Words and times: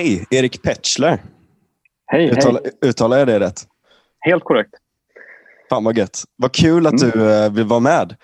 Hej, 0.00 0.26
Erik 0.30 0.62
Petschler. 0.62 1.22
Hej, 2.06 2.30
Uttala, 2.30 2.60
hej. 2.64 2.90
Uttalar 2.90 3.18
jag 3.18 3.28
det 3.28 3.40
rätt? 3.40 3.66
Helt 4.20 4.44
korrekt. 4.44 4.70
Fan 5.70 5.84
vad 5.84 5.98
gött. 5.98 6.24
Vad 6.36 6.52
kul 6.52 6.86
att 6.86 7.02
Mm. 7.02 7.10
du 7.14 7.32
eh, 7.32 7.52
vill 7.52 7.64
vara 7.64 7.80
med. 7.80 8.16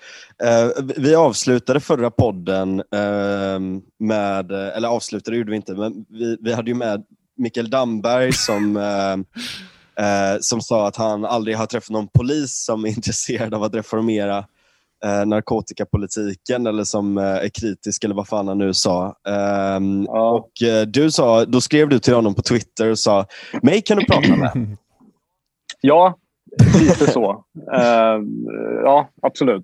Eh, 0.43 0.69
vi 0.97 1.15
avslutade 1.15 1.79
förra 1.79 2.11
podden 2.11 2.79
eh, 2.79 3.59
med, 3.99 4.51
eh, 4.51 4.77
eller 4.77 4.87
avslutade 4.87 5.37
gjorde 5.37 5.49
vi 5.51 5.55
inte, 5.55 5.73
men 5.73 6.05
vi, 6.09 6.37
vi 6.41 6.53
hade 6.53 6.69
ju 6.71 6.75
med 6.75 7.03
Mikael 7.37 7.69
Damberg 7.69 8.33
som, 8.33 8.77
eh, 9.97 10.05
eh, 10.05 10.37
som 10.41 10.61
sa 10.61 10.87
att 10.87 10.95
han 10.95 11.25
aldrig 11.25 11.57
har 11.57 11.65
träffat 11.65 11.89
någon 11.89 12.07
polis 12.07 12.65
som 12.65 12.85
är 12.85 12.89
intresserad 12.95 13.53
av 13.53 13.63
att 13.63 13.75
reformera 13.75 14.45
eh, 15.05 15.25
narkotikapolitiken 15.25 16.67
eller 16.67 16.83
som 16.83 17.17
eh, 17.17 17.23
är 17.23 17.49
kritisk 17.49 18.03
eller 18.03 18.15
vad 18.15 18.27
fan 18.27 18.47
han 18.47 18.57
nu 18.57 18.73
sa. 18.73 19.15
Ehm, 19.27 20.03
Ja. 20.07 20.31
och 20.31 20.67
eh, 20.67 20.85
du 20.87 21.11
sa, 21.11 21.45
då 21.45 21.61
skrev 21.61 21.89
du 21.89 21.99
till 21.99 22.13
honom 22.15 22.35
på 22.35 22.41
Twitter 22.41 22.91
och 22.91 22.99
sa, 22.99 23.25
mig 23.61 23.81
kan 23.81 23.97
du 23.97 24.05
prata 24.05 24.35
med. 24.35 24.77
Ja, 25.81 26.15
lite 26.81 27.07
så. 27.11 27.43
Eh, 27.73 28.19
ja, 28.83 29.09
absolut. 29.21 29.63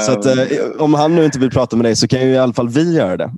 Så 0.00 0.12
att, 0.12 0.26
eh, 0.26 0.34
om 0.78 0.94
han 0.94 1.14
nu 1.14 1.24
inte 1.24 1.38
vill 1.38 1.50
prata 1.50 1.76
med 1.76 1.84
dig 1.84 1.96
så 1.96 2.08
kan 2.08 2.20
ju 2.20 2.26
i 2.26 2.38
alla 2.38 2.52
fall 2.52 2.68
vi 2.68 2.96
göra 2.96 3.16
det. 3.16 3.30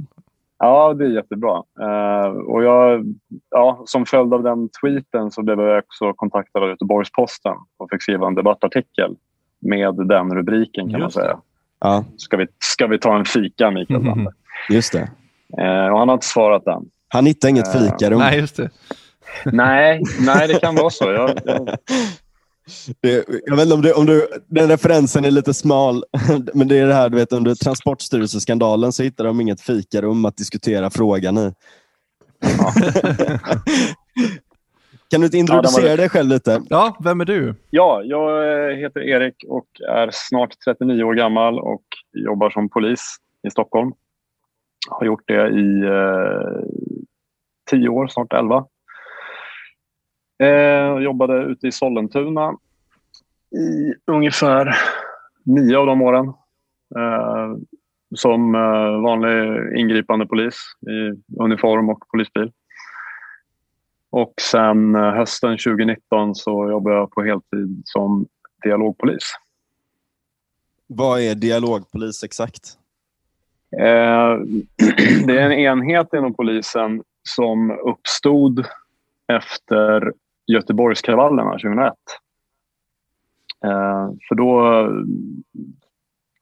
Ja, 0.59 0.95
det 0.95 1.05
är 1.05 1.09
jättebra. 1.09 1.63
Eh, 1.81 2.29
och 2.31 2.65
jag, 2.65 3.05
ja, 3.51 3.83
som 3.87 4.07
följd 4.07 4.35
av 4.35 4.43
den 4.43 4.69
tweeten 4.81 5.31
så 5.31 5.43
blev 5.43 5.61
jag 5.61 5.79
också 5.79 6.13
kontaktad 6.13 6.63
av 6.63 6.69
Göteborgs-Posten 6.69 7.55
och 7.79 7.91
fick 7.91 8.03
skriva 8.03 8.27
en 8.27 8.35
debattartikel 8.35 9.17
med 9.65 9.95
den 10.09 10.35
rubriken 10.35 10.91
kan 10.91 11.01
Just 11.01 11.17
man 11.17 11.25
säga. 11.25 11.39
Ja, 11.81 12.05
Ska 12.17 12.37
vi, 12.37 12.47
ska 12.59 12.87
vi 12.87 12.99
ta 12.99 13.17
en 13.19 13.25
fika, 13.25 13.71
Mikael 13.71 14.01
Mhm. 14.01 14.09
Damberg? 14.09 14.35
just 14.71 14.93
det. 14.93 15.11
Eh, 15.59 15.87
och 15.93 15.99
han 15.99 16.09
har 16.09 16.13
inte 16.15 16.27
svarat 16.27 16.67
än. 16.67 16.83
Han 17.09 17.27
hittade 17.27 17.51
inget 17.51 17.75
Eh, 17.75 17.83
fikarum. 17.83 18.19
Nej, 18.19 18.39
just 18.39 18.57
det. 18.57 18.71
nej, 19.53 20.03
nej, 20.21 20.49
det 20.49 20.61
kan 20.61 20.75
vara 20.75 20.91
så. 20.91 21.05
Jag, 21.13 21.31
jag, 21.45 21.77
Det, 23.01 23.25
jag 23.47 23.57
vet 23.57 23.63
inte 23.65 23.75
om, 23.75 23.83
du, 23.83 23.93
om 23.93 24.07
du, 24.07 24.27
den 24.47 24.69
referensen 24.69 25.25
är 25.25 25.31
lite 25.31 25.55
smal, 25.55 26.05
men 26.55 26.69
det 26.69 26.79
är 26.79 26.87
det 26.87 26.95
här 26.95 27.09
du 27.09 27.17
vet 27.17 27.33
under 27.33 27.55
Transportstyrelseskandalen 27.55 28.93
så 28.93 29.03
hittade 29.03 29.29
de 29.29 29.41
inget 29.41 29.61
fikarum 29.61 30.25
att 30.25 30.37
diskutera 30.37 30.91
frågan 30.91 31.39
i. 31.39 31.53
kan 35.11 35.21
du 35.21 35.27
inte 35.27 35.39
introducera 35.39 35.91
Ja, 35.91 35.97
dig 35.97 36.09
själv 36.09 36.29
lite? 36.29 36.63
Ja, 36.69 36.97
vem 37.01 37.21
är 37.21 37.25
du? 37.25 37.55
Ja, 37.71 38.03
jag 38.05 38.77
heter 38.77 39.01
Erik 39.01 39.45
och 39.49 39.67
är 39.89 40.09
snart 40.13 40.55
39 40.65 41.05
år 41.05 41.15
gammal 41.15 41.59
och 41.59 41.85
jobbar 42.13 42.51
som 42.51 42.69
polis 42.69 43.17
i 43.47 43.51
Stockholm. 43.51 43.93
Har 44.89 45.07
gjort 45.07 45.23
det 45.27 45.49
i 45.49 45.81
eh, 45.81 46.65
10 47.71 47.89
år, 47.89 48.07
snart 48.07 48.33
11. 48.33 48.65
Eh, 50.43 50.99
jobbade 51.03 51.43
ute 51.43 51.67
i 51.67 51.73
Sollentuna 51.73 52.53
i 53.51 53.95
ungefär 54.07 54.77
nio 55.45 55.79
av 55.79 55.87
de 55.87 56.03
åren. 56.03 56.27
Eh, 56.97 57.57
som 58.15 58.55
eh, 58.55 59.01
vanlig 59.03 59.79
ingripande 59.79 60.27
polis 60.27 60.55
i 60.81 61.33
uniform 61.43 61.89
och 61.89 62.09
polisbil. 62.09 62.53
Och 64.15 64.35
sen 64.41 64.95
eh, 64.95 65.13
hösten 65.15 65.59
2019 65.59 66.35
så 66.35 66.71
jobbar 66.71 66.93
jag 66.93 67.11
på 67.11 67.23
heltid 67.23 67.83
som 67.85 68.27
dialogpolis. 68.63 69.35
Vad 70.87 71.21
är 71.21 71.35
dialogpolis 71.35 72.25
exakt? 72.25 72.79
Eh, 73.81 74.37
det 75.27 75.39
är 75.39 75.51
en 75.51 75.53
enhet 75.53 76.15
inom 76.15 76.35
polisen 76.35 77.03
som 77.23 77.71
uppstod 77.71 78.67
efter 79.33 80.13
Göteborgskravallerna 80.47 81.51
2001. 81.51 81.93
Eh, 83.65 84.11
för 84.29 84.35
då 84.35 84.89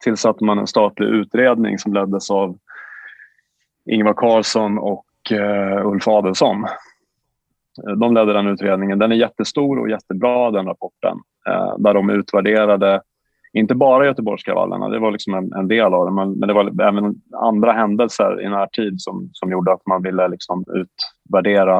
tillsatte 0.03 0.43
man 0.43 0.59
en 0.59 0.67
statlig 0.67 1.07
utredning 1.07 1.79
som 1.79 1.93
leddes 1.93 2.31
av 2.31 2.57
Ingvar 3.85 4.13
Carlsson 4.13 4.77
och 4.77 5.31
eh, 5.31 5.87
Ulf 5.87 6.07
Adelsohn. 6.07 6.67
Eh, 7.87 7.93
de 7.93 8.13
ledde 8.13 8.33
den 8.33 8.47
utredningen. 8.47 8.99
Den 8.99 9.11
är 9.11 9.15
jättestor 9.15 9.79
och 9.79 9.89
jättebra, 9.89 10.51
den 10.51 10.65
rapporten. 10.65 11.17
Eh, 11.49 11.77
där 11.77 11.93
de 11.93 12.09
utvärderade 12.09 13.01
inte 13.53 13.75
bara 13.75 14.05
Göteborgskravallerna, 14.05 14.89
det 14.89 14.99
var 14.99 15.11
liksom 15.11 15.33
en, 15.33 15.53
en 15.53 15.67
del 15.67 15.93
av 15.93 16.05
det, 16.05 16.11
men, 16.11 16.31
men 16.31 16.47
det 16.47 16.53
var 16.53 16.81
även 16.81 17.15
andra 17.35 17.71
händelser 17.71 18.41
i 18.41 18.49
närtid 18.49 19.01
som, 19.01 19.29
som 19.33 19.51
gjorde 19.51 19.73
att 19.73 19.85
man 19.85 20.03
ville 20.03 20.27
liksom 20.27 20.65
utvärdera 20.73 21.77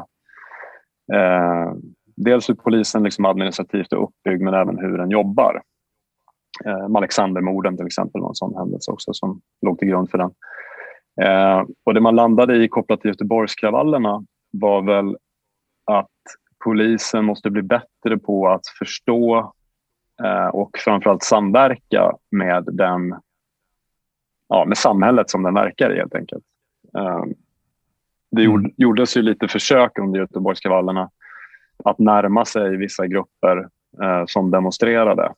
eh, 1.14 1.74
dels 2.16 2.50
hur 2.50 2.54
polisen 2.54 3.04
liksom 3.04 3.26
administrativt 3.26 3.94
är 3.94 3.98
uppbyggd 3.98 4.42
men 4.42 4.54
även 4.54 4.78
hur 4.78 4.98
den 4.98 5.10
jobbar. 5.10 5.62
Eh, 6.66 6.96
Alexandermorden 6.96 7.78
till 7.78 7.86
exempel 7.86 8.22
var 8.22 8.30
en 8.30 8.36
sån 8.36 8.56
händelse 8.56 8.92
också 8.92 9.14
som 9.14 9.42
låg 9.62 9.80
till 9.80 9.88
grund 9.88 10.10
för 10.10 10.18
den. 10.18 10.32
Eh, 11.22 11.64
och 11.86 11.94
det 11.94 12.02
man 12.02 12.16
landade 12.16 12.64
i 12.64 12.68
kopplat 12.68 13.02
till 13.02 13.10
Göteborgskravallerna 13.10 14.26
var 14.52 14.82
väl 14.82 15.18
polisen 16.64 17.26
måste 17.26 17.50
bli 17.50 17.62
bättre 17.62 18.18
på 18.18 18.48
att 18.48 18.68
förstå 18.80 19.54
eh, 20.24 20.48
och 20.48 20.78
framförallt 20.78 21.24
samverka 21.24 22.16
med, 22.32 22.64
den, 22.72 23.16
ja, 24.50 24.66
med 24.66 24.78
samhället 24.78 25.30
som 25.30 25.44
den 25.44 25.54
verkar 25.54 25.96
i 25.96 25.98
helt 25.98 26.16
enkelt. 26.16 26.44
Eh, 26.98 27.24
det 28.32 28.42
gjord, 28.42 28.72
gjordes 28.78 29.18
ju 29.18 29.22
lite 29.22 29.48
försök 29.48 30.00
under 30.00 30.20
Göteborgskravallerna 30.20 31.10
att 31.84 32.00
närma 32.00 32.46
sig 32.46 32.78
vissa 32.78 33.08
grupper 33.08 33.68
eh, 34.04 34.24
som 34.28 34.52
demonstrerade. 34.52 35.34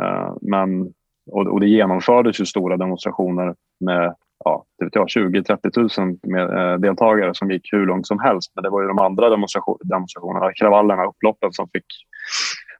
Eh, 0.00 0.34
men, 0.40 0.92
och, 1.26 1.46
och 1.46 1.60
det 1.60 1.68
genomfördes 1.68 2.40
ju 2.40 2.46
stora 2.46 2.76
demonstrationer 2.76 3.54
med 3.80 4.14
ja, 4.44 4.64
20-30 4.82 6.00
000 6.00 6.18
med, 6.22 6.72
eh, 6.72 6.78
deltagare 6.78 7.34
som 7.34 7.50
gick 7.50 7.72
hur 7.72 7.86
långt 7.86 8.06
som 8.06 8.18
helst. 8.18 8.52
Men 8.54 8.64
det 8.64 8.70
var 8.70 8.82
ju 8.82 8.88
de 8.88 8.98
andra 8.98 9.30
demonstration, 9.30 9.78
demonstrationerna, 9.80 10.52
kravallerna, 10.52 11.04
upploppen 11.04 11.52
som 11.52 11.68
fick, 11.72 11.86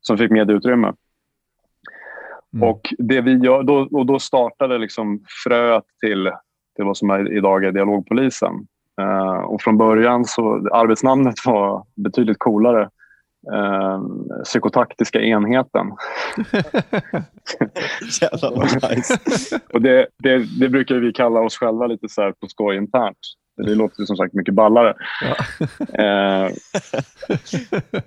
som 0.00 0.18
fick 0.18 0.30
medieutrymme. 0.30 0.92
Mm. 2.54 2.68
Och, 2.68 2.94
det 2.98 3.20
vi 3.20 3.34
gör, 3.34 3.62
då, 3.62 3.88
och 3.92 4.06
då 4.06 4.18
startade 4.18 4.78
liksom 4.78 5.24
fröet 5.44 5.84
till, 6.00 6.30
till 6.76 6.84
vad 6.84 6.96
som 6.96 7.10
är, 7.10 7.32
idag 7.32 7.64
är 7.64 7.72
dialogpolisen. 7.72 8.52
Eh, 9.00 9.40
och 9.40 9.62
från 9.62 9.78
början 9.78 10.24
så 10.24 10.68
arbetsnamnet 10.72 11.34
var 11.46 11.84
betydligt 11.96 12.38
coolare. 12.38 12.90
Eh, 13.52 14.00
psykotaktiska 14.44 15.20
enheten. 15.20 15.86
Jävlar 18.20 18.56
vad 18.56 18.90
nice. 18.90 19.18
Och 19.72 19.82
det, 19.82 20.06
det, 20.18 20.38
det 20.60 20.68
brukar 20.68 20.94
vi 20.94 21.12
kalla 21.12 21.40
oss 21.40 21.56
själva 21.56 21.86
lite 21.86 22.08
så 22.08 22.22
här 22.22 22.32
på 22.32 22.46
skoj 22.46 22.76
internt. 22.76 23.18
Det 23.56 23.74
låter 23.74 24.04
som 24.04 24.16
sagt 24.16 24.34
mycket 24.34 24.54
ballare. 24.54 24.94
Ja. 25.22 25.36
Eh, 26.04 26.50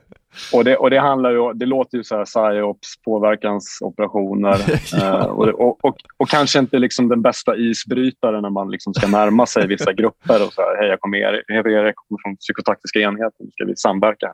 och, 0.54 0.64
det, 0.64 0.78
och 0.78 0.90
det 0.90 1.00
handlar 1.00 1.32
ju, 1.32 1.54
det 1.54 1.66
låter 1.66 1.98
ju 1.98 2.04
så 2.04 2.18
här 2.18 2.26
psyops, 2.26 3.02
påverkansoperationer 3.06 4.58
eh, 5.02 5.26
och, 5.26 5.48
och, 5.48 5.86
och, 5.86 5.96
och 6.18 6.30
kanske 6.30 6.60
inte 6.60 6.80
liksom 6.80 7.10
den 7.10 7.22
bästa 7.22 7.58
isbrytaren 7.58 8.42
när 8.42 8.50
man 8.50 8.72
liksom 8.72 8.94
ska 8.94 9.08
närma 9.08 9.46
sig 9.46 9.68
vissa 9.68 9.94
grupper 9.94 10.46
och 10.46 10.54
så 10.54 10.62
här, 10.62 10.78
hej 10.80 10.90
jag 10.90 11.00
kommer 11.00 11.18
Erik, 11.18 11.44
jag 11.50 11.96
kommer 11.96 12.22
från 12.24 12.38
psykotaktiska 12.38 13.00
enheten, 13.00 13.52
ska 13.52 13.66
vi 13.66 13.76
samverka? 13.76 14.34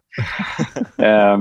eh, 0.97 1.39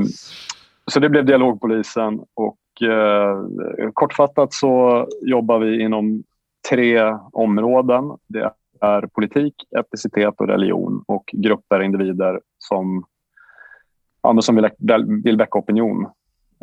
så 0.91 1.01
det 1.01 1.09
blev 1.09 1.25
dialogpolisen 1.25 2.21
och 2.35 2.89
eh, 2.89 3.91
kortfattat 3.93 4.53
så 4.53 5.07
jobbar 5.23 5.59
vi 5.59 5.83
inom 5.83 6.23
tre 6.71 7.17
områden. 7.33 8.05
Det 8.29 8.53
är 8.81 9.07
politik, 9.07 9.55
etnicitet 9.79 10.35
och 10.39 10.49
religion 10.49 11.05
och 11.07 11.25
grupper, 11.33 11.83
individer 11.83 12.41
som, 12.59 13.05
ja, 14.23 14.33
men 14.33 14.43
som 14.43 14.57
vill, 14.57 14.71
vill 15.25 15.37
väcka 15.37 15.59
opinion 15.59 16.07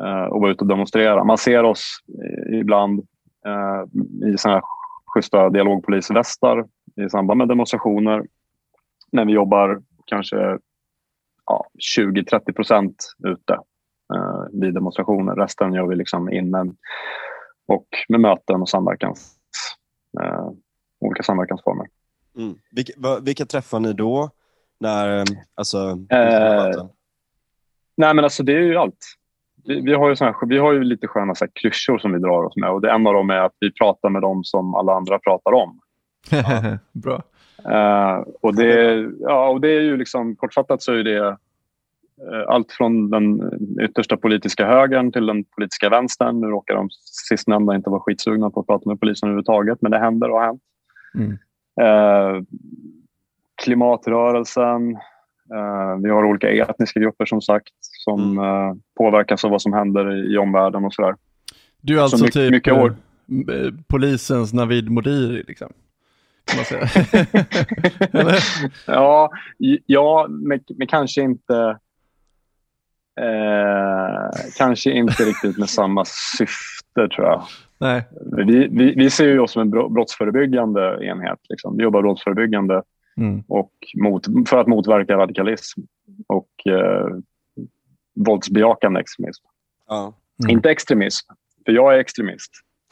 eh, 0.02 0.24
och 0.24 0.42
vara 0.42 0.52
ute 0.52 0.62
och 0.62 0.68
demonstrera. 0.68 1.24
Man 1.24 1.38
ser 1.38 1.64
oss 1.64 1.98
eh, 2.24 2.60
ibland 2.60 3.00
eh, 3.46 4.30
i 4.34 4.38
såna 4.38 4.54
här 4.54 4.64
schyssta 5.06 5.50
dialogpolisvästar 5.50 6.66
i 7.06 7.10
samband 7.10 7.38
med 7.38 7.48
demonstrationer 7.48 8.26
när 9.12 9.26
vi 9.26 9.34
jobbar 9.34 9.82
kanske 10.06 10.58
ja, 11.46 11.68
20-30 11.98 12.54
procent 12.54 13.16
ute 13.24 13.54
eh, 14.14 14.44
vid 14.52 14.74
demonstrationer. 14.74 15.36
Resten 15.36 15.74
gör 15.74 15.88
vi 15.88 15.96
liksom 15.96 16.34
inne 16.34 16.74
och 17.68 17.88
med 18.10 18.20
möten 18.20 18.62
och 18.62 18.70
samverkans, 18.70 19.36
eh, 20.22 20.50
olika 21.00 21.24
samverkansformer. 21.24 21.88
Mm. 22.38 22.56
Vilka, 22.72 22.94
vilka 23.22 23.46
träffar 23.46 23.80
ni 23.80 23.94
då? 23.94 24.30
När, 24.80 25.26
alltså, 25.56 25.78
Eh, 26.10 26.86
Nej, 27.98 28.14
men 28.14 28.24
alltså 28.24 28.44
det 28.44 28.54
är 28.54 28.62
ju 28.62 28.78
allt. 28.78 28.98
Vi, 29.68 29.82
vi 29.82 29.94
har, 29.94 30.10
ju 30.10 30.16
såna 30.16 30.32
här, 30.32 30.48
vi 30.48 30.58
har 30.58 30.74
ju 30.74 30.84
lite 30.84 31.08
sköna 31.08 31.36
så 31.36 31.46
här, 31.46 31.52
klyschor 31.56 31.98
som 31.98 32.14
vi 32.14 32.20
drar 32.20 32.44
oss 32.44 32.56
med 32.56 32.70
och 32.70 32.82
det, 32.82 32.92
en 32.92 33.08
av 33.08 33.14
dem 33.14 33.30
är 33.30 33.40
att 33.40 33.56
vi 33.60 33.72
pratar 33.72 34.10
med 34.10 34.22
dem 34.22 34.44
som 34.44 34.76
alla 34.76 34.94
andra 34.94 35.20
pratar 35.20 35.52
om. 35.52 35.80
Bra. 36.92 37.24
Uh, 37.70 38.24
och, 38.42 38.56
det, 38.56 39.06
ja, 39.20 39.50
och 39.50 39.62
det 39.62 39.68
är 39.68 39.82
ju 39.82 39.98
liksom, 39.98 40.36
kortfattat 40.36 40.82
så 40.82 40.94
är 40.94 41.04
det 41.04 41.20
uh, 41.28 41.36
allt 42.48 42.72
från 42.72 43.10
den 43.10 43.52
yttersta 43.82 44.18
politiska 44.18 44.66
högern 44.66 45.12
till 45.12 45.26
den 45.26 45.44
politiska 45.44 45.90
vänstern. 45.90 46.42
Nu 46.42 46.48
råkar 46.48 46.76
de 46.76 46.90
sistnämnda 47.30 47.76
inte 47.76 47.90
vara 47.90 48.02
skitsugna 48.02 48.50
på 48.50 48.60
att 48.60 48.68
prata 48.68 48.90
med 48.90 49.00
polisen 49.00 49.30
överhuvudtaget, 49.30 49.82
men 49.82 49.92
det 49.92 50.00
händer 50.00 50.30
och 50.30 50.40
har 50.40 50.46
hänt. 50.46 50.62
Mm. 51.16 51.38
Uh, 51.82 52.44
klimatrörelsen. 53.64 54.98
Vi 56.04 56.10
har 56.10 56.26
olika 56.26 56.52
etniska 56.52 57.00
grupper 57.00 57.26
som 57.26 57.42
sagt 57.42 57.74
som 57.82 58.40
mm. 58.40 58.82
påverkas 58.98 59.46
av 59.46 59.52
vad 59.52 59.62
som 59.62 59.74
händer 59.74 60.34
i, 60.34 60.38
omvärlden 60.38 60.86
och 60.86 60.94
sådär. 60.94 61.16
Du 61.82 61.98
är 61.98 62.02
alltså 62.02 62.18
mycket, 62.18 62.34
typ 62.34 62.52
mycket 62.52 62.74
år... 62.74 62.96
polisens 63.88 64.54
Navid 64.54 64.90
Modiri 64.90 65.44
liksom? 65.48 65.74
kan 66.46 66.58
man 66.58 66.66
säga. 66.66 68.38
ja, 68.86 69.32
ja 69.86 70.28
men, 70.30 70.60
men 70.78 70.88
kanske 70.88 71.22
inte 71.22 71.78
eh, 73.22 74.40
kanske 74.58 74.92
inte 74.92 75.24
riktigt 75.24 75.58
med 75.58 75.70
samma 75.70 76.06
syfte 76.38 77.16
tror 77.16 77.28
jag. 77.28 77.44
Nej. 77.78 78.04
Vi, 78.46 78.68
vi, 78.72 78.94
vi 78.96 79.10
ser 79.10 79.28
ju 79.28 79.40
oss 79.40 79.52
som 79.52 79.62
en 79.62 79.70
brottsförebyggande 79.70 81.00
enhet. 81.02 81.40
Liksom. 81.50 81.78
Vi 81.78 81.84
jobbar 81.84 82.02
brottsförebyggande 82.02 82.82
mm. 83.18 83.44
och 83.48 83.72
mot, 84.04 84.50
för 84.50 84.58
att 84.58 84.68
motverka 84.68 85.18
radikalism 85.18 85.82
och 86.28 86.50
eh, 86.68 87.18
våldsbejakande 88.16 89.00
extremism. 89.00 89.46
Ja. 89.88 90.14
Mm. 90.44 90.50
Inte 90.50 90.70
extremism, 90.70 91.34
för 91.66 91.72
jag 91.72 91.96
är 91.96 92.00
extremist. 92.00 92.52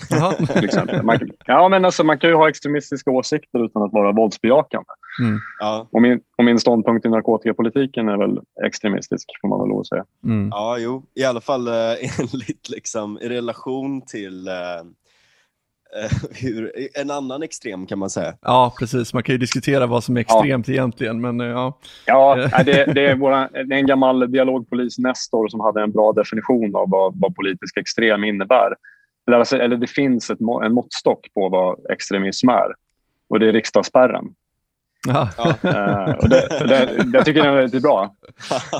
Till 0.53 0.65
exempel. 0.65 1.03
Man, 1.03 1.19
ja, 1.45 1.69
men 1.69 1.85
alltså, 1.85 2.03
man 2.03 2.19
kan 2.19 2.29
ju 2.29 2.35
ha 2.35 2.49
extremistiska 2.49 3.11
åsikter 3.11 3.65
utan 3.65 3.83
att 3.83 3.93
vara 3.93 4.11
våldsbejakande. 4.11 4.89
Mm. 5.19 5.39
Ja. 5.59 5.87
Och, 5.91 6.01
min, 6.01 6.21
och 6.37 6.43
min 6.43 6.59
ståndpunkt 6.59 7.05
i 7.05 7.09
narkotikapolitiken 7.09 8.09
är 8.09 8.17
väl 8.17 8.39
extremistisk, 8.65 9.29
får 9.41 9.47
man 9.47 9.59
väl 9.59 9.69
lov 9.69 9.79
att 9.79 9.87
säga. 9.87 10.05
Mm. 10.23 10.49
Ja, 10.51 10.77
jo. 10.79 11.03
I 11.13 11.23
alla 11.23 11.41
fall 11.41 11.67
eh, 11.67 11.73
enligt 12.19 12.69
liksom, 12.69 13.19
i 13.21 13.29
relation 13.29 14.01
till 14.01 14.47
eh, 14.47 14.53
eh, 14.53 14.83
hur, 16.41 16.71
en 16.93 17.11
annan 17.11 17.43
extrem 17.43 17.85
kan 17.85 17.99
man 17.99 18.09
säga. 18.09 18.33
Ja, 18.41 18.73
precis. 18.79 19.13
Man 19.13 19.23
kan 19.23 19.33
ju 19.33 19.39
diskutera 19.39 19.87
vad 19.87 20.03
som 20.03 20.17
är 20.17 20.21
extremt 20.21 20.67
ja. 20.67 20.73
egentligen. 20.73 21.21
Men, 21.21 21.41
eh, 21.41 21.47
ja, 21.47 21.79
ja 22.05 22.35
det, 22.65 22.85
det, 22.85 23.05
är 23.05 23.15
våra, 23.15 23.47
det 23.47 23.75
är 23.75 23.79
en 23.79 23.87
gammal 23.87 24.31
dialogpolis, 24.31 24.97
Nestor, 24.97 25.47
som 25.47 25.59
hade 25.59 25.81
en 25.81 25.91
bra 25.91 26.11
definition 26.11 26.75
av 26.75 26.89
vad, 26.89 27.19
vad 27.19 27.35
politisk 27.35 27.77
extrem 27.77 28.23
innebär. 28.23 28.75
Alltså, 29.31 29.57
eller 29.57 29.77
det 29.77 29.87
finns 29.87 30.29
ett, 30.29 30.39
en 30.63 30.73
måttstock 30.73 31.27
på 31.33 31.49
vad 31.49 31.91
extremism 31.91 32.49
är 32.49 32.73
och 33.29 33.39
det 33.39 33.47
är 33.47 33.53
riksdagsspärren. 33.53 34.25
Ja. 35.07 35.29
Uh, 35.65 36.15
och 36.15 36.29
det, 36.29 36.47
det, 36.67 37.03
det, 37.13 37.23
tycker 37.23 37.39
jag 37.39 37.47
är 37.47 37.61
väldigt 37.61 37.83
bra. 37.83 38.15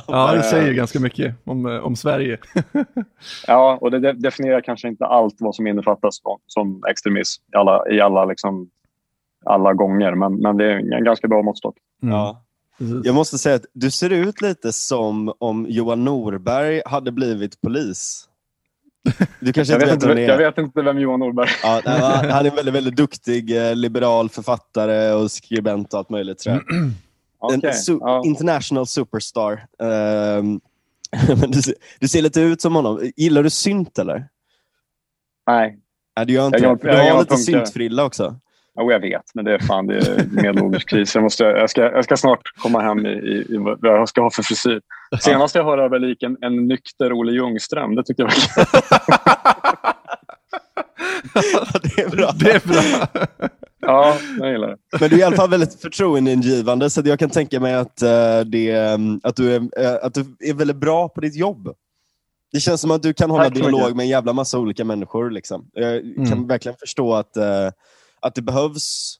Ja, 0.07 0.33
det 0.35 0.43
säger 0.43 0.69
uh, 0.69 0.75
ganska 0.75 0.99
mycket 0.99 1.35
om, 1.43 1.65
om 1.65 1.95
Sverige. 1.95 2.37
ja, 3.47 3.77
och 3.81 3.91
det 3.91 4.13
definierar 4.13 4.61
kanske 4.61 4.87
inte 4.87 5.05
allt 5.05 5.35
vad 5.39 5.55
som 5.55 5.67
innefattas 5.67 6.21
som 6.47 6.83
extremism 6.89 7.43
i 7.53 7.55
alla, 7.55 7.89
i 7.89 8.01
alla, 8.01 8.25
liksom, 8.25 8.69
alla 9.45 9.73
gånger, 9.73 10.15
men, 10.15 10.35
men 10.35 10.57
det 10.57 10.65
är 10.65 10.93
en 10.97 11.03
ganska 11.03 11.27
bra 11.27 11.41
måttstock. 11.41 11.75
Mm. 12.03 12.15
Ja. 12.15 12.43
Jag 13.03 13.15
måste 13.15 13.37
säga 13.37 13.55
att 13.55 13.65
du 13.73 13.91
ser 13.91 14.09
ut 14.09 14.41
lite 14.41 14.73
som 14.73 15.33
om 15.39 15.65
Johan 15.69 16.05
Norberg 16.05 16.81
hade 16.85 17.11
blivit 17.11 17.61
polis. 17.61 18.29
Du 19.39 19.53
kanske 19.53 19.73
jag, 19.73 19.79
vet 19.79 19.93
inte, 19.93 20.21
jag 20.21 20.37
vet 20.37 20.57
inte 20.57 20.81
vem 20.81 20.99
Johan 20.99 21.19
Norberg 21.19 21.49
ja, 21.63 21.81
nej, 21.85 21.99
Han 22.31 22.45
är 22.45 22.49
en 22.49 22.55
väldigt, 22.55 22.73
väldigt 22.73 22.95
duktig 22.95 23.57
eh, 23.57 23.75
liberal 23.75 24.29
författare 24.29 25.11
och 25.11 25.31
skribent 25.31 25.93
och 25.93 25.99
allt 25.99 26.09
möjligt. 26.09 26.39
Tror 26.39 26.55
jag. 26.55 26.63
okay, 27.39 27.69
en 27.69 27.75
su 27.75 27.97
ja. 28.01 28.21
international 28.25 28.87
superstar. 28.87 29.65
Um, 29.83 30.61
du, 31.47 31.61
du, 31.99 32.07
ser 32.07 32.21
lite 32.21 32.41
ut 32.41 32.61
som 32.61 32.75
honom. 32.75 33.11
Gillar 33.15 33.43
du 33.43 33.49
synt 33.49 33.99
eller? 33.99 34.27
Nej. 35.47 35.79
Nej, 36.17 36.25
du 36.25 36.33
gör 36.33 36.45
inte 36.45 36.59
jag, 36.59 36.79
det. 36.79 36.91
Du 36.91 37.11
har 37.11 37.19
lite 37.19 37.37
syntfrilla 37.37 38.03
också. 38.05 38.39
Jo, 38.79 38.91
jag 38.91 38.99
vet, 38.99 39.23
men 39.33 39.45
det 39.45 39.53
är 39.53 39.59
fan 39.59 39.87
det 39.87 39.97
är 39.97 40.27
medelålderskris. 40.31 41.15
Jag, 41.15 41.23
måste, 41.23 41.43
jag, 41.43 41.69
ska, 41.69 41.81
jag 41.81 42.03
ska 42.03 42.17
snart 42.17 42.41
komma 42.57 42.81
hem 42.81 43.05
i, 43.05 43.09
i, 43.09 43.45
i 43.49 43.57
vad 43.57 43.77
jag 43.81 44.09
ska 44.09 44.21
ha 44.21 44.31
för 44.31 44.43
frisyr. 44.43 44.81
Senast 45.19 45.55
jag 45.55 45.63
hörde 45.63 45.89
var 45.89 45.99
lik 45.99 46.23
en, 46.23 46.37
en 46.41 46.67
nykter 46.67 47.13
Olle 47.13 47.31
Ljungström. 47.31 47.95
Det 47.95 48.03
tyckte 48.03 48.23
jag 48.23 48.27
var 48.27 48.33
Det 51.83 52.01
är 52.01 52.09
bra. 52.09 52.31
Det 52.35 52.51
är 52.51 52.67
bra. 52.67 52.81
Ja, 53.85 54.17
jag 54.39 54.51
gillar 54.51 54.67
det. 54.67 54.77
Men 54.99 55.09
du 55.09 55.15
är 55.15 55.19
i 55.19 55.23
alla 55.23 55.35
fall 55.35 55.49
väldigt 55.49 55.81
förtroendeingivande, 55.81 56.89
så 56.89 57.01
jag 57.05 57.19
kan 57.19 57.29
tänka 57.29 57.59
mig 57.59 57.73
att, 57.73 58.03
uh, 58.03 58.39
det, 58.45 58.93
um, 58.93 59.19
att, 59.23 59.35
du 59.35 59.55
är, 59.55 59.59
uh, 59.59 59.97
att 60.01 60.13
du 60.13 60.25
är 60.39 60.53
väldigt 60.53 60.77
bra 60.77 61.09
på 61.09 61.21
ditt 61.21 61.35
jobb. 61.35 61.75
Det 62.51 62.59
känns 62.59 62.81
som 62.81 62.91
att 62.91 63.03
du 63.03 63.13
kan 63.13 63.29
hålla 63.29 63.43
Tack 63.43 63.53
dialog 63.53 63.95
med 63.95 64.03
en 64.03 64.09
jävla 64.09 64.33
massa 64.33 64.59
olika 64.59 64.85
människor. 64.85 65.31
Liksom. 65.31 65.69
Jag 65.73 65.97
mm. 65.97 66.29
kan 66.29 66.47
verkligen 66.47 66.77
förstå 66.77 67.13
att 67.13 67.37
uh, 67.37 67.43
att 68.23 68.35
det 68.35 68.41
behövs 68.41 69.17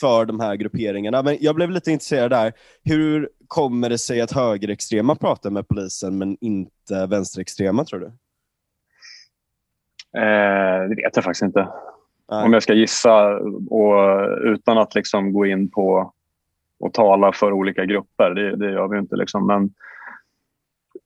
för 0.00 0.24
de 0.24 0.40
här 0.40 0.56
grupperingarna. 0.56 1.22
Men 1.22 1.36
jag 1.40 1.54
blev 1.54 1.70
lite 1.70 1.90
intresserad 1.90 2.30
där. 2.30 2.52
Hur 2.82 3.28
kommer 3.48 3.90
det 3.90 3.98
sig 3.98 4.20
att 4.20 4.32
högerextrema 4.32 5.14
pratar 5.14 5.50
med 5.50 5.68
polisen 5.68 6.18
men 6.18 6.36
inte 6.40 7.06
vänsterextrema, 7.06 7.84
tror 7.84 8.00
du? 8.00 8.06
Eh, 10.20 10.88
det 10.88 10.94
vet 10.94 11.16
jag 11.16 11.24
faktiskt 11.24 11.42
inte. 11.42 11.68
Nej. 12.30 12.44
Om 12.44 12.52
jag 12.52 12.62
ska 12.62 12.74
gissa 12.74 13.36
och 13.70 14.28
utan 14.42 14.78
att 14.78 14.94
liksom 14.94 15.32
gå 15.32 15.46
in 15.46 15.70
på 15.70 16.12
och 16.80 16.92
tala 16.92 17.32
för 17.32 17.52
olika 17.52 17.84
grupper. 17.84 18.30
Det, 18.30 18.56
det 18.56 18.72
gör 18.72 18.88
vi 18.88 18.98
inte. 18.98 19.16
Liksom. 19.16 19.46
Men, 19.46 19.74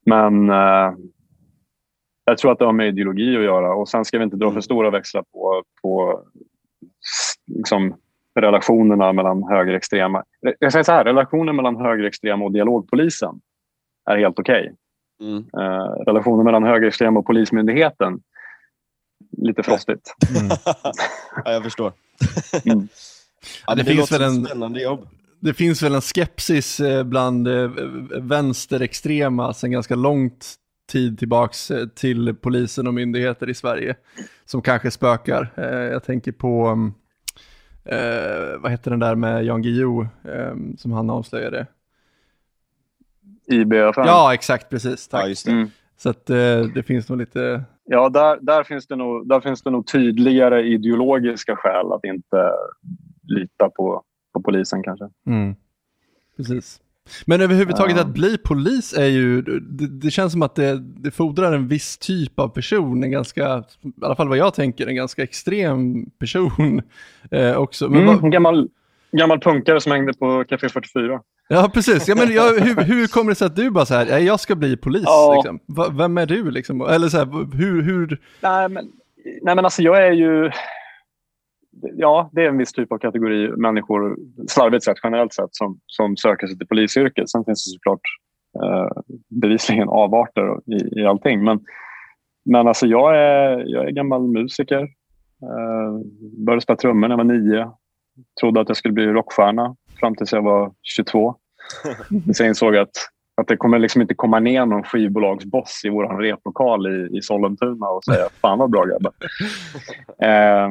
men 0.06 0.50
eh, 0.50 0.94
jag 2.25 2.38
tror 2.38 2.53
att 2.53 2.59
det 2.59 2.65
har 2.65 2.73
med 2.73 2.88
ideologi 2.88 3.37
att 3.37 3.43
göra. 3.43 3.75
Och 3.75 3.88
Sen 3.88 4.05
ska 4.05 4.19
vi 4.19 4.25
inte 4.25 4.37
dra 4.37 4.47
för 4.47 4.50
mm. 4.50 4.62
stora 4.62 4.91
växlar 4.91 5.23
på, 5.32 5.62
på 5.82 6.23
liksom, 7.48 7.94
relationerna 8.40 9.12
mellan 9.12 9.42
högerextrema... 9.42 10.24
Jag 10.58 10.72
säger 10.72 10.82
så 10.82 10.92
här, 10.92 11.04
relationen 11.04 11.56
mellan 11.56 11.76
högerextrema 11.76 12.44
och 12.44 12.52
dialogpolisen 12.52 13.40
är 14.10 14.19
helt 14.19 14.38
okej. 14.38 14.60
Okay. 14.60 14.74
Mm. 15.31 15.38
Uh, 15.38 16.05
relationen 16.06 16.44
mellan 16.44 16.62
högerextrema 16.62 17.20
och 17.20 17.26
Polismyndigheten, 17.26 18.20
lite 19.36 19.62
frostigt. 19.62 20.14
Mm. 20.40 20.48
ja, 21.44 21.52
jag 21.52 21.62
förstår. 21.62 21.93
mm. 22.64 22.88
ja, 23.67 23.74
det, 23.74 23.82
det 23.82 23.94
finns 23.94 24.12
väl 24.12 24.22
en 24.22 24.44
spännande 24.44 24.82
jobb. 24.82 25.08
Det 25.40 25.55
finns 25.55 25.82
väl 25.82 25.94
en 25.94 26.00
skepsis 26.00 26.81
eh, 26.81 27.05
bland 27.05 27.48
eh, 27.48 27.70
vänsterextrema 28.20 29.55
sedan 29.55 29.70
ganska 29.70 29.94
långt 29.94 30.55
tid 30.93 31.19
tillbaks 31.19 31.72
till 31.94 32.34
polisen 32.34 32.86
och 32.86 32.94
myndigheter 32.94 33.48
i 33.48 33.55
Sverige 33.55 33.96
som 34.44 34.62
kanske 34.62 34.90
spökar. 34.90 35.52
Jag 35.93 36.05
tänker 36.05 36.32
på 36.32 36.67
mm, 36.67 36.94
eh, 37.88 38.58
vad 38.58 38.70
heter 38.70 38.90
den 38.90 39.00
där 39.00 39.14
med 39.14 39.44
Jan 39.44 39.62
Guillou 39.62 40.02
eh, 40.02 40.54
som 40.78 40.92
han 40.92 41.10
avslöjade? 41.10 41.66
IB-affären? 43.46 44.06
Ja, 44.06 44.34
exakt, 44.34 44.70
precis. 44.70 45.08
Tack. 45.08 45.24
Ja, 45.24 45.28
just 45.28 45.46
det. 45.46 45.52
Mm. 45.52 45.70
Så 45.96 46.10
att, 46.10 46.30
eh, 46.30 46.60
det 46.74 46.82
finns 46.86 47.08
nog 47.08 47.18
lite... 47.18 47.64
Ja, 47.84 48.08
där, 48.08 48.38
där, 48.40 48.64
finns 48.64 48.86
det 48.86 48.96
nog, 48.96 49.28
där 49.28 49.40
finns 49.40 49.62
det 49.62 49.70
nog 49.70 49.86
tydligare 49.86 50.62
ideologiska 50.62 51.56
skäl 51.56 51.92
att 51.92 52.04
inte 52.04 52.52
lita 53.22 53.70
på, 53.70 54.02
på 54.32 54.42
polisen 54.42 54.82
kanske. 54.82 55.08
Mm. 55.26 55.56
Precis. 56.36 56.80
Men 57.27 57.41
överhuvudtaget 57.41 57.96
ja. 57.96 58.03
att 58.03 58.08
bli 58.08 58.38
polis 58.38 58.93
är 58.93 59.06
ju, 59.06 59.43
det, 59.43 59.86
det 59.86 60.10
känns 60.10 60.32
som 60.32 60.43
att 60.43 60.55
det, 60.55 60.79
det, 60.79 61.10
fordrar 61.10 61.53
en 61.53 61.69
viss 61.69 61.98
typ 61.98 62.38
av 62.38 62.48
person, 62.48 63.03
en 63.03 63.10
ganska, 63.10 63.65
i 63.82 64.05
alla 64.05 64.17
fall 64.17 64.29
vad 64.29 64.38
jag 64.38 64.55
tänker, 64.55 64.86
en 64.86 64.96
ganska 64.96 65.22
extrem 65.22 66.10
person 66.19 66.82
eh, 67.31 67.56
också. 67.56 67.88
Men 67.88 68.03
mm, 68.03 68.20
vad... 68.20 68.32
gammal, 68.32 68.69
gammal 69.12 69.41
punkare 69.41 69.81
som 69.81 69.93
hängde 69.93 70.12
på 70.12 70.44
Café 70.48 70.69
44. 70.69 71.20
Ja, 71.48 71.70
precis. 71.74 72.08
Ja, 72.08 72.15
men 72.15 72.32
jag, 72.32 72.60
hur, 72.60 72.82
hur 72.82 73.06
kommer 73.06 73.31
det 73.31 73.34
sig 73.34 73.46
att 73.46 73.56
du 73.56 73.70
bara 73.70 73.86
så 73.86 73.94
här, 73.94 74.19
jag 74.19 74.41
ska 74.41 74.55
bli 74.55 74.77
polis? 74.77 75.03
Ja. 75.06 75.34
Liksom. 75.36 75.60
vem 75.96 76.19
är 76.19 76.27
du 76.27 76.50
liksom? 76.50 76.81
Eller 76.81 77.08
så 77.08 77.17
här, 77.17 77.56
hur, 77.56 77.82
hur... 77.82 78.20
Nej, 78.41 78.69
men, 78.69 78.88
nej, 79.43 79.55
men 79.55 79.65
alltså 79.65 79.82
jag 79.82 80.06
är 80.06 80.12
ju 80.12 80.50
ja, 81.82 82.31
det 82.32 82.44
är 82.44 82.49
en 82.49 82.58
viss 82.58 82.73
typ 82.73 82.93
av 82.93 82.99
kategori 82.99 83.49
människor, 83.49 84.17
slarvigt 84.49 84.85
sett, 84.85 84.97
generellt 85.03 85.32
sett, 85.32 85.55
som, 85.55 85.81
som 85.87 86.17
söker 86.17 86.47
sig 86.47 86.58
till 86.58 86.67
polisyrket. 86.67 87.31
Sen 87.31 87.44
finns 87.44 87.65
det 87.65 87.70
såklart 87.70 88.01
eh, 88.63 89.03
bevisligen 89.29 89.89
avarter 89.89 90.61
i, 90.67 91.01
i 91.01 91.06
allting. 91.06 91.44
Men, 91.44 91.61
men 92.44 92.69
alltså 92.69 92.87
jag, 92.87 93.17
är, 93.17 93.65
jag 93.67 93.87
är 93.87 93.91
gammal 93.91 94.23
musiker. 94.23 94.82
Eh, 95.43 96.06
började 96.47 96.63
spela 96.63 96.77
trummor 96.77 97.08
när 97.08 97.13
jag 97.13 97.25
var 97.25 97.35
nio. 97.35 97.70
Trodde 98.41 98.61
att 98.61 98.69
jag 98.69 98.77
skulle 98.77 98.94
bli 98.94 99.06
rockstjärna 99.06 99.77
fram 100.01 100.15
tills 100.17 100.32
jag 100.32 100.43
var 100.43 100.73
22. 100.82 101.35
Sen 102.37 102.47
insåg 102.47 102.75
jag 102.75 102.82
att, 102.82 102.97
att 103.41 103.49
det 103.49 103.56
kommer 103.56 103.79
liksom 103.79 104.03
inte 104.03 104.15
komma 104.15 104.41
ner 104.41 104.67
någon 104.67 104.82
skivbolagsboss 104.82 105.81
i 105.85 105.89
vår 105.89 106.19
replokal 106.23 106.87
i, 106.87 107.19
i 107.19 107.23
Sollentuna 107.23 107.87
och 107.87 108.05
säga 108.05 108.29
“Fan 108.41 108.58
vad 108.58 108.70
bra 108.70 108.85
grabbar”. 108.85 109.13
Eh, 110.23 110.69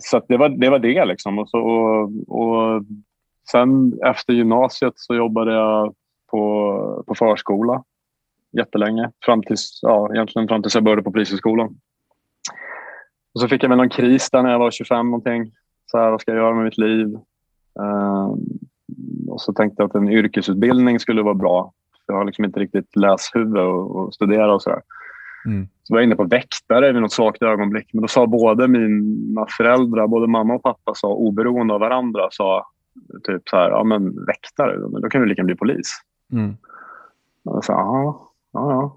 så 0.00 0.22
det, 0.28 0.36
var, 0.36 0.48
det 0.48 0.70
var 0.70 0.78
det. 0.78 1.04
Liksom. 1.04 1.38
Och, 1.38 1.48
så, 1.48 1.58
och, 1.58 2.10
och 2.28 2.82
sen 3.50 3.98
efter 4.06 4.32
gymnasiet 4.32 4.92
så 4.96 5.14
jobbade 5.14 5.52
jag 5.52 5.94
på, 6.30 7.04
på 7.06 7.14
förskola 7.14 7.84
jättelänge. 8.52 9.10
Fram 9.24 9.42
tills, 9.42 9.78
ja, 9.82 10.14
egentligen 10.14 10.48
fram 10.48 10.62
tills 10.62 10.74
jag 10.74 10.84
började 10.84 11.02
på 11.02 11.12
Polishögskolan. 11.12 11.66
Och 13.34 13.40
så 13.40 13.48
fick 13.48 13.62
jag 13.62 13.68
väl 13.68 13.78
någon 13.78 13.88
kris 13.88 14.30
där 14.30 14.42
när 14.42 14.50
jag 14.50 14.58
var 14.58 14.70
25 14.70 15.10
någonting. 15.10 15.52
Så 15.86 15.98
här, 15.98 16.10
vad 16.10 16.20
ska 16.20 16.30
jag 16.30 16.38
göra 16.38 16.54
med 16.54 16.64
mitt 16.64 16.78
liv? 16.78 17.06
Uh, 17.80 18.34
och 19.28 19.40
så 19.40 19.52
tänkte 19.52 19.82
jag 19.82 19.88
att 19.88 19.94
en 19.94 20.08
yrkesutbildning 20.08 21.00
skulle 21.00 21.22
vara 21.22 21.34
bra. 21.34 21.72
Jag 22.06 22.14
har 22.14 22.24
liksom 22.24 22.44
inte 22.44 22.60
riktigt 22.60 22.96
läshuvud 22.96 23.58
och, 23.58 23.96
och 23.96 24.14
studera 24.14 24.54
och 24.54 24.62
sådär. 24.62 24.82
Mm. 25.46 25.68
Så 25.82 25.94
var 25.94 26.00
jag 26.00 26.06
inne 26.06 26.16
på 26.16 26.24
väktare 26.24 26.92
vid 26.92 27.02
något 27.02 27.12
svagt 27.12 27.42
ögonblick. 27.42 27.90
Men 27.92 28.02
då 28.02 28.08
sa 28.08 28.26
både 28.26 28.68
mina 28.68 29.46
föräldrar, 29.56 30.06
både 30.06 30.26
mamma 30.26 30.54
och 30.54 30.62
pappa, 30.62 30.94
sa 30.94 31.08
oberoende 31.08 31.74
av 31.74 31.80
varandra, 31.80 32.28
sa 32.30 32.66
typ 33.22 33.48
så 33.48 33.56
här, 33.56 33.70
ja 33.70 33.84
men 33.84 34.24
väktare, 34.24 34.76
då 34.76 35.08
kan 35.08 35.20
du 35.20 35.26
lika 35.26 35.44
bli 35.44 35.54
polis. 35.54 36.00
Mm. 36.32 36.56
Jag 37.42 37.64
sa, 37.64 37.72
ja, 37.72 38.30
ja. 38.52 38.96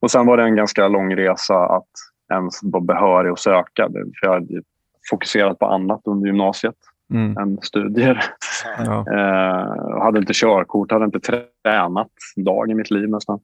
Och 0.00 0.10
sen 0.10 0.26
var 0.26 0.36
det 0.36 0.42
en 0.42 0.56
ganska 0.56 0.88
lång 0.88 1.16
resa 1.16 1.66
att 1.66 1.88
ens 2.32 2.60
vara 2.62 2.84
behörig 2.84 3.30
att 3.30 3.38
söka. 3.38 3.88
För 3.88 4.26
jag 4.26 4.32
hade 4.32 4.62
fokuserat 5.10 5.58
på 5.58 5.66
annat 5.66 6.00
under 6.04 6.26
gymnasiet 6.26 6.76
mm. 7.10 7.36
än 7.36 7.58
studier. 7.62 8.24
Ja. 8.78 9.04
uh, 9.12 10.02
hade 10.02 10.18
inte 10.18 10.32
körkort, 10.34 10.92
hade 10.92 11.04
inte 11.04 11.20
tränat 11.20 12.10
en 12.36 12.44
dag 12.44 12.70
i 12.70 12.74
mitt 12.74 12.90
liv 12.90 13.08
nästan. 13.08 13.40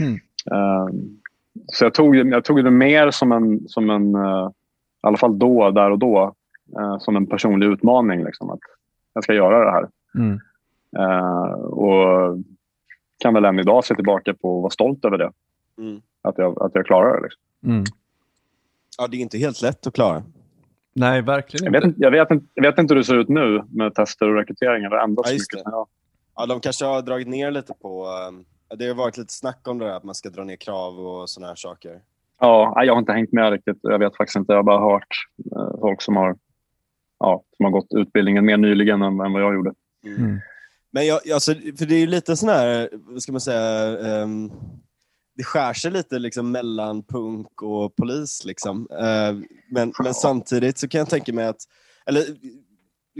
Mm. 0.00 0.12
Uh, 0.52 0.88
så 1.66 1.84
jag 1.84 1.94
tog, 1.94 2.16
jag 2.16 2.44
tog 2.44 2.64
det 2.64 2.70
mer 2.70 3.10
som 3.10 3.32
en, 3.32 3.68
som 3.68 3.90
en 3.90 4.14
uh, 4.14 4.50
i 5.02 5.06
alla 5.06 5.16
fall 5.16 5.38
då, 5.38 5.70
där 5.70 5.90
och 5.90 5.98
då, 5.98 6.34
som 6.98 7.16
en 7.16 7.26
personlig 7.26 7.66
utmaning. 7.66 8.24
Liksom, 8.24 8.50
att 8.50 8.58
jag 9.14 9.24
ska 9.24 9.34
göra 9.34 9.64
det 9.64 9.70
här. 9.70 9.88
Mm. 10.14 10.40
och 11.64 12.38
kan 13.18 13.34
väl 13.34 13.44
än 13.44 13.58
idag 13.58 13.84
se 13.84 13.94
tillbaka 13.94 14.34
på 14.34 14.56
och 14.56 14.62
vara 14.62 14.70
stolt 14.70 15.04
över 15.04 15.18
det. 15.18 15.32
Mm. 15.78 16.00
Att, 16.22 16.38
jag, 16.38 16.62
att 16.62 16.74
jag 16.74 16.86
klarar 16.86 17.16
det. 17.16 17.22
Liksom. 17.22 17.42
Mm. 17.64 17.84
Ja, 18.98 19.06
det 19.06 19.16
är 19.16 19.20
inte 19.20 19.38
helt 19.38 19.62
lätt 19.62 19.86
att 19.86 19.94
klara. 19.94 20.22
Nej, 20.92 21.22
verkligen 21.22 21.64
jag 21.64 21.72
vet, 21.72 21.84
inte. 21.84 22.00
Jag 22.02 22.10
vet, 22.10 22.30
inte, 22.30 22.46
jag 22.54 22.62
vet 22.62 22.78
inte 22.78 22.94
hur 22.94 22.98
det 22.98 23.04
ser 23.04 23.18
ut 23.18 23.28
nu 23.28 23.62
med 23.70 23.94
tester 23.94 24.28
och 24.28 24.34
rekryteringar. 24.34 24.90
Det 24.90 25.00
ändras 25.00 25.30
ja, 25.30 25.32
mycket. 25.32 25.62
Ja. 25.64 25.86
ja, 26.36 26.46
de 26.46 26.60
kanske 26.60 26.84
har 26.84 27.02
dragit 27.02 27.28
ner 27.28 27.50
lite 27.50 27.74
på... 27.82 28.06
Um, 28.28 28.44
det 28.76 28.86
har 28.86 28.94
varit 28.94 29.16
lite 29.16 29.32
snack 29.32 29.68
om 29.68 29.78
det 29.78 29.84
där, 29.84 29.92
att 29.92 30.04
man 30.04 30.14
ska 30.14 30.30
dra 30.30 30.44
ner 30.44 30.56
krav 30.56 31.00
och 31.00 31.30
såna 31.30 31.46
här 31.46 31.54
saker. 31.54 32.00
Ja, 32.40 32.84
jag 32.84 32.94
har 32.94 32.98
inte 32.98 33.12
hängt 33.12 33.32
med 33.32 33.52
riktigt. 33.52 33.78
Jag 33.82 33.98
vet 33.98 34.16
faktiskt 34.16 34.36
inte. 34.36 34.52
Jag 34.52 34.58
har 34.58 34.62
bara 34.62 34.92
hört 34.92 35.08
uh, 35.56 35.80
folk 35.80 36.02
som 36.02 36.16
har, 36.16 36.36
ja, 37.18 37.44
som 37.56 37.64
har 37.64 37.70
gått 37.70 37.86
utbildningen 37.90 38.44
mer 38.44 38.56
nyligen 38.56 39.02
än, 39.02 39.20
än 39.20 39.32
vad 39.32 39.42
jag 39.42 39.54
gjorde. 39.54 39.72
Mm. 40.04 40.18
mm. 40.18 40.40
Men 40.90 41.06
jag, 41.06 41.30
alltså, 41.30 41.54
för 41.54 41.86
det 41.86 41.94
är 41.94 42.00
ju 42.00 42.06
lite 42.06 42.36
sån 42.36 42.48
här, 42.48 42.88
vad 42.92 43.22
ska 43.22 43.32
man 43.32 43.40
säga, 43.40 43.96
um, 44.22 44.52
det 45.36 45.44
skär 45.44 45.72
sig 45.72 45.90
lite 45.90 46.18
liksom 46.18 46.52
mellan 46.52 47.02
punk 47.02 47.62
och 47.62 47.96
polis. 47.96 48.44
Liksom. 48.44 48.88
Uh, 48.90 49.42
men, 49.70 49.92
men 50.04 50.14
samtidigt 50.14 50.78
så 50.78 50.88
kan 50.88 50.98
jag 50.98 51.10
tänka 51.10 51.32
mig 51.32 51.46
att, 51.46 51.60
eller 52.06 52.24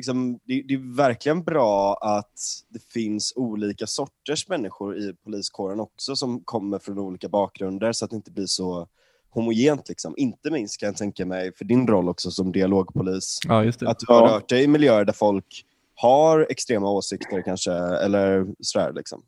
liksom, 0.00 0.38
det, 0.44 0.62
det, 0.68 0.74
är 0.74 0.96
verkligen 0.96 1.42
bra 1.42 1.94
att 1.94 2.40
det 2.68 2.92
finns 2.92 3.32
olika 3.36 3.86
sorters 3.86 4.48
människor 4.48 4.98
i 4.98 5.14
poliskåren 5.24 5.80
också 5.80 6.16
som 6.16 6.40
kommer 6.44 6.78
från 6.78 6.98
olika 6.98 7.28
bakgrunder 7.28 7.92
så 7.92 8.04
att 8.04 8.10
det 8.10 8.16
inte 8.16 8.30
blir 8.30 8.46
så 8.46 8.88
homogent. 9.30 9.88
Liksom. 9.88 10.14
Inte 10.16 10.50
minst 10.50 10.80
kan 10.80 10.86
jag 10.86 10.96
tänka 10.96 11.26
mig 11.26 11.54
för 11.54 11.64
din 11.64 11.86
roll 11.86 12.08
också 12.08 12.30
som 12.30 12.52
dialogpolis. 12.52 13.38
Ja, 13.48 13.68
att 13.68 13.98
du 13.98 14.12
har 14.12 14.28
rört 14.28 14.48
dig 14.48 14.64
i 14.64 14.68
miljöer 14.68 15.04
där 15.04 15.12
folk 15.12 15.64
har 15.94 16.46
extrema 16.50 16.90
åsikter 16.90 17.42
kanske, 17.42 17.72
eller 18.04 18.46
sådär 18.60 18.92
liksom. 18.92 19.22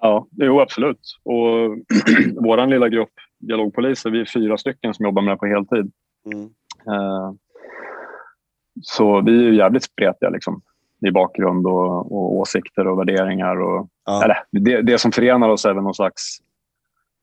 Ja, 0.00 0.26
jo 0.30 0.60
absolut. 0.60 1.18
Och 1.22 1.76
vår 2.44 2.66
lilla 2.66 2.88
grupp 2.88 3.12
dialogpoliser, 3.38 4.10
vi 4.10 4.20
är 4.20 4.24
fyra 4.34 4.58
stycken 4.58 4.94
som 4.94 5.04
jobbar 5.04 5.22
med 5.22 5.34
det 5.34 5.38
på 5.38 5.46
heltid. 5.46 5.92
Mm. 6.26 6.44
Uh, 6.88 7.32
så 8.82 9.20
vi 9.20 9.48
är 9.48 9.52
jävligt 9.52 9.84
spretiga 9.84 10.30
liksom, 10.30 10.62
i 11.06 11.10
bakgrund 11.10 11.66
och, 11.66 12.12
och 12.12 12.34
åsikter 12.34 12.86
och 12.86 12.98
värderingar. 12.98 13.60
Och, 13.60 13.88
ja. 14.06 14.24
eller, 14.24 14.38
det, 14.50 14.82
det 14.82 14.98
som 14.98 15.12
förenar 15.12 15.48
oss 15.48 15.64
är 15.64 15.74
väl 15.74 15.82
någon 15.82 15.94
slags 15.94 16.38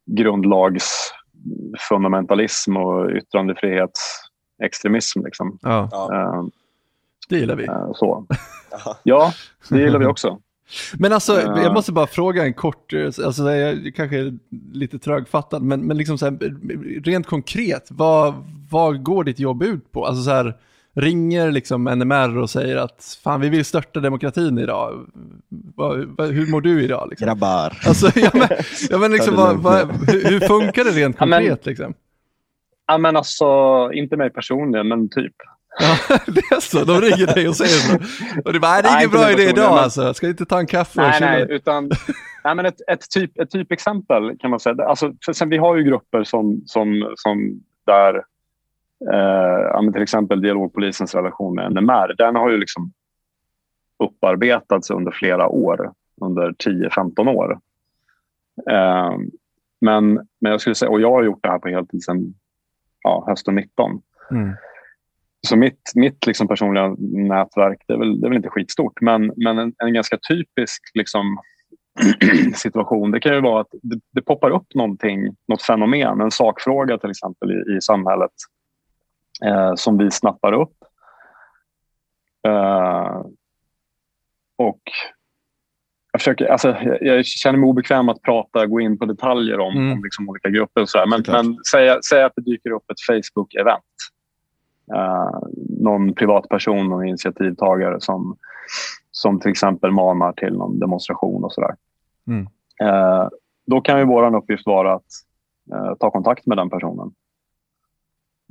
grundlagsfundamentalism 0.06 2.78
och 2.78 3.12
yttrandefrihetsextremism. 3.12 5.26
Liksom. 5.26 5.60
Ja. 5.62 5.90
Uh, 6.12 6.44
det 7.30 7.38
gillar 7.38 7.56
vi. 7.56 7.68
Uh, 7.68 7.92
så. 7.94 8.26
ja, 9.04 9.32
det 9.70 9.80
gillar 9.80 10.00
vi 10.00 10.06
också. 10.06 10.40
Men 10.94 11.14
alltså, 11.14 11.42
jag 11.42 11.74
måste 11.74 11.92
bara 11.92 12.08
fråga 12.08 12.44
en 12.44 12.54
kort, 12.54 12.94
alltså 13.26 13.52
jag 13.52 13.96
kanske 13.96 14.18
är 14.18 14.38
lite 14.74 15.00
trögfattad, 15.00 15.62
men, 15.62 15.82
men 15.82 15.98
liksom 15.98 16.18
så 16.18 16.26
här, 16.26 16.38
rent 17.04 17.28
konkret, 17.28 17.88
vad, 17.92 18.34
vad 18.72 19.04
går 19.04 19.24
ditt 19.24 19.40
jobb 19.40 19.64
ut 19.64 19.92
på? 19.92 20.06
Alltså 20.06 20.24
så 20.24 20.32
här, 20.32 20.58
ringer 20.98 21.52
liksom 21.52 21.84
NMR 21.84 22.38
och 22.38 22.50
säger 22.50 22.78
att 22.78 23.20
fan 23.24 23.42
vi 23.42 23.50
vill 23.50 23.66
störta 23.66 24.00
demokratin 24.00 24.58
idag. 24.58 25.08
Va, 25.76 25.96
va, 26.18 26.26
hur 26.26 26.52
mår 26.52 26.62
du 26.62 26.84
idag? 26.84 27.08
Liksom? 27.10 27.26
Grabbar. 27.26 27.74
Alltså, 27.88 28.20
ja, 28.20 28.30
men, 28.34 28.48
ja, 28.90 28.98
men 28.98 29.12
liksom, 29.12 29.36
va, 29.36 29.54
va, 29.54 29.78
hur, 30.08 30.48
funkar 30.48 30.84
det 30.84 30.92
rent 30.92 31.18
konkret? 31.18 31.44
Ja, 31.44 31.50
men, 31.50 31.58
liksom? 31.64 31.94
ja, 32.88 32.98
men 32.98 33.18
alltså, 33.18 33.46
inte 33.94 34.18
mig 34.18 34.30
personligen, 34.30 34.88
men 34.88 35.10
typ. 35.10 35.34
Ja, 35.80 36.18
det 36.28 36.56
är 36.56 36.60
så. 36.60 36.84
De 36.84 37.02
ringer 37.02 37.34
dig 37.34 37.48
och 37.48 37.56
säger 37.56 37.70
så. 37.72 37.96
Och 38.46 38.54
du 38.54 38.60
bara, 38.60 38.82
det 38.82 38.88
är 38.88 38.98
ingen 38.98 39.10
bra 39.10 39.32
idé 39.32 39.44
idag 39.44 39.74
men... 39.74 39.84
alltså. 39.84 40.14
Ska 40.14 40.28
inte 40.28 40.46
ta 40.46 40.60
en 40.60 40.68
kaffe 40.68 41.02
nej, 41.02 41.22
nej, 41.22 41.46
utan 41.50 41.90
nej, 42.44 42.56
men 42.56 42.66
ett, 42.66 42.82
ett, 42.88 43.10
typ, 43.10 43.40
ett 43.40 43.52
typexempel 43.52 44.38
kan 44.40 44.50
man 44.50 44.60
säga. 44.60 44.86
Alltså, 44.88 45.14
sen, 45.34 45.50
vi 45.50 45.58
har 45.58 45.76
ju 45.76 45.84
grupper 45.84 46.24
som, 46.24 46.62
som, 46.66 47.14
som 47.16 47.62
där 47.86 48.24
eh, 49.14 49.92
till 49.92 50.02
exempel 50.02 50.42
dialogpolisens 50.42 51.16
relation 51.16 51.56
med 51.56 51.72
NMR. 51.72 52.16
Den 52.18 52.36
har 52.36 52.50
ju 52.50 52.58
liksom 52.58 52.92
upparbetats 54.04 54.92
under 54.92 55.12
flera 55.12 55.48
år, 55.48 55.92
under 56.22 56.52
10-15 56.52 57.30
år. 57.30 57.60
Eh, 58.70 59.18
men, 59.82 60.14
men 60.14 60.52
jag 60.52 60.62
skulle 60.62 60.76
säga, 60.76 60.92
och 60.92 61.02
jag 61.02 61.12
har 61.12 61.24
gjort 61.24 61.44
det 61.44 61.50
här 61.50 61.60
på 61.60 61.70
heltid 61.70 62.04
sedan 62.04 62.34
ja, 63.04 63.24
hösten 63.28 63.56
19. 63.56 64.02
Mm. 64.32 64.56
Så 65.48 65.56
mitt, 65.56 65.92
mitt 65.96 66.26
liksom 66.26 66.48
personliga 66.48 66.96
nätverk, 67.00 67.84
det 67.88 67.94
är, 67.94 67.98
väl, 67.98 68.22
det 68.22 68.28
är 68.28 68.30
väl 68.30 68.38
inte 68.38 68.50
skitstort, 68.50 69.02
men, 69.02 69.34
men 69.36 69.58
en, 69.58 69.74
en 69.78 69.94
ganska 69.94 70.18
typisk 70.30 70.82
liksom, 70.94 71.38
situation, 72.56 73.12
det 73.12 73.20
kan 73.20 73.34
ju 73.34 73.42
vara 73.42 73.62
att 73.62 73.72
det, 73.82 74.00
det, 74.12 74.22
poppar 74.22 74.50
upp 74.50 74.76
någonting, 74.76 75.36
något 75.48 75.62
fenomen, 75.62 76.22
en 76.22 76.32
sakfråga 76.32 76.98
till 76.98 77.10
exempel 77.10 77.52
i, 77.52 77.78
i 77.78 77.82
samhället 77.82 78.32
eh, 79.46 79.76
som 79.76 79.98
vi 79.98 80.12
snappar 80.12 80.54
upp. 80.54 80.76
Eh, 82.48 83.22
och 84.58 84.82
jag, 86.12 86.22
försöker, 86.22 86.46
alltså, 86.48 86.68
jag, 86.82 87.02
jag, 87.02 87.26
känner 87.26 87.60
mig 87.60 87.70
obekväm 87.70 88.10
att 88.10 88.22
prata, 88.22 88.66
gå 88.66 88.82
in 88.82 89.00
på 89.00 89.06
detaljer 89.06 89.60
om, 89.60 89.78
mm. 89.78 89.92
om 89.92 90.04
liksom 90.04 90.30
olika 90.30 90.50
grupper. 90.50 90.82
Och 90.82 90.90
så 90.90 91.06
Men, 91.08 91.24
men 91.28 91.58
säg, 91.72 91.98
säg 92.10 92.24
att 92.24 92.34
det 92.36 92.42
dyker 92.42 92.72
upp 92.72 92.92
ett 92.92 93.16
Facebook-event 93.16 93.82
eh, 94.94 95.48
någon 95.80 96.14
privatperson, 96.14 96.90
någon 96.90 97.08
initiativtagare 97.08 98.02
som, 98.02 98.38
som 99.12 99.40
till 99.40 99.52
exempel 99.52 99.92
manar 99.92 100.34
till 100.34 100.54
någon 100.54 100.80
demonstration 100.80 101.44
och 101.44 101.54
sådär. 101.54 101.76
Mm. 102.28 102.48
Eh, 102.82 103.28
då 103.66 103.82
kan 103.82 104.00
ju 104.00 104.06
vår 104.06 104.36
uppgift 104.36 104.66
vara 104.66 104.94
att 104.94 105.06
eh, 105.74 105.96
ta 106.00 106.12
kontakt 106.12 106.46
med 106.46 106.58
den 106.58 106.70
personen. 106.70 107.12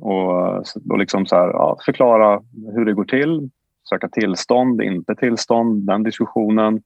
Och, 0.02 0.56
och 0.90 0.98
liksom 0.98 1.26
så 1.26 1.36
här, 1.36 1.48
ja, 1.48 1.78
förklara 1.84 2.42
hur 2.74 2.84
det 2.84 2.92
går 2.92 3.04
till, 3.04 3.50
söka 3.88 4.08
tillstånd, 4.08 4.82
inte 4.82 5.14
tillstånd, 5.14 5.86
den 5.86 6.02
diskussionen. 6.02 6.82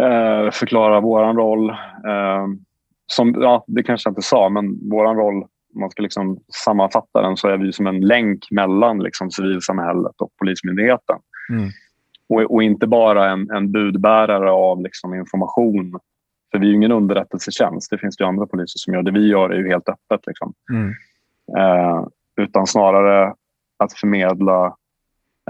Eh, 0.00 0.50
förklara 0.50 1.00
vår 1.00 1.34
roll. 1.34 1.70
Eh, 1.70 2.46
som, 3.06 3.34
ja, 3.40 3.64
det 3.66 3.82
kanske 3.82 4.08
jag 4.08 4.12
inte 4.12 4.22
sa, 4.22 4.48
men 4.48 4.90
vår 4.90 5.14
roll 5.14 5.44
om 5.76 5.80
man 5.80 5.90
ska 5.90 6.02
liksom 6.02 6.38
sammanfatta 6.64 7.22
den 7.22 7.36
så 7.36 7.48
är 7.48 7.56
vi 7.56 7.72
som 7.72 7.86
en 7.86 8.00
länk 8.00 8.50
mellan 8.50 8.98
liksom 8.98 9.30
civilsamhället 9.30 10.20
och 10.20 10.30
Polismyndigheten. 10.38 11.16
Mm. 11.50 11.68
Och, 12.28 12.54
och, 12.54 12.62
inte 12.62 12.86
bara 12.86 13.30
en, 13.30 13.50
en 13.50 13.72
budbärare 13.72 14.50
av 14.50 14.82
liksom 14.82 15.14
information. 15.14 15.98
För 16.52 16.58
vi 16.58 16.66
är 16.66 16.70
ju 16.70 16.76
ingen 16.76 16.92
underrättelsetjänst. 16.92 17.90
Det 17.90 17.98
finns 17.98 18.20
ju 18.20 18.24
andra 18.24 18.46
poliser 18.46 18.78
som 18.78 18.94
gör 18.94 19.02
det. 19.02 19.10
Vi 19.10 19.28
gör 19.28 19.50
är 19.50 19.58
ju 19.58 19.68
helt 19.68 19.88
öppet. 19.88 20.26
Liksom. 20.26 20.52
Mm. 20.72 20.92
Eh, 21.58 22.06
utan 22.36 22.66
snarare 22.66 23.34
att 23.78 23.92
förmedla 23.92 24.66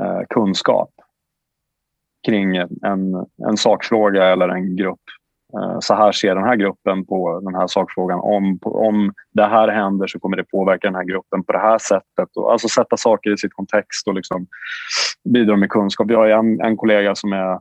eh, 0.01 0.21
kunskap 0.31 0.91
kring 2.27 2.57
en, 2.57 3.27
en 3.49 3.57
sakfråga 3.57 4.25
eller 4.25 4.49
en 4.49 4.77
grupp 4.77 5.01
Eh, 5.55 5.77
så 5.81 5.95
här 5.95 6.13
ser 6.13 6.35
den 6.35 6.45
här 6.45 6.57
gruppen 6.57 7.07
på 7.07 7.41
den 7.41 7.55
här 7.55 7.67
sakfrågan. 7.67 8.21
Om, 8.21 8.59
om 8.63 9.13
det 9.33 9.45
här 9.45 9.69
händer 9.69 10.07
så 10.07 10.21
kommer 10.21 10.37
det 10.37 10.45
påverka 10.45 10.87
den 10.87 10.95
här 10.95 11.05
gruppen 11.05 11.45
på 11.45 11.53
det 11.53 11.59
här 11.59 11.79
sättet. 11.79 12.37
Och 12.37 12.53
alltså 12.53 12.69
sätta 12.69 12.97
saker 12.97 13.33
i 13.33 13.39
sitt 13.39 13.55
kontext 13.55 14.09
och 14.09 14.15
liksom 14.15 14.47
bidra 15.25 15.57
med 15.57 15.71
kunskap. 15.71 16.11
Jag 16.11 16.19
har 16.19 16.29
en, 16.29 16.61
en 16.61 16.77
kollega 16.77 17.15
som, 17.15 17.33
är, 17.33 17.61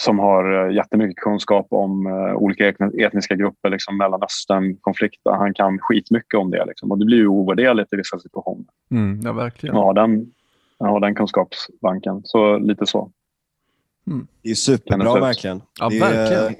som 0.00 0.18
har 0.18 0.68
eh, 0.68 0.74
jättemycket 0.74 1.16
kunskap 1.16 1.66
om 1.70 2.06
uh, 2.06 2.34
olika 2.34 2.68
etniska 2.98 3.34
grupper, 3.34 3.70
liksom 3.70 3.96
Mellanöstern-konflikter. 3.96 5.30
Han 5.30 5.54
kan 5.54 5.78
skitmycket 5.78 6.38
om 6.38 6.50
det. 6.50 6.64
Liksom. 6.64 6.92
Och 6.92 6.98
det 6.98 7.04
blir 7.04 7.16
ju 7.16 7.26
ovärderligt 7.26 7.92
i 7.92 7.96
vissa 7.96 8.18
situationer. 8.18 8.66
Mm, 8.90 9.20
ja, 9.24 9.32
verkligen. 9.32 9.76
Ja, 9.76 9.92
den, 9.92 10.32
ja, 10.78 11.00
den 11.00 11.14
kunskapsbanken. 11.14 12.20
Så 12.24 12.58
lite 12.58 12.86
så. 12.86 13.10
Mm. 14.06 14.26
Det 14.42 14.50
är 14.50 14.54
superbra 14.54 15.20
verkligen. 15.20 15.62
Ja, 15.80 15.88
det 15.88 15.98
är, 15.98 16.00
verkligen. 16.00 16.54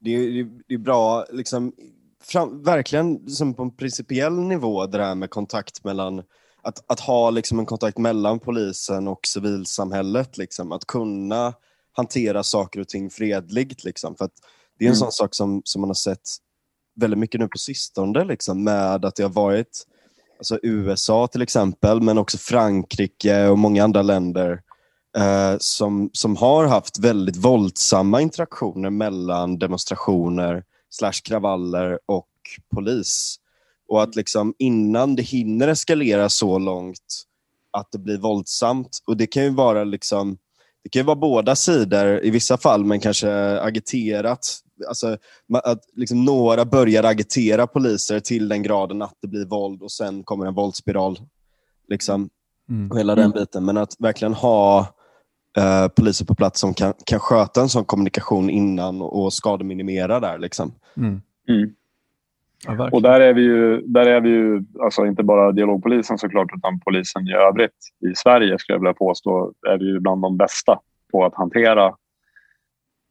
Det 0.00 0.10
är, 0.10 0.46
det 0.68 0.74
är 0.74 0.78
bra, 0.78 1.24
liksom, 1.32 1.72
fram, 2.22 2.62
verkligen 2.62 3.28
som 3.28 3.54
på 3.54 3.62
en 3.62 3.76
principiell 3.76 4.38
nivå, 4.38 4.86
det 4.86 4.98
där 4.98 5.14
med 5.14 5.30
kontakt 5.30 5.84
mellan 5.84 6.22
att, 6.62 6.84
att 6.86 7.00
ha 7.00 7.30
liksom 7.30 7.58
en 7.58 7.66
kontakt 7.66 7.98
mellan 7.98 8.38
polisen 8.38 9.08
och 9.08 9.20
civilsamhället. 9.26 10.38
Liksom, 10.38 10.72
att 10.72 10.84
kunna 10.86 11.52
hantera 11.94 12.42
saker 12.42 12.80
och 12.80 12.88
ting 12.88 13.10
fredligt. 13.10 13.84
Liksom, 13.84 14.16
för 14.16 14.28
det 14.78 14.84
är 14.84 14.88
en 14.88 14.94
mm. 14.94 15.00
sån 15.00 15.12
sak 15.12 15.34
som, 15.34 15.62
som 15.64 15.80
man 15.80 15.90
har 15.90 15.94
sett 15.94 16.28
väldigt 16.96 17.18
mycket 17.18 17.40
nu 17.40 17.48
på 17.48 17.58
sistone, 17.58 18.24
liksom, 18.24 18.64
med 18.64 19.04
att 19.04 19.16
det 19.16 19.22
har 19.22 19.30
varit 19.30 19.86
alltså 20.38 20.58
USA 20.62 21.26
till 21.26 21.42
exempel, 21.42 22.00
men 22.00 22.18
också 22.18 22.38
Frankrike 22.38 23.48
och 23.48 23.58
många 23.58 23.84
andra 23.84 24.02
länder 24.02 24.62
eh, 25.16 25.56
som, 25.58 26.10
som 26.12 26.36
har 26.36 26.66
haft 26.66 26.98
väldigt 26.98 27.36
våldsamma 27.36 28.20
interaktioner 28.20 28.90
mellan 28.90 29.58
demonstrationer 29.58 30.64
slash 30.90 31.20
kravaller 31.24 31.98
och 32.06 32.28
polis. 32.74 33.36
Och 33.88 34.02
att 34.02 34.16
liksom 34.16 34.54
innan 34.58 35.16
det 35.16 35.22
hinner 35.22 35.68
eskalera 35.68 36.28
så 36.28 36.58
långt 36.58 37.24
att 37.70 37.92
det 37.92 37.98
blir 37.98 38.18
våldsamt, 38.18 38.98
och 39.06 39.16
det 39.16 39.26
kan 39.26 39.44
ju 39.44 39.50
vara 39.50 39.84
liksom 39.84 40.38
det 40.84 40.90
kan 40.90 41.06
vara 41.06 41.16
båda 41.16 41.56
sidor 41.56 42.24
i 42.24 42.30
vissa 42.30 42.56
fall, 42.56 42.84
men 42.84 43.00
kanske 43.00 43.60
agiterat. 43.60 44.60
Alltså, 44.88 45.16
att 45.64 45.80
liksom 45.96 46.24
några 46.24 46.64
börjar 46.64 47.04
agitera 47.04 47.66
poliser 47.66 48.20
till 48.20 48.48
den 48.48 48.62
graden 48.62 49.02
att 49.02 49.18
det 49.22 49.28
blir 49.28 49.46
våld 49.46 49.82
och 49.82 49.92
sen 49.92 50.24
kommer 50.24 50.46
en 50.46 50.54
våldsspiral. 50.54 51.18
Liksom, 51.88 52.28
mm. 52.70 52.90
och 52.90 52.98
hela 52.98 53.14
den 53.14 53.30
biten. 53.30 53.64
Men 53.64 53.76
att 53.76 53.96
verkligen 53.98 54.34
ha 54.34 54.86
eh, 55.58 55.88
poliser 55.88 56.24
på 56.24 56.34
plats 56.34 56.60
som 56.60 56.74
kan, 56.74 56.92
kan 57.06 57.20
sköta 57.20 57.60
en 57.60 57.68
sån 57.68 57.84
kommunikation 57.84 58.50
innan 58.50 59.02
och 59.02 59.32
skademinimera 59.32 60.20
där. 60.20 60.38
Liksom. 60.38 60.74
Mm. 60.96 61.22
Mm. 61.48 61.74
Ja, 62.66 62.88
och 62.92 63.02
där 63.02 63.20
är 63.20 63.34
vi 63.34 63.42
ju, 63.42 63.80
där 63.80 64.06
är 64.06 64.20
vi 64.20 64.28
ju 64.28 64.64
alltså 64.82 65.06
inte 65.06 65.22
bara 65.22 65.52
dialogpolisen 65.52 66.18
såklart, 66.18 66.48
utan 66.56 66.80
polisen 66.80 67.28
i 67.28 67.32
övrigt 67.32 67.70
i 68.10 68.14
Sverige 68.14 68.58
skulle 68.58 68.74
jag 68.74 68.80
vilja 68.80 68.94
påstå, 68.94 69.52
är 69.68 69.78
vi 69.78 69.84
ju 69.84 70.00
bland 70.00 70.22
de 70.22 70.36
bästa 70.36 70.80
på 71.12 71.24
att 71.24 71.34
hantera 71.34 71.86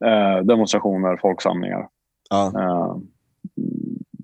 eh, 0.05 0.37
demonstrationer, 0.43 1.17
folksamlingar. 1.21 1.87
Ja. 2.29 2.51
Eh, 2.61 2.97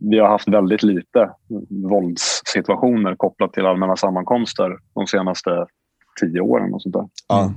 vi 0.01 0.19
har 0.19 0.27
haft 0.27 0.47
väldigt 0.47 0.83
lite 0.83 1.29
våldssituationer 1.69 3.15
kopplat 3.15 3.53
till 3.53 3.65
allmänna 3.65 3.95
sammankomster 3.95 4.77
de 4.93 5.07
senaste 5.07 5.65
tio 6.21 6.41
åren. 6.41 6.73
Och 6.73 6.81
sånt 6.81 6.93
där. 6.93 7.09
Ja. 7.27 7.53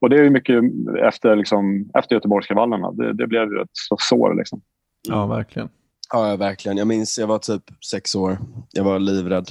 Och 0.00 0.10
det 0.10 0.16
är 0.16 0.30
mycket 0.30 0.64
efter, 1.02 1.36
liksom, 1.36 1.90
efter 1.94 2.16
Göteborgskravallerna. 2.16 2.92
Det, 2.92 3.12
det 3.12 3.26
blev 3.26 3.52
ju 3.52 3.60
ett 3.60 3.68
sår. 3.98 4.34
Liksom. 4.34 4.60
Ja, 5.08 5.26
verkligen. 5.26 5.68
Ja, 6.12 6.36
verkligen. 6.36 6.78
Jag 6.78 6.86
minns, 6.86 7.18
jag 7.18 7.26
var 7.26 7.38
typ 7.38 7.62
sex 7.90 8.14
år. 8.14 8.38
Jag 8.72 8.84
var 8.84 8.98
livrädd. 8.98 9.50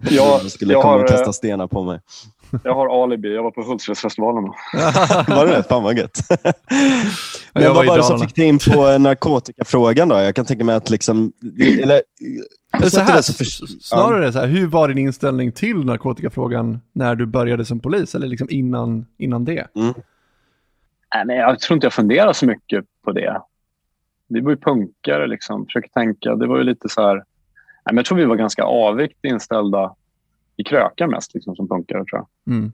jag, 0.10 0.50
skulle 0.50 0.72
jag 0.72 0.82
komma 0.82 0.94
har, 0.94 1.02
och 1.02 1.08
kasta 1.08 1.32
stenar 1.32 1.66
på 1.66 1.82
mig. 1.82 2.00
Jag 2.64 2.74
har 2.74 3.02
alibi. 3.04 3.34
Jag 3.34 3.42
var 3.42 3.50
på 3.50 3.62
Hultsfredsfestivalen. 3.62 4.44
var 5.36 5.46
det 5.46 5.62
Fan 5.62 5.82
vad 5.82 5.98
gött. 5.98 6.18
Men 7.52 7.74
vad 7.74 7.86
var 7.86 7.96
det 7.96 8.02
som 8.02 8.20
fick 8.20 8.34
dig 8.36 8.44
in 8.44 8.58
på 8.58 8.98
narkotikafrågan 8.98 10.08
då? 10.08 10.14
Jag 10.14 10.34
kan 10.34 10.44
tänka 10.44 10.64
mig 10.64 10.74
att 10.74 10.90
liksom... 10.90 11.32
Eller, 11.82 12.02
så 12.90 13.00
här, 13.00 13.22
för, 13.32 13.44
snarare 13.80 14.32
så 14.32 14.38
här, 14.38 14.46
hur 14.46 14.66
var 14.66 14.88
din 14.88 14.98
inställning 14.98 15.52
till 15.52 15.84
narkotikafrågan 15.84 16.80
när 16.92 17.14
du 17.14 17.26
började 17.26 17.64
som 17.64 17.80
polis? 17.80 18.14
Eller 18.14 18.26
liksom 18.26 18.48
innan, 18.50 19.06
innan 19.18 19.44
det? 19.44 19.66
Mm. 19.76 19.94
Nej, 21.24 21.36
jag 21.36 21.60
tror 21.60 21.74
inte 21.74 21.84
jag 21.84 21.92
funderade 21.92 22.34
så 22.34 22.46
mycket 22.46 22.84
på 23.04 23.12
det. 23.12 23.42
Vi 24.32 24.40
var 24.40 24.50
ju 24.50 24.56
punkare, 24.56 25.26
liksom. 25.26 25.66
försöker 25.66 25.88
tänka. 25.88 26.34
Det 26.34 26.46
var 26.46 26.58
ju 26.58 26.64
lite 26.64 26.88
så 26.88 27.02
här... 27.02 27.14
Nej, 27.14 27.24
men 27.84 27.96
jag 27.96 28.04
tror 28.04 28.18
vi 28.18 28.24
var 28.24 28.36
ganska 28.36 28.64
avvikt 28.64 29.24
inställda 29.24 29.94
i 30.56 30.64
krökar 30.64 31.06
mest 31.06 31.34
liksom, 31.34 31.56
som 31.56 31.68
punkare, 31.68 32.04
tror 32.04 32.20
jag. 32.20 32.54
Mm. 32.54 32.72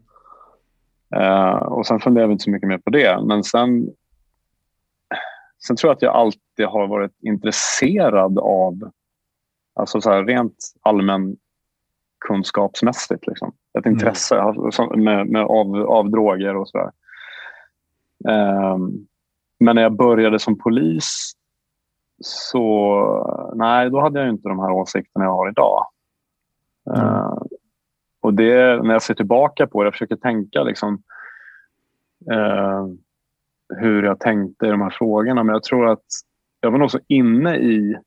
Uh, 1.17 1.63
och 1.63 1.87
sen 1.87 2.01
funderade 2.01 2.29
vi 2.29 2.33
inte 2.33 2.45
så 2.45 2.51
mycket 2.51 2.69
mer 2.69 2.79
på 2.79 2.91
det. 2.91 3.25
Men 3.25 3.45
sen, 3.45 3.91
sen 5.67 5.77
tror 5.77 5.91
jag 5.91 5.97
att 5.97 6.03
jag 6.03 6.15
alltid 6.15 6.67
har 6.67 6.87
varit 6.87 7.17
intresserad 7.23 8.39
av, 8.39 8.91
alltså 9.75 10.01
så 10.01 10.11
här, 10.11 10.25
rent 10.25 10.57
allmän 10.83 11.37
kunskapsmässigt. 12.19 13.27
Liksom. 13.27 13.53
Ett 13.79 13.87
mm. 13.87 13.99
intresse 13.99 14.39
mm. 14.39 15.05
med, 15.05 15.27
med 15.27 15.43
av, 15.43 15.77
av 15.77 16.11
droger 16.11 16.57
och 16.57 16.69
sådär. 16.69 16.91
Um, 18.29 19.07
men 19.61 19.75
när 19.75 19.83
jag 19.83 19.97
började 19.97 20.39
som 20.39 20.59
polis 20.59 21.33
så 22.21 23.53
nej, 23.55 23.91
då 23.91 24.01
hade 24.01 24.21
jag 24.21 24.29
inte 24.29 24.49
de 24.49 24.59
här 24.59 24.71
åsikterna 24.71 25.25
jag 25.25 25.33
har 25.33 25.49
idag. 25.49 25.87
Mm. 26.91 27.07
Uh, 27.07 27.39
och 28.21 28.35
det, 28.35 28.83
när 28.83 28.93
jag 28.93 29.03
ser 29.03 29.15
tillbaka 29.15 29.67
på 29.67 29.83
det, 29.83 29.87
jag 29.87 29.95
försöker 29.95 30.17
tänka 30.17 30.63
liksom, 30.63 31.03
uh, 32.33 32.87
hur 33.69 34.03
jag 34.03 34.21
tänkte 34.21 34.67
i 34.67 34.71
de 34.71 34.81
här 34.81 34.91
frågorna. 34.91 35.43
Men 35.43 35.53
jag 35.53 35.63
tror 35.63 35.89
att 35.89 36.05
jag 36.61 36.71
var 36.71 36.79
nog 36.79 36.91
så 36.91 36.99
inne 37.07 37.57
i 37.57 37.99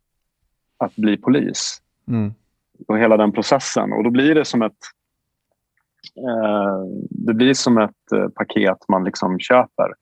att 0.78 0.95
bli 0.95 1.17
polis. 1.17 1.82
Mm. 2.08 2.34
Och 2.88 3.00
hela 3.00 3.17
den 3.17 3.32
processen. 3.32 3.93
Och 3.93 4.04
då 4.04 4.10
blir 4.10 4.36
det 4.36 4.45
som 4.45 4.62
ett 4.62 4.78
uh, 6.17 6.86
det 7.10 7.34
blir 7.34 7.54
som 7.54 7.78
ett 7.78 8.34
paket 8.36 8.78
man 8.88 9.04
liksom 9.04 9.39
köper 9.39 9.93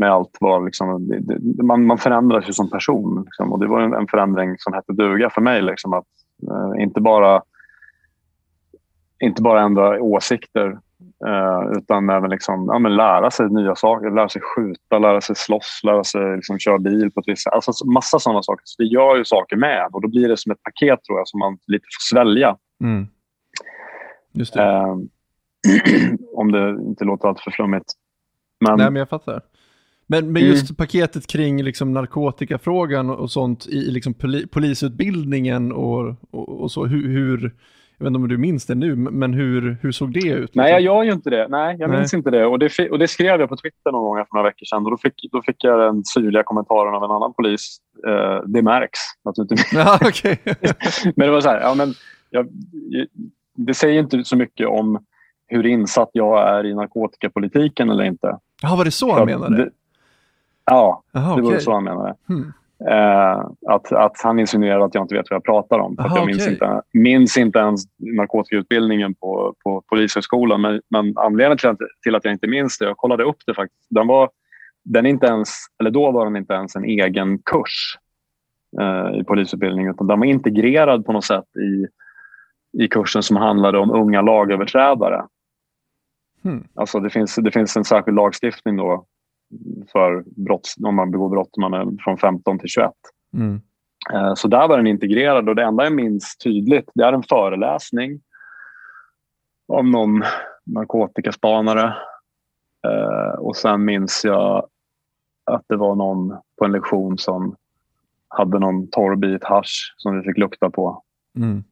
med 0.00 0.10
allt 0.10 0.36
vad 0.40 0.64
liksom, 0.64 1.08
det, 1.08 1.62
man, 1.62 1.86
man 1.86 1.98
förändras 1.98 2.48
ju 2.48 2.52
som 2.52 2.70
person. 2.70 3.22
Liksom, 3.24 3.52
och 3.52 3.60
det 3.60 3.66
var 3.66 3.80
en, 3.80 3.94
en, 3.94 4.06
förändring 4.06 4.54
som 4.58 4.72
hette 4.72 4.92
duga 4.92 5.30
för 5.30 5.40
mig. 5.40 5.62
Liksom, 5.62 5.92
att 5.92 6.06
eh, 6.50 6.82
inte 6.82 7.00
bara 7.00 7.42
inte 9.20 9.42
bara 9.42 9.62
ändra 9.62 10.02
åsikter 10.02 10.78
eh, 11.26 11.78
utan 11.78 12.10
även 12.10 12.30
liksom, 12.30 12.66
ja, 12.72 12.78
lära 12.78 13.30
sig 13.30 13.48
nya 13.50 13.74
saker. 13.74 14.10
Lära 14.10 14.28
sig 14.28 14.42
skjuta, 14.42 14.98
lära 14.98 15.20
sig 15.20 15.36
slåss, 15.36 15.80
lära 15.84 16.04
sig 16.04 16.36
liksom, 16.36 16.58
köra 16.58 16.78
bil 16.78 17.10
på 17.14 17.20
ett 17.20 17.28
visst 17.28 17.42
sätt. 17.42 17.52
Alltså, 17.52 17.86
massa 17.86 18.18
sådana 18.18 18.42
saker. 18.42 18.62
Så 18.64 18.82
det 18.82 18.88
gör 18.88 19.16
ju 19.16 19.24
saker 19.24 19.56
med 19.56 19.88
och 19.92 20.02
då 20.02 20.08
blir 20.08 20.28
det 20.28 20.36
som 20.36 20.52
ett 20.52 20.62
paket 20.62 21.04
tror 21.04 21.18
jag 21.18 21.28
som 21.28 21.38
man 21.38 21.58
lite 21.66 21.84
får 21.84 22.14
svälja. 22.14 22.56
Mm. 22.84 23.06
Just 24.32 24.54
det. 24.54 24.62
Eh, 24.62 24.96
om 26.34 26.52
det 26.52 26.70
inte 26.70 27.04
låter 27.04 27.28
allt 27.28 27.40
för 27.40 27.50
flummigt. 27.50 27.92
Men, 28.60 28.76
Nej, 28.76 28.90
men 28.90 28.96
jag 28.96 29.08
fattar. 29.08 29.42
Men, 30.10 30.32
men 30.32 30.42
just 30.42 30.70
mm. 30.70 30.76
paketet 30.76 31.26
kring 31.26 31.62
liksom 31.62 31.92
narkotikafrågan 31.92 33.10
och 33.10 33.30
sånt 33.30 33.66
i 33.66 33.90
liksom 33.90 34.14
poli, 34.14 34.46
polisutbildningen 34.46 35.72
och, 35.72 36.14
och, 36.30 36.60
och 36.60 36.72
så, 36.72 36.86
hur, 36.86 37.08
hur, 37.08 37.40
jag 37.98 38.04
vet 38.04 38.06
inte 38.06 38.16
om 38.16 38.28
du 38.28 38.38
minns 38.38 38.66
det 38.66 38.74
nu, 38.74 38.96
men 38.96 39.34
hur, 39.34 39.76
hur 39.82 39.92
såg 39.92 40.12
det 40.12 40.28
ut? 40.28 40.54
Nej, 40.54 40.72
jag 40.72 40.80
gör 40.80 41.02
ju 41.02 41.12
inte 41.12 41.30
det. 41.30 41.48
Nej, 41.48 41.76
jag 41.78 41.90
minns 41.90 42.14
inte 42.14 42.30
det. 42.30 42.46
Och, 42.46 42.58
det. 42.58 42.90
och 42.90 42.98
det 42.98 43.08
skrev 43.08 43.40
jag 43.40 43.48
på 43.48 43.56
Twitter 43.56 43.92
någon 43.92 44.02
gång 44.02 44.16
för 44.16 44.36
några 44.36 44.48
veckor 44.48 44.64
sedan. 44.64 44.84
Och 44.84 44.90
då, 44.90 44.96
fick, 44.96 45.14
då 45.32 45.42
fick 45.42 45.64
jag 45.64 45.80
den 45.80 46.04
syrliga 46.04 46.42
kommentaren 46.42 46.94
av 46.94 47.04
en 47.04 47.10
annan 47.10 47.32
polis. 47.34 47.78
Eh, 48.06 48.42
det 48.46 48.62
märks 48.62 48.98
naturligtvis. 49.24 49.72
Ja, 49.72 49.98
okay. 50.08 50.36
men 51.16 51.26
det 51.26 51.30
var 51.30 51.40
så 51.40 51.48
här, 51.48 51.60
ja, 51.60 51.74
men 51.74 51.94
jag, 52.30 52.48
det 53.56 53.74
säger 53.74 54.00
inte 54.00 54.24
så 54.24 54.36
mycket 54.36 54.68
om 54.68 55.04
hur 55.46 55.66
insatt 55.66 56.10
jag 56.12 56.48
är 56.48 56.66
i 56.66 56.74
narkotikapolitiken 56.74 57.90
eller 57.90 58.04
inte. 58.04 58.38
Ja, 58.62 58.76
var 58.76 58.84
det 58.84 58.90
så 58.90 59.12
han 59.12 59.26
menade? 59.26 59.70
Ja, 60.64 61.02
Aha, 61.14 61.36
det 61.36 61.42
var 61.42 61.48
okay. 61.48 61.60
så 61.60 61.72
han 61.72 61.84
menade. 61.84 62.14
Hmm. 62.28 62.52
Eh, 62.88 63.46
att, 63.66 63.92
att 63.92 64.20
han 64.22 64.38
insinuerade 64.38 64.84
att 64.84 64.94
jag 64.94 65.04
inte 65.04 65.14
vet 65.14 65.30
vad 65.30 65.36
jag 65.36 65.44
pratar 65.44 65.78
om. 65.78 65.96
Aha, 65.98 66.16
jag 66.16 66.26
minns, 66.26 66.38
okay. 66.38 66.52
inte, 66.52 66.82
minns 66.92 67.36
inte 67.36 67.58
ens 67.58 67.82
narkotikautbildningen 67.98 69.14
på, 69.14 69.54
på 69.64 69.82
Polishögskolan. 69.86 70.60
Men, 70.60 70.80
men 70.88 71.18
anledningen 71.18 71.58
till 71.58 71.68
att, 71.68 71.78
till 72.02 72.14
att 72.14 72.24
jag 72.24 72.34
inte 72.34 72.46
minns 72.46 72.78
det, 72.78 72.84
jag 72.84 72.96
kollade 72.96 73.24
upp 73.24 73.36
det 73.46 73.54
faktiskt. 73.54 73.86
Den 73.90 74.06
var, 74.06 74.30
den 74.84 75.06
inte 75.06 75.26
ens, 75.26 75.48
eller 75.80 75.90
då 75.90 76.10
var 76.10 76.24
den 76.24 76.36
inte 76.36 76.54
ens 76.54 76.76
en 76.76 76.84
egen 76.84 77.38
kurs 77.38 77.98
eh, 78.80 79.20
i 79.20 79.24
polisutbildningen. 79.24 79.90
Utan 79.90 80.06
den 80.06 80.18
var 80.18 80.26
integrerad 80.26 81.06
på 81.06 81.12
något 81.12 81.24
sätt 81.24 81.56
i, 81.56 81.86
i 82.84 82.88
kursen 82.88 83.22
som 83.22 83.36
handlade 83.36 83.78
om 83.78 83.90
unga 83.90 84.22
lagöverträdare. 84.22 85.26
Hmm. 86.42 86.64
Alltså 86.74 87.00
det, 87.00 87.10
finns, 87.10 87.34
det 87.34 87.50
finns 87.50 87.76
en 87.76 87.84
särskild 87.84 88.16
lagstiftning 88.16 88.76
då 88.76 89.06
för 89.92 90.24
brott, 90.26 90.74
om 90.84 90.94
man 90.94 91.10
begår 91.10 91.28
brott 91.28 91.56
man 91.56 91.74
är 91.74 92.02
från 92.04 92.18
15 92.18 92.58
till 92.58 92.68
21. 92.68 92.90
Mm. 93.34 93.60
Eh, 94.12 94.34
så 94.34 94.48
där 94.48 94.68
var 94.68 94.76
den 94.76 94.86
integrerad 94.86 95.48
och 95.48 95.56
det 95.56 95.62
enda 95.62 95.84
jag 95.84 95.92
minns 95.92 96.36
tydligt 96.36 96.90
det 96.94 97.04
är 97.04 97.12
en 97.12 97.22
föreläsning 97.22 98.20
om 99.68 99.90
någon 99.90 100.22
narkotikaspanare. 100.66 101.94
Eh, 102.86 103.38
och 103.38 103.56
sen 103.56 103.84
minns 103.84 104.24
jag 104.24 104.66
att 105.44 105.64
det 105.68 105.76
var 105.76 105.94
någon 105.94 106.36
på 106.58 106.64
en 106.64 106.72
lektion 106.72 107.18
som 107.18 107.56
hade 108.28 108.58
någon 108.58 108.90
torr 108.90 109.16
bit 109.16 109.44
hash 109.44 109.94
som 109.96 110.16
vi 110.16 110.22
fick 110.22 110.38
lukta 110.38 110.70
på. 110.70 111.02
Mm. 111.36 111.64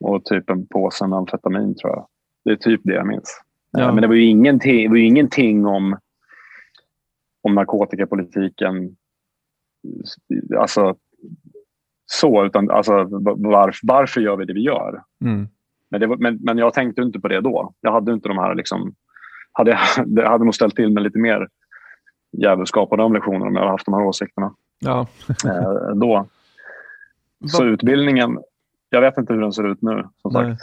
Och 0.00 0.24
typ 0.24 0.50
en 0.50 0.66
påse 0.66 1.06
med 1.06 1.18
amfetamin 1.18 1.74
tror 1.74 1.92
jag. 1.92 2.06
Det 2.44 2.50
är 2.50 2.56
typ 2.56 2.80
det 2.84 2.94
jag 2.94 3.06
minns. 3.06 3.42
Ja. 3.70 3.92
Men 3.92 4.02
det 4.02 4.08
var 4.08 4.14
ju 4.14 4.24
ingenting, 4.24 4.82
det 4.82 4.88
var 4.88 4.96
ju 4.96 5.06
ingenting 5.06 5.66
om, 5.66 5.96
om 7.46 7.54
narkotikapolitiken. 7.54 8.96
Alltså 10.58 10.96
så, 12.06 12.44
utan 12.44 12.70
alltså, 12.70 12.92
varf, 13.36 13.80
varför 13.82 14.20
gör 14.20 14.36
vi 14.36 14.44
det 14.44 14.52
vi 14.52 14.62
gör? 14.62 15.02
Mm. 15.24 15.48
Men, 15.90 16.00
det 16.00 16.16
men, 16.16 16.38
men 16.42 16.58
jag 16.58 16.74
tänkte 16.74 17.02
inte 17.02 17.20
på 17.20 17.28
det 17.28 17.40
då. 17.40 17.74
Jag 17.80 17.92
hade 17.92 18.12
inte 18.12 18.28
de 18.28 18.38
här... 18.38 18.54
Liksom, 18.54 18.94
hade 19.52 19.70
jag, 19.70 19.80
det 20.06 20.28
hade 20.28 20.44
nog 20.44 20.54
ställt 20.54 20.76
till 20.76 20.92
med 20.92 21.02
lite 21.02 21.18
mer 21.18 21.48
djävulskap 22.32 22.90
på 22.90 22.96
de 22.96 23.12
lektionerna 23.12 23.46
om 23.46 23.54
jag 23.54 23.60
hade 23.60 23.72
haft 23.72 23.84
de 23.84 23.94
här 23.94 24.04
åsikterna. 24.04 24.54
Ja. 24.78 25.06
eh, 25.44 25.94
då. 25.94 26.28
Så 27.46 27.64
utbildningen, 27.64 28.38
jag 28.90 29.00
vet 29.00 29.18
inte 29.18 29.32
hur 29.32 29.40
den 29.40 29.52
ser 29.52 29.72
ut 29.72 29.82
nu. 29.82 30.04
som 30.22 30.30
sagt. 30.30 30.62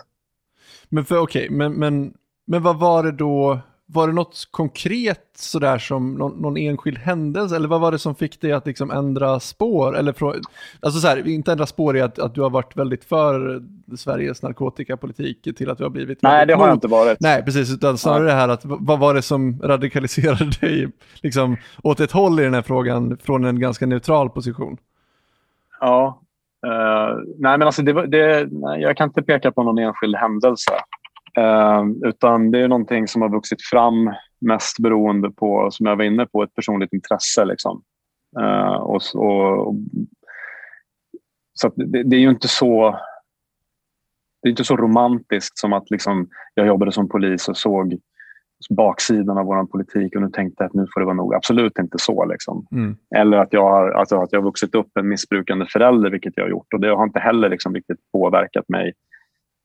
Men, 0.90 1.06
för, 1.06 1.18
okay, 1.18 1.50
men, 1.50 1.74
men, 1.74 2.14
men 2.46 2.64
vad 2.64 2.80
var 2.80 3.04
det 3.04 3.12
då 3.12 3.60
var 3.94 4.08
det 4.08 4.14
något 4.14 4.48
konkret 4.52 5.30
sådär 5.36 5.78
som 5.78 6.14
någon, 6.14 6.42
någon, 6.42 6.58
enskild 6.58 6.98
händelse 6.98 7.56
eller 7.56 7.68
vad 7.68 7.82
var 7.82 7.92
det 7.92 8.00
som 8.00 8.16
fick 8.16 8.42
dig 8.42 8.52
att 8.52 8.66
liksom 8.66 8.92
ändra 8.92 9.40
spår? 9.40 9.98
Eller 9.98 10.14
från, 10.14 10.36
alltså 10.80 11.00
så 11.00 11.08
här, 11.08 11.28
inte 11.28 11.52
ändra 11.52 11.66
spår 11.66 11.98
i 11.98 12.02
att, 12.02 12.20
att 12.20 12.36
du 12.36 12.42
har 12.42 12.50
varit 12.50 12.78
väldigt 12.78 13.04
för 13.04 13.62
Sveriges 13.98 14.42
narkotikapolitik 14.42 15.56
till 15.58 15.70
att 15.70 15.78
du 15.78 15.84
har 15.84 15.90
blivit 15.90 16.22
Nej, 16.22 16.46
det 16.46 16.54
har 16.54 16.68
jag 16.68 16.76
inte 16.76 16.88
varit. 16.88 17.18
Nej, 17.20 17.44
precis, 17.44 17.74
utan 17.74 17.98
snarare 17.98 18.26
det 18.26 18.34
här 18.34 18.50
att 18.50 18.62
vad 18.64 19.00
var 19.00 19.14
det 19.14 19.22
som 19.22 19.62
radikaliserade 19.64 20.46
dig 20.62 20.92
liksom, 21.22 21.58
åt 21.84 22.00
ett 22.00 22.12
håll 22.12 22.40
i 22.40 22.44
den 22.44 22.54
här 22.54 22.62
frågan 22.62 23.18
från 23.24 23.46
en 23.46 23.60
ganska 23.60 23.86
neutral 23.86 24.30
position? 24.30 24.78
Ja, 25.80 26.22
uh, 26.68 27.22
nej 27.38 27.58
men 27.58 27.62
alltså 27.62 27.82
det, 27.82 28.08
det, 28.08 28.48
nej, 28.52 28.82
jag 28.82 28.98
kan 28.98 29.10
inte 29.10 29.22
peka 29.22 29.52
på 29.52 29.64
någon 29.64 29.78
enskild 29.78 30.16
händelse. 30.16 30.72
Eh, 31.38 31.84
utan 32.10 32.52
det 32.52 32.60
är 32.60 32.68
någonting 32.68 33.08
som 33.08 33.22
har 33.22 33.30
vuxit 33.30 33.62
fram 33.62 34.14
mest 34.40 34.80
beroende 34.80 35.32
på, 35.32 35.72
som 35.72 35.86
jag 35.86 35.96
var 35.96 36.04
inne 36.04 36.26
på, 36.26 36.44
ett 36.44 36.56
personligt 36.56 36.94
intresse. 36.94 37.46
Liksom. 37.46 37.84
Eh, 38.40 38.74
och, 38.74 39.02
och, 39.14 39.68
och, 39.68 39.76
så 41.54 41.72
det, 41.76 42.04
det, 42.04 42.16
är 42.16 42.20
ju 42.20 42.30
inte 42.30 42.48
så 42.48 43.00
det 44.42 44.48
är 44.48 44.50
inte 44.50 44.64
så 44.64 44.78
romantiskt 44.78 45.58
som 45.58 45.74
att 45.74 45.92
liksom, 45.92 46.30
jag 46.54 46.68
jobbade 46.68 46.92
som 46.92 47.10
polis 47.10 47.50
och 47.50 47.58
såg 47.58 48.00
baksidan 48.70 49.38
av 49.38 49.46
vår 49.46 49.66
politik 49.66 50.16
och 50.16 50.22
nu 50.22 50.30
tänkte 50.30 50.64
jag 50.64 50.68
att 50.68 50.74
nu 50.74 50.88
får 50.94 51.00
det 51.00 51.06
vara 51.06 51.16
nog. 51.16 51.36
Absolut 51.36 51.80
inte 51.80 51.98
så. 52.00 52.26
Liksom. 52.26 52.68
Mm. 52.72 52.96
Eller 53.16 53.38
att 53.38 53.54
jag, 53.54 53.70
har, 53.70 53.92
alltså 53.92 54.22
att 54.22 54.32
jag 54.32 54.40
har 54.40 54.46
vuxit 54.46 54.76
upp 54.76 54.98
en 54.98 55.08
missbrukande 55.08 55.66
förälder, 55.66 56.10
vilket 56.10 56.34
jag 56.36 56.44
har 56.44 56.50
gjort. 56.50 56.74
Och 56.74 56.80
Det 56.80 56.96
har 56.96 57.04
inte 57.04 57.20
heller 57.20 57.50
liksom 57.50 57.76
riktigt 57.76 58.00
påverkat 58.12 58.70
mig 58.70 58.94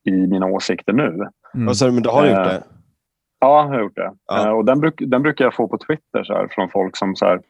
i 0.05 0.11
mina 0.11 0.47
åsikter 0.47 0.93
nu. 0.93 1.27
Mm. 1.55 1.69
Alltså, 1.69 1.91
men 1.93 2.03
du 2.03 2.09
har 2.09 2.27
gjort 2.27 2.45
det? 2.45 2.55
Eh, 2.55 2.63
ja, 3.41 3.63
jag 3.63 3.69
har 3.69 3.81
gjort 3.81 3.97
det. 3.97 4.13
Ja. 4.27 4.47
Eh, 4.47 4.53
och 4.53 4.65
den, 4.65 4.81
bruk, 4.81 4.95
den 4.99 5.23
brukar 5.23 5.45
jag 5.45 5.55
få 5.55 5.69
på 5.69 5.79
Twitter 5.79 6.25
så 6.25 6.33
här, 6.33 6.49
från 6.51 6.71
folk 6.71 6.97
som 6.97 7.17
så 7.17 7.25
här, 7.25 7.41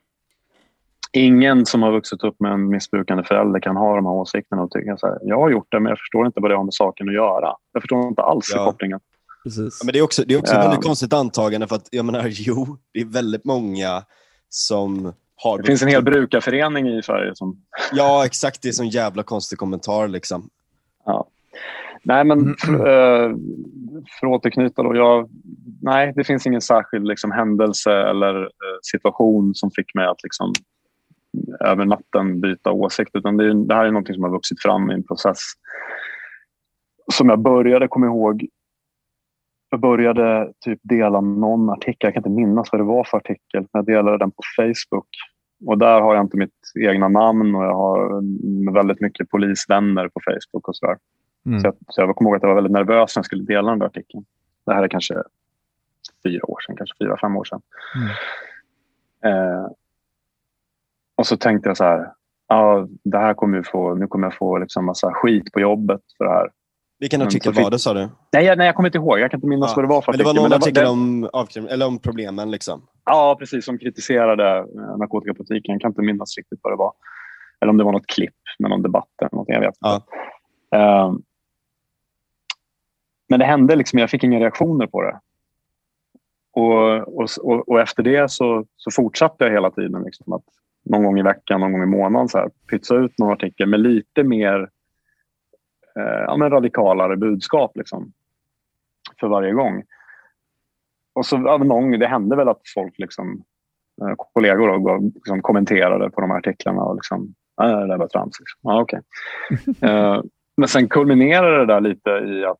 Ingen 1.12 1.66
som 1.66 1.82
har 1.82 1.92
vuxit 1.92 2.24
upp 2.24 2.40
med 2.40 2.52
en 2.52 2.68
missbrukande 2.68 3.24
förälder 3.24 3.60
kan 3.60 3.76
ha 3.76 3.96
de 3.96 4.06
här 4.06 4.12
åsikterna 4.12 4.62
och 4.62 4.70
tycka 4.70 4.96
så 4.96 5.06
här, 5.06 5.18
jag 5.22 5.38
har 5.38 5.50
gjort 5.50 5.66
det 5.70 5.80
men 5.80 5.90
jag 5.90 5.98
förstår 5.98 6.26
inte 6.26 6.40
vad 6.40 6.50
det 6.50 6.56
har 6.56 6.64
med 6.64 6.74
saken 6.74 7.08
att 7.08 7.14
göra. 7.14 7.54
Jag 7.72 7.82
förstår 7.82 8.08
inte 8.08 8.22
alls 8.22 8.52
ja. 8.54 8.64
kopplingen. 8.64 9.00
Precis. 9.44 9.78
Ja, 9.80 9.84
men 9.84 9.92
det 9.92 9.98
är 9.98 10.02
också, 10.02 10.24
det 10.26 10.34
är 10.34 10.38
också 10.38 10.54
ett 10.54 10.64
väldigt 10.64 10.84
konstigt 10.84 11.12
antagande 11.12 11.66
för 11.66 11.76
att 11.76 11.88
jag 11.90 12.04
menar, 12.04 12.24
jo, 12.28 12.78
det 12.92 13.00
är 13.00 13.04
väldigt 13.04 13.44
många 13.44 14.02
som 14.48 15.12
har... 15.36 15.58
Det 15.58 15.64
finns 15.64 15.82
en 15.82 15.88
hel 15.88 16.02
brukarförening 16.02 16.88
i 16.88 17.02
Sverige 17.02 17.34
som... 17.34 17.62
Ja, 17.92 18.26
exakt. 18.26 18.62
Det 18.62 18.68
är 18.68 18.82
en 18.82 18.88
jävla 18.88 19.22
konstig 19.22 19.58
kommentar 19.58 20.08
liksom. 20.08 20.48
Ja. 21.04 21.28
Nej, 22.02 22.24
men 22.24 22.38
mm. 22.38 22.54
för, 22.58 22.72
eh, 22.72 23.36
för 24.20 24.26
att 24.26 24.32
återknyta 24.32 24.82
då. 24.82 24.96
Jag, 24.96 25.30
nej, 25.82 26.12
det 26.16 26.24
finns 26.24 26.46
ingen 26.46 26.60
särskild 26.60 27.06
liksom, 27.06 27.32
händelse 27.32 27.92
eller 27.92 28.42
eh, 28.42 28.78
situation 28.82 29.54
som 29.54 29.70
fick 29.70 29.94
mig 29.94 30.06
att 30.06 30.22
liksom, 30.22 30.52
över 31.60 31.84
natten 31.84 32.40
byta 32.40 32.72
åsikt. 32.72 33.10
Utan 33.14 33.36
det, 33.36 33.64
det 33.64 33.74
här 33.74 33.84
är 33.84 33.90
något 33.90 34.14
som 34.14 34.22
har 34.22 34.30
vuxit 34.30 34.62
fram 34.62 34.90
i 34.90 34.94
en 34.94 35.02
process 35.02 35.38
som 37.12 37.28
jag 37.28 37.38
började 37.38 37.88
komma 37.88 38.06
ihåg. 38.06 38.46
Jag 39.70 39.80
började 39.80 40.52
typ 40.64 40.80
dela 40.82 41.20
någon 41.20 41.70
artikel, 41.70 41.96
jag 42.00 42.14
kan 42.14 42.20
inte 42.20 42.40
minnas 42.40 42.68
vad 42.72 42.80
det 42.80 42.84
var 42.84 43.04
för 43.04 43.16
artikel, 43.16 43.66
jag 43.72 43.86
delade 43.86 44.18
den 44.18 44.30
på 44.30 44.42
Facebook. 44.56 45.08
Och 45.66 45.78
där 45.78 46.00
har 46.00 46.14
jag 46.14 46.24
inte 46.24 46.36
mitt 46.36 46.50
egna 46.80 47.08
namn 47.08 47.54
och 47.54 47.64
jag 47.64 47.74
har 47.74 48.74
väldigt 48.74 49.00
mycket 49.00 49.30
polisvänner 49.30 50.08
på 50.08 50.20
Facebook 50.24 50.68
och 50.68 50.76
sådär. 50.76 50.96
Mm. 51.46 51.60
Så, 51.60 51.66
jag, 51.66 51.74
så 51.88 52.00
jag 52.00 52.16
kommer 52.16 52.30
ihåg 52.30 52.36
att 52.36 52.42
jag 52.42 52.48
var 52.48 52.54
väldigt 52.54 52.72
nervös 52.72 53.16
när 53.16 53.20
jag 53.20 53.24
skulle 53.24 53.44
dela 53.44 53.70
den 53.70 53.78
där 53.78 53.86
artikeln. 53.86 54.24
Det 54.66 54.74
här 54.74 54.82
är 54.82 54.88
kanske 54.88 55.14
fyra 56.24 56.50
år 56.50 56.60
sedan, 56.66 56.76
kanske 56.76 57.04
fyra, 57.04 57.16
fem 57.20 57.36
år 57.36 57.44
sedan. 57.44 57.60
Mm. 57.94 58.08
Eh, 59.34 59.66
och 61.16 61.26
så 61.26 61.36
tänkte 61.36 61.68
jag 61.68 61.76
så 61.76 61.84
här, 61.84 62.12
ja, 62.48 62.88
det 63.04 63.18
här 63.18 63.34
kommer 63.34 63.62
få, 63.62 63.94
nu 63.94 64.06
kommer 64.06 64.26
jag 64.26 64.34
få 64.34 64.58
liksom 64.58 64.84
massa 64.84 65.12
skit 65.12 65.52
på 65.52 65.60
jobbet 65.60 66.00
för 66.18 66.24
det 66.24 66.30
här. 66.30 66.50
Vilken 67.00 67.22
artikel 67.22 67.52
var 67.52 67.70
det 67.70 67.78
sa 67.78 67.94
du? 67.94 68.08
Nej, 68.32 68.44
jag, 68.44 68.58
nej, 68.58 68.66
jag 68.66 68.76
kommer 68.76 68.88
inte 68.88 68.98
ihåg. 68.98 69.18
Jag 69.18 69.30
kan 69.30 69.38
inte 69.38 69.46
minnas 69.46 69.70
ja. 69.70 69.76
vad 69.76 69.84
det 69.84 69.88
var 69.88 70.02
för 70.02 70.12
artikel. 70.12 70.26
Men 70.26 70.34
det 70.34 70.40
var 70.40 70.48
någon 70.48 70.58
artikel 70.58 70.86
om, 70.86 71.68
eller 71.70 71.86
om 71.86 71.98
problemen? 71.98 72.50
Liksom. 72.50 72.82
Ja, 73.04 73.36
precis. 73.38 73.64
Som 73.64 73.78
kritiserade 73.78 74.58
eh, 74.58 74.96
narkotikapolitiken. 74.98 75.72
Jag 75.72 75.80
kan 75.80 75.90
inte 75.90 76.02
minnas 76.02 76.36
riktigt 76.36 76.60
vad 76.62 76.72
det 76.72 76.76
var. 76.76 76.92
Eller 77.60 77.70
om 77.70 77.76
det 77.76 77.84
var 77.84 77.92
något 77.92 78.06
klipp 78.06 78.34
med 78.58 78.70
någon 78.70 78.82
debatt 78.82 79.08
eller 79.20 79.30
någonting. 79.32 79.54
Jag 79.54 79.60
vet 79.60 79.68
inte. 79.68 80.02
Ja. 80.70 81.04
Um, 81.04 81.22
men 83.28 83.38
det 83.38 83.44
hände 83.44 83.76
liksom, 83.76 83.98
jag 83.98 84.10
fick 84.10 84.24
inga 84.24 84.40
reaktioner 84.40 84.86
på 84.86 85.02
det. 85.02 85.20
Och, 86.52 87.08
och, 87.18 87.68
och, 87.68 87.80
efter 87.80 88.02
det 88.02 88.30
så, 88.30 88.66
så, 88.76 88.90
fortsatte 88.90 89.44
jag 89.44 89.52
hela 89.52 89.70
tiden. 89.70 90.02
Liksom, 90.02 90.32
att 90.32 90.44
någon 90.84 91.04
gång 91.04 91.18
i 91.18 91.22
veckan, 91.22 91.60
någon 91.60 91.72
gång 91.72 91.82
i 91.82 91.86
månaden 91.86 92.28
så 92.28 92.38
här, 92.38 92.50
pytsa 92.70 92.94
ut 92.94 93.18
någon 93.18 93.32
artikel 93.32 93.68
med 93.68 93.80
lite 93.80 94.24
mer 94.24 94.68
eh, 95.96 96.24
ja, 96.26 96.36
men 96.36 96.50
radikalare 96.50 97.16
budskap 97.16 97.76
liksom, 97.76 98.12
för 99.20 99.28
varje 99.28 99.52
gång. 99.52 99.84
Och 101.14 101.26
så 101.26 101.36
ja, 101.36 101.58
någon, 101.58 101.98
Det 101.98 102.06
hände 102.06 102.36
väl 102.36 102.48
att 102.48 102.62
folk, 102.74 102.98
liksom, 102.98 103.44
eh, 104.02 104.14
kollegor, 104.16 104.78
då, 104.78 105.10
liksom, 105.14 105.42
kommenterade 105.42 106.10
på 106.10 106.20
de 106.20 106.30
här 106.30 106.38
artiklarna. 106.38 106.82
Och 106.82 106.94
liksom, 106.94 107.34
det 107.56 107.86
där 107.86 107.98
var 107.98 108.08
trams. 108.08 108.40
Liksom. 108.40 108.60
Ja, 108.62 108.80
okay. 108.82 109.00
eh, 109.90 110.22
men 110.56 110.68
sen 110.68 110.88
kulminerade 110.88 111.58
det 111.58 111.66
där 111.66 111.80
lite 111.80 112.10
i 112.10 112.44
att 112.44 112.58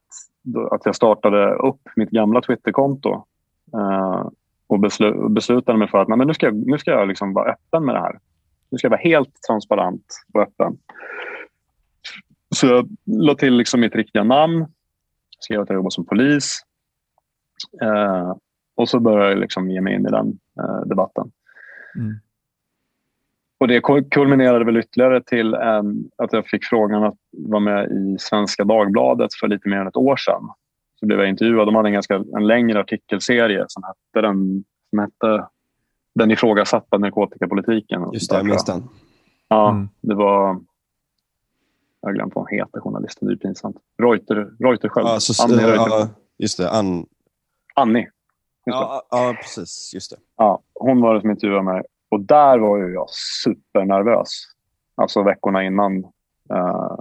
att 0.70 0.80
jag 0.84 0.96
startade 0.96 1.54
upp 1.54 1.80
mitt 1.96 2.10
gamla 2.10 2.40
Twitterkonto 2.40 3.26
eh, 3.74 4.28
och 4.66 4.80
beslu 4.80 5.28
beslutade 5.28 5.78
mig 5.78 5.88
för 5.88 5.98
att 5.98 6.08
nej, 6.08 6.18
men 6.18 6.26
nu 6.26 6.34
ska 6.34 6.46
jag, 6.46 6.66
nu 6.66 6.78
ska 6.78 6.90
jag 6.90 7.08
liksom 7.08 7.32
vara 7.32 7.52
öppen 7.52 7.84
med 7.84 7.94
det 7.94 8.00
här. 8.00 8.18
Nu 8.70 8.78
ska 8.78 8.86
jag 8.86 8.90
vara 8.90 9.00
helt 9.00 9.42
transparent 9.48 10.04
och 10.34 10.42
öppen. 10.42 10.78
Så 12.54 12.66
jag 12.66 12.88
la 13.04 13.34
till 13.34 13.54
liksom 13.54 13.80
mitt 13.80 13.94
riktiga 13.94 14.24
namn, 14.24 14.66
skrev 15.38 15.60
att 15.60 15.68
jag 15.68 15.76
jobbar 15.76 15.90
som 15.90 16.06
polis 16.06 16.62
eh, 17.82 18.36
och 18.74 18.88
så 18.88 19.00
började 19.00 19.30
jag 19.30 19.38
liksom 19.38 19.70
ge 19.70 19.80
mig 19.80 19.94
in 19.94 20.06
i 20.06 20.10
den 20.10 20.38
eh, 20.60 20.80
debatten. 20.86 21.30
Mm. 21.96 22.14
Och 23.60 23.68
Det 23.68 23.80
kulminerade 24.10 24.64
väl 24.64 24.76
ytterligare 24.76 25.22
till 25.22 25.54
en, 25.54 26.10
att 26.16 26.32
jag 26.32 26.46
fick 26.46 26.64
frågan 26.64 27.04
att 27.04 27.16
vara 27.30 27.60
med 27.60 27.90
i 27.90 28.16
Svenska 28.18 28.64
Dagbladet 28.64 29.34
för 29.40 29.48
lite 29.48 29.68
mer 29.68 29.76
än 29.76 29.86
ett 29.86 29.96
år 29.96 30.16
sedan. 30.16 30.48
Så 31.00 31.06
blev 31.06 31.18
jag 31.18 31.28
intervjuad. 31.28 31.68
De 31.68 31.74
hade 31.74 31.88
en, 31.88 31.92
ganska, 31.92 32.14
en 32.36 32.46
längre 32.46 32.80
artikelserie 32.80 33.64
som 33.68 33.82
hette, 33.82 34.26
den, 34.26 34.64
som 34.90 34.98
hette 34.98 35.48
Den 36.14 36.30
ifrågasatta 36.30 36.98
narkotikapolitiken. 36.98 38.06
Just 38.12 38.30
det, 38.30 38.36
jag 38.36 38.46
minns 38.46 38.64
den. 38.64 38.88
Ja, 39.48 39.70
mm. 39.70 39.88
det 40.00 40.14
var... 40.14 40.60
Jag 42.00 42.08
har 42.08 42.14
glömt 42.14 42.34
vad 42.34 42.44
hon 42.48 42.58
heter, 42.58 42.80
journalisten. 42.80 43.28
Det 43.28 43.34
är 43.34 43.36
pinsamt. 43.36 43.76
Reuter, 44.02 44.50
Reuterskiöld. 44.58 45.08
Ja, 45.08 45.20
så, 45.20 45.44
Annie 45.44 45.74
Ja, 45.74 46.08
just 46.38 46.58
det. 46.58 46.70
An... 46.70 47.06
Annie. 47.74 48.08
Ja, 48.64 49.02
ja, 49.10 49.34
precis. 49.42 49.90
Just 49.94 50.10
det. 50.10 50.16
Ja, 50.36 50.62
hon 50.74 51.00
var 51.00 51.14
det 51.14 51.20
som 51.20 51.30
intervjuade 51.30 51.64
mig. 51.64 51.82
Och 52.08 52.20
där 52.20 52.58
var 52.58 52.78
ju 52.78 52.92
jag 52.92 53.10
supernervös. 53.10 54.28
Alltså 54.94 55.22
veckorna 55.22 55.64
innan. 55.64 55.98
Uh, 56.52 57.00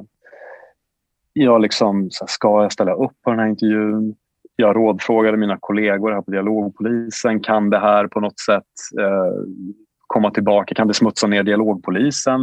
jag 1.34 1.62
liksom, 1.62 2.12
så 2.12 2.24
här, 2.24 2.28
ska 2.28 2.62
jag 2.62 2.72
ställa 2.72 2.94
upp 2.94 3.22
på 3.24 3.30
den 3.30 3.40
här 3.40 3.48
intervjun? 3.48 4.16
Jag 4.56 4.76
rådfrågade 4.76 5.38
mina 5.38 5.58
kollegor 5.60 6.12
här 6.12 6.22
på 6.22 6.32
dialogpolisen. 6.32 7.40
Kan 7.40 7.70
det 7.70 7.80
här 7.80 8.08
på 8.08 8.20
något 8.20 8.40
sätt 8.40 8.64
uh, 9.00 9.44
komma 10.08 10.32
tillbaka? 10.32 10.76
Kan 10.76 10.88
det 10.88 10.94
smutsa 10.94 11.28
ner 11.28 11.44
dialogpolisen? 11.44 12.42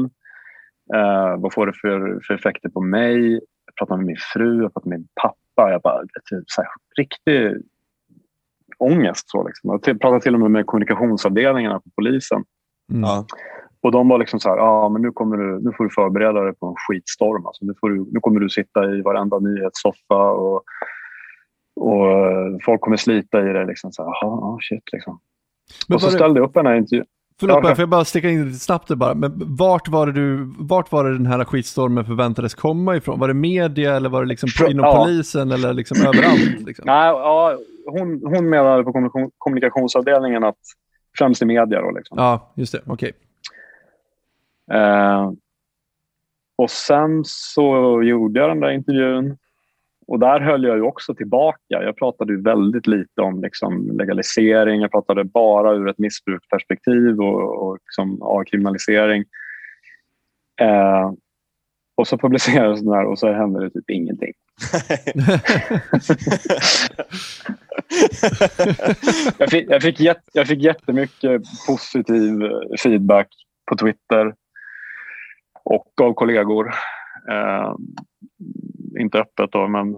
Uh, 0.94 1.36
vad 1.36 1.52
får 1.52 1.66
det 1.66 1.72
för, 1.72 2.20
för 2.26 2.34
effekter 2.34 2.68
på 2.68 2.80
mig? 2.80 3.32
Jag 3.66 3.74
pratade 3.78 3.98
med 3.98 4.06
min 4.06 4.16
fru, 4.32 4.62
jag 4.62 4.74
pratade 4.74 4.90
med 4.90 4.98
min 4.98 5.08
pappa. 5.22 5.70
Jag 5.70 5.80
bara, 5.80 6.00
typ, 6.00 6.44
så 6.46 6.62
här, 6.62 6.70
riktig 6.96 7.62
ångest. 8.78 9.30
Så 9.30 9.46
liksom. 9.46 9.70
Jag 9.70 10.00
pratade 10.00 10.20
till 10.20 10.34
och 10.34 10.40
med 10.40 10.50
med 10.50 10.66
kommunikationsavdelningarna 10.66 11.80
på 11.80 11.90
polisen. 11.96 12.44
Mm. 12.92 13.24
Och 13.82 13.92
de 13.92 14.08
var 14.08 14.18
liksom 14.18 14.40
så 14.40 14.48
här, 14.48 14.58
ah, 14.58 14.88
men 14.88 15.02
nu, 15.02 15.10
kommer 15.10 15.36
du, 15.36 15.60
nu 15.64 15.72
får 15.76 15.84
du 15.84 15.90
förbereda 15.90 16.40
dig 16.40 16.54
på 16.54 16.66
en 16.66 16.74
skitstorm. 16.76 17.46
Alltså, 17.46 17.64
nu, 17.64 17.74
får 17.80 17.90
du, 17.90 18.06
nu 18.12 18.20
kommer 18.20 18.40
du 18.40 18.48
sitta 18.48 18.84
i 18.84 19.02
varenda 19.02 19.38
nyhetssoffa 19.38 20.30
och, 20.30 20.62
och 21.80 22.06
folk 22.64 22.80
kommer 22.80 22.96
slita 22.96 23.50
i 23.50 23.52
det. 23.52 23.64
Liksom, 23.64 23.92
så 23.92 24.02
här, 24.02 24.10
ah, 24.10 24.58
shit, 24.60 24.92
liksom. 24.92 25.20
och 25.94 26.00
så 26.00 26.10
ställde 26.10 26.40
jag 26.40 26.46
upp 26.48 26.54
den 26.54 26.66
här 26.66 26.74
intervjun. 26.74 27.06
Förlåt, 27.40 27.64
ja, 27.64 27.74
får 27.74 27.82
jag 27.82 27.88
bara 27.88 28.04
sticka 28.04 28.30
in 28.30 28.46
lite 28.46 28.58
snabbt 28.58 28.88
bara. 28.88 29.14
Men 29.14 29.56
vart 29.56 29.88
var, 29.88 30.06
det 30.06 30.12
du, 30.12 30.54
vart 30.58 30.92
var 30.92 31.04
det 31.04 31.12
den 31.12 31.26
här 31.26 31.44
skitstormen 31.44 32.04
förväntades 32.04 32.54
komma 32.54 32.96
ifrån? 32.96 33.20
Var 33.20 33.28
det 33.28 33.34
media 33.34 33.96
eller 33.96 34.08
var 34.08 34.22
det 34.22 34.28
liksom 34.28 34.48
inom 34.70 34.84
ja. 34.84 35.04
polisen 35.04 35.52
eller 35.52 35.72
liksom 35.72 35.96
överallt? 36.06 36.66
Liksom? 36.66 36.82
Nej, 36.86 37.06
ja, 37.06 37.58
hon, 37.86 38.22
hon 38.24 38.50
menade 38.50 38.84
på 38.84 38.92
kommunikationsavdelningen 39.38 40.44
att 40.44 40.58
främst 41.18 41.42
i 41.42 41.44
media. 41.44 41.80
Då, 41.80 41.90
liksom. 41.90 42.18
Ja, 42.18 42.52
just 42.54 42.72
det. 42.72 42.80
Okej. 42.86 43.12
Okay. 44.66 44.80
Eh, 44.80 45.32
och 46.56 46.70
sen 46.70 47.22
så 47.24 48.02
gjorde 48.02 48.40
jag 48.40 48.50
den 48.50 48.60
där 48.60 48.70
intervjun 48.70 49.36
och 50.06 50.18
där 50.18 50.40
höll 50.40 50.64
jag 50.64 50.76
ju 50.76 50.82
också 50.82 51.14
tillbaka. 51.14 51.58
Jag 51.68 51.96
pratade 51.96 52.32
ju 52.32 52.42
väldigt 52.42 52.86
lite 52.86 53.20
om 53.20 53.42
liksom 53.42 53.90
legalisering. 53.98 54.80
Jag 54.80 54.90
pratade 54.90 55.24
bara 55.24 55.72
ur 55.74 55.88
ett 55.88 55.98
missbruksperspektiv 55.98 57.20
och, 57.20 57.66
och 57.66 57.78
liksom 57.84 58.22
avkriminalisering. 58.22 59.24
Eh, 60.60 61.12
och 61.94 62.08
så 62.08 62.18
publicerades 62.18 62.80
den 62.80 62.92
här 62.92 63.04
och 63.04 63.18
så 63.18 63.32
hände 63.32 63.60
det 63.60 63.70
typ 63.70 63.90
ingenting. 63.90 64.32
Jag, 69.38 69.50
fick, 69.50 69.70
jag, 69.70 69.82
fick 69.82 70.00
jätt, 70.00 70.22
jag 70.32 70.46
fick 70.46 70.62
jättemycket 70.62 71.42
positiv 71.66 72.42
feedback 72.82 73.28
på 73.70 73.76
Twitter 73.76 74.34
och 75.64 76.00
av 76.00 76.14
kollegor. 76.14 76.74
Eh, 77.30 77.74
inte 79.00 79.18
öppet 79.18 79.52
då, 79.52 79.68
men... 79.68 79.96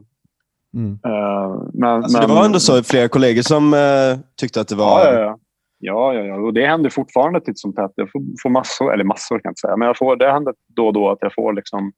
Mm. 0.76 0.92
Uh, 1.06 1.70
men, 1.74 1.88
alltså, 1.90 2.18
men, 2.18 2.28
det 2.28 2.34
var 2.34 2.44
ändå 2.44 2.60
så 2.60 2.82
flera 2.82 3.08
kollegor 3.08 3.42
som 3.42 3.74
uh, 3.74 4.18
tyckte 4.40 4.60
att 4.60 4.68
det 4.68 4.74
var... 4.74 5.04
Ja, 5.04 5.12
ja, 5.12 5.20
ja. 5.20 6.14
ja, 6.14 6.24
ja, 6.24 6.34
och 6.34 6.54
det 6.54 6.66
händer 6.66 6.90
fortfarande 6.90 7.40
titt 7.40 7.58
som 7.58 7.74
tätt. 7.74 7.92
Jag 7.94 8.10
får, 8.10 8.22
får, 8.42 8.50
massor, 8.50 8.92
eller 8.94 9.04
massor 9.04 9.34
kan 9.34 9.40
jag 9.44 9.50
inte 9.50 9.60
säga, 9.60 9.76
men 9.76 9.86
jag 9.86 9.98
får, 9.98 10.16
det 10.16 10.32
händer 10.32 10.54
då 10.76 10.86
och 10.86 10.92
då 10.92 11.10
att 11.10 11.18
jag 11.20 11.34
får 11.34 11.52
liksom 11.52 11.92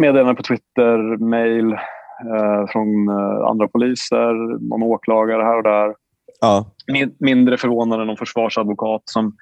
meddelanden 0.00 0.36
på 0.36 0.42
Twitter, 0.42 1.24
mail 1.24 1.72
uh, 1.72 2.66
från 2.72 3.08
andra 3.48 3.68
poliser, 3.68 4.58
någon 4.68 4.82
åklagare 4.82 5.42
här 5.42 5.56
och 5.56 5.62
där. 5.62 5.94
Ja. 6.40 6.66
Min, 6.92 7.14
mindre 7.20 7.56
förvånande 7.56 8.04
någon 8.04 8.16
försvarsadvokat 8.16 9.02
som, 9.04 9.36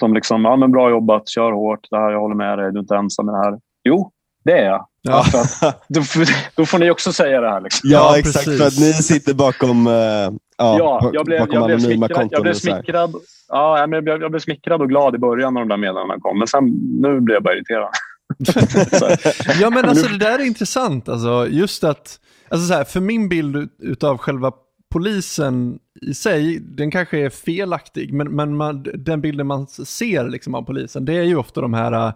som 0.00 0.14
liksom, 0.14 0.44
ja 0.44 0.56
men 0.56 0.72
bra 0.72 0.90
jobbat, 0.90 1.28
kör 1.28 1.52
hårt, 1.52 1.86
det 1.90 1.96
här, 1.96 2.10
jag 2.10 2.20
håller 2.20 2.34
med 2.34 2.58
dig, 2.58 2.72
du 2.72 2.78
är 2.78 2.82
inte 2.82 2.96
ensam 2.96 3.26
med 3.26 3.34
det 3.34 3.38
här. 3.38 3.58
Jo, 3.84 4.10
det 4.44 4.52
är 4.52 4.64
jag. 4.64 4.86
Ja. 5.02 5.14
Alltså, 5.14 5.72
då, 5.88 6.00
då, 6.56 6.66
får 6.66 6.78
ni 6.78 6.90
också 6.90 7.12
säga 7.12 7.40
det 7.40 7.50
här. 7.50 7.60
Liksom. 7.60 7.90
Ja, 7.90 7.98
ja 7.98 8.18
exakt. 8.18 8.44
För 8.44 8.66
att 8.66 8.78
ni 8.78 8.92
sitter 8.92 9.34
bakom, 9.34 9.86
uh, 9.86 9.92
ja, 9.92 10.30
ja, 10.56 11.10
jag 11.12 11.26
blev, 11.26 11.40
bakom 11.40 11.54
jag 11.54 11.66
blev 11.66 11.78
smickrad, 11.78 12.28
jag 12.30 12.42
blev 12.42 12.54
smickrad, 12.54 13.14
ja, 13.48 13.78
jag, 13.78 13.88
blev, 13.88 14.08
jag 14.08 14.30
blev 14.30 14.40
smickrad 14.40 14.82
och 14.82 14.88
glad 14.88 15.14
i 15.14 15.18
början 15.18 15.54
när 15.54 15.60
de 15.60 15.68
där 15.68 15.76
meddelandena 15.76 16.20
kom. 16.20 16.38
Men 16.38 16.48
sen, 16.48 16.64
nu 17.00 17.20
blev 17.20 17.34
jag 17.34 17.42
bara 17.42 17.54
irriterad. 17.54 17.90
ja, 19.60 19.70
men 19.70 19.84
alltså 19.84 20.06
det 20.06 20.18
där 20.18 20.38
är 20.38 20.44
intressant. 20.44 21.08
Alltså, 21.08 21.46
just 21.50 21.84
att, 21.84 22.20
alltså 22.48 22.68
så 22.68 22.74
här, 22.74 22.84
för 22.84 23.00
min 23.00 23.28
bild 23.28 23.68
av 24.02 24.18
själva 24.18 24.52
polisen 24.92 25.78
i 26.00 26.14
sig, 26.14 26.58
den 26.60 26.90
kanske 26.90 27.18
är 27.18 27.30
felaktig, 27.30 28.12
men, 28.12 28.36
men 28.36 28.56
man, 28.56 28.86
den 28.94 29.20
bilden 29.20 29.46
man 29.46 29.66
ser 29.66 30.28
liksom 30.28 30.54
av 30.54 30.62
polisen, 30.62 31.04
det 31.04 31.14
är 31.14 31.22
ju 31.22 31.36
ofta 31.36 31.60
de 31.60 31.74
här 31.74 32.14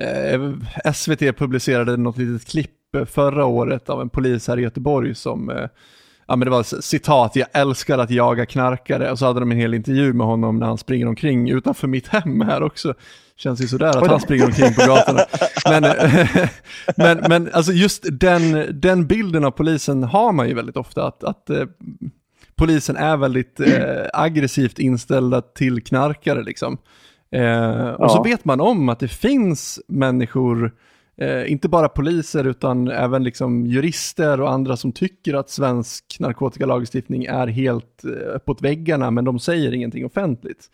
Eh, 0.00 0.92
SVT 0.92 1.36
publicerade 1.36 1.96
något 1.96 2.18
litet 2.18 2.48
klipp 2.48 2.70
förra 3.06 3.44
året 3.44 3.90
av 3.90 4.00
en 4.00 4.08
polis 4.08 4.48
här 4.48 4.58
i 4.58 4.62
Göteborg 4.62 5.14
som, 5.14 5.50
eh, 5.50 5.68
ja 6.26 6.36
men 6.36 6.40
det 6.40 6.50
var 6.50 6.80
citat, 6.80 7.36
jag 7.36 7.48
älskar 7.52 7.98
att 7.98 8.10
jaga 8.10 8.46
knarkare 8.46 9.10
och 9.10 9.18
så 9.18 9.26
hade 9.26 9.40
de 9.40 9.52
en 9.52 9.58
hel 9.58 9.74
intervju 9.74 10.12
med 10.12 10.26
honom 10.26 10.58
när 10.58 10.66
han 10.66 10.78
springer 10.78 11.06
omkring 11.06 11.50
utanför 11.50 11.88
mitt 11.88 12.08
hem 12.08 12.40
här 12.40 12.62
också. 12.62 12.94
Känns 13.36 13.62
ju 13.62 13.68
sådär 13.68 13.88
att 14.02 14.10
han 14.10 14.20
springer 14.20 14.44
omkring 14.44 14.74
på 14.74 14.86
gatorna. 14.86 15.20
Men, 15.68 15.82
men, 16.96 17.24
men 17.28 17.54
alltså 17.54 17.72
just 17.72 18.04
den, 18.20 18.66
den 18.80 19.06
bilden 19.06 19.44
av 19.44 19.50
polisen 19.50 20.02
har 20.02 20.32
man 20.32 20.48
ju 20.48 20.54
väldigt 20.54 20.76
ofta, 20.76 21.06
att, 21.06 21.24
att 21.24 21.50
eh, 21.50 21.64
polisen 22.56 22.96
är 22.96 23.16
väldigt 23.16 23.60
eh, 23.60 24.06
aggressivt 24.12 24.78
inställda 24.78 25.40
till 25.40 25.82
knarkare 25.82 26.42
liksom. 26.42 26.78
Eh, 27.30 27.88
och 27.88 28.04
ja. 28.04 28.08
så 28.08 28.22
vet 28.22 28.44
man 28.44 28.60
om 28.60 28.88
att 28.88 28.98
det 28.98 29.08
finns 29.08 29.80
människor, 29.88 30.72
eh, 31.16 31.52
inte 31.52 31.68
bara 31.68 31.88
poliser 31.88 32.44
utan 32.44 32.88
även 32.88 33.24
liksom 33.24 33.66
jurister 33.66 34.40
och 34.40 34.50
andra 34.50 34.76
som 34.76 34.92
tycker 34.92 35.34
att 35.34 35.50
svensk 35.50 36.16
narkotikalagstiftning 36.20 37.24
är 37.24 37.46
helt 37.46 38.04
eh, 38.04 38.36
uppåt 38.36 38.62
väggarna 38.62 39.10
men 39.10 39.24
de 39.24 39.38
säger 39.38 39.72
ingenting 39.72 40.06
offentligt. 40.06 40.70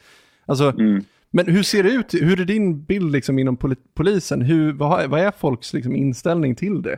Alltså, 0.46 0.64
mm. 0.64 1.04
Men 1.30 1.46
hur 1.46 1.62
ser 1.62 1.82
det 1.82 1.90
ut? 1.90 2.14
Hur 2.14 2.40
är 2.40 2.44
din 2.44 2.84
bild 2.84 3.12
liksom 3.12 3.38
inom 3.38 3.56
pol 3.56 3.74
polisen? 3.94 4.42
Hur, 4.42 4.72
vad, 4.72 5.10
vad, 5.10 5.20
är 5.20 5.30
folks 5.30 5.72
liksom 5.72 5.96
inställning 5.96 6.56
till 6.56 6.82
det? 6.82 6.96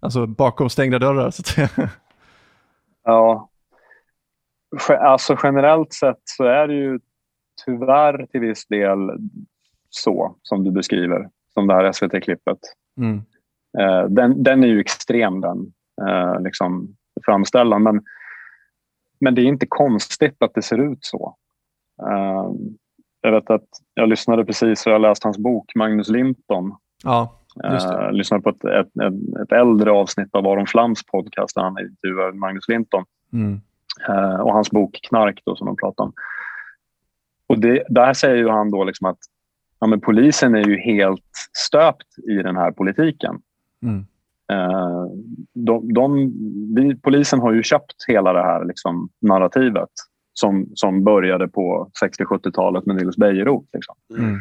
Alltså 0.00 0.26
bakom 0.26 0.70
stängda 0.70 0.98
dörrar 0.98 1.30
så 1.30 1.42
att 1.42 1.46
säga. 1.46 1.90
Ja, 3.04 3.50
alltså 5.00 5.36
generellt 5.42 5.92
sett 5.92 6.20
så 6.24 6.44
är 6.44 6.68
det 6.68 6.74
ju 6.74 7.00
tyvärr 7.64 8.26
till 8.26 8.40
viss 8.40 8.66
del 8.66 8.98
så 9.90 10.36
som 10.42 10.64
du 10.64 10.70
beskriver, 10.70 11.28
som 11.54 11.66
det 11.66 11.74
här 11.74 11.92
SVT-klippet. 11.92 12.58
Mm. 12.96 13.22
Eh, 13.78 14.04
den, 14.08 14.42
den 14.42 14.64
är 14.64 14.68
ju 14.68 14.80
extrem 14.80 15.40
den 15.40 15.72
eh, 16.08 16.40
liksom, 16.40 16.96
framställan. 17.24 17.82
Men, 17.82 18.02
men 19.20 19.34
det 19.34 19.42
är 19.42 19.46
inte 19.46 19.66
konstigt 19.66 20.42
att 20.42 20.54
det 20.54 20.62
ser 20.62 20.78
ut 20.78 20.98
så. 21.00 21.36
Eh, 23.24 23.30
jag 23.30 23.32
vet 23.32 23.50
att 23.50 23.68
jag 23.94 24.08
lyssnade 24.08 24.44
precis 24.44 24.86
och 24.86 24.92
jag 24.92 25.00
läste 25.00 25.26
hans 25.26 25.38
bok 25.38 25.72
Magnus 25.74 26.08
Linton. 26.08 26.74
Ja, 27.04 27.34
uh, 27.64 28.12
lyssnade 28.12 28.42
på 28.42 28.48
ett, 28.48 28.64
ett, 28.64 28.86
ett, 28.86 29.42
ett, 29.42 29.52
äldre 29.52 29.90
avsnitt 29.90 30.34
av 30.34 30.46
Aron 30.46 30.66
Flams 30.66 31.06
podcast 31.06 31.54
där 31.54 31.62
han 31.62 31.78
intervjuar 31.78 32.32
Magnus 32.32 32.68
Linton. 32.68 33.04
Mm. 33.32 33.60
Uh, 34.08 34.40
och 34.40 34.52
hans 34.52 34.70
bok 34.70 34.98
Knark 35.08 35.42
då, 35.44 35.56
som 35.56 35.66
de 35.66 35.76
pratar 35.76 36.04
om. 36.04 36.12
Och 37.46 37.58
det, 37.58 37.84
där 37.88 38.14
säger 38.14 38.48
han 38.48 38.70
då 38.70 38.84
liksom 38.84 39.06
att 39.06 39.18
ja, 39.80 39.86
men 39.86 40.00
polisen 40.00 40.54
är 40.54 40.64
ju 40.64 40.78
helt 40.78 41.30
stöpt 41.66 42.18
i 42.30 42.34
den 42.34 42.56
här 42.56 42.72
politiken. 42.72 43.40
Mm. 43.82 44.06
Eh, 44.52 45.06
de, 45.54 45.92
de, 45.92 46.32
vi, 46.76 46.96
polisen 46.96 47.40
har 47.40 47.52
ju 47.52 47.62
köpt 47.62 48.04
hela 48.08 48.32
det 48.32 48.42
här 48.42 48.64
liksom, 48.64 49.08
narrativet 49.20 49.88
som, 50.38 50.66
som 50.74 51.04
började 51.04 51.48
på 51.48 51.90
60-70-talet 52.02 52.86
med 52.86 52.96
Nils 52.96 53.16
Bejerot. 53.16 53.68
Liksom. 53.72 53.94
Mm. 54.18 54.34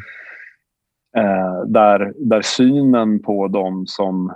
Eh, 1.17 1.61
där, 1.67 2.13
där 2.17 2.41
synen 2.41 3.19
på 3.19 3.47
dem 3.47 3.87
som 3.87 4.33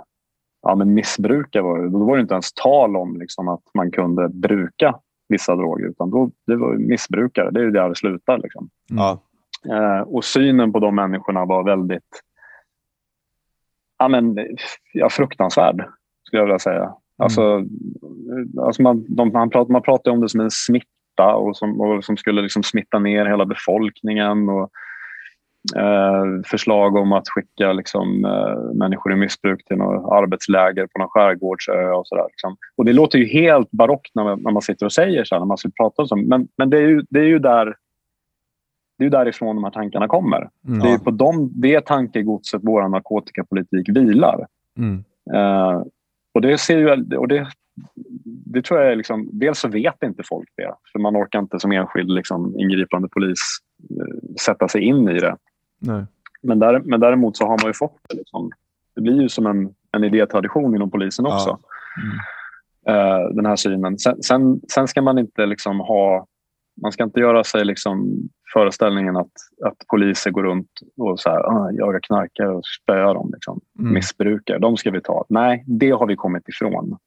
ja, 0.62 0.74
men 0.74 0.94
missbrukar 0.94 1.60
var, 1.62 1.88
då 1.88 2.04
var 2.04 2.16
det 2.16 2.20
inte 2.20 2.34
ens 2.34 2.52
tal 2.52 2.96
om 2.96 3.16
liksom, 3.16 3.48
att 3.48 3.62
man 3.74 3.90
kunde 3.90 4.28
bruka 4.28 4.94
vissa 5.28 5.56
droger 5.56 5.86
utan 5.86 6.10
då, 6.10 6.30
det 6.46 6.56
var 6.56 6.74
missbrukare. 6.74 7.50
Det 7.50 7.60
är 7.60 7.70
där 7.70 7.88
det 7.88 7.96
slutar. 7.96 8.38
Liksom. 8.38 8.68
Ja. 8.88 9.18
Eh, 9.68 10.00
och 10.00 10.24
synen 10.24 10.72
på 10.72 10.78
de 10.78 10.94
människorna 10.94 11.44
var 11.44 11.64
väldigt 11.64 12.22
ja, 13.98 14.08
men, 14.08 14.36
ja, 14.92 15.08
fruktansvärd, 15.10 15.84
skulle 16.22 16.40
jag 16.40 16.46
vilja 16.46 16.58
säga. 16.58 16.82
Mm. 16.82 16.94
Alltså, 17.16 17.64
alltså 18.60 18.82
man, 18.82 19.04
de, 19.08 19.32
man, 19.32 19.50
pratar, 19.50 19.72
man 19.72 19.82
pratar 19.82 20.10
om 20.10 20.20
det 20.20 20.28
som 20.28 20.40
en 20.40 20.50
smitta 20.50 20.86
och 21.20 21.56
som, 21.56 21.80
och 21.80 22.04
som 22.04 22.16
skulle 22.16 22.42
liksom 22.42 22.62
smitta 22.62 22.98
ner 22.98 23.26
hela 23.26 23.44
befolkningen. 23.44 24.48
Och, 24.48 24.70
eh, 25.76 26.24
förslag 26.46 26.96
om 26.96 27.12
att 27.12 27.28
skicka 27.28 27.72
liksom, 27.72 28.24
eh, 28.24 28.74
människor 28.74 29.12
i 29.12 29.16
missbruk 29.16 29.64
till 29.64 29.76
något 29.76 30.12
arbetsläger 30.12 30.86
på 30.86 30.98
någon 30.98 31.08
skärgårdsö 31.08 31.90
och 31.90 32.06
sådär. 32.06 32.26
Liksom. 32.30 32.56
Och 32.76 32.84
det 32.84 32.92
låter 32.92 33.18
ju 33.18 33.26
helt 33.26 33.70
barockt 33.70 34.14
när 34.14 34.24
man, 34.24 34.42
när 34.42 34.52
man 34.52 34.62
sitter 34.62 34.86
och 34.86 34.92
säger 34.92 35.24
så 35.24 35.34
här, 35.34 35.40
när 35.40 35.46
man 35.46 35.58
pratar 35.80 36.12
om 36.12 36.28
Men, 36.28 36.48
men 36.58 36.70
det 36.70 36.76
är 36.76 36.88
ju, 36.88 37.02
det 37.10 37.20
är 37.20 37.24
ju 37.24 37.38
där 37.38 37.74
det 38.98 39.06
är 39.06 39.10
därifrån 39.10 39.56
de 39.56 39.64
här 39.64 39.70
tankarna 39.70 40.08
kommer. 40.08 40.50
Mm. 40.68 40.78
Det 40.78 40.88
är 40.88 40.98
på 40.98 41.10
dem, 41.10 41.50
det 41.54 41.86
tankegodset 41.86 42.60
vår 42.64 42.88
narkotikapolitik 42.88 43.88
vilar. 43.88 44.46
Mm. 44.78 45.04
Uh, 45.34 45.82
och 46.34 46.40
det, 46.40 46.58
ser 46.58 46.78
ju, 46.78 47.16
och 47.16 47.28
det 47.28 47.46
det 48.24 48.62
tror 48.62 48.80
jag 48.80 48.92
är 48.92 48.96
liksom, 48.96 49.28
dels 49.32 49.58
så 49.58 49.68
vet 49.68 50.02
inte 50.02 50.22
folk 50.28 50.48
det, 50.56 50.74
för 50.92 50.98
man 50.98 51.16
orkar 51.16 51.38
inte 51.38 51.60
som 51.60 51.72
enskild 51.72 52.10
liksom, 52.10 52.58
ingripande 52.58 53.08
polis 53.08 53.38
eh, 53.90 54.34
sätta 54.40 54.68
sig 54.68 54.80
in 54.80 55.08
i 55.08 55.18
det. 55.18 55.36
Nej. 55.78 56.04
Men, 56.42 56.58
där, 56.58 56.80
men 56.84 57.00
däremot 57.00 57.36
så 57.36 57.46
har 57.46 57.58
man 57.62 57.66
ju 57.66 57.72
fått 57.72 58.00
det. 58.08 58.16
Liksom. 58.16 58.50
Det 58.94 59.00
blir 59.00 59.22
ju 59.22 59.28
som 59.28 59.46
en, 59.46 59.74
en 59.92 60.04
idétradition 60.04 60.74
inom 60.74 60.90
polisen 60.90 61.26
också. 61.26 61.48
Ja. 61.48 61.60
Mm. 62.02 62.18
Uh, 62.88 63.34
den 63.34 63.46
här 63.46 63.56
synen. 63.56 63.98
Sen, 63.98 64.22
sen, 64.22 64.60
sen, 64.68 64.88
ska 64.88 65.02
man 65.02 65.18
inte 65.18 65.46
liksom 65.46 65.80
ha... 65.80 66.26
Man 66.82 66.92
ska 66.92 67.04
inte 67.04 67.20
göra 67.20 67.44
sig 67.44 67.64
liksom 67.64 68.28
föreställningen 68.52 69.16
att, 69.16 69.32
att 69.64 69.86
poliser 69.90 70.30
går 70.30 70.42
runt 70.42 70.70
och 70.96 71.20
så 71.20 71.30
här, 71.30 71.38
ah, 71.38 71.70
jagar 71.70 72.00
knarkare 72.00 72.48
och 72.48 72.64
spöar 72.82 73.14
dem. 73.14 73.30
Liksom. 73.34 73.60
Mm. 73.78 73.94
Missbrukare, 73.94 74.58
de 74.58 74.76
ska 74.76 74.90
vi 74.90 75.00
ta. 75.00 75.24
Nej, 75.28 75.64
det 75.66 75.90
har 75.90 76.06
vi 76.06 76.16
kommit 76.16 76.48
ifrån, 76.48 76.98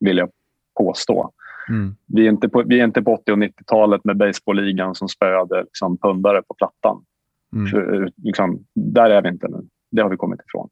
vill 0.00 0.18
jag 0.18 0.30
påstå. 0.78 1.32
Mm. 1.68 1.96
Vi, 2.06 2.26
är 2.26 2.30
inte 2.30 2.48
på, 2.48 2.62
vi 2.66 2.80
är 2.80 2.84
inte 2.84 3.02
på 3.02 3.12
80 3.14 3.32
och 3.32 3.38
90-talet 3.38 4.04
med 4.04 4.16
baseballligan 4.16 4.94
som 4.94 5.08
spöade 5.08 5.62
liksom, 5.62 5.98
pundare 5.98 6.42
på 6.42 6.54
Plattan. 6.54 7.04
Mm. 7.52 7.66
För, 7.66 8.10
liksom, 8.16 8.64
där 8.74 9.10
är 9.10 9.22
vi 9.22 9.28
inte 9.28 9.48
nu. 9.48 9.66
Det 9.90 10.02
har 10.02 10.10
vi 10.10 10.16
kommit 10.16 10.40
ifrån. 10.48 10.68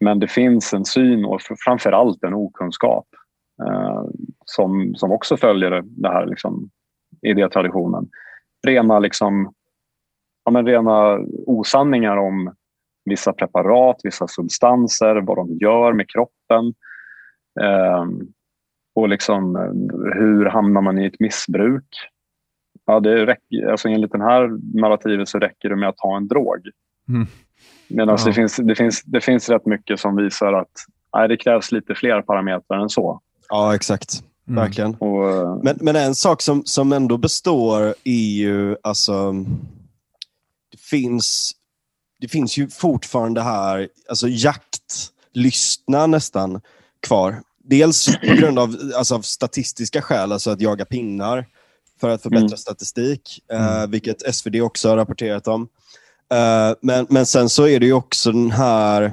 Men 0.00 0.18
det 0.18 0.28
finns 0.28 0.74
en 0.74 0.84
syn 0.84 1.24
och 1.24 1.40
framför 1.64 1.92
allt 1.92 2.24
en 2.24 2.34
okunskap 2.34 3.06
eh, 3.62 4.04
som, 4.44 4.94
som 4.94 5.12
också 5.12 5.36
följer 5.36 5.82
det 5.84 6.08
här 6.08 6.26
liksom, 6.26 6.70
idétraditionen. 7.22 8.08
Rena, 8.66 8.98
liksom, 8.98 9.54
ja, 10.44 10.50
men 10.50 10.66
rena 10.66 11.18
osanningar 11.46 12.16
om 12.16 12.54
vissa 13.04 13.32
preparat, 13.32 14.00
vissa 14.02 14.28
substanser, 14.28 15.16
vad 15.16 15.36
de 15.36 15.58
gör 15.60 15.92
med 15.92 16.10
kroppen. 16.10 16.74
Eh, 17.60 18.06
och 18.94 19.08
liksom, 19.08 19.56
hur 20.14 20.46
hamnar 20.46 20.80
man 20.80 20.98
i 20.98 21.06
ett 21.06 21.20
missbruk? 21.20 21.84
Ja, 22.86 23.00
det 23.00 23.26
räcker, 23.26 23.70
alltså 23.70 23.88
enligt 23.88 24.12
det 24.12 24.22
här 24.22 24.48
narrativet 24.80 25.28
så 25.28 25.38
räcker 25.38 25.68
det 25.68 25.76
med 25.76 25.88
att 25.88 26.00
ha 26.00 26.16
en 26.16 26.28
drog. 26.28 26.68
Mm. 27.08 27.26
Medan 27.88 28.16
ja. 28.18 28.24
det, 28.26 28.32
finns, 28.32 28.56
det, 28.56 28.74
finns, 28.74 29.02
det 29.02 29.20
finns 29.20 29.48
rätt 29.48 29.66
mycket 29.66 30.00
som 30.00 30.16
visar 30.16 30.52
att 30.52 30.70
nej, 31.16 31.28
det 31.28 31.36
krävs 31.36 31.72
lite 31.72 31.94
fler 31.94 32.22
parametrar 32.22 32.78
än 32.78 32.88
så. 32.88 33.20
Ja, 33.48 33.74
exakt. 33.74 34.22
Mm. 34.48 34.62
Verkligen. 34.62 34.94
Och, 34.94 35.30
eh, 35.30 35.58
men, 35.62 35.78
men 35.80 35.96
en 35.96 36.14
sak 36.14 36.42
som, 36.42 36.62
som 36.64 36.92
ändå 36.92 37.18
består 37.18 37.94
är 38.04 38.36
ju, 38.36 38.76
alltså, 38.82 39.32
det 40.70 40.80
finns, 40.90 41.52
det 42.20 42.28
finns 42.28 42.58
ju 42.58 42.68
fortfarande 42.68 43.42
här, 43.42 43.88
alltså 44.08 44.26
jaktlystna 44.28 46.06
nästan 46.06 46.60
kvar. 47.06 47.42
Dels 47.70 48.06
på 48.06 48.34
grund 48.34 48.58
av, 48.58 48.76
alltså, 48.96 49.14
av 49.14 49.22
statistiska 49.22 50.02
skäl, 50.02 50.32
alltså 50.32 50.50
att 50.50 50.60
jaga 50.60 50.84
pinnar 50.84 51.46
för 52.00 52.08
att 52.08 52.22
förbättra 52.22 52.46
mm. 52.46 52.56
statistik, 52.56 53.44
uh, 53.52 53.86
vilket 53.86 54.34
SvD 54.34 54.56
också 54.56 54.88
har 54.88 54.96
rapporterat 54.96 55.48
om. 55.48 55.62
Uh, 55.62 56.76
men, 56.80 57.06
men 57.08 57.26
sen 57.26 57.48
så 57.48 57.68
är 57.68 57.80
det 57.80 57.86
ju 57.86 57.92
också 57.92 58.32
den 58.32 58.50
här... 58.50 59.12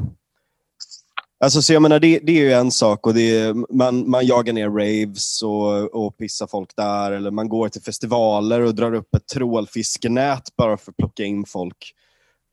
Alltså, 1.39 1.61
så 1.61 1.73
jag 1.73 1.81
menar, 1.81 1.99
det, 1.99 2.19
det 2.19 2.31
är 2.31 2.41
ju 2.41 2.53
en 2.53 2.71
sak 2.71 3.07
och 3.07 3.13
det 3.13 3.37
är, 3.37 3.75
man, 3.75 4.09
man 4.09 4.25
jagar 4.25 4.53
ner 4.53 4.69
raves 4.69 5.41
och, 5.41 6.05
och 6.05 6.17
pissar 6.17 6.47
folk 6.47 6.75
där 6.75 7.11
eller 7.11 7.31
man 7.31 7.49
går 7.49 7.69
till 7.69 7.81
festivaler 7.81 8.61
och 8.61 8.75
drar 8.75 8.93
upp 8.93 9.15
ett 9.15 9.27
trålfiskenät 9.27 10.55
bara 10.55 10.77
för 10.77 10.91
att 10.91 10.97
plocka 10.97 11.23
in 11.23 11.45
folk 11.45 11.93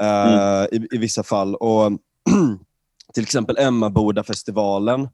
uh, 0.02 0.08
mm. 0.08 0.68
i, 0.72 0.96
i 0.96 0.98
vissa 0.98 1.22
fall. 1.22 1.54
Och 1.54 1.92
Till 3.14 3.22
exempel 3.22 3.56
Emmaboda-festivalen. 3.58 5.08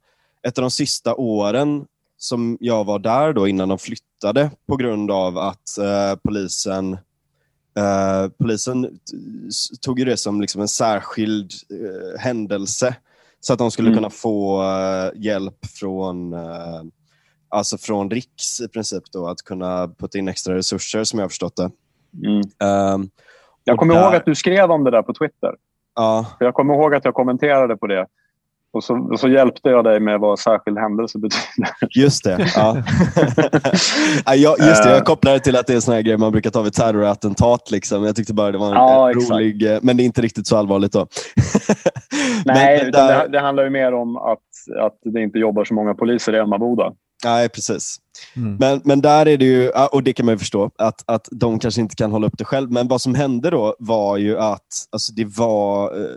Ett 0.49 0.59
av 0.59 0.63
de 0.63 0.71
sista 0.71 1.15
åren 1.15 1.87
som 2.17 2.59
jag 2.61 2.85
var 2.85 2.99
där 2.99 3.33
då 3.33 3.49
innan 3.49 3.69
de 3.69 3.79
flyttade 3.79 4.51
på 4.67 4.77
grund 4.77 5.11
av 5.11 5.39
att 5.39 5.77
uh, 5.79 6.19
polisen 6.25 6.99
Uh, 7.79 8.31
polisen 8.39 8.99
tog 9.81 9.99
ju 9.99 10.05
det 10.05 10.17
som 10.17 10.41
liksom 10.41 10.61
en 10.61 10.69
särskild 10.69 11.53
uh, 11.73 12.19
händelse 12.19 12.97
så 13.41 13.53
att 13.53 13.59
de 13.59 13.71
skulle 13.71 13.89
mm. 13.89 13.99
kunna 13.99 14.11
få 14.11 14.63
uh, 14.63 15.11
hjälp 15.15 15.67
från, 15.67 16.35
alltså 17.49 17.79
från 17.79 18.11
Riks 18.11 18.61
i 18.61 18.69
princip 18.69 19.03
då, 19.13 19.27
att 19.27 19.43
kunna 19.43 19.89
putta 19.89 20.19
in 20.19 20.29
extra 20.29 20.55
resurser 20.55 21.05
som 21.05 21.19
jag 21.19 21.25
har 21.25 21.29
förstått 21.29 21.57
det. 21.57 21.71
Mm. 22.27 22.43
Ehm, 22.59 23.11
jag 23.65 23.79
kommer 23.79 23.95
där... 23.95 24.03
ihåg 24.03 24.15
att 24.15 24.25
du 24.25 24.35
skrev 24.35 24.71
om 24.71 24.85
det 24.85 24.91
där 24.91 25.03
på 25.03 25.15
Twitter. 25.15 25.55
Ja. 25.95 26.27
Jag 26.41 26.55
kommer 26.55 26.75
ihåg 26.75 26.95
att 26.95 27.05
jag 27.05 27.15
kommenterade 27.15 27.77
på 27.77 27.87
det. 27.87 28.07
Och 28.73 28.85
så, 28.85 29.09
och 29.13 29.21
så, 29.21 29.29
hjälpte 29.29 29.69
jag 29.69 29.85
dig 29.85 30.01
med 30.01 30.21
vad 30.21 30.39
särskild 30.39 30.79
händelse 30.79 31.19
betyder. 31.19 31.75
Just 31.91 32.25
det. 32.25 32.47
Ja. 32.57 32.77
ja, 34.37 34.57
just 34.59 34.83
det. 34.83 34.91
Jag 34.91 35.05
kopplade 35.05 35.37
det 35.37 35.41
till 35.41 35.57
att 35.57 35.67
det 35.67 35.73
är 35.73 35.75
en 35.75 35.83
sån 35.83 35.95
här 35.95 36.03
grej 36.03 36.17
man 36.17 36.33
brukar 36.33 36.51
ta 36.51 36.63
vid 36.63 36.73
terrorattentat. 36.73 37.71
Liksom. 37.71 38.05
Jag 38.05 38.17
tyckte 38.17 38.35
bara 38.35 38.53
det 38.53 38.59
var 38.59 38.67
en 38.67 38.73
ja, 38.73 39.13
rolig... 39.15 39.63
Exakt. 39.63 39.85
Men 39.85 39.97
det 39.97 40.03
är 40.03 40.05
inte 40.05 40.23
riktigt 40.23 40.47
så 40.47 40.57
allvarligt 40.57 40.93
då. 40.93 41.07
Nej, 42.45 42.83
men, 42.83 42.93
där... 42.93 43.23
det, 43.23 43.29
det, 43.29 43.41
handlar 43.41 43.65
ju 43.65 43.71
mer 43.71 43.93
om 43.93 44.17
att, 44.17 44.39
att 44.81 44.99
det 45.05 45.21
inte 45.21 45.39
jobbar 45.39 45.65
så 45.65 45.75
många 45.75 45.95
poliser 45.95 46.35
i 46.35 46.39
Emmaboda. 46.39 46.93
Nej, 47.25 47.49
precis. 47.49 47.97
Mm. 48.37 48.57
Men, 48.57 48.81
men 48.85 49.01
där 49.01 49.27
är 49.27 49.37
det 49.37 49.45
ju, 49.45 49.71
och 49.71 50.03
det 50.03 50.13
kan 50.13 50.27
man 50.27 50.35
ju 50.35 50.39
förstå, 50.39 50.71
att, 50.79 51.05
att 51.07 51.29
de 51.31 51.59
kanske 51.59 51.81
inte 51.81 51.97
kan 51.97 52.13
hålla 52.13 52.27
upp 52.27 52.39
det 52.39 52.45
själv. 52.45 52.73
Men 52.73 52.89
vad 52.89 53.01
som 53.01 53.15
hände 53.15 53.51
då 53.51 53.77
var 53.79 54.17
ju 54.17 54.39
att 54.39 54.67
alltså, 54.91 55.13
det 55.13 55.25
var 55.25 56.01
eh, 56.01 56.17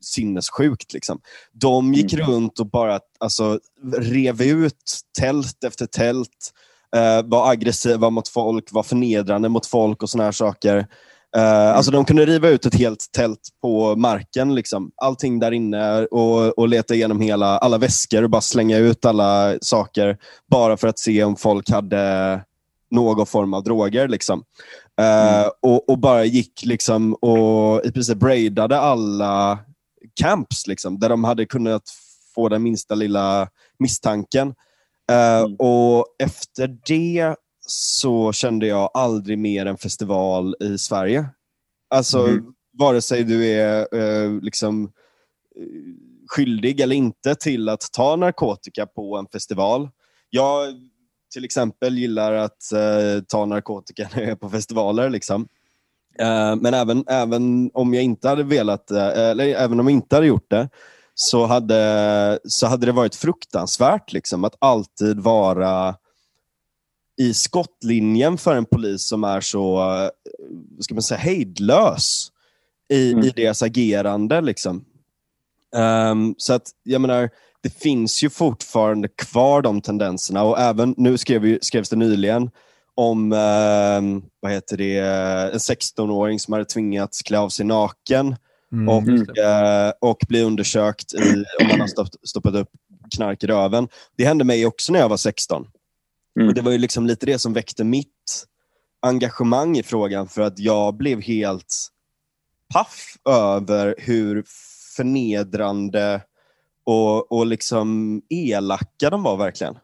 sinnessjukt. 0.00 0.92
Liksom. 0.92 1.20
De 1.52 1.94
gick 1.94 2.12
mm. 2.12 2.26
runt 2.26 2.60
och 2.60 2.66
bara 2.66 3.00
alltså, 3.20 3.60
rev 3.96 4.42
ut 4.42 5.00
tält 5.18 5.64
efter 5.64 5.86
tält, 5.86 6.52
eh, 6.96 7.22
var 7.24 7.50
aggressiva 7.50 8.10
mot 8.10 8.28
folk, 8.28 8.72
var 8.72 8.82
förnedrande 8.82 9.48
mot 9.48 9.66
folk 9.66 10.02
och 10.02 10.10
såna 10.10 10.24
här 10.24 10.32
saker. 10.32 10.86
Uh, 11.36 11.42
mm. 11.42 11.76
Alltså 11.76 11.90
de 11.90 12.04
kunde 12.04 12.26
riva 12.26 12.48
ut 12.48 12.66
ett 12.66 12.74
helt 12.74 13.06
tält 13.12 13.48
på 13.62 13.96
marken. 13.96 14.54
Liksom. 14.54 14.90
Allting 14.96 15.38
där 15.38 15.52
inne 15.52 16.06
och, 16.06 16.58
och 16.58 16.68
leta 16.68 16.94
igenom 16.94 17.20
hela, 17.20 17.58
alla 17.58 17.78
väskor 17.78 18.22
och 18.22 18.30
bara 18.30 18.40
slänga 18.40 18.78
ut 18.78 19.04
alla 19.04 19.58
saker 19.62 20.18
bara 20.50 20.76
för 20.76 20.88
att 20.88 20.98
se 20.98 21.24
om 21.24 21.36
folk 21.36 21.70
hade 21.70 22.40
någon 22.90 23.26
form 23.26 23.54
av 23.54 23.62
droger. 23.62 24.08
Liksom. 24.08 24.38
Uh, 25.00 25.06
mm. 25.06 25.50
och, 25.62 25.88
och, 25.88 25.98
bara 25.98 26.24
gick 26.24 26.64
liksom 26.64 27.14
och 27.14 27.84
i 27.84 27.92
princip 27.92 28.18
braidade 28.18 28.80
alla 28.80 29.58
camps 30.20 30.66
liksom, 30.66 30.98
där 30.98 31.08
de 31.08 31.24
hade 31.24 31.46
kunnat 31.46 31.82
få 32.34 32.48
den 32.48 32.62
minsta 32.62 32.94
lilla 32.94 33.48
misstanken. 33.78 34.48
Uh, 35.12 35.38
mm. 35.38 35.56
Och 35.56 36.04
efter 36.22 36.76
det 36.86 37.36
så 37.72 38.32
kände 38.32 38.66
jag 38.66 38.90
aldrig 38.94 39.38
mer 39.38 39.66
en 39.66 39.78
festival 39.78 40.56
i 40.60 40.78
Sverige. 40.78 41.26
Alltså, 41.90 42.26
mm. 42.26 42.44
vare 42.78 43.00
sig 43.00 43.24
du 43.24 43.46
är 43.46 43.88
eh, 43.92 44.32
liksom 44.42 44.84
eh, 44.84 45.62
skyldig 46.28 46.80
eller 46.80 46.96
inte 46.96 47.34
till 47.34 47.68
att 47.68 47.92
ta 47.92 48.16
narkotika 48.16 48.86
på 48.86 49.16
en 49.16 49.26
festival. 49.26 49.88
Jag 50.30 50.74
till 51.32 51.44
exempel 51.44 51.98
gillar 51.98 52.32
att 52.32 52.72
eh, 52.72 53.22
ta 53.28 53.46
narkotika 53.46 54.08
när 54.14 54.22
jag 54.22 54.30
är 54.30 54.36
på 54.36 54.50
festivaler. 54.50 55.10
Liksom. 55.10 55.48
Eh, 56.18 56.56
men 56.56 56.74
även, 56.74 57.04
även 57.06 57.70
om 57.74 57.94
jag 57.94 58.04
inte 58.04 58.28
hade 58.28 58.42
velat, 58.42 58.90
eh, 58.90 59.08
eller 59.08 59.44
även 59.44 59.80
om 59.80 59.86
jag 59.86 59.92
inte 59.92 60.16
hade 60.16 60.26
gjort 60.26 60.50
det, 60.50 60.68
så 61.14 61.46
hade, 61.46 62.38
så 62.44 62.66
hade 62.66 62.86
det 62.86 62.92
varit 62.92 63.14
fruktansvärt 63.14 64.12
liksom, 64.12 64.44
att 64.44 64.56
alltid 64.58 65.20
vara 65.20 65.94
i 67.20 67.34
skottlinjen 67.34 68.38
för 68.38 68.56
en 68.56 68.64
polis 68.64 69.08
som 69.08 69.24
är 69.24 69.40
så 69.40 69.78
eh, 69.78 70.10
ska 70.80 70.94
man 70.94 71.02
säga, 71.02 71.18
hejdlös 71.18 72.28
i, 72.92 73.12
mm. 73.12 73.24
i 73.24 73.30
deras 73.30 73.62
agerande. 73.62 74.40
Liksom. 74.40 74.84
Um, 75.76 76.34
så 76.38 76.52
att, 76.52 76.70
jag 76.82 77.00
menar, 77.00 77.30
det 77.62 77.70
finns 77.70 78.22
ju 78.22 78.30
fortfarande 78.30 79.08
kvar 79.08 79.62
de 79.62 79.80
tendenserna 79.80 80.42
och 80.42 80.58
även 80.58 80.94
nu 80.96 81.18
skrev, 81.18 81.58
skrevs 81.62 81.88
det 81.88 81.96
nyligen 81.96 82.50
om 82.94 83.32
um, 83.32 84.22
vad 84.40 84.52
heter 84.52 84.76
det, 84.76 84.98
en 85.52 85.58
16-åring 85.58 86.40
som 86.40 86.52
hade 86.52 86.64
tvingats 86.64 87.22
klä 87.22 87.38
av 87.38 87.48
sig 87.48 87.66
naken 87.66 88.36
mm, 88.72 88.88
och, 88.88 89.08
uh, 89.08 89.92
och 90.00 90.18
bli 90.28 90.42
undersökt 90.42 91.14
i, 91.14 91.44
om 91.60 91.68
man 91.68 91.80
har 91.80 92.26
stoppat 92.26 92.54
upp 92.54 92.68
knark 93.16 93.44
i 93.44 93.46
röven. 93.46 93.88
Det 94.16 94.24
hände 94.24 94.44
mig 94.44 94.66
också 94.66 94.92
när 94.92 95.00
jag 95.00 95.08
var 95.08 95.16
16. 95.16 95.66
Mm. 96.36 96.48
Och 96.48 96.54
Det 96.54 96.60
var 96.60 96.72
ju 96.72 96.78
liksom 96.78 97.06
lite 97.06 97.26
det 97.26 97.38
som 97.38 97.52
väckte 97.52 97.84
mitt 97.84 98.46
engagemang 99.00 99.76
i 99.76 99.82
frågan 99.82 100.28
för 100.28 100.42
att 100.42 100.58
jag 100.58 100.96
blev 100.96 101.20
helt 101.20 101.88
paff 102.74 103.16
över 103.28 103.94
hur 103.98 104.44
förnedrande 104.96 106.22
och, 106.84 107.32
och 107.32 107.46
liksom 107.46 108.20
elaka 108.28 109.10
de 109.10 109.22
var 109.22 109.36
verkligen. 109.36 109.78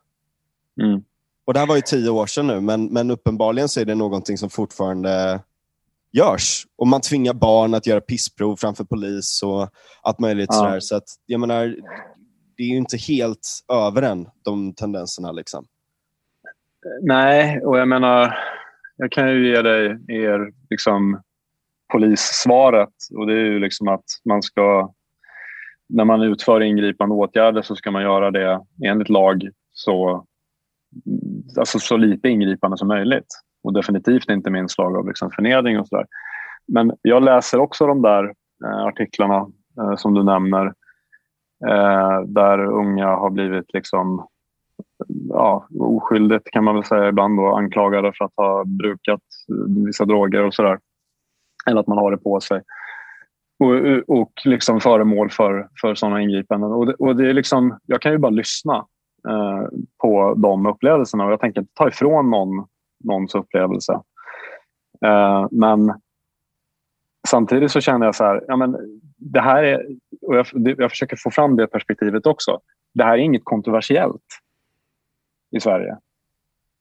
Mm. 0.83 1.03
Och 1.47 1.55
Det 1.55 1.61
här 1.61 1.67
var 1.67 1.77
ju 1.77 1.83
tio 1.83 2.11
år 2.11 2.27
sedan 2.27 2.47
nu, 2.47 2.61
men, 2.61 2.85
men 2.85 3.11
uppenbarligen 3.11 3.69
så 3.69 3.81
är 3.81 3.85
det 3.85 3.95
någonting 3.95 4.39
som 4.39 4.51
fortfarande 4.51 5.41
görs. 6.13 6.67
Och 6.77 6.87
man 6.87 7.01
tvingar 7.01 7.35
barn 7.35 7.75
att 7.75 7.87
göra 7.87 8.01
pissprov 8.01 8.57
framför 8.57 8.85
polis 8.85 9.43
och 9.43 9.69
allt 10.03 10.19
möjligt. 10.19 10.49
Ja. 10.53 10.57
Sådär. 10.57 10.81
Så 10.81 10.97
att, 10.97 11.05
jag 11.27 11.41
menar, 11.41 11.77
det 12.57 12.63
är 12.63 12.67
ju 12.69 12.77
inte 12.77 12.97
helt 12.97 13.65
över 13.73 14.03
än, 14.03 14.29
de 14.45 14.75
tendenserna. 14.75 15.33
Liksom. 15.33 15.67
Nej, 17.03 17.61
och 17.61 17.78
jag 17.78 17.89
menar, 17.89 18.39
jag 18.97 19.12
kan 19.12 19.30
ju 19.30 19.49
ge 19.49 19.62
dig 19.62 19.87
er 20.09 20.53
liksom, 20.70 21.20
polissvaret. 21.93 22.95
Och 23.16 23.26
det 23.26 23.32
är 23.32 23.45
ju 23.45 23.59
liksom 23.59 23.89
att 23.89 24.05
man 24.24 24.43
ska, 24.43 24.93
när 25.89 26.05
man 26.05 26.22
utför 26.22 26.61
ingripande 26.61 27.14
åtgärder 27.14 27.62
så 27.62 27.76
ska 27.76 27.91
man 27.91 28.03
göra 28.03 28.30
det 28.30 28.61
enligt 28.84 29.09
lag 29.09 29.49
så, 29.72 30.24
alltså 31.59 31.78
så 31.78 31.97
lite 31.97 32.28
ingripande 32.28 32.78
som 32.78 32.89
möjligt. 32.89 33.26
Och 33.62 33.72
definitivt 33.72 34.30
inte 34.30 34.51
med 34.51 34.59
inslag 34.59 34.97
av 34.97 35.09
liksom 35.09 35.30
förnedring 35.30 35.80
och 35.80 35.89
sådär. 35.89 36.07
Men 36.68 36.93
jag 37.03 37.22
läser 37.22 37.59
också 37.59 37.87
de 37.87 38.03
där 38.03 38.24
eh, 38.64 38.84
artiklarna 38.84 39.47
eh, 39.80 39.97
som 39.97 40.14
du 40.14 40.22
nämner 40.22 40.66
eh, 41.68 42.20
där 42.26 42.64
unga 42.64 43.07
har 43.07 43.30
blivit 43.30 43.72
liksom 43.72 44.26
ja, 45.29 45.69
oskyldigt 45.79 46.51
kan 46.51 46.65
man 46.65 46.75
väl 46.75 46.85
säga 46.85 47.09
ibland 47.09 47.39
då, 47.39 47.57
anklagade 47.57 48.13
för 48.19 48.25
att 48.25 48.33
ha 48.37 48.65
brukat 48.65 49.21
vissa 49.87 50.05
droger 50.05 50.45
och 50.45 50.55
sådär. 50.55 50.79
Eller 51.67 51.81
att 51.81 51.87
man 51.87 51.99
har 51.99 52.11
det 52.11 52.19
på 52.19 52.41
sig. 52.41 52.63
Och, 53.59 54.19
och 54.21 54.33
liksom 54.45 54.81
föremål 54.81 55.31
för, 55.31 55.69
för 55.81 55.95
sådana 55.95 56.23
ingripanden. 56.23 56.73
Och 56.73 56.87
det, 56.87 56.95
och 56.95 57.17
det 57.17 57.31
är 57.31 57.35
liksom, 57.35 57.79
jag 57.87 58.01
kan 58.01 58.13
ju 58.13 58.19
bara 58.19 58.31
lyssna 58.31 58.77
eh, 59.29 59.63
på 60.03 60.35
de 60.35 60.67
upplevelserna 60.67 61.25
och 61.25 61.33
jag 61.33 61.41
tänker 61.41 61.61
inte 61.61 61.75
ta 61.75 61.89
ifrån 61.89 62.31
någon 62.31 62.67
någons 63.05 63.35
upplevelse. 63.35 63.93
Eh, 65.05 65.47
men 65.51 65.95
samtidigt 67.29 67.71
så 67.71 67.81
känner 67.81 68.07
jag 68.07 68.15
så 68.15 68.25
här, 68.25 68.45
ja, 68.49 68.57
men 68.57 68.77
det 69.17 69.41
här 69.41 69.65
är, 69.65 69.87
och 70.23 70.37
jag, 70.37 70.47
jag 70.79 70.91
försöker 70.91 71.17
få 71.17 71.31
fram 71.31 71.57
det 71.57 71.67
perspektivet 71.67 72.27
också. 72.27 72.61
Det 72.95 73.05
här 73.05 73.13
är 73.13 73.23
inget 73.23 73.45
kontroversiellt 73.45 74.23
i 75.57 75.61
Sverige. 75.61 75.97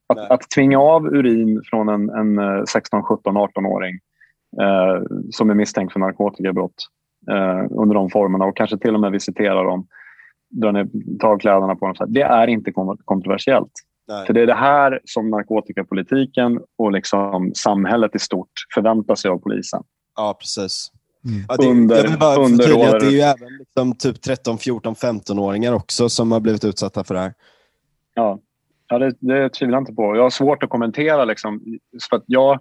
Att, 0.07 0.31
att 0.31 0.49
tvinga 0.49 0.79
av 0.79 1.05
urin 1.05 1.61
från 1.69 1.89
en, 1.89 2.09
en 2.09 2.67
16, 2.67 3.03
17, 3.03 3.37
18-åring 3.37 3.99
eh, 4.61 5.03
som 5.31 5.49
är 5.49 5.53
misstänkt 5.53 5.93
för 5.93 5.99
narkotikabrott 5.99 6.75
eh, 7.31 7.65
under 7.71 7.95
de 7.95 8.09
formerna 8.09 8.45
och 8.45 8.57
kanske 8.57 8.77
till 8.77 8.93
och 8.93 8.99
med 8.99 9.11
visitera 9.11 9.63
dem, 9.63 9.87
dra 10.49 10.71
ner, 10.71 10.87
ta 11.19 11.37
kläderna 11.37 11.75
på 11.75 11.85
dem. 11.85 11.95
Det 12.07 12.21
är 12.21 12.47
inte 12.47 12.71
kontroversiellt. 13.05 13.71
Nej. 14.07 14.25
För 14.25 14.33
det 14.33 14.41
är 14.41 14.47
det 14.47 14.53
här 14.53 14.99
som 15.05 15.29
narkotikapolitiken 15.29 16.59
och 16.77 16.91
liksom 16.91 17.51
samhället 17.55 18.15
i 18.15 18.19
stort 18.19 18.51
förväntar 18.73 19.15
sig 19.15 19.31
av 19.31 19.37
polisen. 19.37 19.83
Ja, 20.15 20.37
precis. 20.39 20.91
Mm. 21.25 21.45
Ja, 21.47 21.55
det, 21.57 21.67
under, 21.67 21.95
jag 21.95 22.03
vill 22.03 22.19
bara 22.19 22.47
förtydliga 22.47 22.95
att 22.95 22.99
det 22.99 23.05
är 23.05 23.11
ju 23.11 23.19
även 23.19 23.57
liksom 23.59 23.95
typ 23.95 24.21
13, 24.21 24.57
14, 24.57 24.93
15-åringar 24.93 25.73
också 25.73 26.09
som 26.09 26.31
har 26.31 26.39
blivit 26.39 26.63
utsatta 26.63 27.03
för 27.03 27.13
det 27.13 27.19
här. 27.19 27.33
Ja, 28.13 28.39
ja 28.87 28.99
det, 28.99 29.13
det 29.19 29.49
tvivlar 29.49 29.75
jag 29.75 29.81
inte 29.81 29.93
på. 29.93 30.15
Jag 30.15 30.23
har 30.23 30.29
svårt 30.29 30.63
att 30.63 30.69
kommentera. 30.69 31.25
Liksom, 31.25 31.61
för 32.09 32.21
jag, 32.25 32.59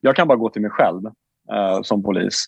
jag 0.00 0.16
kan 0.16 0.28
bara 0.28 0.38
gå 0.38 0.50
till 0.50 0.62
mig 0.62 0.70
själv 0.70 1.06
eh, 1.52 1.82
som 1.82 2.02
polis. 2.02 2.46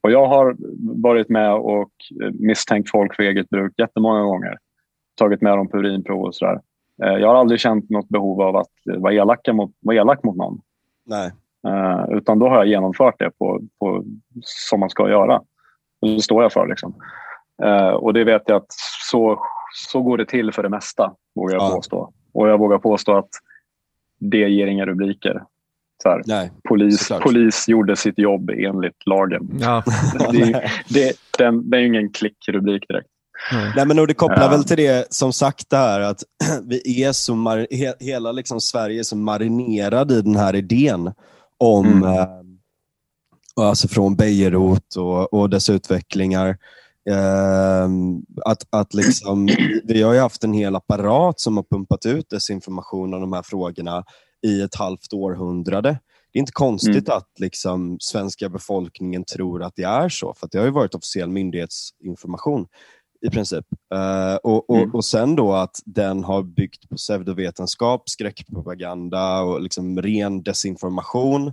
Och 0.00 0.10
Jag 0.10 0.26
har 0.26 0.56
varit 1.02 1.28
med 1.28 1.54
och 1.54 1.92
misstänkt 2.32 2.90
folk 2.90 3.16
för 3.16 3.22
eget 3.22 3.50
bruk 3.50 3.72
jättemånga 3.76 4.22
gånger. 4.22 4.58
Tagit 5.14 5.42
med 5.42 5.58
dem 5.58 5.68
på 5.68 5.78
urinprov 5.78 6.24
och 6.24 6.34
sådär. 6.34 6.60
Eh, 7.04 7.12
jag 7.12 7.28
har 7.28 7.34
aldrig 7.34 7.60
känt 7.60 7.90
något 7.90 8.08
behov 8.08 8.42
av 8.42 8.56
att 8.56 8.72
vara, 8.84 9.14
elaka 9.14 9.52
mot, 9.52 9.70
vara 9.80 9.96
elak 9.96 10.24
mot 10.24 10.36
någon. 10.36 10.60
Nej. 11.06 11.32
Uh, 11.66 12.16
utan 12.16 12.38
då 12.38 12.48
har 12.48 12.56
jag 12.56 12.66
genomfört 12.66 13.18
det 13.18 13.30
på, 13.38 13.60
på, 13.80 14.04
som 14.40 14.80
man 14.80 14.90
ska 14.90 15.10
göra. 15.10 15.36
Och 16.00 16.08
det 16.08 16.22
står 16.22 16.42
jag 16.42 16.52
för. 16.52 16.66
Liksom. 16.66 16.94
Uh, 17.64 17.88
och 17.88 18.14
det 18.14 18.24
vet 18.24 18.42
jag 18.46 18.56
att 18.56 18.72
så, 19.10 19.40
så 19.90 20.02
går 20.02 20.18
det 20.18 20.26
till 20.26 20.52
för 20.52 20.62
det 20.62 20.68
mesta, 20.68 21.14
vågar 21.34 21.54
jag 21.54 21.62
ja. 21.62 21.74
påstå. 21.74 22.12
Och 22.32 22.48
jag 22.48 22.58
vågar 22.58 22.78
påstå 22.78 23.16
att 23.16 23.28
det 24.18 24.48
ger 24.48 24.66
inga 24.66 24.86
rubriker. 24.86 25.42
Så 26.02 26.08
här, 26.08 26.22
Nej, 26.26 26.52
polis, 26.68 27.08
polis 27.22 27.68
gjorde 27.68 27.96
sitt 27.96 28.18
jobb 28.18 28.50
enligt 28.50 29.06
lagen. 29.06 29.58
Ja. 29.60 29.84
det, 30.32 30.70
det, 30.88 31.16
den, 31.38 31.70
det 31.70 31.76
är 31.76 31.80
ingen 31.80 32.12
klickrubrik 32.12 32.88
direkt. 32.88 33.08
Mm. 33.52 33.72
Nej, 33.76 33.86
men 33.86 33.98
och 33.98 34.06
det 34.06 34.14
kopplar 34.14 34.42
ja. 34.42 34.48
väl 34.48 34.64
till 34.64 34.76
det 34.76 35.06
som 35.10 35.32
sagt 35.32 35.70
det 35.70 35.76
här 35.76 36.00
att 36.00 36.22
vi 36.64 37.04
är 37.04 37.12
så 37.12 37.32
mar- 37.32 37.66
he- 37.70 37.94
hela 38.00 38.32
liksom 38.32 38.60
Sverige 38.60 38.98
är 38.98 39.02
så 39.02 39.16
marinerad 39.16 40.12
i 40.12 40.22
den 40.22 40.36
här 40.36 40.54
idén 40.54 41.12
om 41.58 41.86
mm. 41.86 42.02
eh, 42.02 42.28
alltså 43.56 43.88
från 43.88 44.16
Bejerot 44.16 44.96
och, 44.96 45.34
och 45.34 45.50
dess 45.50 45.70
utvecklingar. 45.70 46.56
Eh, 47.10 47.88
att, 48.44 48.66
att 48.70 48.94
liksom, 48.94 49.48
vi 49.84 50.02
har 50.02 50.12
ju 50.12 50.20
haft 50.20 50.44
en 50.44 50.52
hel 50.52 50.76
apparat 50.76 51.40
som 51.40 51.56
har 51.56 51.64
pumpat 51.64 52.06
ut 52.06 52.30
desinformation 52.30 53.14
om 53.14 53.20
de 53.20 53.32
här 53.32 53.42
frågorna 53.42 54.04
i 54.46 54.62
ett 54.62 54.74
halvt 54.74 55.12
århundrade. 55.12 55.98
Det 56.32 56.38
är 56.38 56.40
inte 56.40 56.52
konstigt 56.52 57.08
mm. 57.08 57.16
att 57.16 57.28
liksom, 57.38 57.96
svenska 58.00 58.48
befolkningen 58.48 59.24
tror 59.24 59.62
att 59.62 59.76
det 59.76 59.82
är 59.82 60.08
så, 60.08 60.34
för 60.34 60.48
det 60.50 60.58
har 60.58 60.64
ju 60.64 60.70
varit 60.70 60.94
officiell 60.94 61.30
myndighetsinformation 61.30 62.66
i 63.26 63.30
princip. 63.30 63.66
Uh, 63.94 64.34
och, 64.34 64.70
och, 64.70 64.76
mm. 64.76 64.94
och 64.94 65.04
sen 65.04 65.36
då 65.36 65.52
att 65.52 65.76
den 65.84 66.24
har 66.24 66.42
byggt 66.42 66.88
på 66.88 66.96
pseudovetenskap, 66.96 68.08
skräckpropaganda 68.08 69.40
och 69.40 69.60
liksom 69.60 70.02
ren 70.02 70.42
desinformation 70.42 71.46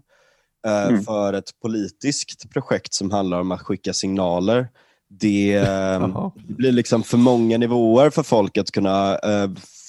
uh, 0.67 0.87
mm. 0.87 1.03
för 1.03 1.33
ett 1.33 1.59
politiskt 1.61 2.49
projekt 2.49 2.93
som 2.93 3.11
handlar 3.11 3.39
om 3.39 3.51
att 3.51 3.61
skicka 3.61 3.93
signaler. 3.93 4.69
Det, 5.07 5.59
uh, 5.99 6.31
blir 6.35 6.71
liksom 6.71 7.03
för 7.03 7.17
många 7.17 7.57
nivåer 7.57 8.09
för 8.09 8.23
folk 8.23 8.57
att 8.57 8.71
kunna 8.71 9.17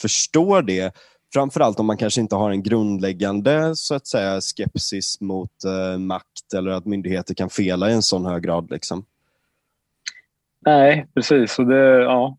förstå 0.03 0.61
det. 0.61 0.95
Framförallt 1.35 1.81
om 1.81 1.87
man 1.87 1.97
kanske 1.97 2.21
inte 2.21 2.37
har 2.37 2.51
en 2.51 2.63
grundläggande 2.63 3.77
så 3.77 3.95
att 3.95 4.07
säga, 4.07 4.41
skepsis 4.41 5.21
mot 5.21 5.51
makt 5.99 6.55
eller 6.57 6.71
att 6.71 6.87
myndigheter 6.87 7.35
kan 7.35 7.51
fela 7.51 7.91
i 7.91 7.93
en 7.93 8.03
sån 8.03 8.27
hög 8.27 8.43
grad. 8.43 8.71
Liksom. 8.71 9.05
Nej, 10.61 11.07
precis. 11.15 11.59
Och 11.59 11.67
det, 11.67 12.03
ja, 12.03 12.37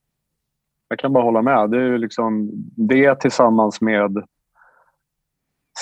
jag 0.87 0.99
kan 0.99 1.13
bara 1.13 1.23
hålla 1.23 1.41
med. 1.41 1.69
Det 1.69 1.81
är 1.81 1.97
liksom 1.97 2.49
det 2.75 3.15
tillsammans 3.15 3.81
med 3.81 4.23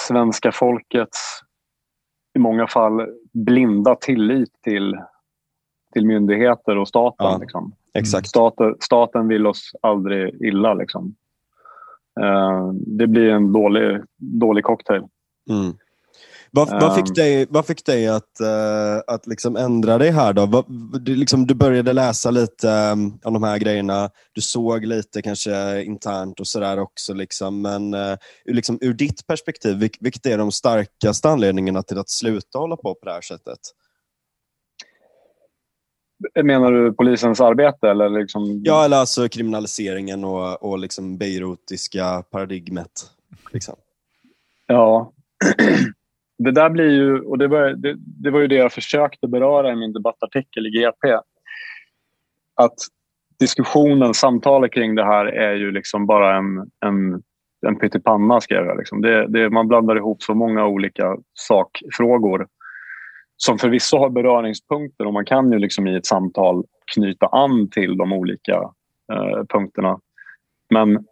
svenska 0.08 0.52
folkets 0.52 1.42
i 2.36 2.40
många 2.40 2.68
fall 2.68 3.08
blinda 3.34 3.96
tillit 3.96 4.62
till, 4.64 4.94
till 5.96 6.06
myndigheter 6.06 6.78
och 6.78 6.88
staten. 6.88 7.26
Ja, 7.26 7.38
liksom. 7.38 7.74
exakt. 7.94 8.28
Staten, 8.28 8.76
staten 8.80 9.28
vill 9.28 9.48
oss 9.48 9.72
aldrig 9.82 10.42
illa. 10.42 10.74
Liksom. 10.74 11.16
Uh, 12.22 12.72
det 12.74 13.08
blir 13.08 13.30
en 13.30 13.54
dålig, 13.54 14.02
dålig 14.18 14.64
cocktail. 14.64 15.02
Mm. 15.50 15.74
Vad, 16.52 16.70
vad, 16.70 16.96
fick 16.96 17.08
ehm. 17.08 17.14
dig, 17.14 17.48
vad 17.50 17.66
fick 17.66 17.86
dig 17.86 18.08
att, 18.08 18.42
uh, 18.42 19.02
att 19.08 19.28
liksom 19.28 19.56
ändra 19.56 19.98
dig 19.98 20.12
här? 20.12 20.34
då? 20.34 20.64
Du, 21.00 21.16
liksom, 21.16 21.48
du 21.48 21.54
började 21.54 21.94
läsa 21.94 22.32
lite 22.32 22.68
um, 22.68 23.20
om 23.24 23.34
de 23.34 23.44
här 23.44 23.58
grejerna. 23.58 24.10
Du 24.34 24.42
såg 24.42 24.86
lite 24.86 25.22
kanske 25.22 25.84
internt 25.84 26.40
och 26.40 26.48
sådär 26.48 26.80
också. 26.80 27.14
Liksom. 27.14 27.62
Men 27.62 27.96
liksom, 28.46 28.78
ur 28.82 28.94
ditt 28.94 29.28
perspektiv, 29.28 29.78
vil, 29.78 29.90
vilket 30.00 30.26
är 30.26 30.38
de 30.38 30.52
starkaste 30.52 31.30
anledningarna 31.30 31.84
till 31.84 32.00
att 32.00 32.10
sluta 32.10 32.60
hålla 32.60 32.76
på 32.76 32.96
på 32.96 33.06
det 33.06 33.12
här 33.12 33.22
sättet? 33.22 33.60
Menar 36.44 36.72
du 36.72 36.94
polisens 36.94 37.42
arbete? 37.42 37.90
Eller 37.90 38.10
liksom... 38.10 38.62
Ja, 38.64 38.86
eller 38.86 38.98
alltså 38.98 39.30
kriminaliseringen 39.30 40.24
och, 40.24 40.64
och 40.64 40.80
liksom 40.80 41.18
beirotiska 41.18 42.24
paradigmet. 42.32 42.92
Liksom. 43.54 43.76
Ja. 44.68 45.12
det 46.38 46.52
där 46.52 46.70
blir 46.70 46.90
ju, 46.90 47.20
och 47.20 47.38
det 47.38 47.48
var, 47.48 47.70
det, 47.70 47.96
det 47.98 48.32
var 48.32 48.40
ju 48.40 48.48
det 48.48 48.56
jag 48.56 48.74
försökte 48.74 49.28
beröra 49.28 49.72
i 49.72 49.76
min 49.76 49.94
debattartikel 49.94 50.68
i 50.68 50.70
GP. 50.70 51.20
Att 52.56 52.76
diskussionen, 53.40 54.14
samtalet 54.14 54.74
kring 54.74 54.96
det 54.96 55.06
här 55.06 55.26
är 55.26 55.54
ju 55.54 55.72
liksom 55.72 56.06
bara 56.06 56.38
en, 56.38 56.58
en, 56.86 57.22
en 57.68 57.80
pyttipanna 57.80 58.42
skrev 58.42 58.66
jag. 58.66 58.78
Liksom. 58.78 59.02
Det, 59.02 59.28
det, 59.28 59.50
man 59.50 59.68
blandar 59.68 59.96
ihop 59.96 60.24
så 60.24 60.34
många 60.34 60.66
olika 60.66 61.18
sakfrågor 61.34 62.48
som 63.38 63.58
förvisso 63.58 63.98
har 63.98 64.10
beröringspunkter 64.10 65.06
och 65.06 65.14
man 65.14 65.26
kan 65.26 65.52
ju 65.52 65.60
liksom 65.60 65.88
i 65.88 65.96
ett 65.96 66.06
samtal 66.06 66.64
knyta 66.94 67.28
an 67.28 67.70
till 67.70 67.98
de 67.98 68.14
olika 68.14 68.56
eh, 69.12 69.44
punkterna. 69.50 70.00
Men, 70.70 71.06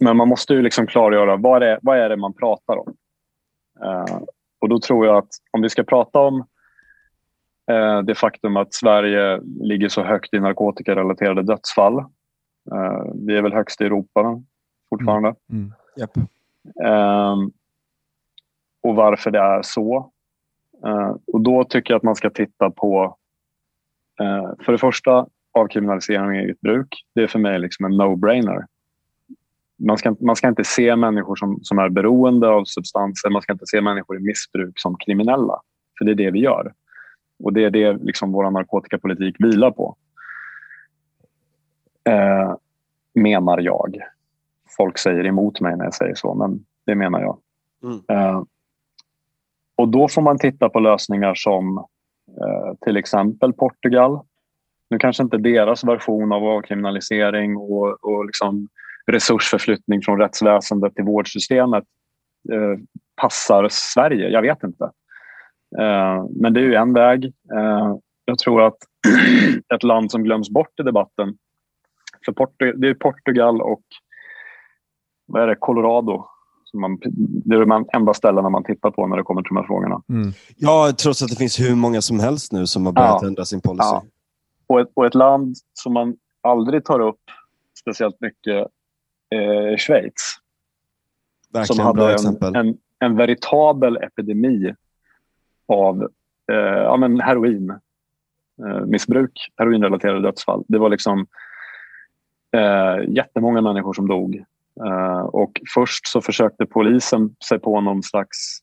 men 0.00 0.16
man 0.16 0.28
måste 0.28 0.54
ju 0.54 0.62
liksom 0.62 0.86
klargöra 0.86 1.36
vad 1.36 1.62
är, 1.62 1.78
vad 1.82 1.98
är 1.98 2.08
det 2.08 2.16
man 2.16 2.32
pratar 2.32 2.76
om. 2.76 2.96
Uh, 3.84 4.22
och 4.58 4.68
då 4.68 4.78
tror 4.78 5.06
jag 5.06 5.16
att 5.16 5.28
om 5.50 5.62
vi 5.62 5.68
ska 5.68 5.82
prata 5.82 6.18
om 6.18 6.40
uh, 7.72 8.02
det 8.02 8.14
faktum 8.14 8.56
att 8.56 8.74
Sverige 8.74 9.40
ligger 9.42 9.88
så 9.88 10.02
högt 10.02 10.34
i 10.34 10.40
narkotikarelaterade 10.40 11.42
dödsfall. 11.42 11.98
Uh, 12.72 13.12
vi 13.14 13.36
är 13.36 13.42
väl 13.42 13.52
högst 13.52 13.80
i 13.80 13.84
Europa 13.84 14.42
fortfarande. 14.90 15.28
Mm. 15.28 15.62
Mm. 15.62 15.72
Yep. 15.96 16.10
och 18.82 18.94
varför 18.94 19.30
det 19.30 19.38
är 19.38 19.62
så. 19.62 20.11
Och 21.32 21.40
då 21.40 21.64
tycker 21.64 21.94
jag 21.94 21.98
att 21.98 22.02
man 22.02 22.16
ska 22.16 22.30
titta 22.30 22.70
på 22.70 23.16
för 24.64 24.72
det 24.72 24.78
första 24.78 25.26
avkriminalisering 25.52 26.22
av 26.22 26.30
eget 26.30 26.60
bruk, 26.60 27.04
det 27.14 27.22
är 27.22 27.26
för 27.26 27.38
mig 27.38 27.58
liksom 27.58 27.84
en 27.84 27.92
no-brainer. 27.92 28.64
Man 29.78 29.98
ska, 29.98 30.16
man 30.20 30.36
ska 30.36 30.48
inte 30.48 30.64
se 30.64 30.96
människor 30.96 31.36
som, 31.36 31.58
som 31.62 31.78
är 31.78 31.88
beroende 31.88 32.48
av 32.48 32.64
substanser, 32.64 33.30
man 33.30 33.42
ska 33.42 33.52
inte 33.52 33.66
se 33.66 33.80
människor 33.80 34.16
i 34.16 34.20
missbruk 34.20 34.72
som 34.76 34.96
kriminella. 34.96 35.60
För 35.98 36.04
det 36.04 36.12
är 36.12 36.14
det 36.14 36.30
vi 36.30 36.40
gör. 36.40 36.72
Och 37.44 37.52
det 37.52 37.64
är 37.64 37.70
det 37.70 37.92
liksom 37.92 38.32
vår 38.32 38.50
narkotikapolitik 38.50 39.36
vilar 39.38 39.70
på. 39.70 39.96
Eh, 42.04 42.54
menar 43.14 43.60
jag. 43.60 43.96
Folk 44.76 44.98
säger 44.98 45.26
emot 45.26 45.60
mig 45.60 45.76
när 45.76 45.84
jag 45.84 45.94
säger 45.94 46.14
så, 46.14 46.34
men 46.34 46.64
det 46.86 46.94
menar 46.94 47.20
jag. 47.20 47.38
Mm. 47.84 48.00
Eh, 48.08 48.42
och 49.82 49.88
då 49.88 50.08
får 50.08 50.22
man 50.22 50.38
titta 50.38 50.68
på 50.68 50.80
lösningar 50.80 51.34
som 51.34 51.78
eh, 52.28 52.74
till 52.84 52.96
exempel 52.96 53.52
Portugal. 53.52 54.20
Nu 54.90 54.98
kanske 54.98 55.22
inte 55.22 55.36
deras 55.38 55.84
version 55.84 56.32
av 56.32 56.44
avkriminalisering 56.44 57.56
och, 57.56 58.04
och 58.04 58.26
liksom 58.26 58.68
resursförflyttning 59.06 60.02
från 60.02 60.18
rättsväsendet 60.18 60.94
till 60.94 61.04
vårdsystemet 61.04 61.84
eh, 62.52 62.78
passar 63.20 63.68
Sverige. 63.70 64.28
Jag 64.28 64.42
vet 64.42 64.62
inte. 64.62 64.84
Eh, 65.78 66.26
men 66.30 66.52
det 66.52 66.60
är 66.60 66.64
ju 66.64 66.74
en 66.74 66.92
väg. 66.92 67.24
Eh, 67.24 67.96
jag 68.24 68.38
tror 68.38 68.62
att 68.62 68.78
ett 69.74 69.82
land 69.82 70.10
som 70.10 70.24
glöms 70.24 70.50
bort 70.50 70.80
i 70.80 70.82
debatten, 70.82 71.36
för 72.24 72.32
Portu 72.32 72.72
det 72.72 72.88
är 72.88 72.94
Portugal 72.94 73.62
och 73.62 73.82
vad 75.26 75.42
är 75.42 75.46
det, 75.46 75.56
Colorado 75.56 76.26
man, 76.72 76.98
det 77.44 77.54
är 77.54 77.66
de 77.66 77.86
enda 77.92 78.14
ställena 78.14 78.50
man 78.50 78.64
tittar 78.64 78.90
på 78.90 79.06
när 79.06 79.16
det 79.16 79.22
kommer 79.22 79.42
till 79.42 79.48
de 79.48 79.56
här 79.56 79.66
frågorna. 79.66 80.02
Mm. 80.08 80.32
Ja, 80.56 80.92
trots 81.02 81.22
att 81.22 81.28
det 81.28 81.36
finns 81.36 81.60
hur 81.60 81.74
många 81.74 82.02
som 82.02 82.20
helst 82.20 82.52
nu 82.52 82.66
som 82.66 82.86
har 82.86 82.92
börjat 82.92 83.18
ja. 83.22 83.28
ändra 83.28 83.44
sin 83.44 83.60
policy. 83.60 83.82
Ja. 83.82 84.04
Och, 84.66 84.80
ett, 84.80 84.90
och 84.94 85.06
ett 85.06 85.14
land 85.14 85.56
som 85.72 85.92
man 85.92 86.16
aldrig 86.40 86.84
tar 86.84 87.00
upp 87.00 87.20
speciellt 87.78 88.20
mycket 88.20 88.66
är 89.30 89.76
Schweiz. 89.76 90.38
Verkligen 91.52 91.76
som 91.76 91.86
hade 91.86 92.12
en, 92.12 92.56
en, 92.56 92.78
en, 92.98 93.16
veritabel 93.16 93.96
epidemi 93.96 94.74
av 95.68 96.02
eh, 96.52 96.56
ja, 96.56 96.96
men 96.96 97.20
heroin 97.20 97.70
eh, 98.66 98.80
missbruk, 98.86 99.52
heroinrelaterade 99.56 100.22
dödsfall. 100.22 100.64
Det 100.68 100.78
var 100.78 100.88
liksom 100.88 101.26
eh, 102.56 103.08
jättemånga 103.08 103.60
människor 103.60 103.92
som 103.92 104.08
dog. 104.08 104.44
Eh, 104.80 105.20
och 105.20 105.52
först 105.74 106.06
så 106.06 106.20
försökte 106.20 106.66
polisen 106.66 107.34
sig 107.48 107.58
på 107.58 107.80
någon 107.80 108.02
slags 108.02 108.58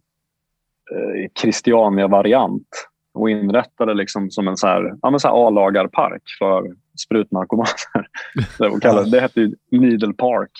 eh, 0.91 1.29
Christiania-variant 1.41 2.67
och 3.13 3.29
inrättade 3.29 3.93
liksom 3.93 4.31
som 4.31 4.47
en 4.47 4.57
så 4.57 4.67
här, 4.67 4.93
ja, 5.01 5.09
men 5.09 5.19
så 5.19 5.27
här 5.27 5.47
A-lagarpark 5.47 6.23
för 6.39 6.75
sprutnarkomaner. 6.99 8.07
det, 8.57 8.79
kallade, 8.81 9.11
det 9.11 9.21
hette 9.21 9.51
Needle 9.71 10.13
Park. 10.13 10.51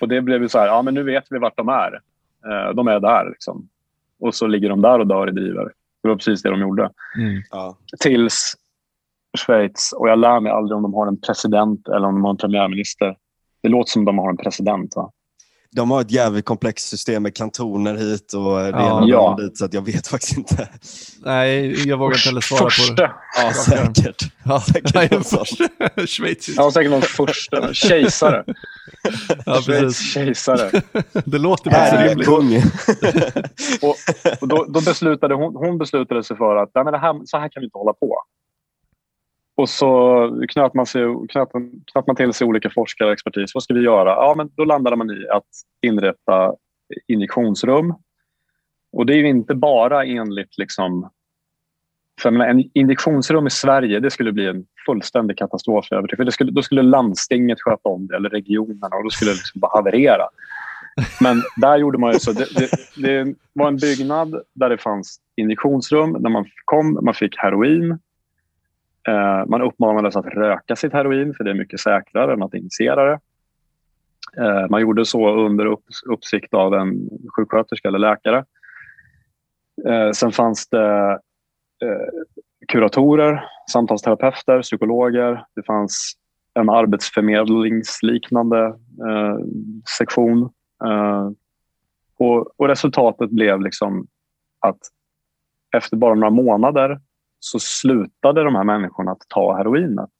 Och 0.00 0.08
det 0.08 0.20
blev 0.20 0.42
ju 0.42 0.48
så 0.48 0.58
här, 0.58 0.66
ja 0.66 0.82
men 0.82 0.94
nu 0.94 1.02
vet 1.02 1.24
vi 1.30 1.38
vart 1.38 1.56
de 1.56 1.68
är. 1.68 2.00
Eh, 2.46 2.74
de 2.74 2.88
är 2.88 3.00
där. 3.00 3.30
Liksom. 3.30 3.68
Och 4.20 4.34
så 4.34 4.46
ligger 4.46 4.68
de 4.68 4.82
där 4.82 4.98
och 4.98 5.06
dör 5.06 5.28
i 5.28 5.32
driver. 5.32 5.72
Det 6.02 6.08
var 6.08 6.16
precis 6.16 6.42
det 6.42 6.50
de 6.50 6.60
gjorde. 6.60 6.90
Mm. 7.18 7.42
Ja. 7.50 7.78
Tills 8.00 8.54
Schweiz, 9.38 9.92
och 9.96 10.08
jag 10.08 10.18
lär 10.18 10.40
mig 10.40 10.52
aldrig 10.52 10.76
om 10.76 10.82
de 10.82 10.94
har 10.94 11.06
en 11.06 11.20
president 11.20 11.88
eller 11.88 12.06
om 12.06 12.14
de 12.14 12.24
har 12.24 12.30
en 12.30 12.36
premiärminister. 12.36 13.16
Det 13.66 13.70
låter 13.70 13.90
som 13.90 14.04
de 14.04 14.18
har 14.18 14.30
en 14.30 14.36
president. 14.36 14.96
Va? 14.96 15.10
De 15.76 15.90
har 15.90 16.00
ett 16.00 16.10
jävligt 16.10 16.44
komplext 16.44 16.88
system 16.88 17.22
med 17.22 17.36
kantoner 17.36 17.96
hit 17.96 18.32
och 18.32 18.58
det 18.58 18.68
ja. 18.70 18.98
ena 18.98 19.08
ja. 19.08 19.36
dit, 19.40 19.58
så 19.58 19.64
att 19.64 19.74
jag 19.74 19.82
vet 19.82 20.06
faktiskt 20.06 20.36
inte. 20.36 20.68
Nej, 21.24 21.88
jag 21.88 21.96
vågar 21.96 22.16
inte 22.16 22.28
heller 22.28 22.40
svara 22.40 22.64
första. 22.64 22.94
på 22.94 23.02
det. 23.02 23.12
Ja, 23.42 23.52
säkert. 23.52 24.22
Ja, 24.44 24.60
säkert 24.72 24.94
Nej, 24.94 25.08
första. 25.08 25.66
Schweizisk. 26.06 26.58
Ja, 26.58 26.70
säkert 26.70 26.90
någon 26.90 27.02
första. 27.02 27.74
Kejsare. 27.74 28.44
Ja, 29.46 29.62
Schweiz 29.62 30.12
kejsare. 30.12 30.82
det 31.24 31.38
låter 31.38 31.70
bara 31.70 32.08
rimligt. 32.08 32.26
Kung. 32.26 32.56
och, 33.82 33.96
och 34.40 34.48
då, 34.48 34.64
då, 34.68 34.80
beslutade 34.80 35.34
hon, 35.34 35.56
hon 35.56 35.78
beslutade 35.78 36.24
sig 36.24 36.36
för 36.36 36.56
att 36.56 36.70
Nej, 36.74 36.84
men 36.84 36.92
det 36.92 36.98
här, 36.98 37.20
så 37.24 37.38
här 37.38 37.48
kan 37.48 37.60
vi 37.60 37.64
inte 37.64 37.78
hålla 37.78 37.92
på. 37.92 38.16
Och 39.56 39.68
så 39.68 40.46
knöt 40.48 40.74
man, 40.74 40.86
sig, 40.86 41.02
knöt, 41.28 41.48
knöt 41.92 42.06
man 42.06 42.16
till 42.16 42.32
sig 42.32 42.46
olika 42.46 42.70
forskare 42.70 43.08
och 43.08 43.12
expertis. 43.12 43.54
Vad 43.54 43.62
ska 43.62 43.74
vi 43.74 43.80
göra? 43.80 44.10
Ja, 44.10 44.34
men 44.36 44.50
då 44.56 44.64
landade 44.64 44.96
man 44.96 45.10
i 45.10 45.28
att 45.28 45.46
inrätta 45.82 46.54
injektionsrum. 47.08 47.94
Och 48.92 49.06
det 49.06 49.12
är 49.14 49.16
ju 49.16 49.28
inte 49.28 49.54
bara 49.54 50.04
enligt... 50.04 50.58
Liksom, 50.58 51.10
för 52.22 52.32
en 52.32 52.70
injektionsrum 52.74 53.46
i 53.46 53.50
Sverige 53.50 54.00
det 54.00 54.10
skulle 54.10 54.32
bli 54.32 54.46
en 54.46 54.66
fullständig 54.86 55.38
katastrof. 55.38 55.86
För 55.88 56.24
det 56.24 56.32
skulle, 56.32 56.52
då 56.52 56.62
skulle 56.62 56.82
landstinget 56.82 57.58
sköta 57.60 57.88
om 57.88 58.06
det, 58.06 58.16
eller 58.16 58.30
regionerna, 58.30 58.96
och 58.96 59.04
då 59.04 59.10
skulle 59.10 59.30
det 59.30 59.34
liksom 59.34 59.60
bara 59.60 59.76
haverera. 59.78 60.28
Men 61.20 61.42
där 61.56 61.76
gjorde 61.76 61.98
man 61.98 62.12
ju 62.12 62.18
så. 62.18 62.32
Det, 62.32 62.46
det, 62.54 62.70
det, 62.96 63.34
var 63.52 63.68
en 63.68 63.76
byggnad 63.76 64.42
där 64.54 64.68
det 64.68 64.78
fanns 64.78 65.20
injektionsrum. 65.36 66.10
När 66.10 66.30
man 66.30 66.46
kom, 66.64 66.98
man 67.02 67.14
fick 67.14 67.38
heroin. 67.38 67.98
Eh, 69.08 69.46
man 69.46 69.62
uppmanades 69.62 70.16
att 70.16 70.26
röka 70.26 70.76
sitt 70.76 70.92
heroin 70.92 71.34
för 71.34 71.44
det 71.44 71.50
är 71.50 71.54
mycket 71.54 71.80
säkrare 71.80 72.32
än 72.32 72.42
att 72.42 72.54
injicera 72.54 73.04
det. 73.04 73.20
Eh, 74.42 74.68
man 74.70 74.80
gjorde 74.80 75.04
så 75.04 75.46
under 75.46 75.66
upp, 75.66 75.84
uppsikt 76.06 76.54
av 76.54 76.74
en 76.74 77.08
sjuksköterska 77.36 77.88
eller 77.88 77.98
läkare. 77.98 78.44
Eh, 79.88 80.10
sen 80.10 80.32
fanns 80.32 80.68
det 80.68 81.10
eh, 81.82 82.06
kuratorer, 82.68 83.44
samtalsterapeuter, 83.70 84.62
psykologer. 84.62 85.44
Det 85.54 85.62
fanns 85.62 86.12
en 86.54 86.70
arbetsförmedlingsliknande 86.70 88.66
eh, 89.08 89.36
sektion. 89.98 90.50
Eh, 90.84 91.30
och, 92.18 92.60
och, 92.60 92.68
resultatet 92.68 93.30
blev 93.30 93.60
liksom 93.60 94.06
att 94.60 94.78
efter 95.76 95.96
bara 95.96 96.14
några 96.14 96.30
månader 96.30 97.00
så 97.40 97.58
slutade 97.58 98.44
de 98.44 98.54
här 98.54 98.64
människorna 98.64 99.10
att 99.10 99.22
ta 99.28 99.56
heroinet. 99.56 100.10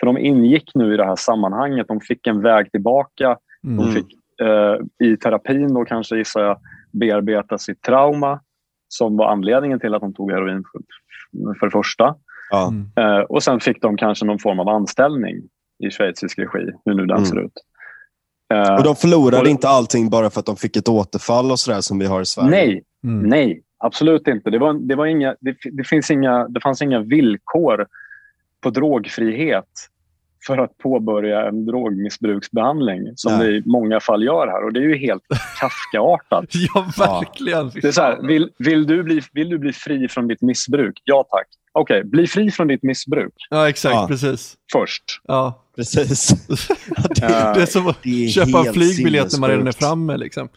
För 0.00 0.06
de 0.06 0.18
ingick 0.18 0.70
nu 0.74 0.94
i 0.94 0.96
det 0.96 1.04
här 1.04 1.16
sammanhanget. 1.16 1.88
De 1.88 2.00
fick 2.00 2.26
en 2.26 2.42
väg 2.42 2.70
tillbaka. 2.72 3.36
Mm. 3.64 3.76
De 3.76 3.92
fick 3.92 4.12
eh, 4.40 5.06
i 5.08 5.16
terapin 5.16 5.74
då 5.74 5.84
kanske 5.84 6.16
gissar 6.16 6.40
jag 6.40 6.58
bearbeta 6.92 7.58
sitt 7.58 7.82
trauma 7.82 8.40
som 8.88 9.16
var 9.16 9.32
anledningen 9.32 9.80
till 9.80 9.94
att 9.94 10.00
de 10.00 10.14
tog 10.14 10.30
heroin 10.30 10.64
för, 10.72 10.80
för 11.58 11.66
det 11.66 11.70
första. 11.70 12.14
Mm. 12.68 12.90
Eh, 12.96 13.20
och 13.20 13.42
sen 13.42 13.60
fick 13.60 13.82
de 13.82 13.96
kanske 13.96 14.24
någon 14.24 14.38
form 14.38 14.60
av 14.60 14.68
anställning 14.68 15.36
i 15.84 15.90
schweizisk 15.90 16.38
regi, 16.38 16.72
hur 16.84 16.94
nu 16.94 17.06
den 17.06 17.16
mm. 17.16 17.24
ser 17.24 17.44
ut. 17.44 17.52
Eh, 18.52 18.74
och 18.74 18.84
de 18.84 18.96
förlorade 18.96 19.42
och, 19.42 19.48
inte 19.48 19.68
allting 19.68 20.10
bara 20.10 20.30
för 20.30 20.40
att 20.40 20.46
de 20.46 20.56
fick 20.56 20.76
ett 20.76 20.88
återfall 20.88 21.50
och 21.50 21.58
sådär 21.58 21.80
som 21.80 21.98
vi 21.98 22.06
har 22.06 22.20
i 22.20 22.26
Sverige? 22.26 22.50
Nej, 22.50 22.82
mm. 23.04 23.28
nej. 23.28 23.62
Absolut 23.84 24.28
inte. 24.28 24.50
Det, 24.50 24.58
var, 24.58 24.74
det, 24.74 24.94
var 24.94 25.06
inga, 25.06 25.36
det, 25.40 25.56
det, 25.72 25.84
finns 25.84 26.10
inga, 26.10 26.48
det 26.48 26.60
fanns 26.60 26.82
inga 26.82 27.00
villkor 27.00 27.86
på 28.60 28.70
drogfrihet 28.70 29.88
för 30.46 30.58
att 30.58 30.78
påbörja 30.78 31.48
en 31.48 31.66
drogmissbruksbehandling 31.66 33.12
som 33.16 33.38
Nej. 33.38 33.46
det 33.46 33.56
i 33.56 33.62
många 33.66 34.00
fall 34.00 34.24
gör 34.24 34.46
här. 34.46 34.64
Och 34.64 34.72
Det 34.72 34.80
är 34.80 34.88
ju 34.88 34.96
helt 34.96 35.22
Kafkaartat. 35.60 36.44
ja, 36.74 36.92
verkligen. 36.98 37.70
Det 37.74 37.88
är 37.88 37.92
så 37.92 38.02
här, 38.02 38.26
vill, 38.26 38.50
vill, 38.58 38.86
du 38.86 39.02
bli, 39.02 39.20
vill 39.32 39.48
du 39.48 39.58
bli 39.58 39.72
fri 39.72 40.08
från 40.08 40.28
ditt 40.28 40.42
missbruk? 40.42 41.02
Ja 41.04 41.24
tack. 41.30 41.46
Okej, 41.72 41.98
okay, 41.98 42.10
bli 42.10 42.26
fri 42.26 42.50
från 42.50 42.68
ditt 42.68 42.82
missbruk. 42.82 43.34
Ja, 43.50 43.68
exakt. 43.68 43.94
Ja. 43.94 44.06
Precis. 44.08 44.56
Först. 44.72 45.04
Ja. 45.24 45.64
Precis. 45.76 46.28
det, 47.08 47.26
det, 47.54 47.62
är 47.62 47.66
som 47.66 47.86
att 47.86 48.04
köpa 48.34 48.68
en 48.68 48.74
flygbiljett 48.74 49.32
när 49.32 49.40
man 49.40 49.50
redan 49.50 49.66
är 49.66 49.72
framme. 49.72 50.16
Liksom. 50.16 50.48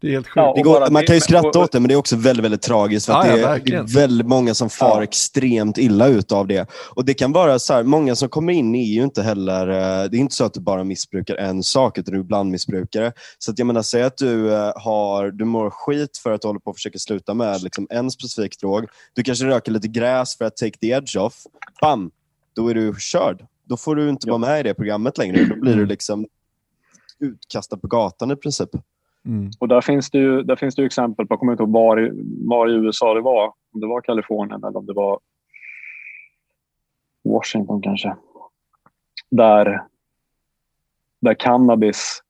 Det 0.00 0.06
är 0.06 0.12
helt 0.12 0.26
sjukt. 0.26 0.36
Ja, 0.36 0.62
går, 0.62 0.90
man 0.90 1.04
kan 1.04 1.14
ju 1.14 1.20
skratta 1.20 1.58
åt 1.58 1.72
det, 1.72 1.80
men 1.80 1.88
det 1.88 1.94
är 1.94 1.98
också 1.98 2.16
väldigt, 2.16 2.44
väldigt 2.44 2.62
tragiskt. 2.62 3.06
För 3.06 3.12
ja, 3.12 3.22
det, 3.22 3.42
är, 3.42 3.60
det, 3.64 3.74
är, 3.74 3.94
väldigt 3.94 4.26
många 4.26 4.54
som 4.54 4.70
far 4.70 4.96
ja. 4.96 5.02
extremt 5.02 5.78
illa 5.78 6.08
ut 6.08 6.32
av 6.32 6.46
det. 6.46 6.70
Och 6.72 7.04
Det 7.04 7.14
kan 7.14 7.32
vara 7.32 7.58
så 7.58 7.74
här, 7.74 7.82
många 7.82 8.16
som 8.16 8.28
kommer 8.28 8.52
in 8.52 8.74
är 8.74 8.84
ju 8.84 9.02
inte 9.02 9.22
heller, 9.22 9.68
eh, 9.68 10.10
det 10.10 10.16
är 10.16 10.20
inte 10.20 10.34
så 10.34 10.44
att 10.44 10.54
du 10.54 10.60
bara 10.60 10.84
missbrukar 10.84 11.36
en 11.36 11.62
sak, 11.62 11.98
utan 11.98 12.14
du 12.14 12.20
är 12.20 12.24
blandmissbrukare. 12.24 13.12
Så 13.38 13.50
att 13.50 13.58
jag 13.58 13.66
menar, 13.66 13.82
säg 13.82 14.02
att 14.02 14.16
du, 14.16 14.54
eh, 14.54 14.72
har, 14.76 15.30
du 15.30 15.44
mår 15.44 15.70
skit 15.70 16.18
för 16.18 16.32
att 16.32 16.42
du 16.42 16.48
håller 16.48 16.60
på 16.60 16.70
att 16.70 16.76
försöka 16.76 16.98
sluta 16.98 17.34
med 17.34 17.62
liksom 17.62 17.86
en 17.90 18.10
specifik 18.10 18.60
drog. 18.60 18.84
Du 19.14 19.22
kanske 19.22 19.44
röker 19.44 19.72
lite 19.72 19.88
gräs 19.88 20.38
för 20.38 20.44
att 20.44 20.56
take 20.56 20.78
the 20.78 20.90
edge 20.90 21.16
off. 21.16 21.34
Bam! 21.80 22.10
Då 22.56 22.68
är 22.68 22.74
du 22.74 22.94
körd. 22.98 23.46
Då 23.64 23.76
får 23.76 23.96
du 23.96 24.08
inte 24.08 24.28
vara 24.28 24.38
med 24.38 24.60
i 24.60 24.62
det 24.62 24.74
programmet 24.74 25.18
längre. 25.18 25.44
Då 25.44 25.60
blir 25.60 25.72
du 25.72 25.78
mm. 25.78 25.88
liksom 25.88 26.26
utkastad 27.20 27.76
på 27.76 27.86
gatan 27.86 28.30
i 28.30 28.36
princip. 28.36 28.70
Mm. 29.26 29.50
Och 29.58 29.68
där 29.68 29.80
finns, 29.80 30.10
det 30.10 30.18
ju, 30.18 30.42
där 30.42 30.56
finns 30.56 30.74
det 30.74 30.84
exempel 30.84 31.26
på, 31.26 31.32
jag 31.32 31.38
kommer 31.38 31.52
inte 31.52 31.62
ihåg 31.62 31.72
var, 31.72 32.10
var 32.48 32.68
i 32.68 32.72
USA 32.72 33.14
det 33.14 33.20
var, 33.20 33.52
om 33.72 33.80
det 33.80 33.86
var 33.86 34.00
Kalifornien 34.00 34.64
eller 34.64 34.76
om 34.76 34.86
det 34.86 34.92
var 34.92 35.20
Washington 37.24 37.82
kanske. 37.82 38.16
Där, 39.30 39.82
där 41.20 41.34
cannabis 41.34 42.22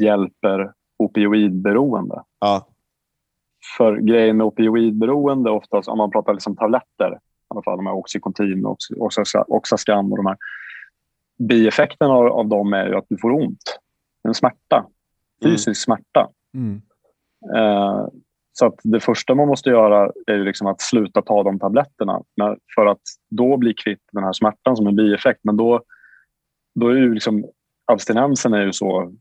hjälper 0.00 0.72
opioidberoende. 0.96 2.22
Ja. 2.38 2.66
För 3.76 3.96
grejen 3.96 4.36
med 4.36 4.46
opioidberoende 4.46 5.50
oftast, 5.50 5.88
om 5.88 5.98
man 5.98 6.10
pratar 6.10 6.32
liksom 6.32 6.56
tabletter, 6.56 7.18
alla 7.48 7.62
fall 7.62 7.76
de 7.76 7.86
här 7.86 7.94
Oxycontin, 7.94 8.64
Oxascan 9.48 10.10
och 10.12 10.16
de 10.16 10.26
här. 10.26 10.36
Bieffekten 11.38 12.10
av, 12.10 12.26
av 12.26 12.48
dem 12.48 12.72
är 12.72 12.86
ju 12.86 12.96
att 12.96 13.06
du 13.08 13.18
får 13.18 13.30
ont. 13.30 13.78
En 14.22 14.34
smärta. 14.34 14.86
Fysisk 15.44 15.66
mm. 15.66 15.74
smärta. 15.74 16.28
Mm. 16.54 16.82
Eh, 17.56 18.06
så 18.52 18.66
att 18.66 18.80
det 18.82 19.00
första 19.00 19.34
man 19.34 19.48
måste 19.48 19.70
göra 19.70 20.12
är 20.26 20.34
ju 20.34 20.44
liksom 20.44 20.66
att 20.66 20.80
sluta 20.80 21.22
ta 21.22 21.42
de 21.42 21.58
tabletterna 21.58 22.22
för 22.74 22.86
att 22.86 23.00
då 23.30 23.56
bli 23.56 23.74
kvitt 23.74 24.02
den 24.12 24.24
här 24.24 24.32
smärtan 24.32 24.76
som 24.76 24.86
en 24.86 24.96
bieffekt. 24.96 25.40
Men 25.42 25.56
då, 25.56 25.82
då 26.74 26.88
är 26.88 26.96
ju 26.96 27.14
liksom, 27.14 27.44
abstinensen 27.92 28.54
är 28.54 28.62
ju 28.62 28.72
så 28.72 29.12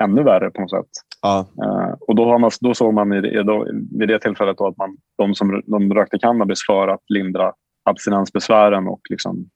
ännu 0.00 0.22
värre 0.22 0.50
på 0.50 0.60
något 0.60 0.70
sätt. 0.70 0.90
Ja. 1.22 1.46
Uh, 1.64 1.94
och 2.00 2.14
då, 2.14 2.24
har 2.24 2.38
man, 2.38 2.50
då 2.60 2.74
såg 2.74 2.94
man 2.94 3.12
i 3.12 3.20
det, 3.20 3.42
då, 3.42 3.66
vid 3.98 4.08
det 4.08 4.18
tillfället 4.18 4.60
att 4.60 4.76
man, 4.76 4.96
de 5.18 5.34
som 5.34 5.62
de 5.66 5.94
rökte 5.94 6.18
cannabis 6.18 6.58
för 6.66 6.88
att 6.88 7.02
lindra 7.08 7.52
abstinensbesvären 7.84 8.88
och 8.88 9.00
liksom 9.10 9.50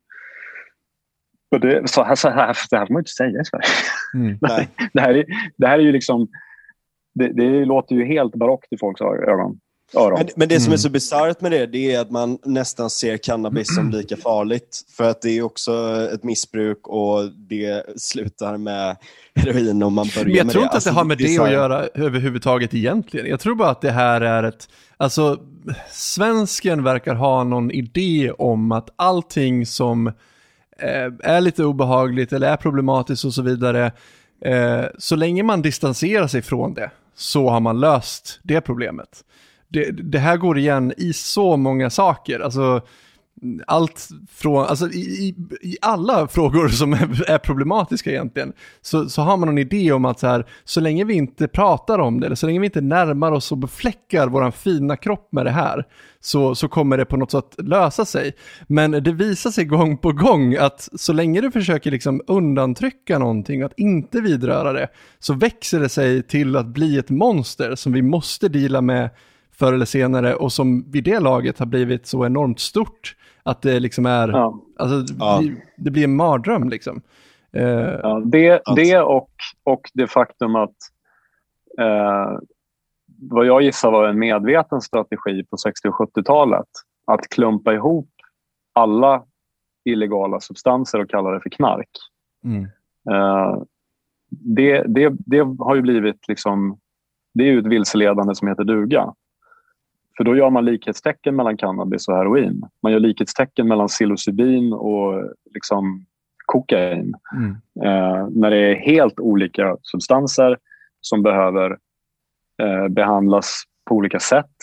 det, 1.59 1.89
så 1.89 2.03
här, 2.03 2.15
så 2.15 2.29
här, 2.29 2.57
det 2.71 2.77
här 2.77 2.87
får 2.87 2.93
man 2.93 3.01
inte 3.01 3.11
säga 3.11 3.41
i 3.41 3.45
Sverige. 3.45 3.67
Mm, 4.15 4.39
det, 4.93 5.01
här 5.01 5.15
är, 5.15 5.25
det 5.57 5.67
här 5.67 5.79
är 5.79 5.83
ju 5.83 5.93
liksom 5.93 6.29
det, 7.15 7.29
det 7.29 7.65
låter 7.65 7.95
ju 7.95 8.05
helt 8.05 8.35
barockt 8.35 8.73
i 8.73 8.79
folks 8.79 9.01
ögon. 9.01 9.59
Men, 9.95 10.29
men, 10.37 10.49
det 10.49 10.61
som 10.61 10.73
är 10.73 10.77
så 10.77 10.89
mm. 10.89 10.93
bisarrt 10.93 11.41
med 11.41 11.53
det, 11.53 11.67
det 11.67 11.95
är 11.95 12.01
att 12.01 12.11
man 12.11 12.39
nästan 12.45 12.91
ser 12.91 13.17
cannabis 13.17 13.75
som 13.75 13.91
lika 13.91 14.17
farligt. 14.17 14.81
För 14.97 15.11
att 15.11 15.23
det 15.23 15.31
är 15.31 15.43
också 15.43 15.73
ett 16.15 16.25
missbruk 16.25 16.89
och 16.89 17.33
det 17.33 18.01
slutar 18.01 18.57
med 18.57 18.97
heroin 19.35 19.83
om 19.83 19.95
man 19.95 20.07
börjar 20.15 20.27
med 20.27 20.35
det. 20.35 20.39
Jag 20.39 20.51
tror 20.51 20.63
inte 20.63 20.69
att 20.69 20.75
alltså, 20.75 20.91
det 20.91 20.97
har 20.97 21.05
med 21.05 21.19
det 21.19 21.39
att 21.39 21.53
göra 21.53 21.87
överhuvudtaget 21.95 22.75
egentligen. 22.75 23.27
Jag 23.27 23.41
tror 23.41 23.55
bara 23.55 23.71
att 23.71 23.81
det 23.81 23.91
här 23.91 24.21
är 24.21 24.43
ett, 24.43 24.69
alltså 24.97 25.41
svensken 25.91 26.85
verkar 26.85 27.15
ha 27.15 27.45
någon 27.45 27.71
idé 27.71 28.31
om 28.39 28.73
att 28.73 28.91
allting 28.97 29.67
som 29.67 30.13
Eh, 30.79 31.13
är 31.23 31.41
lite 31.41 31.65
obehagligt 31.65 32.33
eller 32.33 32.53
är 32.53 32.57
problematiskt 32.57 33.25
och 33.25 33.35
så 33.35 33.43
vidare, 33.43 33.93
eh, 34.41 34.85
så 34.99 35.17
länge 35.17 35.43
man 35.43 35.63
distanserar 35.63 36.27
sig 36.27 36.43
från 36.43 36.75
det 36.75 36.91
så 37.15 37.51
har 37.51 37.61
man 37.61 37.81
löst 37.81 38.41
det 38.43 38.61
problemet. 38.61 39.25
Det, 39.69 39.91
det 39.91 40.19
här 40.19 40.37
går 40.37 40.59
igen 40.59 40.93
i 40.97 41.13
så 41.13 41.57
många 41.57 41.91
saker. 41.91 42.41
Alltså, 42.41 42.83
allt 43.67 44.09
från, 44.31 44.67
alltså 44.67 44.89
i, 44.89 44.99
i, 44.99 45.35
i, 45.63 45.77
alla 45.83 46.29
frågor 46.29 46.69
som 46.69 46.93
är, 46.93 47.31
är, 47.31 47.39
problematiska 47.39 48.11
egentligen, 48.11 48.53
så, 48.83 49.09
så 49.09 49.23
har 49.23 49.37
man 49.37 49.49
en 49.49 49.59
idé 49.59 49.93
om 49.93 50.05
att 50.05 50.21
så 50.21 50.27
här, 50.27 50.47
så 50.65 50.81
länge 50.81 51.05
vi 51.05 51.15
inte 51.15 51.49
pratar 51.49 51.99
om 51.99 52.21
det, 52.21 52.27
eller 52.27 52.37
så 52.37 52.47
länge 52.47 52.61
vi 52.61 52.67
inte 52.67 52.81
närmar 52.81 53.33
oss 53.33 53.53
och 53.53 53.59
befläckar 53.59 54.29
vår 54.29 54.51
fina 54.51 54.97
kropp 54.97 55.29
med 55.33 55.47
det 55.47 55.51
här, 55.51 55.85
så, 56.21 56.55
så 56.55 56.69
kommer 56.69 56.99
det 56.99 57.05
på 57.05 57.17
något 57.17 57.31
sätt 57.31 57.55
lösa 57.59 58.05
sig. 58.05 58.33
Men 58.67 58.91
det 58.91 59.13
visar 59.13 59.51
sig 59.51 59.65
gång 59.65 59.99
på 59.99 60.13
gång 60.13 60.57
att 60.57 60.89
så 60.95 61.13
länge 61.13 61.41
du 61.41 61.51
försöker 61.51 61.91
liksom 61.91 62.21
undantrycka 62.27 63.19
någonting, 63.19 63.63
att 63.63 63.79
inte 63.79 64.21
vidröra 64.21 64.73
det, 64.73 64.89
så 65.19 65.35
växer 65.35 65.81
det 65.81 65.89
sig 65.89 66.23
till 66.23 66.57
att 66.57 66.67
bli 66.67 66.99
ett 66.99 67.11
monster 67.11 67.75
som 67.75 67.93
vi 67.93 68.03
måste 68.03 68.49
dela 68.49 68.81
med 68.81 69.11
förr 69.59 69.73
eller 69.73 69.85
senare 69.85 70.35
och 70.35 70.53
som 70.53 70.91
vid 70.91 71.05
det 71.05 71.21
laget 71.21 71.59
har 71.59 71.67
blivit 71.67 72.07
så 72.07 72.27
enormt 72.27 72.61
stort 72.61 73.17
att 73.43 73.63
det 73.63 73.81
liksom 73.81 74.07
är, 74.07 74.29
ja. 74.29 74.61
alltså 74.79 75.15
ja. 75.19 75.43
det 75.77 75.91
blir 75.91 76.05
en 76.05 76.17
mardröm 76.17 76.69
liksom. 76.69 77.03
Uh, 77.57 77.63
ja, 78.03 78.23
det, 78.25 78.63
det 78.77 79.01
och, 79.01 79.31
och 79.65 79.91
det 79.95 80.07
faktum 80.07 80.57
att 80.57 80.77
uh, 81.81 82.39
vad 83.31 83.47
jag 83.47 83.63
gissar 83.63 83.91
var 83.91 84.09
en 84.09 84.19
medveten 84.19 84.81
strategi 84.81 85.45
på 85.45 85.57
60 85.57 85.89
och 85.89 85.95
70-talet 85.95 86.69
att 87.07 87.29
klumpa 87.29 87.75
ihop 87.75 88.11
alla 88.73 89.25
illegala 89.85 90.41
substanser 90.41 91.01
och 91.01 91.11
kalla 91.11 91.31
det 91.31 91.41
för 91.41 91.51
knark. 91.51 91.91
Mm. 92.45 92.63
Uh, 93.11 93.63
det, 94.31 94.83
det, 94.83 95.13
det 95.19 95.41
har 95.59 95.75
ju 95.75 95.83
blivit 95.83 96.29
liksom, 96.29 96.79
det 97.35 97.45
är 97.45 97.53
ju 97.53 97.59
ett 97.59 97.67
vilseledande 97.67 98.35
som 98.35 98.49
heter 98.49 98.65
duga. 98.65 99.15
För 100.17 100.25
då 100.25 100.37
gör 100.37 100.51
man 100.51 100.65
likhetstecken 100.65 101.37
mellan 101.37 101.57
cannabis 101.57 102.09
och 102.09 102.17
heroin. 102.17 102.63
Man 102.83 102.93
gör 102.93 103.01
likhetstecken 103.01 103.69
mellan 103.69 103.89
psilocybin 103.89 104.73
och 104.73 105.33
liksom 105.55 106.05
kokain. 106.45 107.15
Mm. 107.37 107.51
Eh, 107.85 108.29
när 108.31 108.51
det 108.51 108.57
är 108.57 108.75
helt 108.75 109.21
olika 109.21 109.77
substanser 109.83 110.59
som 111.01 111.23
behöver 111.23 111.79
eh, 112.63 112.89
behandlas 112.89 113.63
på 113.89 113.95
olika 113.95 114.21
sätt. 114.21 114.55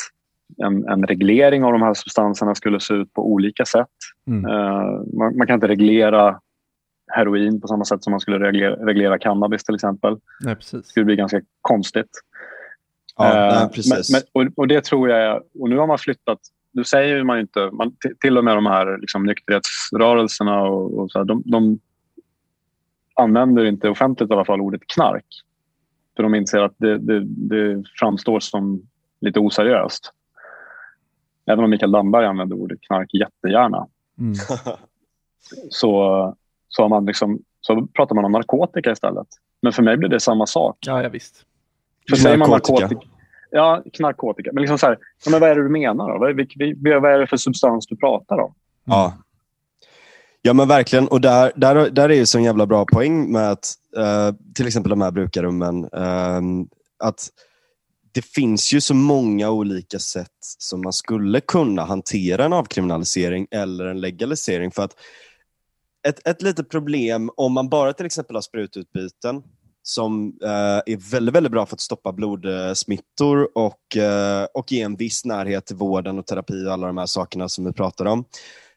En, 0.57 0.87
en, 0.87 1.03
reglering 1.03 1.63
av 1.63 1.71
de 1.71 1.81
här 1.81 1.93
substanserna 1.93 2.55
skulle 2.55 2.79
se 2.79 2.93
ut 2.93 3.13
på 3.13 3.31
olika 3.31 3.65
sätt. 3.65 3.87
Mm. 4.27 4.45
Eh, 4.45 5.01
man, 5.17 5.37
man, 5.37 5.47
kan 5.47 5.53
inte 5.53 5.67
reglera 5.67 6.39
heroin 7.11 7.61
på 7.61 7.67
samma 7.67 7.85
sätt 7.85 8.03
som 8.03 8.11
man 8.11 8.19
skulle 8.19 8.39
reglera, 8.39 8.75
reglera 8.75 9.19
cannabis 9.19 9.63
till 9.63 9.75
exempel. 9.75 10.17
Nej. 10.39 10.55
Det 10.71 10.85
skulle 10.85 11.05
bli 11.05 11.15
ganska 11.15 11.41
konstigt. 11.61 12.09
Ja, 13.18 13.64
uh, 13.64 13.72
precis. 13.72 14.12
Men, 14.12 14.22
men, 14.34 14.47
och, 14.47 14.53
och, 14.55 14.68
det 14.68 14.84
tror 14.84 15.09
jag, 15.09 15.43
och 15.59 15.70
nu 15.70 15.78
har 15.78 15.88
man 15.88 15.97
flyttat, 15.97 16.39
nu 16.72 16.84
säger 16.84 17.24
man 17.24 17.38
ju 17.38 17.41
inte, 17.41 17.70
man, 17.72 17.95
till 18.22 18.38
och 18.38 18.43
med 18.43 18.57
de 18.57 18.66
här 18.66 18.97
liksom, 18.97 19.26
nykterhetsrörelserna 19.26 20.62
och, 20.62 20.99
och 20.99 21.12
så 21.12 21.20
här, 21.20 21.26
de, 21.26 21.43
de, 21.45 21.80
använder 23.16 23.66
inte 23.66 23.89
offentligt 23.89 24.30
i 24.30 24.34
alla 24.34 24.45
fall 24.45 24.62
ordet 24.62 24.82
knark. 24.88 25.26
För 26.16 26.24
de 26.24 26.36
inser 26.36 26.59
att 26.59 26.76
det, 26.78 26.97
det, 26.97 27.24
det 27.26 27.84
framstår 27.99 28.39
som 28.39 28.82
lite 29.22 29.39
oseriöst. 29.39 30.12
Även 31.45 31.64
om 31.64 31.70
Mikael 31.70 31.91
Damberg 31.91 32.26
använder 32.26 32.55
ordet 32.55 32.82
knark 32.82 33.14
jättegärna. 33.14 33.88
Mm. 34.20 34.36
så, 35.70 36.36
så, 36.68 36.82
har 36.82 36.89
man 36.89 37.05
liksom, 37.05 37.39
så 37.62 37.88
pratar 37.88 38.16
man 38.16 38.26
om 38.26 38.32
narkotika 38.32 38.91
istället. 38.91 39.28
Men 39.62 39.74
för 39.74 39.84
mig 39.84 39.97
blir 39.97 40.09
det 40.09 40.20
samma 40.20 40.45
sak. 40.45 40.78
Ja, 40.80 41.03
ja 41.03 41.09
visst. 41.09 41.45
För 42.09 42.15
säger 42.15 42.37
man 42.37 42.49
narkotika. 42.49 42.89
Ja, 43.51 43.83
knarkotika. 43.93 44.49
Men, 44.53 44.61
liksom 44.61 44.77
så 44.77 44.85
här, 44.85 44.97
men 45.29 45.39
vad 45.39 45.49
är 45.49 45.55
det 45.55 45.63
du 45.63 45.69
menar? 45.69 46.13
Då? 46.13 46.19
Vad, 46.19 47.01
vad 47.01 47.11
är 47.11 47.19
det 47.19 47.27
för 47.27 47.37
substans 47.37 47.87
du 47.87 47.97
pratar 47.97 48.39
om? 48.39 48.53
Ja. 48.85 49.13
Ja 50.41 50.53
men 50.53 50.67
verkligen, 50.67 51.07
och 51.07 51.21
där, 51.21 51.51
där, 51.55 51.89
där 51.89 52.09
är 52.09 52.13
ju 52.13 52.25
så 52.25 52.37
en 52.37 52.43
jävla 52.43 52.65
bra 52.65 52.85
poäng 52.85 53.31
med 53.31 53.51
att 53.51 53.73
uh, 53.97 54.37
till 54.55 54.67
exempel 54.67 54.89
de 54.89 55.01
här 55.01 55.11
brukarrummen, 55.11 55.83
uh, 55.83 56.65
att 56.99 57.29
det 58.11 58.25
finns 58.25 58.73
ju 58.73 58.81
så 58.81 58.93
många 58.93 59.49
olika 59.49 59.99
sätt 59.99 60.37
som 60.57 60.81
man 60.81 60.93
skulle 60.93 61.41
kunna 61.41 61.83
hantera 61.83 62.45
en 62.45 62.53
avkriminalisering 62.53 63.47
eller 63.51 63.85
en 63.85 64.01
legalisering. 64.01 64.71
För 64.71 64.83
att 64.83 64.95
ett, 66.07 66.27
ett 66.27 66.41
litet 66.41 66.69
problem 66.69 67.31
om 67.37 67.53
man 67.53 67.69
bara 67.69 67.93
till 67.93 68.05
exempel 68.05 68.35
har 68.35 68.41
sprututbyten 68.41 69.43
som 69.84 70.38
eh, 70.43 70.93
är 70.93 71.11
väldigt, 71.11 71.36
väldigt 71.36 71.51
bra 71.51 71.65
för 71.65 71.75
att 71.75 71.82
stoppa 71.82 72.11
blodsmittor 72.11 73.57
och, 73.57 73.97
eh, 73.97 74.47
och 74.53 74.71
ge 74.71 74.82
en 74.82 74.95
viss 74.95 75.25
närhet 75.25 75.65
till 75.65 75.75
vården 75.75 76.19
och 76.19 76.25
terapi 76.25 76.67
och 76.67 76.73
alla 76.73 76.88
de 76.88 76.97
här 76.97 77.05
sakerna 77.05 77.49
som 77.49 77.65
vi 77.65 77.73
pratar 77.73 78.05
om. 78.05 78.25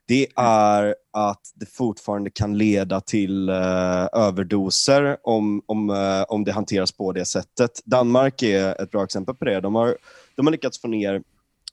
Det 0.07 0.27
är 0.37 0.95
att 1.13 1.41
det 1.55 1.67
fortfarande 1.67 2.31
kan 2.31 2.59
leda 2.59 3.01
till 3.01 3.49
eh, 3.49 4.07
överdoser 4.13 5.17
om, 5.23 5.63
om, 5.67 5.91
eh, 5.91 6.23
om 6.29 6.45
det 6.45 6.53
hanteras 6.53 6.93
på 6.93 7.13
det 7.13 7.25
sättet. 7.25 7.81
Danmark 7.85 8.43
är 8.43 8.83
ett 8.83 8.91
bra 8.91 9.05
exempel 9.05 9.35
på 9.35 9.45
det. 9.45 9.61
De 9.61 9.75
har, 9.75 9.97
de 10.37 10.47
har 10.47 10.53
lyckats 10.53 10.81
få 10.81 10.89
ner 10.89 11.23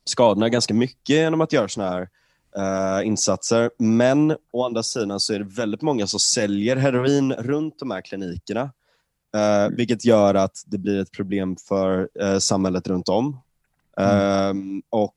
skadorna 0.04 0.48
ganska 0.48 0.74
mycket 0.74 1.08
genom 1.08 1.40
att 1.40 1.52
göra 1.52 1.68
sådana 1.68 1.90
här 1.90 2.08
Uh, 2.58 3.06
insatser. 3.06 3.70
Men 3.78 4.36
å 4.52 4.64
andra 4.64 4.82
sidan 4.82 5.20
så 5.20 5.34
är 5.34 5.38
det 5.38 5.44
väldigt 5.44 5.82
många 5.82 6.06
som 6.06 6.20
säljer 6.20 6.76
heroin 6.76 7.32
runt 7.32 7.78
de 7.78 7.90
här 7.90 8.00
klinikerna. 8.00 8.70
Uh, 9.36 9.76
vilket 9.76 10.04
gör 10.04 10.34
att 10.34 10.62
det 10.66 10.78
blir 10.78 11.00
ett 11.00 11.12
problem 11.12 11.56
för 11.68 12.08
uh, 12.22 12.38
samhället 12.38 12.88
runt 12.88 13.08
om. 13.08 13.40
Mm. 13.96 14.76
Uh, 14.76 14.82
och 14.90 15.16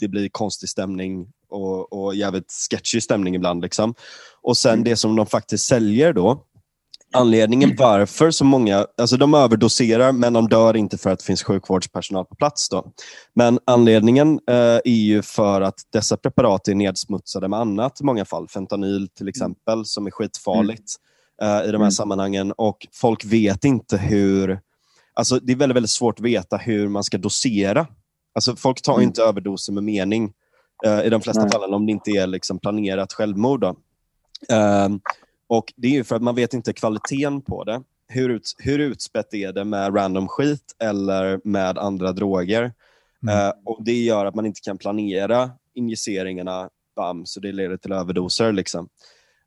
det 0.00 0.08
blir 0.08 0.28
konstig 0.28 0.68
stämning 0.68 1.26
och, 1.48 1.92
och 1.92 2.14
jävligt 2.14 2.52
sketchy 2.70 3.00
stämning 3.00 3.34
ibland. 3.34 3.62
Liksom. 3.62 3.94
Och 4.42 4.56
sen 4.56 4.72
mm. 4.72 4.84
det 4.84 4.96
som 4.96 5.16
de 5.16 5.26
faktiskt 5.26 5.66
säljer 5.66 6.12
då, 6.12 6.44
anledningen 7.12 7.76
varför 7.78 8.30
så 8.30 8.44
många, 8.44 8.86
alltså 8.96 9.16
de 9.16 9.34
överdoserar 9.34 10.12
men 10.12 10.32
de 10.32 10.48
dör 10.48 10.76
inte 10.76 10.98
för 10.98 11.10
att 11.10 11.18
det 11.18 11.24
finns 11.24 11.42
sjukvårdspersonal 11.42 12.24
på 12.24 12.34
plats. 12.34 12.68
Då. 12.68 12.92
Men 13.34 13.58
anledningen 13.64 14.40
eh, 14.46 14.54
är 14.84 15.04
ju 15.04 15.22
för 15.22 15.60
att 15.60 15.80
dessa 15.92 16.16
preparat 16.16 16.68
är 16.68 16.74
nedsmutsade 16.74 17.48
med 17.48 17.58
annat 17.58 18.00
i 18.00 18.04
många 18.04 18.24
fall. 18.24 18.48
Fentanyl 18.48 19.08
till 19.08 19.28
exempel 19.28 19.84
som 19.84 20.06
är 20.06 20.10
skitfarligt. 20.10 20.78
Mm 20.98 21.07
uh, 21.42 21.68
i 21.68 21.72
de 21.72 21.72
här 21.72 21.74
mm. 21.74 21.90
sammanhangen 21.90 22.52
och 22.52 22.86
folk 22.92 23.24
vet 23.24 23.64
inte 23.64 23.96
hur... 23.96 24.60
Alltså 25.14 25.38
det 25.38 25.52
är 25.52 25.56
väldigt, 25.56 25.76
väldigt 25.76 25.90
svårt 25.90 26.18
att 26.18 26.24
veta 26.24 26.56
hur 26.56 26.88
man 26.88 27.04
ska 27.04 27.18
dosera. 27.18 27.86
Alltså 28.34 28.56
folk 28.56 28.82
tar 28.82 28.94
mm. 28.94 29.04
inte 29.04 29.22
överdoser 29.22 29.72
med 29.72 29.84
mening 29.84 30.32
uh, 30.86 31.06
i 31.06 31.08
de 31.10 31.20
flesta 31.20 31.42
Nej. 31.42 31.50
fallen 31.50 31.74
om 31.74 31.86
det 31.86 31.92
inte 31.92 32.10
är 32.10 32.26
liksom 32.26 32.58
planerat 32.58 33.12
självmord. 33.12 33.64
Uh, 33.64 34.96
och 35.46 35.72
Det 35.76 35.96
är 35.96 36.02
för 36.02 36.16
att 36.16 36.22
man 36.22 36.34
vet 36.34 36.54
inte 36.54 36.72
kvaliteten 36.72 37.42
på 37.42 37.64
det. 37.64 37.82
Hur, 38.08 38.28
ut, 38.28 38.54
hur 38.58 38.78
utspätt 38.78 39.34
är 39.34 39.52
det 39.52 39.64
med 39.64 39.96
random 39.96 40.28
skit 40.28 40.76
eller 40.78 41.40
med 41.44 41.78
andra 41.78 42.12
droger? 42.12 42.72
Mm. 43.22 43.46
Uh, 43.46 43.52
och 43.64 43.84
Det 43.84 44.04
gör 44.04 44.26
att 44.26 44.34
man 44.34 44.46
inte 44.46 44.60
kan 44.60 44.78
planera 44.78 45.50
injiceringarna, 45.74 46.68
bam, 46.96 47.26
så 47.26 47.40
det 47.40 47.52
leder 47.52 47.76
till 47.76 47.92
överdoser. 47.92 48.52
Liksom. 48.52 48.88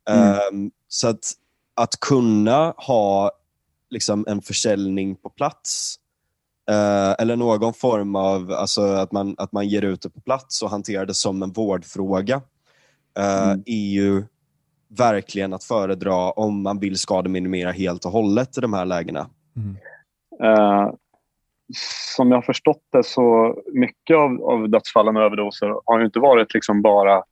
Mm. 0.09 0.39
Um, 0.53 0.71
så 0.87 1.07
att, 1.07 1.33
att 1.81 1.99
kunna 1.99 2.73
ha 2.77 3.31
liksom, 3.89 4.25
en 4.27 4.41
försäljning 4.41 5.15
på 5.15 5.29
plats 5.29 5.99
uh, 6.71 7.15
eller 7.19 7.35
någon 7.35 7.73
form 7.73 8.15
av 8.15 8.51
alltså, 8.51 8.81
att, 8.81 9.11
man, 9.11 9.35
att 9.37 9.51
man 9.51 9.67
ger 9.67 9.81
ut 9.81 10.01
det 10.01 10.09
på 10.09 10.21
plats 10.21 10.61
och 10.61 10.69
hanterar 10.69 11.05
det 11.05 11.13
som 11.13 11.43
en 11.43 11.51
vårdfråga 11.51 12.35
uh, 13.19 13.51
mm. 13.51 13.63
är 13.65 13.91
ju 13.93 14.23
verkligen 14.97 15.53
att 15.53 15.63
föredra 15.63 16.31
om 16.31 16.63
man 16.63 16.79
vill 16.79 16.97
skademinimera 16.97 17.71
helt 17.71 18.05
och 18.05 18.11
hållet 18.11 18.57
i 18.57 18.61
de 18.61 18.73
här 18.73 18.85
lägena. 18.85 19.29
Mm. 19.55 19.77
Uh, 20.43 20.93
som 22.15 22.31
jag 22.31 22.37
har 22.37 22.41
förstått 22.41 22.83
det 22.91 23.03
så 23.03 23.55
mycket 23.73 24.17
av, 24.17 24.43
av 24.43 24.69
dödsfallen 24.69 25.17
och 25.17 25.23
överdoser 25.23 25.75
har 25.85 25.99
ju 25.99 26.05
inte 26.05 26.19
varit 26.19 26.53
liksom 26.53 26.81
bara 26.81 27.23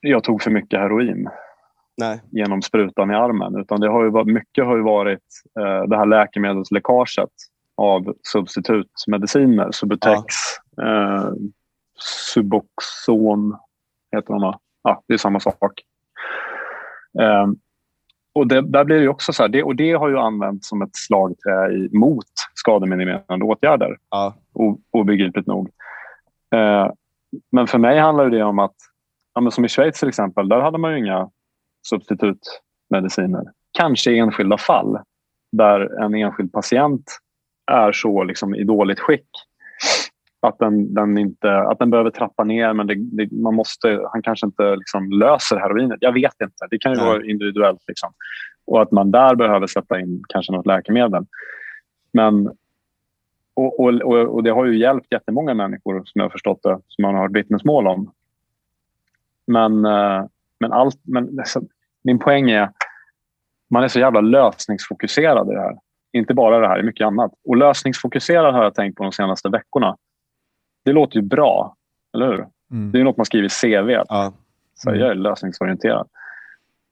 jag 0.00 0.24
tog 0.24 0.42
för 0.42 0.50
mycket 0.50 0.80
heroin 0.80 1.28
Nej. 1.96 2.20
genom 2.30 2.62
sprutan 2.62 3.10
i 3.10 3.14
armen. 3.14 3.56
Utan 3.56 3.80
det 3.80 3.88
har 3.88 4.04
ju 4.04 4.10
varit, 4.10 4.26
mycket 4.26 4.64
har 4.64 4.76
ju 4.76 4.82
varit 4.82 5.24
uh, 5.60 5.88
det 5.88 5.96
här 5.96 6.06
läkemedelsläckaget 6.06 7.30
av 7.76 8.14
substitutmediciner. 8.32 9.70
Subutex, 9.72 10.24
ja. 10.76 10.84
uh, 10.84 11.32
Suboxon 12.34 13.56
heter 14.12 14.34
de 14.34 14.54
Ja, 14.82 15.02
det 15.06 15.14
är 15.14 15.18
samma 15.18 15.40
sak. 15.40 15.80
Um, 17.18 17.58
och 18.32 18.46
det, 18.46 18.60
där 18.60 18.84
blir 18.84 19.00
det 19.00 19.08
också 19.08 19.32
så 19.32 19.42
här, 19.42 19.48
det, 19.48 19.62
och 19.62 19.76
det 19.76 19.92
har 19.92 20.08
ju 20.08 20.18
använts 20.18 20.68
som 20.68 20.82
ett 20.82 20.96
slagträ 20.96 21.72
i, 21.72 21.88
mot 21.92 22.26
skademinimerande 22.54 23.44
åtgärder. 23.44 23.96
Ja. 24.10 24.34
obegripligt 24.90 25.46
nog. 25.46 25.68
Uh, 26.54 26.92
men 27.52 27.66
för 27.66 27.78
mig 27.78 27.98
handlar 27.98 28.30
det 28.30 28.42
om 28.42 28.58
att, 28.58 28.74
ja, 29.34 29.50
som 29.50 29.64
i 29.64 29.68
Schweiz 29.68 29.98
till 30.00 30.08
exempel, 30.08 30.48
där 30.48 30.60
hade 30.60 30.78
man 30.78 30.92
ju 30.92 30.98
inga 30.98 31.30
substitutmediciner. 31.82 33.44
Kanske 33.72 34.10
i 34.10 34.18
enskilda 34.18 34.58
fall 34.58 34.98
där 35.52 36.02
en 36.02 36.14
enskild 36.14 36.52
patient 36.52 37.04
är 37.66 37.92
så 37.92 38.24
liksom, 38.24 38.54
i 38.54 38.64
dåligt 38.64 39.00
skick 39.00 39.28
att 40.42 40.58
den, 40.58 40.94
den, 40.94 41.18
inte, 41.18 41.58
att 41.58 41.78
den 41.78 41.90
behöver 41.90 42.10
trappa 42.10 42.44
ner 42.44 42.72
men 42.72 42.86
det, 42.86 42.94
det, 42.94 43.32
man 43.32 43.54
måste, 43.54 44.00
han 44.12 44.22
kanske 44.22 44.46
inte 44.46 44.76
liksom 44.76 45.10
löser 45.10 45.56
heroinet. 45.56 45.98
Jag 46.00 46.12
vet 46.12 46.40
inte. 46.42 46.66
Det 46.70 46.78
kan 46.78 46.92
ju 46.92 46.98
Nej. 46.98 47.06
vara 47.06 47.24
individuellt. 47.24 47.84
Liksom. 47.88 48.12
Och 48.64 48.82
att 48.82 48.90
man 48.90 49.10
där 49.10 49.34
behöver 49.34 49.66
sätta 49.66 50.00
in 50.00 50.22
kanske 50.28 50.52
något 50.52 50.66
läkemedel. 50.66 51.26
Men, 52.12 52.50
och, 53.54 53.80
och, 53.80 54.02
och, 54.34 54.42
det 54.42 54.50
har 54.50 54.66
ju 54.66 54.78
hjälpt 54.78 55.12
jättemånga 55.12 55.54
människor 55.54 56.02
som 56.04 56.18
jag 56.18 56.24
har 56.24 56.30
förstått 56.30 56.62
det, 56.62 56.78
som 56.88 57.02
man 57.02 57.14
har 57.14 57.22
hört 57.22 57.36
vittnesmål 57.36 57.86
om. 57.86 58.12
Men, 59.46 59.84
eh, 59.84 60.24
men, 60.60 60.72
allt, 60.72 61.00
men 61.02 61.38
alltså, 61.38 61.60
min 62.04 62.18
poäng 62.18 62.50
är 62.50 62.72
man 63.70 63.84
är 63.84 63.88
så 63.88 64.00
jävla 64.00 64.20
lösningsfokuserad 64.20 65.50
i 65.50 65.54
det 65.54 65.60
här. 65.60 65.78
Inte 66.12 66.34
bara 66.34 66.58
det 66.58 66.68
här, 66.68 66.82
mycket 66.82 67.06
annat. 67.06 67.32
Och 67.44 67.56
lösningsfokuserad 67.56 68.54
har 68.54 68.64
jag 68.64 68.74
tänkt 68.74 68.96
på 68.96 69.02
de 69.02 69.12
senaste 69.12 69.48
veckorna 69.48 69.96
det 70.84 70.92
låter 70.92 71.16
ju 71.16 71.22
bra, 71.22 71.76
eller 72.14 72.26
hur? 72.26 72.46
Mm. 72.70 72.92
Det 72.92 73.00
är 73.00 73.04
något 73.04 73.16
man 73.16 73.26
skriver 73.26 73.46
i 73.46 73.50
CV. 73.50 73.90
Ja. 73.90 74.32
Så 74.74 74.90
jag 74.90 75.10
är 75.10 75.14
lösningsorienterad. 75.14 76.08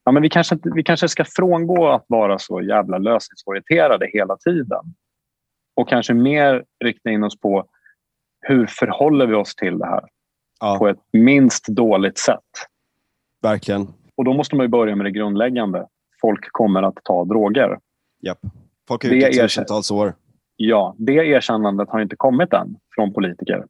Ja, 0.05 0.13
men 0.13 0.23
vi, 0.23 0.31
kanske, 0.31 0.59
vi 0.63 0.83
kanske 0.83 1.09
ska 1.09 1.25
frångå 1.25 1.89
att 1.89 2.05
vara 2.09 2.39
så 2.39 2.63
jävla 2.63 2.99
lösningsorienterade 2.99 4.11
hela 4.13 4.37
tiden. 4.37 4.95
Och 5.77 5.89
kanske 5.89 6.15
mer 6.15 6.65
rikta 6.85 7.11
in 7.11 7.25
oss 7.25 7.41
på 7.41 7.69
hur 8.41 8.67
förhåller 8.67 9.27
vi 9.27 9.35
oss 9.35 9.55
till 9.55 9.79
det 9.79 9.87
här 9.87 10.05
ja. 10.61 10.79
på 10.79 10.89
ett 10.89 10.99
minst 11.13 11.67
dåligt 11.67 12.19
sätt. 12.19 12.39
Verkligen. 13.43 13.89
Och 14.17 14.25
då 14.25 14.33
måste 14.33 14.57
man 14.57 14.71
börja 14.71 14.97
med 14.97 15.07
det 15.07 15.11
grundläggande. 15.11 15.87
Folk 16.21 16.49
kommer 16.53 16.83
att 16.83 16.99
ta 17.05 17.25
droger. 17.25 17.79
Japp. 18.23 18.39
Folk 18.89 19.05
har 19.05 19.11
gjort 19.11 19.33
tusentals 19.33 19.91
år. 19.91 20.15
Ja, 20.57 20.95
det 20.99 21.13
erkännandet 21.13 21.91
har 21.91 22.01
inte 22.01 22.17
kommit 22.17 22.53
än 22.53 22.77
från 22.95 23.13
politiker. 23.13 23.65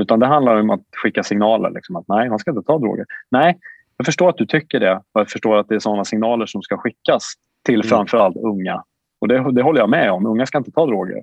Utan 0.00 0.20
det 0.20 0.26
handlar 0.26 0.60
om 0.60 0.70
att 0.70 0.82
skicka 1.02 1.22
signaler. 1.22 1.70
Liksom, 1.70 1.96
att 1.96 2.04
nej, 2.08 2.28
man 2.28 2.38
ska 2.38 2.50
inte 2.50 2.62
ta 2.62 2.78
droger. 2.78 3.06
Nej, 3.30 3.58
jag 3.96 4.06
förstår 4.06 4.28
att 4.28 4.36
du 4.36 4.46
tycker 4.46 4.80
det. 4.80 4.96
Och 4.96 5.20
jag 5.20 5.30
förstår 5.30 5.56
att 5.56 5.68
det 5.68 5.74
är 5.74 5.78
sådana 5.78 6.04
signaler 6.04 6.46
som 6.46 6.62
ska 6.62 6.76
skickas 6.76 7.32
till 7.64 7.74
mm. 7.74 7.88
framförallt 7.88 8.36
unga. 8.36 8.84
Och 9.20 9.28
det, 9.28 9.52
det 9.52 9.62
håller 9.62 9.80
jag 9.80 9.90
med 9.90 10.12
om. 10.12 10.26
Unga 10.26 10.46
ska 10.46 10.58
inte 10.58 10.70
ta 10.70 10.86
droger. 10.86 11.22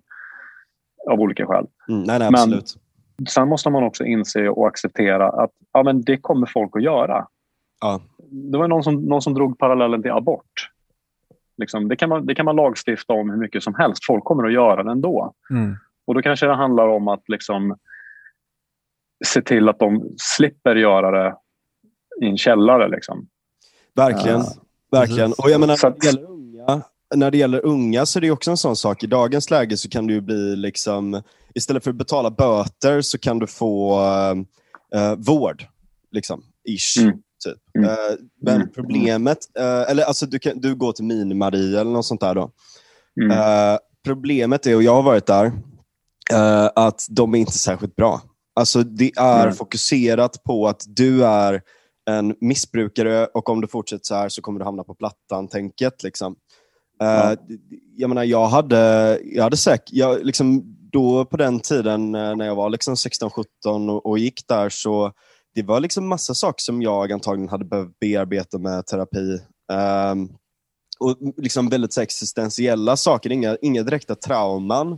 Av 1.12 1.20
olika 1.20 1.46
skäl. 1.46 1.68
Mm, 1.90 2.04
nej, 2.04 2.20
nej, 2.20 2.28
absolut. 2.28 2.76
Men 3.18 3.28
sen 3.28 3.50
måste 3.50 3.70
man 3.70 3.84
också 3.84 4.06
inse 4.06 4.50
och 4.50 4.68
acceptera 4.68 5.30
att 5.30 5.52
ja, 5.74 5.84
men 5.84 6.02
det 6.02 6.18
kommer 6.18 6.48
folk 6.48 6.76
att 6.76 6.84
göra. 6.84 7.28
Ja. 7.82 8.02
Det 8.32 8.58
var 8.58 8.68
någon 8.68 8.84
som, 8.84 8.96
någon 8.96 9.22
som 9.22 9.34
drog 9.34 9.58
parallellen 9.58 10.02
till 10.02 10.12
abort. 10.12 10.70
Liksom, 11.58 11.88
det, 11.88 11.96
kan 11.96 12.10
man, 12.10 12.26
det 12.26 12.36
kan 12.36 12.46
man 12.46 12.56
lagstifta 12.56 13.14
om 13.14 13.30
hur 13.30 13.38
mycket 13.38 13.64
som 13.64 13.76
helst. 13.76 14.06
Folk 14.06 14.24
kommer 14.24 14.44
att 14.44 14.54
göra 14.54 14.84
det 14.84 14.92
ändå. 14.92 15.34
Mm. 15.50 15.76
Och 16.08 16.14
då 16.14 16.22
kanske 16.22 16.46
det 16.46 16.56
handlar 16.56 16.88
om 16.88 17.08
att 17.08 17.24
liksom, 17.28 17.78
se 19.26 19.42
till 19.42 19.70
att 19.70 19.80
de 19.80 20.14
slipper 20.18 20.76
göra 20.76 21.12
det 21.12 21.36
i 22.22 22.30
en 22.30 22.38
källare. 22.38 22.88
Liksom. 22.88 23.28
Verkligen. 23.96 24.40
Uh, 24.40 24.48
verkligen. 24.92 25.34
Och 25.38 25.50
jag 25.50 25.60
menar, 25.60 25.78
när 25.84 25.92
det, 25.92 26.08
gäller 26.08 26.30
unga, 26.30 26.82
när 27.16 27.32
det 27.32 27.38
gäller 27.38 27.66
unga 27.66 28.06
så 28.06 28.20
är 28.20 28.22
det 28.22 28.32
också 28.32 28.52
en 28.52 28.58
sån 28.58 28.76
sak. 28.76 29.04
I 29.04 29.08
dagens 29.08 29.52
läge 29.52 29.78
så 29.78 29.90
kan 29.90 30.08
du 30.08 30.22
bli, 30.22 30.56
liksom, 30.56 31.22
istället 31.54 31.84
för 31.84 31.92
att 31.92 31.98
betala 31.98 32.32
böter 32.32 33.02
så 33.02 33.18
kan 33.18 33.40
du 33.40 33.48
få 33.48 34.00
uh, 34.96 35.16
vård. 35.18 35.66
Liksom, 36.12 36.44
ish. 36.70 36.98
Mm. 37.02 37.22
Typ. 37.46 37.58
Mm. 37.78 37.90
Uh, 37.90 37.96
men 38.42 38.56
mm. 38.56 38.70
problemet, 38.76 39.38
eller 39.88 40.04
alltså 40.04 40.26
du, 40.26 40.40
kan, 40.40 40.60
du 40.60 40.76
går 40.76 40.92
till 40.92 41.06
Mini-Maria 41.06 41.80
eller 41.80 41.92
något 41.92 42.06
sånt 42.06 42.22
där. 42.22 42.36
Då. 42.36 42.52
Mm. 43.22 43.78
problemet 44.06 44.68
är, 44.68 44.76
och 44.76 44.84
jag 44.84 44.96
har 44.96 45.04
varit 45.04 45.26
där, 45.26 45.52
att 46.76 47.06
de 47.10 47.36
är 47.36 47.40
inte 47.40 47.52
särskilt 47.52 47.96
bra. 47.96 48.22
Alltså 48.56 48.84
Det 48.84 49.12
är 49.18 49.44
mm. 49.44 49.56
fokuserat 49.56 50.44
på 50.44 50.68
att 50.68 50.84
du 50.88 51.26
är 51.26 51.62
en 52.10 52.36
missbrukare 52.42 53.26
och 53.26 53.50
om 53.50 53.62
du 53.62 53.68
fortsätter 53.68 54.06
så 54.06 54.16
här 54.16 54.30
så 54.30 54.42
kommer 54.42 54.60
du 54.60 54.66
hamna 54.66 54.84
på 54.84 54.96
plattan-tänket. 54.96 56.04
Liksom. 56.04 56.36
Ja. 57.00 57.32
Uh, 57.32 57.38
jag 57.96 58.10
menar, 58.10 58.24
jag 58.24 58.48
hade, 58.48 59.20
jag 59.24 59.44
hade 59.44 59.58
säkert, 59.58 59.90
jag, 59.92 60.26
liksom, 60.26 60.64
då 60.92 61.26
på 61.26 61.38
den 61.38 61.60
tiden 61.60 62.16
uh, 62.16 62.36
när 62.36 62.46
jag 62.46 62.56
var 62.56 62.70
liksom 62.70 62.96
16-17 62.96 63.90
och, 63.90 64.06
och, 64.06 64.20
gick 64.20 64.48
där 64.48 64.70
så 64.70 65.12
det 65.56 65.64
var 65.64 65.80
liksom 65.80 66.08
massa 66.08 66.34
saker 66.34 66.62
som 66.62 66.82
jag 66.82 67.12
antagligen 67.12 67.50
hade 67.50 67.66
behövt 67.66 68.00
bearbeta 68.00 68.58
med 68.58 68.86
terapi. 68.86 69.40
Um, 70.12 70.38
och 71.00 71.18
liksom 71.38 71.70
väldigt 71.70 71.94
så 71.94 72.02
existentiella 72.02 72.98
saker, 72.98 73.32
inga, 73.32 73.58
inga 73.62 73.84
direkta 73.84 74.16
trauman. 74.16 74.92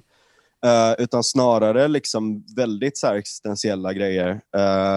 Uh, 0.66 0.94
utan 0.98 1.24
snarare 1.24 1.88
liksom 1.88 2.46
väldigt 2.56 2.98
så 2.98 3.08
existentiella 3.08 3.94
grejer. 3.94 4.42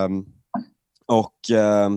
Um, 0.04 0.26
och 1.06 1.34
uh, 1.52 1.96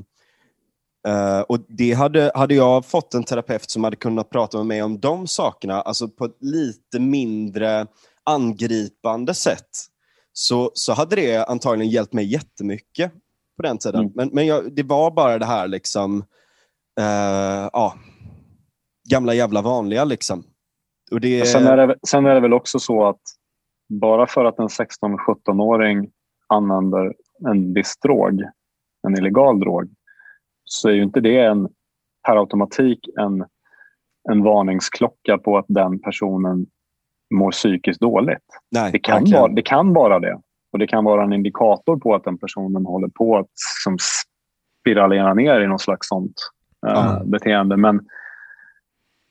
och 1.47 1.59
det 1.68 1.93
hade, 1.93 2.32
hade 2.36 2.55
jag 2.55 2.86
fått 2.86 3.14
en 3.14 3.24
terapeut 3.24 3.70
som 3.70 3.84
hade 3.84 3.95
kunnat 3.95 4.30
prata 4.30 4.57
med 4.57 4.66
mig 4.66 4.84
om 4.84 4.99
de 4.99 5.28
sakerna, 5.28 5.82
alltså 5.82 6.07
på 6.07 6.26
ett 6.26 6.38
lite 6.39 6.99
mindre 6.99 7.88
angripande 8.24 9.34
sätt, 9.34 9.70
så, 10.34 10.72
så 10.74 10.93
hade 10.93 11.16
det 11.16 11.43
antagligen 11.43 11.91
hjälpt 11.91 12.14
mig 12.14 12.26
jättemycket 12.26 13.11
på 13.58 13.64
den 13.64 13.78
tiden. 13.78 14.01
Mm. 14.01 14.12
Men, 14.16 14.30
men 14.34 14.45
jag, 14.45 14.76
det 14.76 14.84
var 14.84 15.12
bara 15.12 15.39
det 15.39 15.45
här 15.45 15.68
liksom, 15.68 16.26
ja, 17.74 17.93
gamla 19.10 19.34
jävla 19.34 19.62
vanliga 19.62 20.04
liksom. 20.04 20.43
Och 21.12 21.22
det... 21.22 21.47
sen, 21.47 21.68
är 21.68 21.88
det, 21.88 21.95
sen 22.08 22.26
är 22.26 22.34
det 22.34 22.39
väl 22.39 22.54
också 22.54 22.80
så 22.80 23.06
att 23.08 23.22
bara 23.89 24.28
för 24.28 24.45
att 24.45 24.60
en 24.60 24.68
16-17-åring 24.68 26.12
använder 26.47 27.14
en 27.47 27.74
viss 27.74 27.97
drog, 27.97 28.41
en 29.08 29.18
illegal 29.18 29.60
drog, 29.60 29.89
så 30.64 30.89
är 30.89 30.93
ju 30.93 31.04
inte 31.04 31.20
det 31.20 31.39
en, 31.39 31.70
per 32.28 32.36
automatik 32.36 32.99
en, 33.20 33.45
en 34.32 34.43
varningsklocka 34.43 35.38
på 35.38 35.58
att 35.58 35.66
den 35.68 35.99
personen 35.99 36.66
mår 37.34 37.51
psykiskt 37.51 38.01
dåligt. 38.01 38.45
Nej, 38.72 38.91
det, 38.91 38.99
kan 38.99 39.32
vara, 39.32 39.54
det 39.54 39.62
kan 39.62 39.93
vara 39.93 40.20
det. 40.20 40.41
Och 40.74 40.80
det 40.80 40.88
kan 40.88 41.03
vara 41.03 41.24
en 41.24 41.34
indikator 41.34 41.97
på 41.97 42.15
att 42.15 42.24
den 42.24 42.38
personen 42.38 42.86
håller 42.86 43.07
på 43.07 43.38
att 43.38 43.49
som 43.84 43.97
spiralera 44.82 45.34
ner 45.34 45.61
i 45.61 45.67
något 45.67 45.82
slags 45.82 46.07
sånt 46.07 46.36
uh, 46.88 47.24
beteende. 47.26 47.78
Men, 47.78 48.01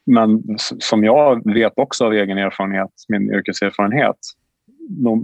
men 0.06 0.42
som 0.78 1.04
jag 1.04 1.54
vet 1.54 1.72
också 1.76 2.04
av 2.04 2.12
egen 2.12 2.38
erfarenhet, 2.38 2.90
min 3.08 3.34
yrkeserfarenhet, 3.34 4.16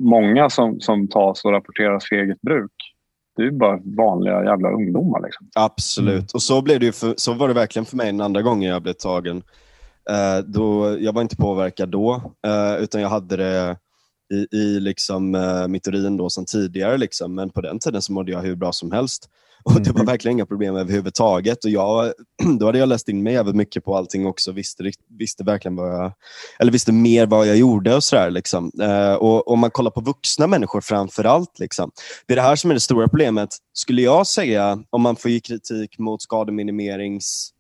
många 0.01 0.51
som, 0.51 0.81
som 0.81 1.09
tas 1.09 1.45
och 1.45 1.53
rapporteras 1.53 2.09
för 2.09 2.17
eget 2.17 2.41
bruk 2.41 2.73
det 3.39 3.45
är 3.45 3.51
bara 3.51 3.81
vanliga 3.97 4.45
jävla 4.45 4.71
ungdomar. 4.71 5.23
Liksom. 5.23 5.49
Absolut. 5.55 6.15
Mm. 6.15 6.27
Och 6.35 6.43
så, 6.43 6.63
blev 6.63 6.81
det 6.81 6.93
för, 6.93 7.15
så 7.17 7.33
var 7.33 7.49
det 7.49 7.55
verkligen 7.55 7.87
för 7.87 7.97
mig 7.97 8.07
den 8.07 8.21
andra 8.21 8.43
gången 8.43 8.71
jag 8.71 8.83
blev 8.83 8.93
tagen. 8.93 9.37
Uh, 10.11 10.45
då, 10.47 10.97
jag 11.01 11.13
var 11.13 11.23
inte 11.23 11.37
påverkad 11.37 11.89
då, 11.89 12.15
uh, 12.47 12.83
utan 12.83 13.01
jag 13.01 13.09
hade 13.09 13.37
det 13.37 13.77
i, 14.31 14.57
i 14.57 14.81
liksom, 14.81 15.35
uh, 15.35 15.69
mitt 15.69 15.89
urin 15.89 16.17
då 16.17 16.31
som 16.31 16.45
tidigare. 16.45 16.99
Liksom. 16.99 17.35
Men 17.35 17.51
på 17.51 17.61
den 17.61 17.79
tiden 17.79 18.03
så 18.03 18.13
mådde 18.13 18.33
jag 18.33 18.43
hur 18.43 18.57
bra 18.57 18.73
som 18.73 18.93
helst. 18.93 19.29
Och 19.65 19.83
Det 19.83 19.91
var 19.91 20.01
mm. 20.01 20.07
verkligen 20.07 20.37
inga 20.37 20.47
problem 20.47 20.77
överhuvudtaget. 20.77 21.65
Och 21.65 21.71
jag, 21.71 22.13
då 22.59 22.67
hade 22.67 22.79
jag 22.79 22.89
läst 22.89 23.09
in 23.09 23.23
mig 23.23 23.33
jävligt 23.33 23.57
mycket 23.57 23.85
på 23.85 23.97
allting 23.97 24.27
också. 24.27 24.53
Visste, 24.53 24.93
visste 25.19 25.45
verkligen 25.45 25.77
vad 25.77 25.95
jag, 25.95 26.13
eller 26.59 26.73
visste 26.73 26.93
mer 26.93 27.27
vad 27.27 27.47
jag 27.47 27.57
gjorde 27.57 27.95
och 27.95 28.05
sådär. 28.05 28.31
Liksom. 28.31 28.73
Uh, 28.83 29.15
och 29.15 29.49
om 29.49 29.59
man 29.59 29.71
kollar 29.71 29.91
på 29.91 30.01
vuxna 30.01 30.47
människor 30.47 30.81
framför 30.81 31.25
allt. 31.25 31.59
Liksom. 31.59 31.91
Det 32.27 32.35
är 32.35 32.37
det 32.37 32.43
här 32.43 32.57
som 32.57 32.71
är 32.71 32.75
det 32.75 32.81
stora 32.81 33.09
problemet. 33.09 33.49
Skulle 33.73 34.03
jag 34.03 34.27
säga, 34.27 34.79
om 34.91 35.03
man 35.03 35.17
får 35.17 35.31
ge 35.31 35.41
kritik 35.41 35.99
mot 35.99 36.23
skademinimerings 36.23 37.53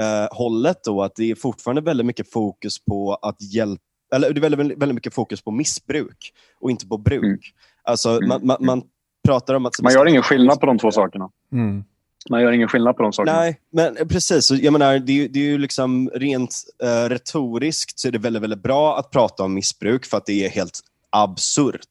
uh, 0.00 0.36
hållet 0.36 0.84
då, 0.84 1.02
att 1.02 1.16
det 1.16 1.30
är 1.30 1.34
fortfarande 1.34 1.82
väldigt 1.82 2.06
mycket 2.06 2.32
fokus 2.32 2.84
på 2.84 3.14
att 3.14 3.42
hjälpa 3.54 3.82
eller 4.14 4.32
det 4.32 4.38
är 4.38 4.50
väldigt, 4.56 4.78
väldigt 4.78 4.94
mycket 4.94 5.14
fokus 5.14 5.42
på 5.42 5.50
missbruk 5.50 6.32
och 6.60 6.70
inte 6.70 6.86
på 6.86 6.98
bruk. 6.98 7.22
Mm. 7.22 7.38
Alltså, 7.82 8.10
mm. 8.10 8.28
Man, 8.28 8.46
man, 8.46 8.56
man, 8.60 8.82
pratar 9.26 9.54
om 9.54 9.66
att... 9.66 9.72
Man 9.82 9.92
gör 9.92 10.06
ingen 10.06 10.22
skillnad 10.22 10.60
på 10.60 10.66
de 10.66 10.78
två 10.78 10.90
sakerna. 10.90 11.30
Mm. 11.52 11.84
Man 12.30 12.42
gör 12.42 12.52
ingen 12.52 12.68
skillnad 12.68 12.96
på 12.96 13.02
de 13.02 13.12
sakerna. 13.12 13.36
Nej, 13.36 13.60
men 13.72 14.08
precis. 14.08 14.50
Jag 14.50 14.72
menar, 14.72 14.98
det, 14.98 15.12
är, 15.12 15.28
det 15.28 15.38
är 15.38 15.44
ju 15.44 15.58
liksom 15.58 16.10
rent 16.14 16.64
uh, 16.84 17.08
retoriskt 17.08 17.98
så 17.98 18.08
är 18.08 18.12
det 18.12 18.18
väldigt, 18.18 18.42
väldigt 18.42 18.62
bra 18.62 18.98
att 18.98 19.10
prata 19.10 19.42
om 19.42 19.54
missbruk 19.54 20.06
för 20.06 20.16
att 20.16 20.26
det 20.26 20.44
är 20.44 20.48
helt 20.48 20.80
absurt 21.10 21.90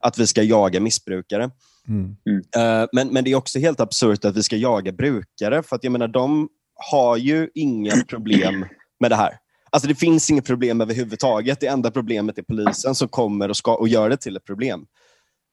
att 0.00 0.18
vi 0.18 0.26
ska 0.26 0.42
jaga 0.42 0.80
missbrukare. 0.80 1.50
Mm. 1.88 2.16
Uh, 2.30 2.88
men, 2.92 3.08
men 3.08 3.24
det 3.24 3.32
är 3.32 3.34
också 3.34 3.58
helt 3.58 3.80
absurt 3.80 4.24
att 4.24 4.36
vi 4.36 4.42
ska 4.42 4.56
jaga 4.56 4.92
brukare 4.92 5.62
för 5.62 5.76
att 5.76 5.84
jag 5.84 5.92
menar, 5.92 6.08
de 6.08 6.48
har 6.74 7.16
ju 7.16 7.48
inga 7.54 7.92
problem 8.08 8.66
med 9.00 9.10
det 9.10 9.16
här. 9.16 9.38
Alltså 9.74 9.88
det 9.88 9.94
finns 9.94 10.30
inget 10.30 10.46
problem 10.46 10.80
överhuvudtaget. 10.80 11.60
Det 11.60 11.66
enda 11.66 11.90
problemet 11.90 12.38
är 12.38 12.42
polisen 12.42 12.94
som 12.94 13.08
kommer 13.08 13.48
och, 13.48 13.56
ska, 13.56 13.74
och 13.74 13.88
gör 13.88 14.08
det 14.08 14.16
till 14.16 14.36
ett 14.36 14.44
problem. 14.44 14.86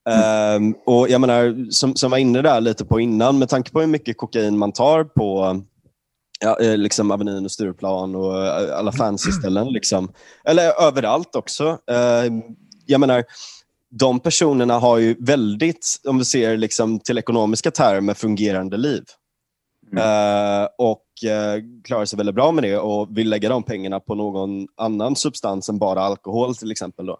Mm. 0.09 0.63
Um, 0.63 0.75
och 0.85 1.09
jag 1.09 1.21
menar, 1.21 1.71
som, 1.71 1.95
som 1.95 2.11
var 2.11 2.17
inne 2.17 2.41
där 2.41 2.61
lite 2.61 2.85
på 2.85 2.99
innan, 2.99 3.39
med 3.39 3.49
tanke 3.49 3.71
på 3.71 3.79
hur 3.79 3.87
mycket 3.87 4.17
kokain 4.17 4.57
man 4.57 4.71
tar 4.71 5.03
på 5.03 5.61
ja, 6.39 6.59
eh, 6.59 6.77
liksom 6.77 7.11
Avenyn 7.11 7.45
och 7.45 7.51
Stureplan 7.51 8.15
och 8.15 8.45
eh, 8.45 8.77
alla 8.77 8.91
fancy 8.91 9.31
ställen. 9.31 9.67
Liksom. 9.67 10.11
Eller 10.45 10.81
överallt 10.81 11.35
också. 11.35 11.65
Uh, 11.69 12.41
jag 12.85 12.99
menar, 12.99 13.23
de 13.89 14.19
personerna 14.19 14.79
har 14.79 14.97
ju 14.97 15.15
väldigt, 15.19 16.01
om 16.07 16.17
vi 16.17 16.25
ser 16.25 16.57
liksom 16.57 16.99
till 16.99 17.17
ekonomiska 17.17 17.71
termer, 17.71 18.13
fungerande 18.13 18.77
liv. 18.77 19.03
Mm. 19.91 20.03
Uh, 20.03 20.67
och 20.77 21.05
klarar 21.83 22.05
sig 22.05 22.17
väldigt 22.17 22.35
bra 22.35 22.51
med 22.51 22.63
det 22.63 22.77
och 22.77 23.17
vill 23.17 23.29
lägga 23.29 23.49
de 23.49 23.63
pengarna 23.63 23.99
på 23.99 24.15
någon 24.15 24.67
annan 24.77 25.15
substans 25.15 25.69
än 25.69 25.79
bara 25.79 26.01
alkohol 26.01 26.55
till 26.55 26.71
exempel. 26.71 27.05
Då. 27.05 27.17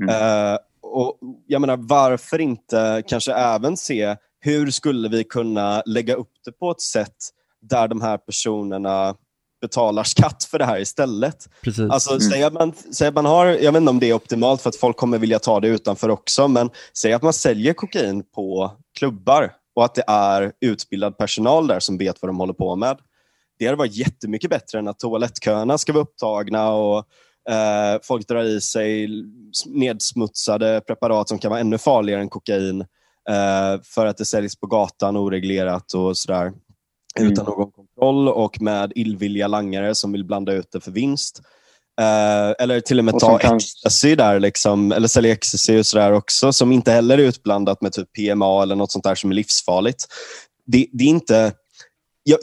Mm. 0.00 0.14
Uh, 0.14 0.58
och 0.82 1.18
jag 1.46 1.60
menar, 1.60 1.76
varför 1.76 2.40
inte 2.40 3.02
kanske 3.06 3.32
även 3.32 3.76
se 3.76 4.16
hur 4.40 4.70
skulle 4.70 5.08
vi 5.08 5.24
kunna 5.24 5.82
lägga 5.86 6.14
upp 6.14 6.32
det 6.44 6.52
på 6.52 6.70
ett 6.70 6.80
sätt 6.80 7.16
där 7.60 7.88
de 7.88 8.00
här 8.00 8.18
personerna 8.18 9.14
betalar 9.60 10.04
skatt 10.04 10.44
för 10.44 10.58
det 10.58 10.64
här 10.64 10.80
istället. 10.80 11.48
Precis. 11.62 11.90
Alltså, 11.90 12.10
mm. 12.10 12.20
säg, 12.20 12.42
att 12.42 12.52
man, 12.52 12.72
säg 12.92 13.08
att 13.08 13.14
man 13.14 13.24
har, 13.24 13.46
jag 13.46 13.72
vet 13.72 13.80
inte 13.80 13.90
om 13.90 14.00
det 14.00 14.10
är 14.10 14.14
optimalt 14.14 14.62
för 14.62 14.68
att 14.68 14.76
folk 14.76 14.96
kommer 14.96 15.18
vilja 15.18 15.38
ta 15.38 15.60
det 15.60 15.68
utanför 15.68 16.08
också, 16.08 16.48
men 16.48 16.70
säg 16.96 17.12
att 17.12 17.22
man 17.22 17.32
säljer 17.32 17.74
kokain 17.74 18.22
på 18.34 18.72
klubbar 18.98 19.52
och 19.74 19.84
att 19.84 19.94
det 19.94 20.04
är 20.06 20.52
utbildad 20.60 21.18
personal 21.18 21.66
där 21.66 21.80
som 21.80 21.98
vet 21.98 22.22
vad 22.22 22.28
de 22.28 22.38
håller 22.38 22.52
på 22.52 22.76
med. 22.76 22.98
Det 23.58 23.66
hade 23.66 23.78
varit 23.78 23.94
jättemycket 23.96 24.50
bättre 24.50 24.78
än 24.78 24.88
att 24.88 24.98
toalettköerna 24.98 25.78
ska 25.78 25.92
vara 25.92 26.02
upptagna 26.02 26.70
och 26.72 26.98
eh, 27.50 28.00
folk 28.02 28.28
drar 28.28 28.44
i 28.44 28.60
sig 28.60 29.08
nedsmutsade 29.66 30.80
preparat 30.86 31.28
som 31.28 31.38
kan 31.38 31.50
vara 31.50 31.60
ännu 31.60 31.78
farligare 31.78 32.20
än 32.20 32.28
kokain 32.28 32.80
eh, 33.30 33.82
för 33.84 34.06
att 34.06 34.16
det 34.16 34.24
säljs 34.24 34.56
på 34.56 34.66
gatan 34.66 35.16
oreglerat 35.16 35.94
och 35.94 36.16
sådär. 36.16 36.52
Mm. 37.18 37.32
Utan 37.32 37.44
någon 37.44 37.70
kontroll 37.70 38.28
och 38.28 38.60
med 38.60 38.92
illvilliga 38.94 39.48
langare 39.48 39.94
som 39.94 40.12
vill 40.12 40.24
blanda 40.24 40.52
ut 40.52 40.72
det 40.72 40.80
för 40.80 40.90
vinst. 40.90 41.40
Uh, 42.00 42.54
eller 42.58 42.80
till 42.80 42.98
och 42.98 43.04
med 43.04 43.14
och 43.14 43.20
ta 43.20 43.38
kan... 43.38 43.56
ecstasy 43.56 44.14
där, 44.14 44.40
liksom, 44.40 44.92
eller 44.92 45.08
sälja 45.08 45.32
ecstasy 45.32 45.78
och 45.78 45.86
sådär 45.86 46.12
också, 46.12 46.52
som 46.52 46.72
inte 46.72 46.92
heller 46.92 47.18
är 47.18 47.22
utblandat 47.22 47.82
med 47.82 47.92
typ 47.92 48.12
PMA 48.12 48.62
eller 48.62 48.76
något 48.76 48.92
sånt 48.92 49.04
där 49.04 49.14
som 49.14 49.30
är 49.30 49.34
livsfarligt. 49.34 50.04
Det, 50.66 50.86
det 50.92 51.04
är 51.04 51.08
inte... 51.08 51.52
Jag, 52.22 52.38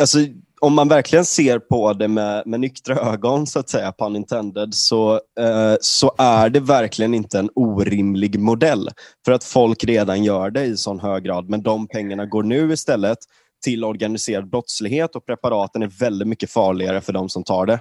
alltså, 0.00 0.18
om 0.60 0.74
man 0.74 0.88
verkligen 0.88 1.24
ser 1.24 1.58
på 1.58 1.92
det 1.92 2.08
med, 2.08 2.42
med 2.46 2.60
nyktra 2.60 2.94
ögon, 2.94 3.46
så 3.46 3.58
att 3.58 3.68
säga, 3.68 3.92
pun 3.92 4.16
intended, 4.16 4.74
så, 4.74 5.12
uh, 5.14 5.76
så 5.80 6.14
är 6.18 6.50
det 6.50 6.60
verkligen 6.60 7.14
inte 7.14 7.38
en 7.38 7.50
orimlig 7.54 8.40
modell. 8.40 8.88
För 9.24 9.32
att 9.32 9.44
folk 9.44 9.84
redan 9.84 10.24
gör 10.24 10.50
det 10.50 10.64
i 10.64 10.76
sån 10.76 11.00
hög 11.00 11.24
grad, 11.24 11.48
men 11.48 11.62
de 11.62 11.88
pengarna 11.88 12.26
går 12.26 12.42
nu 12.42 12.72
istället 12.72 13.18
till 13.64 13.84
organiserad 13.84 14.50
brottslighet 14.50 15.16
och 15.16 15.26
preparaten 15.26 15.82
är 15.82 16.00
väldigt 16.00 16.28
mycket 16.28 16.50
farligare 16.50 17.00
för 17.00 17.12
de 17.12 17.28
som 17.28 17.44
tar 17.44 17.66
det. 17.66 17.80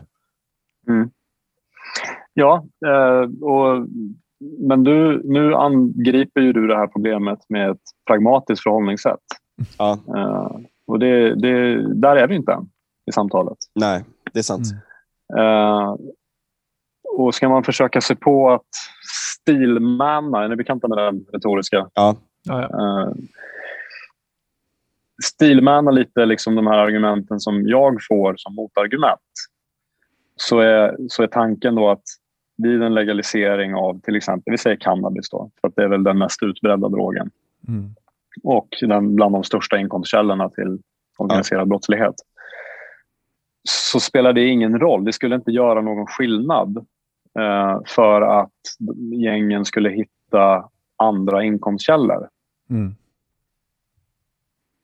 Mm. 0.89 1.09
Ja, 2.33 2.65
eh, 2.85 3.47
och, 3.47 3.87
men 4.59 4.83
du, 4.83 5.21
nu 5.23 5.55
angriper 5.55 6.41
ju 6.41 6.53
du 6.53 6.67
det 6.67 6.75
här 6.75 6.87
problemet 6.87 7.39
med 7.49 7.69
ett 7.69 7.81
pragmatiskt 8.07 8.63
förhållningssätt. 8.63 9.19
Ja. 9.77 9.99
Eh, 10.15 10.57
och 10.87 10.99
det, 10.99 11.35
det, 11.35 11.83
där 11.93 12.15
är 12.15 12.27
vi 12.27 12.35
inte 12.35 12.51
än 12.51 12.69
i 13.05 13.11
samtalet. 13.11 13.57
Nej, 13.73 14.03
det 14.33 14.39
är 14.39 14.43
sant. 14.43 14.65
Mm. 15.33 15.45
Eh, 15.45 15.95
och 17.17 17.35
ska 17.35 17.49
man 17.49 17.63
försöka 17.63 18.01
se 18.01 18.15
på 18.15 18.51
att 18.51 18.65
stilmanna, 19.41 20.43
är 20.43 20.47
ni 20.47 20.55
bekanta 20.55 20.87
med 20.87 20.97
det 20.97 21.11
retoriska? 21.33 21.89
Ja. 21.93 22.15
ja, 22.43 22.67
ja. 22.71 23.13
Stilmanna 25.23 25.91
lite 25.91 26.25
liksom 26.25 26.55
de 26.55 26.67
här 26.67 26.77
argumenten 26.77 27.39
som 27.39 27.67
jag 27.67 27.97
får 28.07 28.35
som 28.37 28.55
motargument 28.55 29.21
så 30.35 30.59
är, 30.59 30.95
så 31.09 31.23
är 31.23 31.27
tanken 31.27 31.75
då 31.75 31.89
att 31.89 32.03
vid 32.57 32.81
en 32.81 32.93
legalisering 32.93 33.75
av 33.75 33.99
till 33.99 34.15
exempel, 34.15 34.51
vi 34.51 34.57
säger 34.57 34.77
cannabis 34.77 35.29
då, 35.29 35.51
för 35.61 35.67
att 35.67 35.75
det 35.75 35.83
är 35.83 35.87
väl 35.87 36.03
den 36.03 36.17
mest 36.17 36.43
utbredda 36.43 36.89
drogen. 36.89 37.31
Mm. 37.67 37.95
Och 38.43 38.69
bland 39.01 39.35
de 39.35 39.43
största 39.43 39.77
inkomstkällorna 39.77 40.49
till 40.49 40.79
organiserad 41.17 41.61
ja. 41.61 41.65
brottslighet. 41.65 42.15
Så 43.69 43.99
spelar 43.99 44.33
det 44.33 44.47
ingen 44.47 44.79
roll. 44.79 45.05
Det 45.05 45.13
skulle 45.13 45.35
inte 45.35 45.51
göra 45.51 45.81
någon 45.81 46.07
skillnad 46.07 46.77
eh, 47.39 47.79
för 47.85 48.21
att 48.21 48.51
gängen 49.23 49.65
skulle 49.65 49.89
hitta 49.89 50.69
andra 50.97 51.43
inkomstkällor. 51.43 52.27
Mm. 52.69 52.95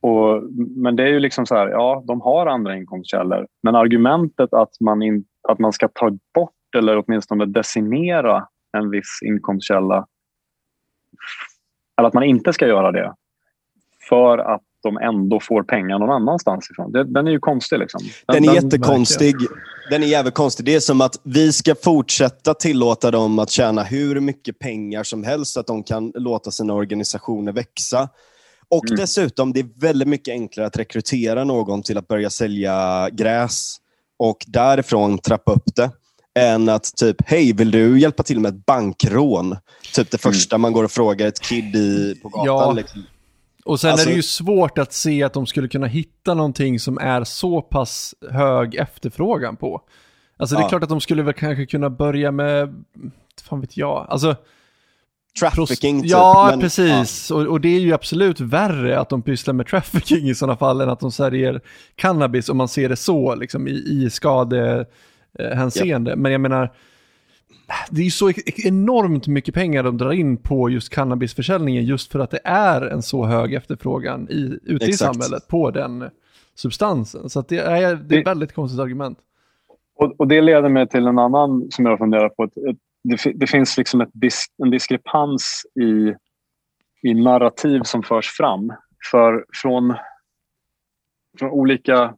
Och, 0.02 0.44
men 0.54 0.96
det 0.96 1.04
är 1.04 1.08
ju 1.08 1.20
liksom 1.20 1.46
så 1.46 1.56
här, 1.56 1.68
ja, 1.68 2.04
de 2.08 2.22
har 2.22 2.48
andra 2.48 2.76
inkomstkällor. 2.76 3.48
Men 3.64 3.76
argumentet 3.76 4.54
att 4.54 4.80
man, 4.80 5.02
in, 5.02 5.26
att 5.50 5.60
man 5.60 5.74
ska 5.74 5.88
ta 5.88 6.12
bort 6.34 6.76
eller 6.78 7.04
åtminstone 7.06 7.46
decimera 7.46 8.48
en 8.78 8.90
viss 8.90 9.20
inkomstkälla 9.26 10.08
eller 11.98 12.08
att 12.08 12.14
man 12.14 12.24
inte 12.24 12.54
ska 12.54 12.68
göra 12.68 12.92
det 12.92 13.14
för 14.10 14.38
att 14.38 14.62
de 14.84 14.98
ändå 14.98 15.40
får 15.40 15.64
pengar 15.64 16.00
någon 16.00 16.10
annanstans 16.10 16.72
ifrån. 16.72 16.92
Den 16.92 17.28
är 17.28 17.32
ju 17.32 17.40
konstig. 17.40 17.80
Liksom. 17.80 18.02
Den, 18.28 18.44
den 18.44 18.50
är 18.50 18.64
jättekonstig. 18.64 19.36
Den 19.90 20.04
är 20.04 20.08
jävligt 20.08 20.34
konstig. 20.34 20.66
Det 20.66 20.76
är 20.76 20.80
som 20.80 21.02
att 21.02 21.20
vi 21.24 21.54
ska 21.54 21.76
fortsätta 21.84 22.54
tillåta 22.54 23.12
dem 23.12 23.40
att 23.40 23.50
tjäna 23.50 23.84
hur 23.84 24.20
mycket 24.20 24.60
pengar 24.60 25.04
som 25.04 25.24
helst 25.24 25.54
så 25.54 25.60
att 25.60 25.68
de 25.68 25.84
kan 25.84 26.12
låta 26.16 26.52
sina 26.52 26.74
organisationer 26.74 27.52
växa. 27.52 28.10
Och 28.70 28.86
mm. 28.86 28.98
dessutom, 28.98 29.54
det 29.54 29.60
är 29.60 29.80
väldigt 29.80 30.08
mycket 30.08 30.32
enklare 30.32 30.68
att 30.68 30.78
rekrytera 30.78 31.44
någon 31.44 31.84
till 31.84 31.98
att 31.98 32.08
börja 32.08 32.30
sälja 32.30 33.10
gräs 33.12 33.78
och 34.20 34.38
därifrån 34.48 35.18
trappa 35.18 35.54
upp 35.54 35.76
det 35.76 35.90
än 36.40 36.70
att 36.70 36.96
typ, 36.96 37.16
hej, 37.26 37.54
vill 37.54 37.72
du 37.72 38.00
hjälpa 38.00 38.24
till 38.24 38.40
med 38.40 38.50
ett 38.50 38.66
bankrån? 38.66 39.58
Typ 39.94 40.12
det 40.12 40.26
mm. 40.26 40.34
första 40.34 40.56
mm. 40.56 40.62
man 40.62 40.74
går 40.74 40.84
och 40.84 40.92
frågar 40.92 41.28
ett 41.28 41.40
kid 41.40 41.76
i, 41.76 42.16
på 42.22 42.30
gatan. 42.30 42.46
Ja. 42.46 42.72
Liksom. 42.72 43.04
Och 43.66 43.80
sen 43.80 43.92
alltså, 43.92 44.08
är 44.08 44.12
det 44.12 44.16
ju 44.16 44.24
svårt 44.24 44.78
att 44.78 44.94
se 44.94 45.24
att 45.24 45.34
de 45.34 45.46
skulle 45.46 45.68
kunna 45.68 45.88
hitta 45.88 46.34
någonting 46.34 46.80
som 46.80 46.98
är 46.98 47.24
så 47.24 47.62
pass 47.62 48.16
hög 48.32 48.76
efterfrågan 48.76 49.56
på. 49.56 49.82
Alltså 50.38 50.56
det 50.56 50.62
är 50.62 50.64
ja. 50.64 50.70
klart 50.70 50.84
att 50.84 50.90
de 50.90 51.02
skulle 51.02 51.24
väl 51.24 51.34
kanske 51.34 51.66
kunna 51.66 51.90
börja 51.90 52.32
med, 52.32 52.84
fan 53.44 53.62
vet 53.62 53.78
jag, 53.78 54.06
alltså 54.10 54.36
Trafficking 55.40 56.02
typ. 56.02 56.12
Ja, 56.12 56.48
men, 56.52 56.60
precis. 56.60 57.30
Ja. 57.30 57.36
Och, 57.36 57.48
och, 57.48 57.62
det 57.62 57.70
är 57.70 57.80
ju 57.80 57.94
absolut 57.94 58.40
värre 58.40 59.00
att 59.00 59.10
de 59.10 59.22
pysslar 59.22 59.54
med 59.54 59.68
trafficking 59.68 60.30
i 60.30 60.36
sådana 60.36 60.58
fall 60.58 60.82
än 60.82 60.90
att 60.90 61.00
de 61.00 61.12
säljer 61.12 61.62
cannabis 61.96 62.50
om 62.50 62.58
man 62.58 62.68
ser 62.68 62.90
det 62.90 62.96
så, 62.96 63.36
liksom 63.36 63.68
i, 63.68 63.72
i 63.72 64.10
skadehänseende. 64.10 66.12
Yep. 66.12 66.20
Men 66.20 66.32
jag 66.32 66.42
menar, 66.42 66.74
det 67.90 68.02
är 68.02 68.10
så 68.10 68.32
enormt 68.66 69.28
mycket 69.28 69.54
pengar 69.54 69.84
de 69.84 69.98
drar 69.98 70.12
in 70.12 70.38
på 70.38 70.70
just 70.70 70.90
cannabisförsäljningen 70.90 71.86
just 71.86 72.12
för 72.12 72.20
att 72.20 72.32
det 72.32 72.40
är 72.44 72.82
en 72.82 73.02
så 73.02 73.26
hög 73.26 73.54
efterfrågan 73.54 74.28
i, 74.30 74.60
ute 74.64 74.86
Exakt. 74.86 74.90
i 74.90 74.94
samhället 74.94 75.48
på 75.48 75.72
den 75.72 76.10
substansen. 76.56 77.30
Så 77.30 77.42
det 77.42 77.58
är, 77.58 77.96
det 77.96 78.16
är 78.16 78.20
ett 78.20 78.28
väldigt 78.28 78.54
konstigt 78.54 78.80
argument. 78.80 79.20
Och, 79.96 80.20
och, 80.20 80.28
det 80.28 80.42
leder 80.42 80.70
mig 80.70 80.88
till 80.88 81.08
en 81.08 81.20
annan 81.20 81.72
som 81.72 81.86
jag 81.86 81.98
funderar 81.98 82.30
på. 82.30 82.50
Det, 83.04 83.34
det 83.36 83.48
finns 83.48 83.78
liksom 83.78 84.02
ett 84.02 84.10
dis, 84.14 84.46
en 84.64 84.70
diskrepans 84.72 85.66
i, 85.82 86.16
i 87.10 87.14
narrativ 87.14 87.82
som 87.84 88.04
förs 88.04 88.30
fram. 88.30 88.74
För 89.12 89.46
från, 89.54 89.94
från 91.40 91.52
olika, 91.52 92.14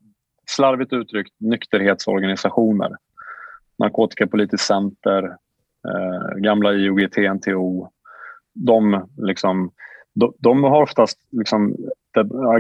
slarvigt 0.46 0.94
uttryckt, 0.94 1.34
nykterhetsorganisationer. 1.40 2.92
Narkotikapolitiskt 3.84 4.68
center, 4.68 5.24
eh, 5.88 6.38
gamla 6.38 6.74
IOGT, 6.74 7.18
NTO. 7.18 7.90
De, 8.54 9.10
liksom, 9.18 9.72
de, 10.14 10.34
de 10.38 10.64
har 10.64 10.82
oftast 10.82 11.20
liksom, 11.32 11.76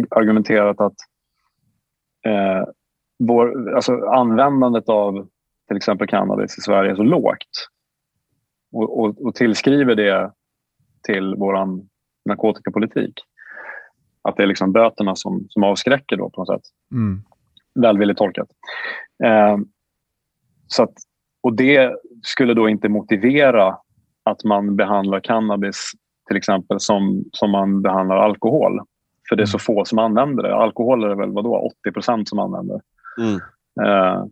argumenterat 0.09 0.81
att 0.81 0.95
eh, 2.25 2.67
vår, 3.19 3.73
alltså 3.75 4.05
användandet 4.05 4.89
av 4.89 5.27
till 5.67 5.77
exempel 5.77 6.07
cannabis 6.07 6.57
i 6.57 6.61
Sverige 6.61 6.91
är 6.91 6.95
så 6.95 7.03
lågt 7.03 7.69
och, 8.71 8.99
och, 8.99 9.25
och 9.25 9.35
tillskriver 9.35 9.95
det 9.95 10.31
till 11.03 11.35
vår 11.37 11.79
narkotikapolitik. 12.25 13.13
Att 14.21 14.37
det 14.37 14.43
är 14.43 14.47
liksom 14.47 14.71
böterna 14.71 15.15
som, 15.15 15.45
som 15.49 15.63
avskräcker 15.63 16.17
då 16.17 16.29
på 16.29 16.41
något 16.41 16.47
sätt. 16.47 16.71
Mm. 16.91 17.23
Välvilligt 17.75 18.17
tolkat. 18.17 18.47
Eh, 19.23 19.57
så 20.67 20.83
att, 20.83 20.93
och 21.43 21.53
det 21.53 21.95
skulle 22.21 22.53
då 22.53 22.69
inte 22.69 22.89
motivera 22.89 23.77
att 24.23 24.43
man 24.43 24.75
behandlar 24.75 25.19
cannabis 25.19 25.91
till 26.27 26.37
exempel 26.37 26.79
som, 26.79 27.23
som 27.31 27.51
man 27.51 27.81
behandlar 27.81 28.17
alkohol. 28.17 28.79
För 29.29 29.35
det 29.35 29.43
är 29.43 29.45
så 29.45 29.57
mm. 29.57 29.59
få 29.59 29.85
som 29.85 29.99
använder 29.99 30.43
det. 30.43 30.55
Alkohol 30.55 31.03
är 31.03 31.09
det 31.09 31.15
väl 31.15 31.31
vadå, 31.31 31.69
80% 31.87 32.25
som 32.25 32.39
använder. 32.39 32.81
Mm. 33.17 33.35
Eh, 33.81 34.25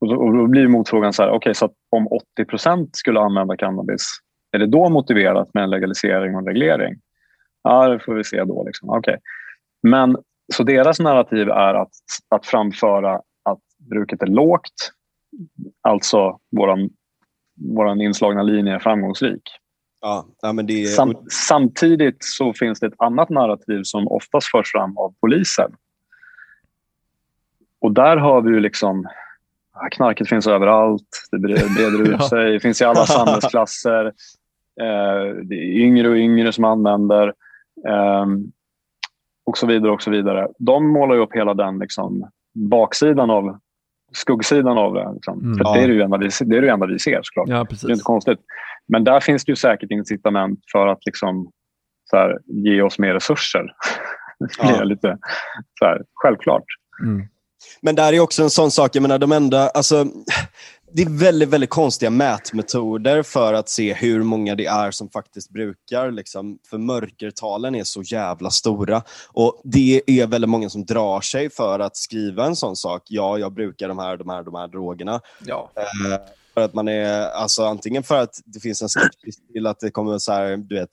och, 0.00 0.08
då, 0.08 0.16
och 0.16 0.36
då 0.36 0.46
blir 0.46 0.68
motfrågan 0.68 1.12
så 1.12 1.22
här, 1.22 1.30
okay, 1.30 1.54
så 1.54 1.70
om 1.90 2.08
80% 2.38 2.88
skulle 2.92 3.20
använda 3.20 3.56
cannabis, 3.56 4.06
är 4.52 4.58
det 4.58 4.66
då 4.66 4.88
motiverat 4.88 5.54
med 5.54 5.64
en 5.64 5.70
legalisering 5.70 6.34
och 6.34 6.40
en 6.40 6.46
reglering? 6.46 6.94
Ja, 7.62 7.88
det 7.88 8.00
får 8.00 8.14
vi 8.14 8.24
se 8.24 8.44
då. 8.44 8.64
Liksom. 8.64 8.90
Okay. 8.90 9.16
Men 9.82 10.16
så 10.52 10.62
deras 10.62 11.00
narrativ 11.00 11.48
är 11.48 11.74
att, 11.74 11.92
att 12.28 12.46
framföra 12.46 13.14
att 13.44 13.60
bruket 13.90 14.22
är 14.22 14.26
lågt, 14.26 14.92
alltså 15.82 16.38
våran, 16.50 16.90
våran 17.54 18.00
inslagna 18.00 18.42
linje 18.42 18.74
är 18.74 18.78
framgångsrik. 18.78 19.42
Ja, 20.00 20.26
ja, 20.42 20.52
men 20.52 20.66
det... 20.66 20.84
Sam, 20.84 21.16
samtidigt 21.48 22.16
så 22.20 22.52
finns 22.52 22.80
det 22.80 22.86
ett 22.86 22.94
annat 23.00 23.30
narrativ 23.30 23.82
som 23.82 24.08
oftast 24.08 24.46
förs 24.46 24.72
fram 24.72 24.98
av 24.98 25.14
polisen. 25.20 25.72
Och 27.80 27.92
där 27.92 28.16
har 28.16 28.42
vi 28.42 28.50
ju 28.50 28.60
liksom 28.60 29.06
knarket 29.90 30.28
finns 30.28 30.46
överallt, 30.46 31.28
det 31.30 31.38
breder 31.38 32.14
ut 32.14 32.24
sig, 32.28 32.52
det 32.52 32.60
finns 32.60 32.80
i 32.80 32.84
alla 32.84 33.06
samhällsklasser. 33.06 34.12
Eh, 34.80 35.34
det 35.44 35.54
är 35.54 35.78
yngre 35.80 36.08
och 36.08 36.16
yngre 36.16 36.52
som 36.52 36.64
använder. 36.64 37.28
Eh, 37.88 38.26
och 39.44 39.58
så 39.58 39.66
vidare. 39.66 39.92
och 39.92 40.02
så 40.02 40.10
vidare. 40.10 40.48
De 40.58 40.92
målar 40.92 41.16
upp 41.16 41.34
hela 41.34 41.54
den 41.54 41.78
liksom, 41.78 42.30
baksidan 42.54 43.30
av 43.30 43.58
skuggsidan 44.12 44.78
av 44.78 44.94
det. 44.94 45.12
Liksom. 45.14 45.40
Mm. 45.40 45.58
För 45.58 45.74
det 45.74 45.84
är 45.84 45.88
det, 45.88 46.04
enda 46.04 46.18
vi, 46.18 46.28
det 46.40 46.56
är 46.56 46.62
det 46.62 46.70
enda 46.70 46.86
vi 46.86 46.98
ser 46.98 47.20
såklart. 47.22 47.48
Ja, 47.48 47.66
det 47.70 47.88
är 47.88 47.92
inte 47.92 48.02
konstigt. 48.02 48.38
Men 48.88 49.04
där 49.04 49.20
finns 49.20 49.44
det 49.44 49.52
ju 49.52 49.56
säkert 49.56 49.90
incitament 49.90 50.60
för 50.72 50.86
att 50.86 51.06
liksom, 51.06 51.50
så 52.10 52.16
här, 52.16 52.38
ge 52.46 52.82
oss 52.82 52.98
mer 52.98 53.14
resurser. 53.14 53.66
det 54.60 54.68
är 54.68 54.84
lite 54.84 55.18
så 55.78 55.84
här, 55.84 56.02
självklart. 56.14 56.64
Mm. 57.02 57.26
Men 57.82 57.94
där 57.94 58.12
är 58.12 58.20
också 58.20 58.42
en 58.42 58.50
sån 58.50 58.70
sak, 58.70 58.96
jag 58.96 59.02
menar 59.02 59.18
de 59.18 59.32
enda, 59.32 59.68
alltså, 59.68 60.06
det 60.92 61.02
är 61.02 61.18
väldigt, 61.18 61.48
väldigt 61.48 61.70
konstiga 61.70 62.10
mätmetoder 62.10 63.22
för 63.22 63.54
att 63.54 63.68
se 63.68 63.94
hur 63.94 64.22
många 64.22 64.54
det 64.54 64.66
är 64.66 64.90
som 64.90 65.08
faktiskt 65.10 65.50
brukar. 65.50 66.10
Liksom, 66.10 66.58
för 66.70 66.78
mörkertalen 66.78 67.74
är 67.74 67.84
så 67.84 68.02
jävla 68.02 68.50
stora. 68.50 69.02
Och 69.28 69.60
Det 69.64 70.02
är 70.06 70.26
väldigt 70.26 70.50
många 70.50 70.70
som 70.70 70.84
drar 70.84 71.20
sig 71.20 71.50
för 71.50 71.80
att 71.80 71.96
skriva 71.96 72.46
en 72.46 72.56
sån 72.56 72.76
sak. 72.76 73.02
Ja, 73.08 73.38
jag 73.38 73.52
brukar 73.52 73.88
de 73.88 73.98
här, 73.98 74.16
de 74.16 74.28
här, 74.28 74.42
de 74.42 74.54
här 74.54 74.68
drogerna. 74.68 75.20
Ja. 75.46 75.70
Eh, 75.76 76.18
för 76.54 76.60
att 76.60 76.74
man 76.74 76.88
är, 76.88 77.30
alltså, 77.30 77.64
antingen 77.64 78.02
för 78.02 78.20
att 78.20 78.40
det 78.44 78.60
finns 78.60 78.82
en 78.82 78.88
skepsis 78.88 79.36
till 79.52 79.66
att 79.66 79.80
det 79.80 79.90
kommer 79.90 80.18
så 80.18 80.32
här, 80.32 80.56
du 80.56 80.74
vet, 80.74 80.90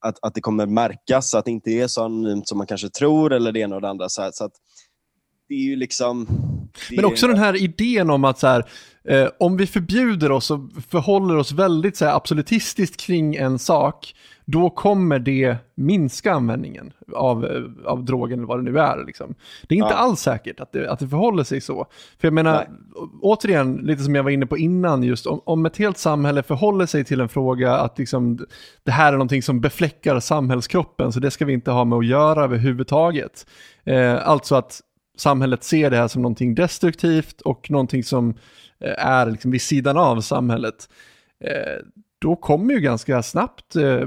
att, 0.00 0.18
att 0.22 0.34
det 0.34 0.40
kommer 0.40 0.66
märkas, 0.66 1.34
att 1.34 1.44
det 1.44 1.50
inte 1.50 1.70
är 1.70 1.86
så 1.86 2.04
anonymt 2.04 2.48
som 2.48 2.58
man 2.58 2.66
kanske 2.66 2.88
tror, 2.88 3.32
eller 3.32 3.52
det 3.52 3.60
ena 3.60 3.74
och 3.74 3.82
det 3.82 3.88
andra. 3.88 4.08
Så, 4.08 4.22
här, 4.22 4.30
så 4.34 4.44
att 4.44 4.52
det 5.48 5.54
är 5.54 5.64
ju 5.64 5.76
liksom... 5.76 6.26
Men 6.90 7.04
också 7.04 7.26
den 7.26 7.38
här 7.38 7.56
idén 7.56 8.10
om 8.10 8.24
att 8.24 8.38
så 8.38 8.46
här, 8.46 8.64
eh, 9.04 9.28
om 9.38 9.56
vi 9.56 9.66
förbjuder 9.66 10.32
oss 10.32 10.50
och 10.50 10.60
förhåller 10.88 11.36
oss 11.36 11.52
väldigt 11.52 11.96
så 11.96 12.04
här, 12.04 12.16
absolutistiskt 12.16 13.00
kring 13.00 13.34
en 13.34 13.58
sak, 13.58 14.14
då 14.44 14.70
kommer 14.70 15.18
det 15.18 15.56
minska 15.74 16.32
användningen 16.32 16.92
av, 17.16 17.44
eh, 17.44 17.62
av 17.84 18.04
drogen 18.04 18.38
eller 18.38 18.46
vad 18.46 18.58
det 18.58 18.72
nu 18.72 18.78
är. 18.78 19.04
Liksom. 19.06 19.34
Det 19.68 19.74
är 19.74 19.76
inte 19.76 19.94
ja. 19.94 19.98
alls 19.98 20.20
säkert 20.20 20.60
att 20.60 20.72
det, 20.72 20.90
att 20.90 20.98
det 20.98 21.08
förhåller 21.08 21.44
sig 21.44 21.60
så. 21.60 21.86
För 22.18 22.28
jag 22.28 22.32
menar, 22.32 22.52
Nej. 22.54 23.08
återigen, 23.20 23.74
lite 23.74 24.02
som 24.02 24.14
jag 24.14 24.22
var 24.22 24.30
inne 24.30 24.46
på 24.46 24.58
innan, 24.58 25.02
just 25.02 25.26
om, 25.26 25.40
om 25.44 25.66
ett 25.66 25.76
helt 25.76 25.98
samhälle 25.98 26.42
förhåller 26.42 26.86
sig 26.86 27.04
till 27.04 27.20
en 27.20 27.28
fråga 27.28 27.76
att 27.76 27.98
liksom, 27.98 28.38
det 28.82 28.90
här 28.90 29.08
är 29.08 29.16
någonting 29.16 29.42
som 29.42 29.60
befläckar 29.60 30.20
samhällskroppen, 30.20 31.12
så 31.12 31.20
det 31.20 31.30
ska 31.30 31.44
vi 31.44 31.52
inte 31.52 31.70
ha 31.70 31.84
med 31.84 31.98
att 31.98 32.06
göra 32.06 32.44
överhuvudtaget. 32.44 33.46
Eh, 33.84 34.28
alltså 34.28 34.54
att 34.54 34.80
samhället 35.16 35.64
ser 35.64 35.90
det 35.90 35.96
här 35.96 36.08
som 36.08 36.22
någonting 36.22 36.54
destruktivt 36.54 37.40
och 37.40 37.70
någonting 37.70 38.04
som 38.04 38.34
är 38.98 39.30
liksom 39.30 39.50
vid 39.50 39.62
sidan 39.62 39.96
av 39.96 40.20
samhället, 40.20 40.88
eh, 41.44 41.86
då 42.18 42.36
kommer 42.36 42.74
ju 42.74 42.80
ganska 42.80 43.22
snabbt 43.22 43.76
eh, 43.76 44.06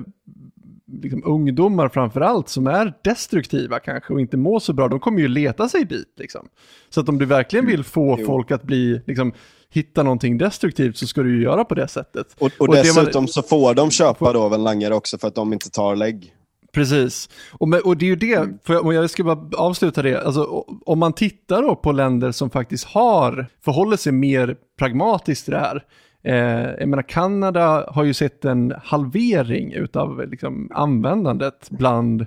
liksom 1.02 1.22
ungdomar 1.26 1.90
framför 1.90 2.22
allt 2.22 2.50
som 2.50 2.68
är 2.68 2.94
destruktiva 3.04 3.80
kanske 3.80 4.14
och 4.14 4.22
inte 4.22 4.38
mår 4.38 4.60
så 4.60 4.74
bra, 4.74 4.88
de 4.88 5.00
kommer 5.00 5.20
ju 5.20 5.28
leta 5.28 5.70
sig 5.70 5.86
dit. 5.86 6.14
Liksom. 6.18 6.48
Så 6.90 7.02
att 7.02 7.10
om 7.10 7.18
du 7.18 7.26
verkligen 7.26 7.66
vill 7.66 7.84
få 7.84 8.14
mm. 8.14 8.26
folk 8.26 8.52
att 8.52 8.64
bli, 8.64 9.02
liksom, 9.08 9.34
hitta 9.70 10.04
någonting 10.04 10.38
destruktivt 10.38 10.98
så 10.98 11.08
ska 11.08 11.24
du 11.24 11.38
ju 11.38 11.44
göra 11.44 11.66
på 11.66 11.76
det 11.76 11.88
sättet. 11.88 12.36
Och, 12.40 12.52
och, 12.60 12.70
och 12.70 12.76
dessutom 12.76 13.24
man, 13.24 13.28
så 13.28 13.42
får 13.42 13.74
de 13.74 13.92
köpa 13.92 14.34
då 14.34 14.42
av 14.42 14.54
en 14.54 14.64
langare 14.64 14.96
också 14.96 15.18
för 15.18 15.28
att 15.28 15.36
de 15.36 15.54
inte 15.54 15.70
tar 15.70 15.96
lägg. 15.96 16.35
Precis, 16.76 17.30
och, 17.52 17.68
med, 17.68 17.80
och 17.80 17.98
det 17.98 18.06
är 18.06 18.08
ju 18.08 18.16
det, 18.16 18.36
mm. 18.36 18.60
för 18.64 18.74
jag, 18.74 18.94
jag 18.94 19.10
ska 19.10 19.24
bara 19.24 19.58
avsluta 19.58 20.02
det, 20.02 20.22
alltså, 20.22 20.44
om 20.86 21.00
man 21.00 21.14
tittar 21.14 21.62
då 21.62 21.76
på 21.76 21.92
länder 21.92 22.32
som 22.32 22.50
faktiskt 22.50 22.86
har, 22.86 23.48
förhåller 23.66 23.98
sig 23.98 24.12
mer 24.12 24.56
pragmatiskt 24.80 25.46
till 25.46 25.54
det 25.54 25.60
här, 25.60 25.84
eh, 26.24 26.80
jag 26.80 26.90
menar 26.90 27.04
Kanada 27.04 27.90
har 27.92 28.04
ju 28.04 28.14
sett 28.14 28.46
en 28.46 28.74
halvering 28.84 29.74
utav 29.74 30.30
liksom, 30.30 30.72
användandet 30.74 31.68
bland 31.70 32.22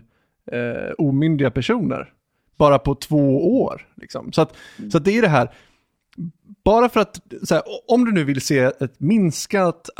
eh, 0.52 0.92
omyndiga 0.98 1.50
personer, 1.50 2.12
bara 2.56 2.78
på 2.78 2.94
två 2.94 3.60
år. 3.62 3.86
Liksom. 3.96 4.32
Så, 4.32 4.42
att, 4.42 4.56
mm. 4.78 4.90
så 4.90 4.98
att 4.98 5.04
det 5.04 5.18
är 5.18 5.22
det 5.22 5.28
här, 5.28 5.50
bara 6.64 6.88
för 6.88 7.00
att, 7.00 7.20
här, 7.50 7.62
om 7.88 8.04
du 8.04 8.12
nu 8.12 8.24
vill 8.24 8.40
se 8.40 8.58
ett 8.58 9.00
minskat 9.00 9.90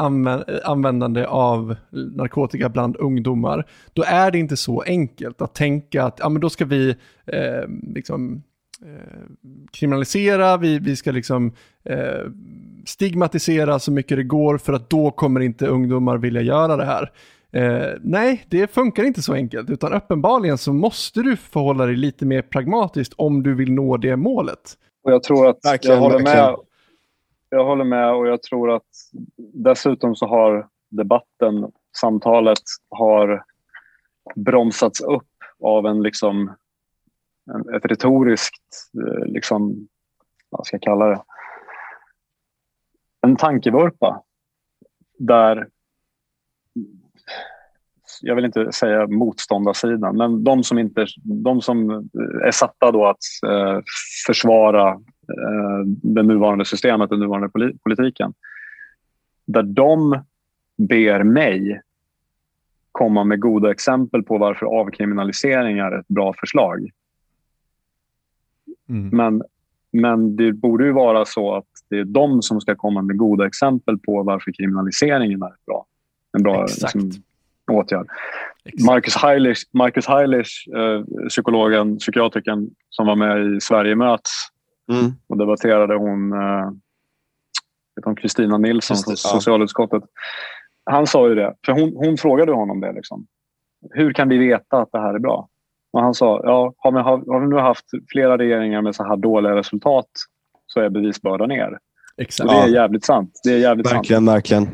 användande 0.64 1.24
av 1.24 1.76
narkotika 1.90 2.68
bland 2.68 2.96
ungdomar, 2.96 3.66
då 3.92 4.02
är 4.06 4.30
det 4.30 4.38
inte 4.38 4.56
så 4.56 4.82
enkelt 4.82 5.42
att 5.42 5.54
tänka 5.54 6.04
att 6.04 6.18
ja, 6.18 6.28
men 6.28 6.40
då 6.40 6.50
ska 6.50 6.64
vi 6.64 6.96
eh, 7.26 7.68
liksom, 7.94 8.42
eh, 8.82 9.52
kriminalisera, 9.72 10.56
vi, 10.56 10.78
vi 10.78 10.96
ska 10.96 11.10
liksom 11.10 11.52
eh, 11.84 12.30
stigmatisera 12.86 13.78
så 13.78 13.92
mycket 13.92 14.16
det 14.16 14.24
går 14.24 14.58
för 14.58 14.72
att 14.72 14.90
då 14.90 15.10
kommer 15.10 15.40
inte 15.40 15.66
ungdomar 15.66 16.18
vilja 16.18 16.42
göra 16.42 16.76
det 16.76 16.84
här. 16.84 17.12
Eh, 17.52 17.98
nej, 18.00 18.44
det 18.48 18.74
funkar 18.74 19.04
inte 19.04 19.22
så 19.22 19.34
enkelt, 19.34 19.70
utan 19.70 19.92
uppenbarligen 19.92 20.58
så 20.58 20.72
måste 20.72 21.22
du 21.22 21.36
förhålla 21.36 21.86
dig 21.86 21.96
lite 21.96 22.26
mer 22.26 22.42
pragmatiskt 22.42 23.14
om 23.16 23.42
du 23.42 23.54
vill 23.54 23.72
nå 23.72 23.96
det 23.96 24.16
målet. 24.16 24.76
Och 25.08 25.14
jag 25.14 25.22
tror 25.22 25.48
att 25.48 25.58
verkligen, 25.64 25.96
jag 25.96 26.10
håller 26.10 26.24
med. 26.24 26.56
Jag 27.48 27.64
håller 27.64 27.84
med 27.84 28.14
och 28.14 28.26
jag 28.26 28.42
tror 28.42 28.70
att 28.70 28.86
dessutom 29.36 30.16
så 30.16 30.26
har 30.26 30.68
debatten, 30.88 31.72
samtalet 32.00 32.62
har 32.90 33.44
bromsats 34.34 35.00
upp 35.00 35.28
av 35.62 35.86
en 35.86 36.02
liksom 36.02 36.54
en, 37.50 37.74
ett 37.74 37.84
retoriskt, 37.84 38.90
eh, 39.06 39.26
liksom, 39.26 39.88
vad 40.50 40.66
ska 40.66 40.74
jag 40.74 40.82
kalla 40.82 41.06
det, 41.06 41.22
en 43.20 43.36
tankevurpa 43.36 44.22
där 45.18 45.68
jag 48.22 48.34
vill 48.34 48.44
inte 48.44 48.72
säga 48.72 49.06
motståndarsidan, 49.06 50.16
men 50.16 50.44
de 50.44 50.64
som, 50.64 50.78
inte, 50.78 51.06
de 51.22 51.62
som 51.62 51.90
är 52.44 52.50
satta 52.50 52.92
då 52.92 53.06
att 53.06 53.18
eh, 53.46 53.80
försvara 54.26 54.88
eh, 54.88 55.86
det 55.86 56.22
nuvarande 56.22 56.64
systemet, 56.64 57.10
den 57.10 57.20
nuvarande 57.20 57.72
politiken. 57.82 58.34
Där 59.46 59.62
de 59.62 60.22
ber 60.76 61.22
mig 61.22 61.80
komma 62.92 63.24
med 63.24 63.40
goda 63.40 63.70
exempel 63.70 64.22
på 64.22 64.38
varför 64.38 64.66
avkriminalisering 64.66 65.78
är 65.78 65.98
ett 65.98 66.08
bra 66.08 66.34
förslag. 66.40 66.90
Mm. 68.88 69.08
Men, 69.08 69.42
men 69.90 70.36
det 70.36 70.52
borde 70.52 70.84
ju 70.84 70.92
vara 70.92 71.24
så 71.24 71.54
att 71.54 71.66
det 71.88 71.98
är 71.98 72.04
de 72.04 72.42
som 72.42 72.60
ska 72.60 72.76
komma 72.76 73.02
med 73.02 73.16
goda 73.16 73.46
exempel 73.46 73.98
på 73.98 74.22
varför 74.22 74.52
kriminaliseringen 74.52 75.42
är 75.42 75.52
bra. 75.66 75.86
En 76.32 76.42
bra 76.42 76.62
liksom, 76.62 77.10
åtgärd. 77.72 78.06
Marcus 78.86 79.16
Heilich, 79.16 79.58
Marcus 79.72 80.06
Heilich 80.06 80.68
eh, 80.76 81.28
psykologen, 81.28 81.98
psykiatrikern 81.98 82.70
som 82.90 83.06
var 83.06 83.16
med 83.16 83.56
i 83.56 83.60
Sverige 83.60 83.94
möts 83.94 84.30
mm. 84.92 85.12
och 85.28 85.38
debatterade 85.38 85.94
hon 85.94 86.32
eh, 86.32 88.14
Kristina 88.16 88.58
Nilsson 88.58 88.96
från 88.96 89.16
socialutskottet. 89.16 90.02
Han 90.90 91.06
sa 91.06 91.28
ju 91.28 91.34
det, 91.34 91.54
för 91.66 91.72
hon, 91.72 91.92
hon 91.96 92.16
frågade 92.16 92.52
honom 92.52 92.80
det. 92.80 92.92
Liksom. 92.92 93.26
Hur 93.90 94.12
kan 94.12 94.28
vi 94.28 94.38
veta 94.38 94.76
att 94.76 94.92
det 94.92 94.98
här 94.98 95.14
är 95.14 95.18
bra? 95.18 95.48
Och 95.92 96.00
han 96.02 96.14
sa, 96.14 96.40
ja, 96.44 96.74
har, 96.76 96.92
vi, 96.92 96.98
har, 96.98 97.32
har 97.32 97.40
vi 97.40 97.46
nu 97.46 97.56
haft 97.56 97.84
flera 98.12 98.38
regeringar 98.38 98.82
med 98.82 98.94
så 98.94 99.04
här 99.04 99.16
dåliga 99.16 99.56
resultat 99.56 100.06
så 100.66 100.80
är 100.80 100.88
bevisbördan 100.88 101.48
ner. 101.48 101.78
Exakt. 102.16 102.50
Och 102.50 102.54
det 102.54 102.60
är 102.60 102.68
jävligt 102.68 103.04
sant. 103.04 103.40
Det 103.44 103.50
är 103.52 103.58
jävligt 103.58 103.86
verkligen, 103.86 104.26
sant. 104.26 104.36
verkligen. 104.36 104.68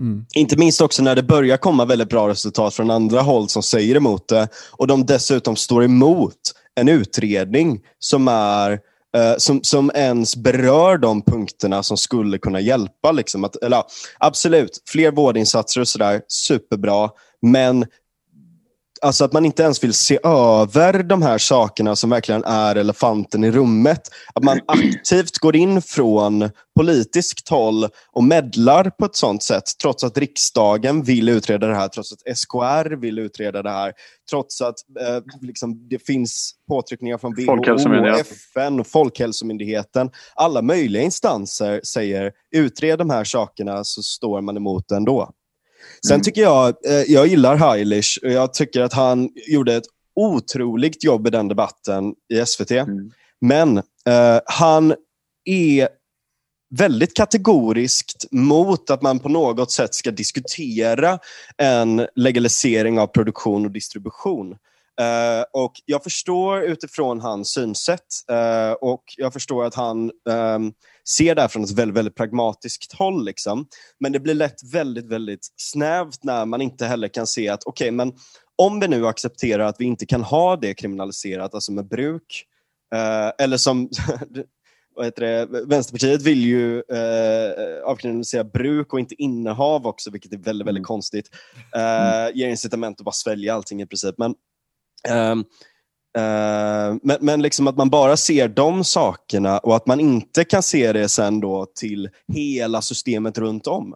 Mm. 0.00 0.26
Inte 0.34 0.56
minst 0.56 0.80
också 0.80 1.02
när 1.02 1.16
det 1.16 1.22
börjar 1.22 1.56
komma 1.56 1.84
väldigt 1.84 2.08
bra 2.08 2.28
resultat 2.28 2.74
från 2.74 2.90
andra 2.90 3.20
håll 3.20 3.48
som 3.48 3.62
säger 3.62 3.96
emot 3.96 4.28
det 4.28 4.48
och 4.70 4.86
de 4.86 5.06
dessutom 5.06 5.56
står 5.56 5.84
emot 5.84 6.36
en 6.74 6.88
utredning 6.88 7.80
som 7.98 8.28
är 8.28 8.72
eh, 9.16 9.34
som, 9.38 9.62
som 9.62 9.90
ens 9.94 10.36
berör 10.36 10.98
de 10.98 11.22
punkterna 11.22 11.82
som 11.82 11.96
skulle 11.96 12.38
kunna 12.38 12.60
hjälpa. 12.60 13.12
Liksom. 13.12 13.44
Att, 13.44 13.56
eller, 13.56 13.82
absolut, 14.18 14.82
fler 14.88 15.10
vårdinsatser 15.10 15.80
och 15.80 15.88
sådär, 15.88 16.20
superbra. 16.28 17.10
Men 17.42 17.86
Alltså 19.04 19.24
att 19.24 19.32
man 19.32 19.44
inte 19.44 19.62
ens 19.62 19.84
vill 19.84 19.94
se 19.94 20.18
över 20.24 21.02
de 21.02 21.22
här 21.22 21.38
sakerna 21.38 21.96
som 21.96 22.10
verkligen 22.10 22.44
är 22.44 22.76
elefanten 22.76 23.44
i 23.44 23.50
rummet. 23.50 24.10
Att 24.34 24.44
man 24.44 24.60
aktivt 24.66 25.38
går 25.38 25.56
in 25.56 25.82
från 25.82 26.50
politiskt 26.76 27.48
håll 27.48 27.88
och 28.12 28.24
medlar 28.24 28.90
på 28.90 29.04
ett 29.04 29.16
sånt 29.16 29.42
sätt, 29.42 29.64
trots 29.82 30.04
att 30.04 30.18
riksdagen 30.18 31.02
vill 31.02 31.28
utreda 31.28 31.66
det 31.66 31.74
här, 31.74 31.88
trots 31.88 32.12
att 32.12 32.36
SKR 32.38 32.96
vill 32.96 33.18
utreda 33.18 33.62
det 33.62 33.70
här, 33.70 33.92
trots 34.30 34.60
att 34.60 34.76
eh, 35.00 35.22
liksom, 35.40 35.88
det 35.88 35.98
finns 35.98 36.52
påtryckningar 36.68 37.18
från 37.18 37.34
WHO, 37.34 38.20
FN 38.20 38.80
och 38.80 38.86
Folkhälsomyndigheten. 38.86 40.10
Alla 40.34 40.62
möjliga 40.62 41.02
instanser 41.02 41.80
säger 41.84 42.32
utred 42.54 42.98
de 42.98 43.10
här 43.10 43.24
sakerna 43.24 43.84
så 43.84 44.02
står 44.02 44.40
man 44.40 44.56
emot 44.56 44.88
det 44.88 44.96
ändå. 44.96 45.30
Sen 46.06 46.14
mm. 46.14 46.22
tycker 46.22 46.40
jag, 46.42 46.68
eh, 46.86 47.02
jag 47.08 47.26
gillar 47.26 47.56
Heilish 47.56 48.18
och 48.22 48.30
jag 48.30 48.54
tycker 48.54 48.82
att 48.82 48.92
han 48.92 49.30
gjorde 49.46 49.74
ett 49.74 49.84
otroligt 50.16 51.04
jobb 51.04 51.26
i 51.26 51.30
den 51.30 51.48
debatten 51.48 52.14
i 52.34 52.46
SVT. 52.46 52.70
Mm. 52.70 53.10
Men 53.40 53.78
eh, 53.78 54.40
han 54.46 54.94
är 55.44 55.88
väldigt 56.70 57.14
kategoriskt 57.14 58.24
mot 58.30 58.90
att 58.90 59.02
man 59.02 59.18
på 59.18 59.28
något 59.28 59.72
sätt 59.72 59.94
ska 59.94 60.10
diskutera 60.10 61.18
en 61.56 62.06
legalisering 62.14 62.98
av 62.98 63.06
produktion 63.06 63.64
och 63.64 63.70
distribution. 63.70 64.56
Uh, 65.00 65.44
och 65.52 65.72
Jag 65.84 66.02
förstår 66.02 66.62
utifrån 66.62 67.20
hans 67.20 67.52
synsätt 67.52 68.00
uh, 68.32 68.72
och 68.72 69.04
jag 69.16 69.32
förstår 69.32 69.64
att 69.64 69.74
han 69.74 70.10
um, 70.28 70.72
ser 71.08 71.34
det 71.34 71.40
här 71.40 71.48
från 71.48 71.64
ett 71.64 71.70
väldigt, 71.70 71.96
väldigt 71.96 72.14
pragmatiskt 72.14 72.92
håll. 72.92 73.24
Liksom. 73.24 73.66
Men 74.00 74.12
det 74.12 74.20
blir 74.20 74.34
lätt 74.34 74.72
väldigt, 74.72 75.06
väldigt 75.06 75.46
snävt 75.56 76.24
när 76.24 76.46
man 76.46 76.60
inte 76.60 76.86
heller 76.86 77.08
kan 77.08 77.26
se 77.26 77.48
att 77.48 77.64
okej, 77.64 77.86
okay, 77.86 77.90
men 77.90 78.12
om 78.56 78.80
vi 78.80 78.88
nu 78.88 79.06
accepterar 79.06 79.64
att 79.64 79.76
vi 79.78 79.84
inte 79.84 80.06
kan 80.06 80.22
ha 80.22 80.56
det 80.56 80.74
kriminaliserat, 80.74 81.54
alltså 81.54 81.72
med 81.72 81.88
bruk, 81.88 82.44
eh, 82.94 83.44
eller 83.44 83.56
som 83.56 83.88
vad 84.94 85.04
heter 85.04 85.22
det? 85.22 85.64
Vänsterpartiet 85.66 86.22
vill 86.22 86.44
ju 86.44 86.78
eh, 86.78 87.84
avkriminalisera 87.84 88.44
bruk 88.44 88.92
och 88.92 89.00
inte 89.00 89.22
innehav 89.22 89.86
också, 89.86 90.10
vilket 90.10 90.32
är 90.32 90.36
väldigt, 90.36 90.66
väldigt 90.66 90.80
mm. 90.80 90.84
konstigt. 90.84 91.30
Eh, 91.76 92.36
ger 92.36 92.48
incitament 92.48 93.00
att 93.00 93.04
bara 93.04 93.12
svälja 93.12 93.54
allting 93.54 93.82
i 93.82 93.86
princip. 93.86 94.14
Men, 94.18 94.30
eh, 94.30 94.34
Uh, 94.34 94.52
men, 97.02 97.18
men 97.20 97.42
liksom 97.42 97.66
att 97.66 97.76
man 97.76 97.90
bara 97.90 98.16
ser 98.16 98.48
de 98.48 98.84
sakerna 98.84 99.58
och 99.58 99.76
att 99.76 99.86
man 99.86 100.00
inte 100.00 100.44
kan 100.44 100.62
se 100.62 100.92
det 100.92 101.08
sen 101.08 101.40
då 101.40 101.66
till 101.80 102.08
hela 102.32 102.82
systemet 102.82 103.38
runt 103.38 103.66
om. 103.66 103.94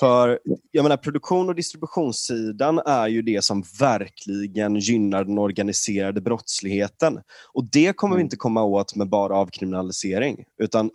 För 0.00 0.38
jag 0.70 0.82
menar, 0.82 0.96
produktion 0.96 1.48
och 1.48 1.54
distributionssidan 1.54 2.78
är 2.78 3.08
ju 3.08 3.22
det 3.22 3.44
som 3.44 3.62
verkligen 3.80 4.76
gynnar 4.76 5.24
den 5.24 5.38
organiserade 5.38 6.20
brottsligheten. 6.20 7.20
Och 7.52 7.64
det 7.72 7.96
kommer 7.96 8.14
vi 8.14 8.20
mm. 8.20 8.26
inte 8.26 8.36
komma 8.36 8.62
åt 8.62 8.96
med 8.96 9.08
bara 9.08 9.36
avkriminalisering. 9.36 10.44
Utan, 10.62 10.90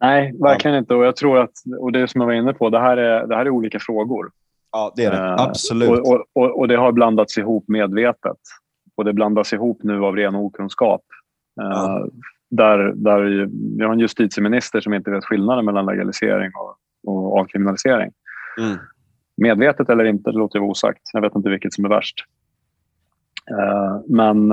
Nej, 0.00 0.32
verkligen 0.38 0.76
inte. 0.76 0.94
Och 0.94 1.04
jag 1.04 1.16
tror 1.16 1.38
att, 1.38 1.52
och 1.80 1.92
det 1.92 2.08
som 2.08 2.20
jag 2.20 2.26
var 2.26 2.34
inne 2.34 2.52
på, 2.52 2.70
det 2.70 2.80
här 2.80 2.96
är, 2.96 3.26
det 3.26 3.36
här 3.36 3.46
är 3.46 3.50
olika 3.50 3.78
frågor. 3.80 4.30
Ja, 4.74 4.92
det 4.96 5.04
är 5.04 5.10
det. 5.10 5.16
Uh, 5.16 5.34
Absolut. 5.40 5.88
Och, 5.88 6.26
och, 6.32 6.58
och, 6.58 6.68
det 6.68 6.76
har 6.76 6.92
blandats 6.92 7.38
ihop 7.38 7.68
medvetet 7.68 8.38
och 8.96 9.04
det 9.04 9.12
blandas 9.12 9.52
ihop 9.52 9.82
nu 9.82 10.04
av 10.04 10.16
ren 10.16 10.34
okunskap. 10.34 11.02
Ja. 11.54 11.64
Uh, 11.64 12.06
där, 12.50 12.92
där 12.96 13.20
vi 13.78 13.84
har 13.84 13.92
en 13.92 13.98
justitieminister 13.98 14.80
som 14.80 14.94
inte 14.94 15.10
vet 15.10 15.24
skillnaden 15.24 15.64
mellan 15.64 15.86
legalisering 15.86 16.50
och, 16.54 16.76
och 17.14 17.38
avkriminalisering. 17.38 18.12
Mm. 18.58 18.76
Medvetet 19.36 19.88
eller 19.88 20.04
inte, 20.04 20.30
det 20.30 20.38
låter 20.38 20.58
jag 20.58 20.68
osagt. 20.68 21.00
Jag 21.12 21.20
vet 21.20 21.34
inte 21.34 21.50
vilket 21.50 21.72
som 21.72 21.84
är 21.84 21.88
värst. 21.88 22.24
Uh, 23.50 24.00
men, 24.08 24.48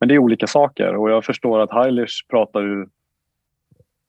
men 0.00 0.08
det 0.08 0.14
är 0.14 0.18
olika 0.18 0.46
saker 0.46 0.94
och 0.94 1.10
jag 1.10 1.24
förstår 1.24 1.60
att 1.60 1.72
Heilish 1.72 2.26
pratar 2.30 2.60
ju 2.60 2.86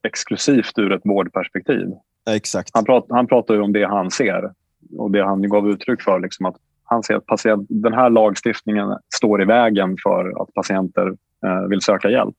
exklusivt 0.02 0.78
ur 0.78 0.92
ett 0.92 1.02
vårdperspektiv. 1.04 1.88
Exakt. 2.30 2.70
Han, 2.74 2.84
pratar, 2.84 3.14
han 3.14 3.26
pratar 3.26 3.54
ju 3.54 3.60
om 3.60 3.72
det 3.72 3.84
han 3.84 4.10
ser 4.10 4.50
och 4.98 5.10
det 5.10 5.24
han 5.24 5.48
gav 5.48 5.68
uttryck 5.68 6.02
för. 6.02 6.20
Liksom 6.20 6.46
att 6.46 6.56
han 6.84 7.02
ser 7.02 7.14
att 7.14 7.26
patient, 7.26 7.66
den 7.70 7.92
här 7.92 8.10
lagstiftningen 8.10 8.98
står 9.14 9.42
i 9.42 9.44
vägen 9.44 9.96
för 10.02 10.42
att 10.42 10.54
patienter 10.54 11.06
eh, 11.46 11.68
vill 11.68 11.80
söka 11.80 12.10
hjälp. 12.10 12.36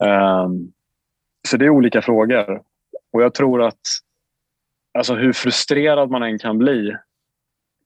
Mm. 0.00 0.44
Um, 0.44 0.72
så 1.48 1.56
det 1.56 1.64
är 1.64 1.70
olika 1.70 2.02
frågor. 2.02 2.62
Och 3.12 3.22
jag 3.22 3.34
tror 3.34 3.62
att 3.62 3.80
alltså 4.98 5.14
hur 5.14 5.32
frustrerad 5.32 6.10
man 6.10 6.22
än 6.22 6.38
kan 6.38 6.58
bli 6.58 6.96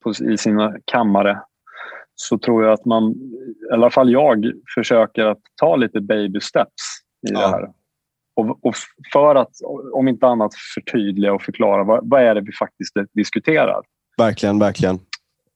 på, 0.03 0.11
i 0.11 0.39
sina 0.39 0.77
kammare 0.85 1.41
så 2.15 2.39
tror 2.39 2.65
jag 2.65 2.73
att 2.73 2.85
man, 2.85 3.11
i 3.71 3.73
alla 3.73 3.91
fall 3.91 4.13
jag, 4.13 4.53
försöker 4.75 5.27
att 5.27 5.41
ta 5.61 5.77
lite 5.77 6.01
baby 6.01 6.41
steps 6.41 7.01
i 7.29 7.33
ja. 7.33 7.41
det 7.41 7.47
här. 7.47 7.69
Och, 8.37 8.65
och, 8.67 8.75
för 9.13 9.35
att, 9.35 9.51
om 9.93 10.09
inte 10.09 10.27
annat, 10.27 10.55
förtydliga 10.75 11.33
och 11.33 11.43
förklara 11.43 11.85
vad, 11.85 12.11
vad 12.11 12.23
är 12.23 12.35
det 12.35 12.41
vi 12.41 12.53
faktiskt 12.53 12.95
diskuterar. 13.13 13.83
Verkligen, 14.17 14.59
verkligen. 14.59 14.95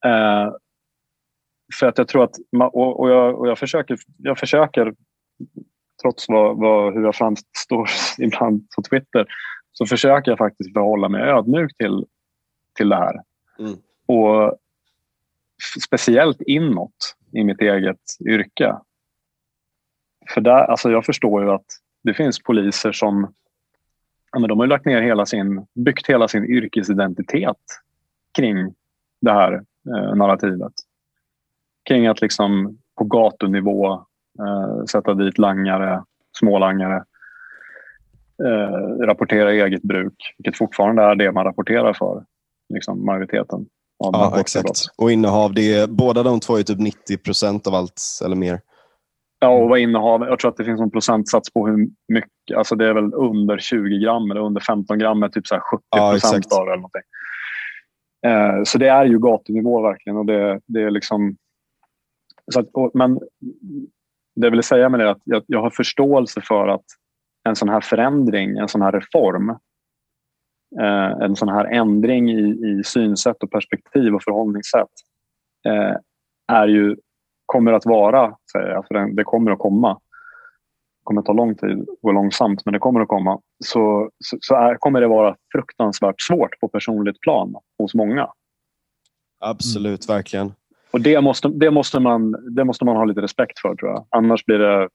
Eh, 0.04 0.52
för 1.74 1.86
att 1.86 1.98
jag 1.98 2.08
tror 2.08 2.24
att, 2.24 2.36
och, 2.72 3.00
och, 3.00 3.10
jag, 3.10 3.38
och 3.38 3.48
jag, 3.48 3.58
försöker, 3.58 3.98
jag 4.16 4.38
försöker, 4.38 4.94
trots 6.02 6.28
vad, 6.28 6.56
vad, 6.56 6.94
hur 6.94 7.04
jag 7.04 7.14
framstår 7.14 7.90
ibland 8.18 8.70
på 8.76 8.82
Twitter, 8.82 9.26
så 9.72 9.86
försöker 9.86 10.30
jag 10.30 10.38
faktiskt 10.38 10.72
förhålla 10.72 11.08
mig 11.08 11.22
ödmjuk 11.22 11.76
till, 11.76 12.04
till 12.76 12.88
det 12.88 12.96
här. 12.96 13.20
Mm. 13.58 13.76
Och 14.06 14.58
speciellt 15.86 16.42
inåt 16.42 17.16
i 17.32 17.44
mitt 17.44 17.60
eget 17.60 18.00
yrke. 18.28 18.76
För 20.34 20.40
där, 20.40 20.70
alltså 20.70 20.90
jag 20.90 21.04
förstår 21.04 21.42
ju 21.42 21.50
att 21.50 21.66
det 22.02 22.14
finns 22.14 22.42
poliser 22.42 22.92
som 22.92 23.34
ja, 24.32 24.38
men 24.38 24.48
de 24.48 24.60
har 24.60 24.66
lagt 24.66 24.84
ner 24.84 25.02
hela 25.02 25.26
sin, 25.26 25.66
byggt 25.74 26.06
hela 26.06 26.28
sin 26.28 26.44
yrkesidentitet 26.44 27.56
kring 28.38 28.74
det 29.20 29.32
här 29.32 29.52
eh, 29.88 30.14
narrativet. 30.14 30.72
Kring 31.88 32.06
att 32.06 32.20
liksom 32.20 32.78
på 32.98 33.04
gatunivå 33.04 33.92
eh, 34.38 34.84
sätta 34.90 35.14
dit 35.14 35.38
langare, 35.38 36.04
smålangare, 36.38 37.04
eh, 38.44 39.06
rapportera 39.06 39.52
eget 39.52 39.82
bruk, 39.82 40.34
vilket 40.38 40.58
fortfarande 40.58 41.02
är 41.02 41.14
det 41.14 41.32
man 41.32 41.44
rapporterar 41.44 41.92
för, 41.92 42.24
liksom 42.74 43.04
majoriteten. 43.04 43.66
Av 44.04 44.10
ja, 44.12 44.40
exakt. 44.40 44.86
Och 44.96 45.12
innehav, 45.12 45.54
det 45.54 45.74
är, 45.74 45.86
båda 45.86 46.22
de 46.22 46.40
två 46.40 46.56
är 46.56 46.62
typ 46.62 46.78
90 46.78 47.18
procent 47.18 47.66
av 47.66 47.74
allt 47.74 48.02
eller 48.24 48.36
mer. 48.36 48.60
Ja, 49.42 49.48
och 49.48 49.68
vad 49.68 49.78
innehav, 49.78 50.22
jag 50.22 50.38
tror 50.38 50.50
att 50.50 50.56
det 50.56 50.64
finns 50.64 50.80
en 50.80 50.90
procentsats 50.90 51.52
på 51.52 51.66
hur 51.66 51.88
mycket, 52.08 52.56
alltså 52.56 52.76
det 52.76 52.86
är 52.86 52.94
väl 52.94 53.14
under 53.14 53.58
20 53.58 53.98
gram 53.98 54.30
eller 54.30 54.40
under 54.40 54.60
15 54.60 54.98
gram 54.98 55.22
är 55.22 55.28
typ 55.28 55.46
så 55.46 55.60
70 55.60 55.84
procent 55.90 56.46
ja, 56.50 56.60
av 56.60 56.66
det. 56.66 56.72
Eller 56.72 56.82
någonting. 56.82 57.02
Eh, 58.26 58.62
så 58.64 58.78
det 58.78 58.88
är 58.88 59.04
ju 59.04 59.18
gatunivå 59.18 59.82
verkligen. 59.82 60.16
Och 60.16 60.26
det, 60.26 60.60
det 60.66 60.82
är 60.82 60.90
liksom, 60.90 61.36
så 62.52 62.60
att, 62.60 62.66
och, 62.72 62.90
men 62.94 63.14
det 64.36 64.46
jag 64.46 64.50
vill 64.50 64.62
säga 64.62 64.88
med 64.88 65.00
det 65.00 65.04
är 65.04 65.10
att 65.10 65.22
jag, 65.24 65.42
jag, 65.46 65.62
har 65.62 65.70
förståelse 65.70 66.40
för 66.40 66.68
att 66.68 66.84
en 67.48 67.56
sån 67.56 67.68
här 67.68 67.80
förändring, 67.80 68.56
en 68.56 68.68
sån 68.68 68.82
här 68.82 68.92
reform, 68.92 69.50
eh, 70.80 71.24
en 71.24 71.36
sån 71.36 71.48
här 71.48 71.64
ändring 71.64 72.30
i, 72.30 72.40
i 72.40 72.84
synsätt 72.84 73.42
och 73.42 73.50
perspektiv 73.50 74.14
och 74.14 74.22
förhållningssätt 74.22 74.92
eh, 75.68 75.96
är 76.52 76.68
ju, 76.68 76.96
kommer 77.50 77.72
att 77.72 77.86
vara, 77.86 78.34
säger 78.52 78.68
jag, 78.68 78.86
för 78.86 79.16
det 79.16 79.24
kommer 79.24 79.50
att 79.50 79.58
komma, 79.58 80.00
kommer 81.04 81.22
ta 81.22 81.32
lång 81.32 81.54
tid 81.54 81.86
och 82.02 82.14
långsamt, 82.14 82.64
men 82.64 82.72
det 82.72 82.78
kommer 82.78 83.00
att 83.00 83.08
komma, 83.08 83.40
så, 83.64 84.10
så, 84.18 84.36
så 84.40 84.54
är, 84.54 84.74
kommer 84.74 85.00
det 85.00 85.06
vara 85.06 85.36
fruktansvärt 85.52 86.20
svårt 86.20 86.60
på 86.60 86.68
personligt 86.68 87.20
plan 87.20 87.54
hos 87.78 87.94
många. 87.94 88.28
Absolut, 89.40 90.08
mm. 90.08 90.16
verkligen. 90.16 90.52
Och 90.90 91.00
det 91.00 91.20
måste, 91.20 91.48
det, 91.48 91.70
måste 91.70 92.00
man, 92.00 92.54
det 92.54 92.64
måste 92.64 92.84
man 92.84 92.96
ha 92.96 93.04
lite 93.04 93.22
respekt 93.22 93.58
för, 93.58 93.74
tror 93.74 93.90
jag. 93.90 94.06
Annars 94.10 94.44
blir 94.44 94.58
det 94.58 94.88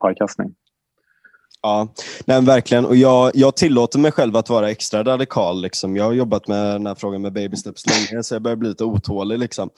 pajkastning. 0.00 0.54
Ja, 1.62 1.88
nej, 2.26 2.44
verkligen. 2.44 2.86
Och 2.86 2.96
jag, 2.96 3.30
jag 3.34 3.56
tillåter 3.56 3.98
mig 3.98 4.12
själv 4.12 4.36
att 4.36 4.50
vara 4.50 4.70
extra 4.70 5.02
radikal. 5.02 5.62
Liksom. 5.62 5.96
Jag 5.96 6.04
har 6.04 6.12
jobbat 6.12 6.48
med 6.48 6.74
den 6.74 6.86
här 6.86 6.94
frågan 6.94 7.22
med 7.22 7.32
baby 7.32 7.56
steps 7.56 7.84
länge, 7.86 8.22
så 8.22 8.34
jag 8.34 8.42
börjar 8.42 8.56
bli 8.56 8.68
lite 8.68 8.84
otålig. 8.84 9.38
Liksom. 9.38 9.70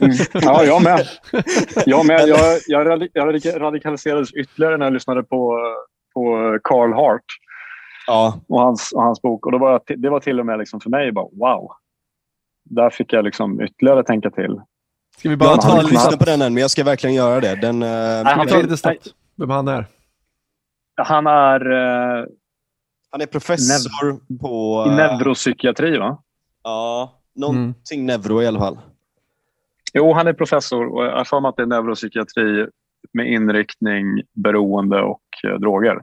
Mm. 0.00 0.16
Ja, 0.32 0.64
jag 0.64 0.82
med. 0.82 1.08
Jag, 1.86 2.06
med. 2.06 2.28
Jag, 2.28 2.58
jag, 2.66 3.08
jag 3.12 3.60
radikaliserades 3.60 4.32
ytterligare 4.32 4.76
när 4.76 4.86
jag 4.86 4.92
lyssnade 4.92 5.22
på, 5.22 5.58
på 6.14 6.58
Carl 6.62 6.92
Hart 6.92 7.24
ja. 8.06 8.40
och, 8.48 8.60
hans, 8.60 8.92
och 8.92 9.02
hans 9.02 9.22
bok. 9.22 9.46
Och 9.46 9.52
då 9.52 9.58
var 9.58 9.82
det 9.96 10.10
var 10.10 10.20
till 10.20 10.40
och 10.40 10.46
med 10.46 10.58
liksom 10.58 10.80
för 10.80 10.90
mig 10.90 11.12
bara 11.12 11.26
wow. 11.32 11.70
Där 12.64 12.90
fick 12.90 13.12
jag 13.12 13.24
liksom 13.24 13.60
ytterligare 13.60 14.04
tänka 14.04 14.30
till. 14.30 14.60
Ska 15.18 15.28
vi 15.28 15.36
bara 15.36 15.50
jag 15.50 15.56
har 15.56 15.80
inte 15.80 15.92
lyssnat 15.92 16.18
på 16.18 16.24
den 16.24 16.42
än, 16.42 16.54
men 16.54 16.60
jag 16.60 16.70
ska 16.70 16.84
verkligen 16.84 17.16
göra 17.16 17.40
det. 17.40 17.54
Den, 17.54 17.78
nej, 17.78 18.24
han 18.24 18.46
tar 18.46 18.62
lite 18.62 18.76
snabbt 18.76 19.06
vem 19.36 19.50
han 19.50 19.68
är. 19.68 19.86
Han 20.98 21.26
är... 21.26 21.70
Uh, 21.70 22.26
han 23.10 23.20
är 23.20 23.26
professor 23.26 24.06
nev 24.06 24.38
på... 24.40 24.84
I 24.88 24.90
neuropsykiatri, 24.90 25.98
va? 25.98 26.22
Ja, 26.62 27.20
någonting 27.34 28.00
mm. 28.00 28.06
neuro 28.06 28.42
i 28.42 28.46
alla 28.46 28.58
fall. 28.58 28.78
Jo, 29.94 30.12
han 30.12 30.26
är 30.26 30.32
professor 30.32 30.86
och 30.86 31.04
jag 31.04 31.24
har 31.24 31.48
att 31.48 31.56
det 31.56 31.62
är 31.62 31.66
neuropsykiatri 31.66 32.66
med 33.12 33.32
inriktning 33.32 34.22
beroende 34.32 35.02
och 35.02 35.22
uh, 35.46 35.54
droger. 35.54 36.02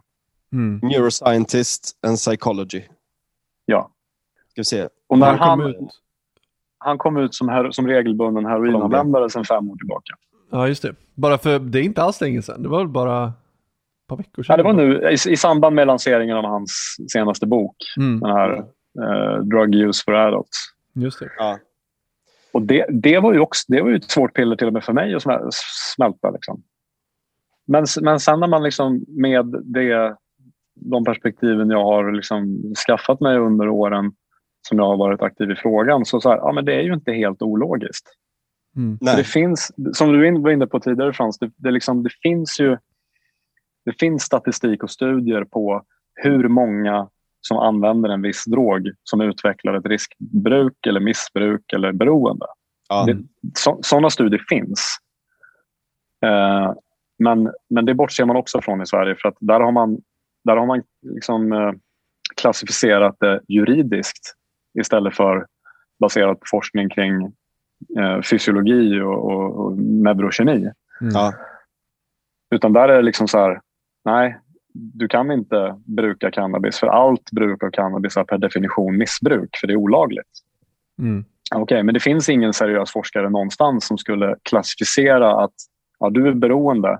Mm. 0.54 0.80
Neuroscientist 0.84 2.00
and 2.08 2.18
psychology. 2.18 2.84
Ja. 3.66 3.92
Ska 4.50 4.62
vi 4.62 4.66
se. 4.66 4.88
Och 5.08 5.20
när 5.20 5.28
han, 5.28 5.40
han, 5.40 5.60
kom, 5.60 5.68
ut. 5.68 5.90
han 6.78 6.98
kom 6.98 7.18
ut 7.18 7.36
som, 7.36 7.70
som 7.72 7.88
regelbunden 7.88 8.46
heroinanvändare 8.46 9.30
sedan 9.30 9.46
fem 9.46 9.70
år 9.70 9.76
tillbaka. 9.76 10.14
Ja, 10.52 10.68
just 10.68 10.82
det. 10.82 10.96
Bara 11.14 11.38
för 11.38 11.60
det 11.60 11.80
är 11.80 11.84
inte 11.84 12.04
alls 12.04 12.22
länge 12.22 12.42
sedan. 12.42 12.64
Det 12.64 12.70
var 12.70 12.78
väl 12.78 12.88
bara 12.88 13.34
par 14.07 14.18
veckor 14.18 14.44
sedan? 14.44 14.53
Ja, 14.53 14.57
det 14.57 14.64
var 14.64 14.73
nu 14.73 15.10
i, 15.10 15.14
i 15.14 15.38
samband 15.38 15.76
med 15.76 15.88
lanseringen 15.88 16.38
av 16.38 16.45
hans 16.45 16.95
senaste 17.11 17.45
bok. 17.45 17.76
Mm. 17.98 18.19
Den 18.19 18.32
här 18.32 18.57
uh, 18.99 19.44
Drug 19.44 19.76
Use 19.76 20.03
for 20.06 20.14
Adults. 20.14 20.57
Just 20.94 21.19
det. 21.19 21.30
Ja. 21.38 21.60
Och 22.53 22.61
det, 22.61 22.86
det, 22.90 23.19
var 23.19 23.34
ju 23.34 23.40
också, 23.40 23.64
det 23.68 23.82
var 23.82 23.90
ju 23.90 23.95
ett 23.95 24.11
svårt 24.11 24.34
piller 24.34 24.56
till 24.56 24.68
och 24.68 24.73
med 24.73 24.84
för 24.84 24.94
mig 24.94 25.15
att 25.15 25.23
smälta. 25.95 26.32
Liksom. 26.32 26.64
Men, 27.68 27.86
men 28.02 28.19
sen 28.19 28.40
när 28.40 28.48
man 28.48 28.64
liksom 28.64 29.06
med 29.07 29.45
det, 29.64 30.15
de 30.76 31.03
perspektiven 31.06 31.69
jag 31.69 31.84
har 31.84 32.11
liksom 32.11 32.73
skaffat 32.88 33.19
mig 33.19 33.38
under 33.38 33.69
åren 33.69 34.11
som 34.68 34.77
jag 34.77 34.86
har 34.86 34.98
varit 34.98 35.22
aktiv 35.22 35.52
i 35.52 35.56
frågan, 35.56 36.06
så, 36.06 36.22
så 36.22 36.30
här, 36.30 36.38
ja, 36.38 36.52
men 36.52 36.65
det 36.65 36.73
är 36.73 36.82
ju 36.82 36.94
inte 36.94 37.11
helt 37.11 37.41
ologiskt. 37.41 38.10
Mm. 38.76 38.98
Det 39.02 39.23
finns, 39.23 39.72
som 39.94 40.11
du 40.11 40.41
var 40.41 40.52
inne 40.52 40.68
på 40.68 40.80
tidigare 40.80 41.14
Frans, 41.14 41.40
det, 41.40 41.52
det, 41.56 41.72
liksom, 41.72 42.03
det 42.03 42.10
finns 42.22 42.60
ju 42.60 42.77
det 43.86 43.99
finns 43.99 44.24
statistik 44.24 44.84
och 44.84 44.91
studier 44.91 45.44
på 45.44 45.84
hur 46.16 46.48
många 46.48 47.10
som 47.41 47.57
använder 47.57 48.10
en 48.10 48.22
viss 48.22 48.45
drog 48.45 48.91
som 49.03 49.22
utvecklar 49.22 49.74
ett 49.74 49.86
riskbruk 49.86 50.86
eller 50.88 50.99
missbruk 50.99 51.74
eller 51.74 51.91
beroende. 51.91 52.45
Ja. 52.90 53.07
så, 53.57 53.80
sådana 53.82 54.10
studier 54.10 54.45
finns. 54.49 54.98
Eh, 56.26 56.74
men, 57.20 57.52
men 57.70 57.86
det 57.86 57.94
bortser 57.94 58.26
man 58.26 58.36
också 58.36 58.62
från 58.62 58.82
i 58.82 58.86
Sverige 58.86 59.16
för 59.22 59.30
att 59.30 59.38
där 59.40 59.60
har 59.60 59.72
man, 59.72 59.98
där 60.44 60.57
har 60.57 60.66
man 60.66 60.84
liksom, 61.02 61.52
eh, 61.52 61.72
klassificerat 62.36 63.16
det 63.20 63.41
juridiskt 63.48 64.36
istället 64.80 65.16
för 65.16 65.45
baserat 65.99 66.40
på 66.40 66.45
forskning 66.52 66.90
kring 66.90 67.24
eh, 67.99 68.22
fysiologi 68.22 69.02
och, 69.02 69.32
och, 69.32 69.66
och 69.66 69.78
neurokemi. 69.78 70.72
Mm. 71.02 71.14
Ja. 71.14 71.34
Utan 72.56 72.74
där 72.74 72.90
är 72.90 72.95
det 72.95 73.02
liksom 73.02 73.28
så 73.28 73.38
här, 73.38 73.62
nej, 74.06 74.40
du 74.73 75.07
kan 75.07 75.32
inte 75.32 75.76
bruka 75.86 76.32
cannabis 76.32 76.80
för 76.80 76.88
allt 76.88 77.32
bruk 77.32 77.64
av 77.64 77.69
cannabis 77.69 78.18
är 78.18 78.23
per 78.23 78.38
definition 78.38 78.98
missbruk 78.98 79.57
för 79.60 79.68
det 79.68 79.73
är 79.73 79.77
olagligt. 79.77 80.26
Mm. 80.99 81.26
Okej, 81.56 81.64
okay, 81.64 81.84
men 81.84 81.94
det 81.94 81.99
finns 81.99 82.30
ingen 82.30 82.53
seriös 82.53 82.91
forskare 82.91 83.30
någonstans 83.30 83.88
som 83.88 83.98
skulle 83.98 84.36
klassificera 84.44 85.44
att 85.44 85.53
ja, 85.99 86.10
du 86.10 86.27
är 86.27 86.34
beroende. 86.34 86.99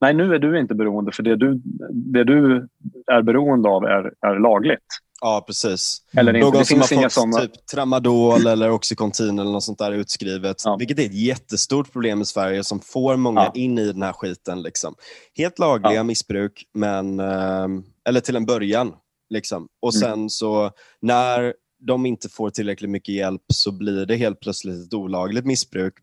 Nej, 0.00 0.14
nu 0.14 0.34
är 0.34 0.38
du 0.38 0.58
inte 0.58 0.74
beroende 0.74 1.12
för 1.12 1.22
det 1.22 1.36
du, 1.36 1.60
det 1.90 2.24
du 2.24 2.68
är 3.06 3.22
beroende 3.22 3.68
av 3.68 3.84
är, 3.84 4.12
är 4.20 4.38
lagligt. 4.38 4.86
Ja, 5.20 5.44
precis. 5.46 6.02
Eller 6.16 6.32
Någon 6.32 6.52
det 6.52 6.64
som 6.64 6.80
har 6.80 7.02
fått 7.02 7.12
såna... 7.12 7.40
typ 7.40 7.66
tramadol 7.66 8.46
eller 8.46 8.70
Oxycontin 8.70 9.38
eller 9.38 9.50
något 9.50 9.64
sånt 9.64 9.78
där 9.78 9.92
utskrivet, 9.92 10.62
ja. 10.64 10.76
vilket 10.76 10.98
är 10.98 11.06
ett 11.06 11.14
jättestort 11.14 11.92
problem 11.92 12.20
i 12.20 12.24
Sverige 12.24 12.64
som 12.64 12.80
får 12.80 13.16
många 13.16 13.40
ja. 13.40 13.52
in 13.54 13.78
i 13.78 13.92
den 13.92 14.02
här 14.02 14.12
skiten. 14.12 14.62
Liksom. 14.62 14.94
Helt 15.36 15.58
lagliga 15.58 15.94
ja. 15.94 16.02
missbruk, 16.02 16.64
men, 16.74 17.20
eh, 17.20 17.68
eller 18.08 18.20
till 18.20 18.36
en 18.36 18.46
början. 18.46 18.92
Liksom. 19.30 19.68
Och 19.82 19.94
mm. 19.94 20.00
sen 20.00 20.12
mm. 20.12 20.28
så 20.28 20.70
när 21.00 21.54
de 21.86 22.06
inte 22.06 22.28
får 22.28 22.50
tillräckligt 22.50 22.90
mycket 22.90 23.14
hjälp 23.14 23.42
så 23.52 23.72
blir 23.72 24.06
det 24.06 24.16
helt 24.16 24.40
plötsligt 24.40 24.86
ett 24.86 24.94
olagligt 24.94 25.44
missbruk 25.46 25.94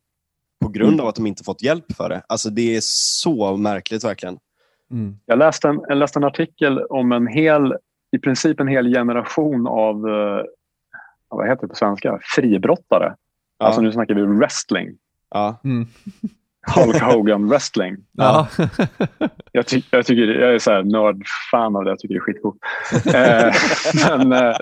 på 0.61 0.69
grund 0.69 0.93
mm. 0.93 0.99
av 0.99 1.07
att 1.07 1.15
de 1.15 1.27
inte 1.27 1.43
fått 1.43 1.63
hjälp 1.63 1.91
för 1.97 2.09
det. 2.09 2.21
Alltså 2.27 2.49
Det 2.49 2.75
är 2.75 2.81
så 2.83 3.57
märkligt 3.57 4.03
verkligen. 4.03 4.37
Mm. 4.91 5.17
Jag, 5.25 5.39
läste 5.39 5.67
en, 5.67 5.79
jag 5.87 5.97
läste 5.97 6.19
en 6.19 6.23
artikel 6.23 6.79
om 6.79 7.11
en 7.11 7.27
hel 7.27 7.73
i 8.11 8.19
princip 8.19 8.59
en 8.59 8.67
hel 8.67 8.93
generation 8.93 9.67
av, 9.67 9.95
eh, 10.09 10.43
vad 11.27 11.47
heter 11.47 11.61
det 11.61 11.67
på 11.67 11.75
svenska, 11.75 12.19
fribrottare. 12.35 13.15
Ja. 13.57 13.65
Alltså 13.65 13.81
nu 13.81 13.91
snackar 13.91 14.15
vi 14.15 14.21
wrestling. 14.21 14.89
Ja. 15.29 15.61
Mm. 15.63 15.87
Hulk 16.75 17.01
Hogan 17.13 17.49
wrestling. 17.49 17.97
Ja. 18.11 18.47
jag, 19.51 19.67
ty 19.67 19.81
jag, 19.91 20.05
tycker, 20.05 20.23
jag 20.23 20.53
är 20.53 20.59
så 20.59 20.71
här 20.71 20.83
nördfan 20.83 21.75
av 21.75 21.83
det, 21.83 21.89
jag 21.89 21.99
tycker 21.99 22.15
det 22.15 22.19
är 22.19 22.21
skitcoolt. 22.21 22.57
eh, 23.15 23.53
men 24.09 24.33
eh, 24.33 24.55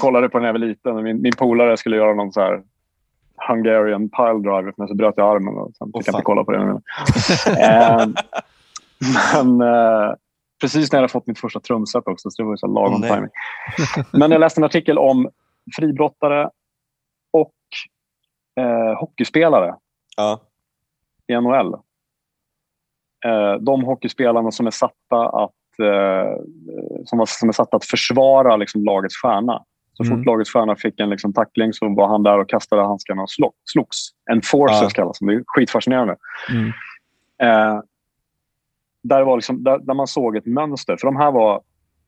kollade 0.00 0.28
på 0.28 0.38
när 0.38 0.46
jag 0.46 0.52
var 0.52 0.58
liten. 0.58 1.02
Min, 1.02 1.22
min 1.22 1.32
polare 1.38 1.76
skulle 1.76 1.96
göra 1.96 2.14
någon 2.14 2.32
så 2.32 2.40
här 2.40 2.62
Hungarian 3.48 4.08
pile 4.08 4.32
driver 4.32 4.72
men 4.76 4.88
så 4.88 4.94
bröt 4.94 5.14
jag 5.16 5.36
armen 5.36 5.54
och 5.54 5.70
sen 5.76 5.86
fick 5.86 6.08
jag 6.08 6.12
inte 6.12 6.22
kolla 6.22 6.44
på 6.44 6.52
det. 6.52 6.80
eh, 7.60 8.06
men 9.34 9.60
eh, 9.60 10.14
precis 10.62 10.92
när 10.92 10.96
jag 10.96 11.02
hade 11.02 11.12
fått 11.12 11.26
mitt 11.26 11.38
första 11.38 11.60
trumset 11.60 12.02
också, 12.06 12.30
så 12.30 12.42
det 12.42 12.46
var 12.46 12.52
ju 12.52 12.56
så 12.56 12.66
lagom 12.66 13.02
oh, 13.02 13.08
timing. 13.08 13.30
Men 14.12 14.30
jag 14.30 14.40
läste 14.40 14.60
en 14.60 14.64
artikel 14.64 14.98
om 14.98 15.30
fribrottare 15.76 16.50
och 17.32 17.54
eh, 18.60 18.98
hockeyspelare 18.98 19.74
ja. 20.16 20.40
i 21.26 21.40
NHL. 21.40 21.74
Eh, 23.24 23.54
de 23.60 23.84
hockeyspelarna 23.84 24.50
som 24.50 24.66
är 24.66 24.70
satta 24.70 25.28
att, 25.28 25.78
eh, 25.82 26.42
som, 27.04 27.18
var, 27.18 27.26
som 27.26 27.48
är 27.48 27.52
satta 27.52 27.76
att 27.76 27.84
försvara 27.84 28.56
liksom, 28.56 28.84
lagets 28.84 29.16
stjärna. 29.16 29.64
Så 29.92 30.04
fort 30.04 30.12
mm. 30.12 30.24
lagets 30.24 30.50
stjärna 30.50 30.76
fick 30.76 31.00
en 31.00 31.10
liksom, 31.10 31.32
tackling 31.32 31.72
så 31.72 31.94
var 31.94 32.08
han 32.08 32.22
där 32.22 32.38
och 32.38 32.48
kastade 32.48 32.82
handskarna 32.82 33.22
och 33.22 33.30
slogs. 33.64 33.98
Enforcers 34.32 34.82
ja. 34.82 34.88
kallas 34.88 35.18
de. 35.18 35.26
Det 35.26 35.34
är 35.34 35.42
skitfascinerande. 35.46 36.16
Mm. 36.50 36.72
Eh, 37.42 37.80
där, 39.02 39.22
var 39.22 39.36
liksom, 39.36 39.62
där, 39.64 39.78
där, 39.78 39.94
man 39.94 40.06
såg 40.06 40.36
ett 40.36 40.46
mönster. 40.46 40.96
För 40.96 41.06
de 41.06 41.16
här 41.16 41.32
var 41.32 41.54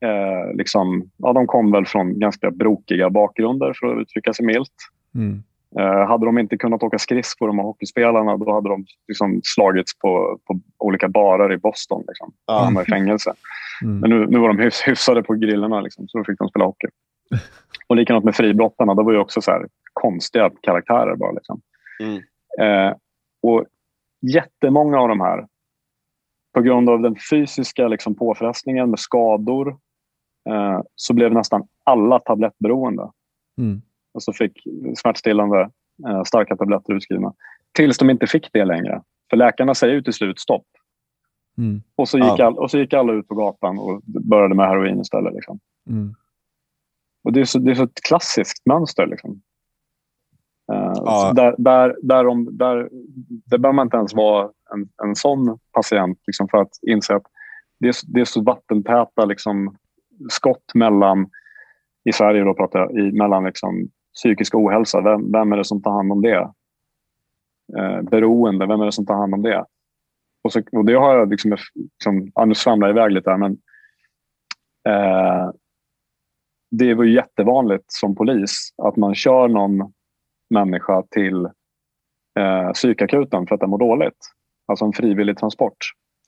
eh, 0.01 0.55
liksom, 0.55 1.11
ja, 1.17 1.33
de 1.33 1.47
kom 1.47 1.73
väl 1.73 1.87
från 1.87 2.19
ganska 2.19 2.51
brokiga 2.51 3.11
bakgrunder 3.11 3.73
för 3.81 3.87
att 3.87 4.03
uttrycka 4.03 4.33
sig 4.33 4.47
milt. 4.47 4.75
Mm. 5.15 5.43
Eh, 5.79 6.09
hade 6.09 6.27
de 6.27 6.39
inte 6.39 6.57
kunnat 6.57 6.83
åka 6.83 6.99
skridskor, 6.99 7.47
de 7.47 7.59
här 7.59 7.67
hockeyspelarna, 7.67 8.37
då 8.37 8.53
hade 8.53 8.69
de 8.69 8.87
liksom 9.09 9.41
slagits 9.45 9.99
på, 9.99 10.39
på 10.47 10.61
olika 10.79 11.09
barer 11.09 11.53
i 11.53 11.57
Boston. 11.57 12.05
Liksom. 12.09 12.33
Ja. 12.47 12.65
De 12.65 12.75
var 12.75 12.83
i 12.83 12.85
fängelse. 12.85 13.33
Mm. 13.83 13.99
Men 13.99 14.11
nu, 14.11 14.27
nu 14.27 14.39
var 14.39 14.49
de 14.49 14.59
hyfs, 14.59 14.83
hyfsade 14.83 15.23
på 15.23 15.35
grillorna, 15.35 15.81
liksom, 15.81 16.09
så 16.09 16.19
då 16.19 16.25
fick 16.25 16.39
de 16.39 16.49
spela 16.49 16.65
hockey. 16.65 16.89
Och 17.87 17.97
likadant 17.97 18.25
med 18.25 18.35
fribrottarna, 18.35 18.95
de 18.95 19.05
var 19.05 19.13
ju 19.13 19.19
också 19.19 19.41
så 19.41 19.51
här 19.51 19.67
konstiga 19.93 20.51
karaktärer. 20.61 21.17
bara. 21.17 21.33
Liksom. 21.33 21.61
Mm. 22.01 22.23
Eh, 22.61 22.97
och 23.43 23.65
Jättemånga 24.33 24.99
av 24.99 25.09
de 25.09 25.21
här 25.21 25.47
på 26.55 26.61
grund 26.61 26.91
av 26.91 27.01
den 27.01 27.17
fysiska 27.31 27.89
liksom, 27.89 28.15
påfrestningen 28.15 28.91
med 28.91 28.99
skador 28.99 29.69
eh, 30.49 30.81
så 30.97 31.15
blev 31.15 31.33
nästan 31.33 31.67
alla 31.85 32.19
tablettberoende. 32.19 33.11
Mm. 33.59 33.83
Och 34.15 34.23
så 34.23 34.33
fick 34.33 34.67
smärtstillande 34.97 35.71
eh, 36.09 36.23
starka 36.23 36.57
tabletter 36.57 36.95
utskrivna. 36.95 37.35
Tills 37.73 37.99
de 37.99 38.11
inte 38.11 38.27
fick 38.27 38.53
det 38.53 38.65
längre. 38.65 39.03
För 39.31 39.37
läkarna 39.37 39.75
säger 39.75 39.95
ju 39.95 40.03
till 40.03 40.13
slut 40.13 40.41
stopp. 40.41 40.67
Mm. 41.59 41.83
Och, 41.97 42.09
så 42.09 42.19
gick 42.19 42.41
all, 42.41 42.59
och 42.59 42.71
så 42.71 42.79
gick 42.79 42.93
alla 42.93 43.13
ut 43.13 43.29
på 43.29 43.35
gatan 43.35 43.79
och 43.79 44.03
började 44.05 44.55
med 44.55 44.69
heroin 44.69 45.01
istället. 45.01 45.35
Liksom. 45.35 45.59
Mm. 45.91 46.15
Och 47.25 47.33
det 47.33 47.41
är, 47.41 47.45
så, 47.45 47.59
det 47.59 47.71
är 47.71 47.75
så 47.75 47.85
ett 47.85 48.03
klassiskt 48.09 48.67
mönster. 48.67 49.07
Liksom. 49.07 49.31
Uh, 50.73 50.93
ja. 50.95 51.33
där, 51.37 51.55
där, 51.59 51.97
där, 52.03 52.27
om, 52.27 52.59
där, 52.59 52.89
där 53.45 53.59
behöver 53.59 53.77
man 53.77 53.87
inte 53.87 53.97
ens 53.97 54.15
vara 54.15 54.51
en, 54.75 54.89
en 55.09 55.17
sån 55.17 55.59
patient 55.73 56.19
liksom, 56.27 56.49
för 56.49 56.59
att 56.59 56.71
inse 56.87 57.15
att 57.15 57.27
det 57.81 57.89
är, 57.89 57.95
det 58.07 58.21
är 58.21 58.25
så 58.25 58.43
vattentäta 58.43 59.25
liksom, 59.25 59.77
skott 60.29 60.75
mellan, 60.75 61.31
i 62.05 62.13
Sverige 62.13 62.45
då 62.45 62.55
pratar 62.55 62.79
jag, 62.79 62.99
i, 62.99 63.13
mellan 63.13 63.45
liksom, 63.45 63.89
psykisk 64.15 64.55
ohälsa. 64.55 65.01
Vem, 65.01 65.33
vem 65.33 65.53
är 65.53 65.57
det 65.57 65.65
som 65.65 65.83
tar 65.83 65.91
hand 65.91 66.13
om 66.13 66.23
det? 66.23 66.51
Eh, 67.79 68.03
beroende, 68.03 68.67
vem 68.67 68.81
är 68.81 68.85
det 68.85 68.93
som 68.93 69.07
tar 69.07 69.15
hand 69.15 69.35
om 69.35 69.43
det? 69.43 69.65
Och, 70.45 70.53
så, 70.53 70.63
och 70.73 70.85
det 70.85 70.95
har 70.95 71.15
jag 71.15 71.31
liksom, 71.31 71.51
liksom 71.51 72.33
ja, 72.35 72.45
nu 72.45 72.55
svamlar 72.55 72.89
jag 72.89 72.97
iväg 72.97 73.13
lite 73.13 73.31
här, 73.31 73.39
men 73.39 73.53
eh, 74.89 75.51
det 76.71 76.95
var 76.95 77.05
ju 77.05 77.15
jättevanligt 77.15 77.85
som 77.87 78.15
polis 78.15 78.75
att 78.83 78.97
man 78.97 79.15
kör 79.15 79.49
någon 79.49 79.93
människa 80.51 81.03
till 81.11 81.45
eh, 82.39 82.71
psykakuten 82.73 83.47
för 83.47 83.55
att 83.55 83.61
den 83.61 83.71
mår 83.71 83.79
dåligt. 83.79 84.19
Alltså 84.67 84.85
en 84.85 84.93
frivillig 84.93 85.39
transport. 85.39 85.77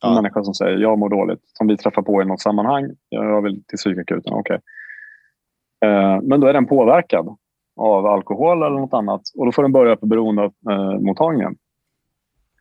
En 0.05 0.11
ja. 0.11 0.15
människa 0.23 0.45
som 0.45 0.55
säger 0.55 0.79
jag 0.79 0.99
mår 0.99 1.09
dåligt, 1.09 1.41
som 1.45 1.67
vi 1.67 1.77
träffar 1.77 2.03
på 2.03 2.23
i 2.23 2.25
något 2.25 2.41
sammanhang. 2.41 2.91
Jag 3.09 3.43
vill 3.43 3.65
till 3.65 3.77
psykakuten, 3.77 4.33
okej. 4.33 4.59
Okay. 5.81 5.91
Eh, 5.91 6.21
men 6.23 6.41
då 6.41 6.47
är 6.47 6.53
den 6.53 6.67
påverkad 6.67 7.37
av 7.77 8.07
alkohol 8.07 8.63
eller 8.63 8.81
något 8.81 8.95
annat 8.95 9.23
och 9.39 9.47
då 9.47 9.53
får 9.53 9.63
den 9.63 9.73
börja 9.73 9.97
på 9.97 10.07
beroendemottagningen. 10.07 11.57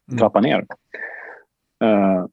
Mm. 0.07 0.17
Trappa 0.19 0.41
ner. 0.41 0.65
Eh, 1.83 2.25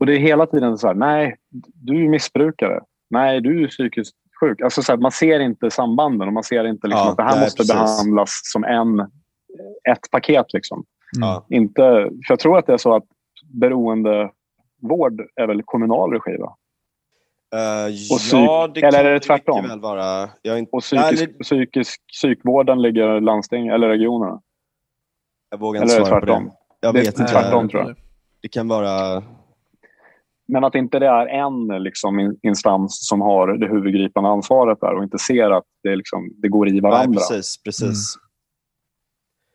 och 0.00 0.06
det 0.06 0.12
är 0.12 0.18
hela 0.18 0.46
tiden 0.46 0.78
så 0.78 0.86
här, 0.86 0.94
nej, 0.94 1.36
du 1.74 2.04
är 2.04 2.08
missbrukare. 2.08 2.80
Nej, 3.10 3.40
du 3.40 3.64
är 3.64 3.68
psykiskt 3.68 4.16
sjuk. 4.40 4.60
Alltså 4.60 4.82
så 4.82 4.92
här, 4.92 4.98
man 4.98 5.12
ser 5.12 5.40
inte 5.40 5.70
sambanden 5.70 6.28
och 6.28 6.34
man 6.34 6.44
ser 6.44 6.64
inte 6.64 6.86
liksom, 6.86 7.04
ja, 7.04 7.10
att 7.10 7.16
det 7.16 7.22
här 7.22 7.40
måste 7.40 7.56
precis. 7.56 7.74
behandlas 7.74 8.40
som 8.44 8.64
en, 8.64 9.00
ett 9.90 10.10
paket. 10.10 10.52
Liksom. 10.52 10.84
Mm. 11.16 11.42
Inte, 11.62 11.82
för 12.26 12.32
jag 12.32 12.38
tror 12.38 12.58
att 12.58 12.66
det 12.66 12.72
är 12.72 12.78
så 12.78 12.94
att 12.96 13.04
beroendevård 13.54 15.20
är 15.36 15.46
väl 15.46 15.62
kommunal 15.62 16.12
regi? 16.12 16.36
Va? 16.36 16.56
Uh, 17.54 17.94
ja, 18.32 18.68
det 18.74 18.82
eller 18.82 19.04
är 19.04 19.12
det 19.12 19.20
tvärtom? 19.20 19.68
Väl 19.68 19.80
vara. 19.80 20.28
Inte... 20.44 20.70
Och 20.72 20.82
psykisk, 20.82 21.20
nej, 21.20 21.26
det... 21.26 21.44
psykisk, 21.44 22.00
psykvården 22.06 22.82
ligger 22.82 23.20
landsting 23.20 23.68
eller 23.68 23.88
regionerna? 23.88 24.40
Jag 25.50 25.58
vågar 25.58 25.82
inte 25.82 25.94
eller 25.94 26.04
svara 26.04 26.20
på 26.20 26.26
det. 26.26 26.50
Jag 26.80 26.94
det 26.94 27.00
vet 27.00 27.18
inte. 27.18 27.32
Tvärtom 27.32 27.68
tror 27.68 27.82
jag. 27.82 27.96
Det 28.42 28.48
kan 28.48 28.68
vara... 28.68 29.22
Men 30.48 30.64
att 30.64 30.74
inte 30.74 30.98
det 30.98 31.06
är 31.06 31.26
en 31.26 31.82
liksom, 31.82 32.36
instans 32.42 33.08
som 33.08 33.20
har 33.20 33.52
det 33.52 33.68
huvudgripande 33.68 34.30
ansvaret 34.30 34.80
där 34.80 34.94
och 34.94 35.02
inte 35.02 35.18
ser 35.18 35.50
att 35.50 35.64
det, 35.82 35.96
liksom, 35.96 36.30
det 36.36 36.48
går 36.48 36.68
i 36.68 36.80
varandra. 36.80 37.06
Nej, 37.06 37.14
precis. 37.14 37.62
precis. 37.62 38.14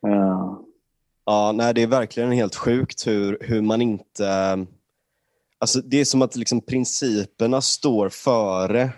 Mm. 0.08 0.20
Uh. 0.20 0.33
Ja, 1.26 1.52
nej, 1.52 1.74
det 1.74 1.82
är 1.82 1.88
verkligen 1.88 2.32
helt 2.32 2.56
sjukt 2.56 3.08
hur, 3.08 3.38
hur 3.42 3.62
man 3.62 3.82
inte... 3.82 4.58
Alltså, 5.60 5.82
det 5.82 6.00
är 6.00 6.06
som 6.06 6.22
att 6.22 6.36
liksom, 6.36 6.62
principerna 6.62 7.62
står 7.62 8.10
före 8.10 8.92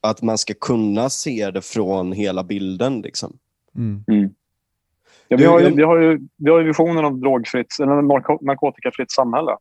att 0.00 0.22
man 0.22 0.38
ska 0.38 0.54
kunna 0.60 1.10
se 1.10 1.50
det 1.50 1.62
från 1.62 2.12
hela 2.12 2.44
bilden. 2.44 3.00
Liksom. 3.00 3.38
Mm. 3.76 4.04
Mm. 4.08 4.34
Ja, 5.28 5.36
vi, 5.36 5.44
har 5.44 5.60
ju, 5.60 5.70
vi, 5.70 5.82
har 5.82 5.98
ju, 5.98 6.28
vi 6.36 6.50
har 6.50 6.58
ju 6.58 6.66
visionen 6.66 7.04
av 7.04 7.18
drogfritt, 7.18 7.76
eller 7.80 8.02
narkotikafritt 8.44 9.10
samhälle. 9.10 9.56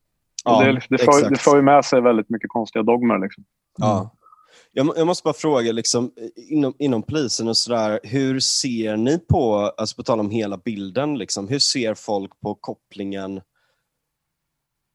Ja, 0.45 0.64
det, 0.64 0.82
det, 0.90 0.98
för, 0.98 1.30
det 1.30 1.36
för 1.36 1.61
med 1.61 1.86
sig 1.86 2.02
väldigt 2.02 2.30
mycket 2.30 2.49
konstiga 2.49 2.84
dogmer. 2.84 3.20
Liksom. 3.20 3.44
Ja. 3.78 4.11
Jag, 4.76 4.94
jag, 4.98 5.08
måste 5.08 5.24
bara 5.24 5.34
fråga, 5.34 5.72
liksom, 5.72 6.12
inom, 6.36 6.74
inom 6.80 7.04
polisen 7.04 7.48
och 7.48 7.58
sådär, 7.58 8.00
hur 8.04 8.40
ser 8.40 8.98
ni 8.98 9.20
på, 9.20 9.56
alltså 9.56 9.95
på 9.95 10.04
tal 10.04 10.20
om 10.20 10.30
hela 10.30 10.58
bilden, 10.58 11.18
liksom, 11.18 11.48
hur 11.48 11.60
ser 11.60 11.94
folk 11.94 12.40
på 12.40 12.56
kopplingen 12.56 13.41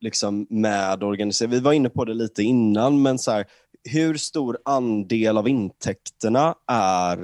liksom, 0.00 0.46
med 0.50 1.02
organisering? 1.02 1.50
Vi 1.50 1.60
var 1.60 1.72
inne 1.72 1.88
på 1.88 2.04
det 2.04 2.14
lite 2.14 2.42
innan, 2.42 3.02
men 3.02 3.18
så 3.18 3.30
här, 3.30 3.44
hur 3.92 4.14
stor 4.14 4.58
andel 4.64 5.38
av 5.38 5.48
intäkterna 5.48 6.54
är 6.72 7.18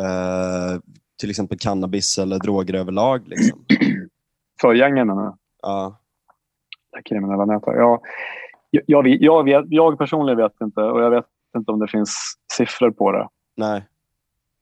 eh, 0.00 0.80
till 1.20 1.30
exempel 1.30 1.58
cannabis 1.58 2.18
eller 2.18 2.38
droger 2.38 2.74
överlag? 2.74 3.28
Liksom? 3.28 3.64
För 4.60 4.74
gängen? 4.74 5.08
Ja. 5.62 6.00
Kriminella 7.04 7.44
nätverk? 7.44 7.76
Ja. 7.78 8.00
Jag, 8.70 9.06
jag, 9.06 9.48
jag, 9.48 9.66
jag 9.68 9.98
personligen 9.98 10.36
vet 10.36 10.60
inte 10.60 10.80
och 10.80 11.02
jag 11.02 11.10
vet 11.10 11.26
inte 11.54 11.72
om 11.72 11.78
det 11.78 11.88
finns 11.88 12.34
siffror 12.52 12.90
på 12.90 13.12
det. 13.12 13.28
Nej. 13.56 13.84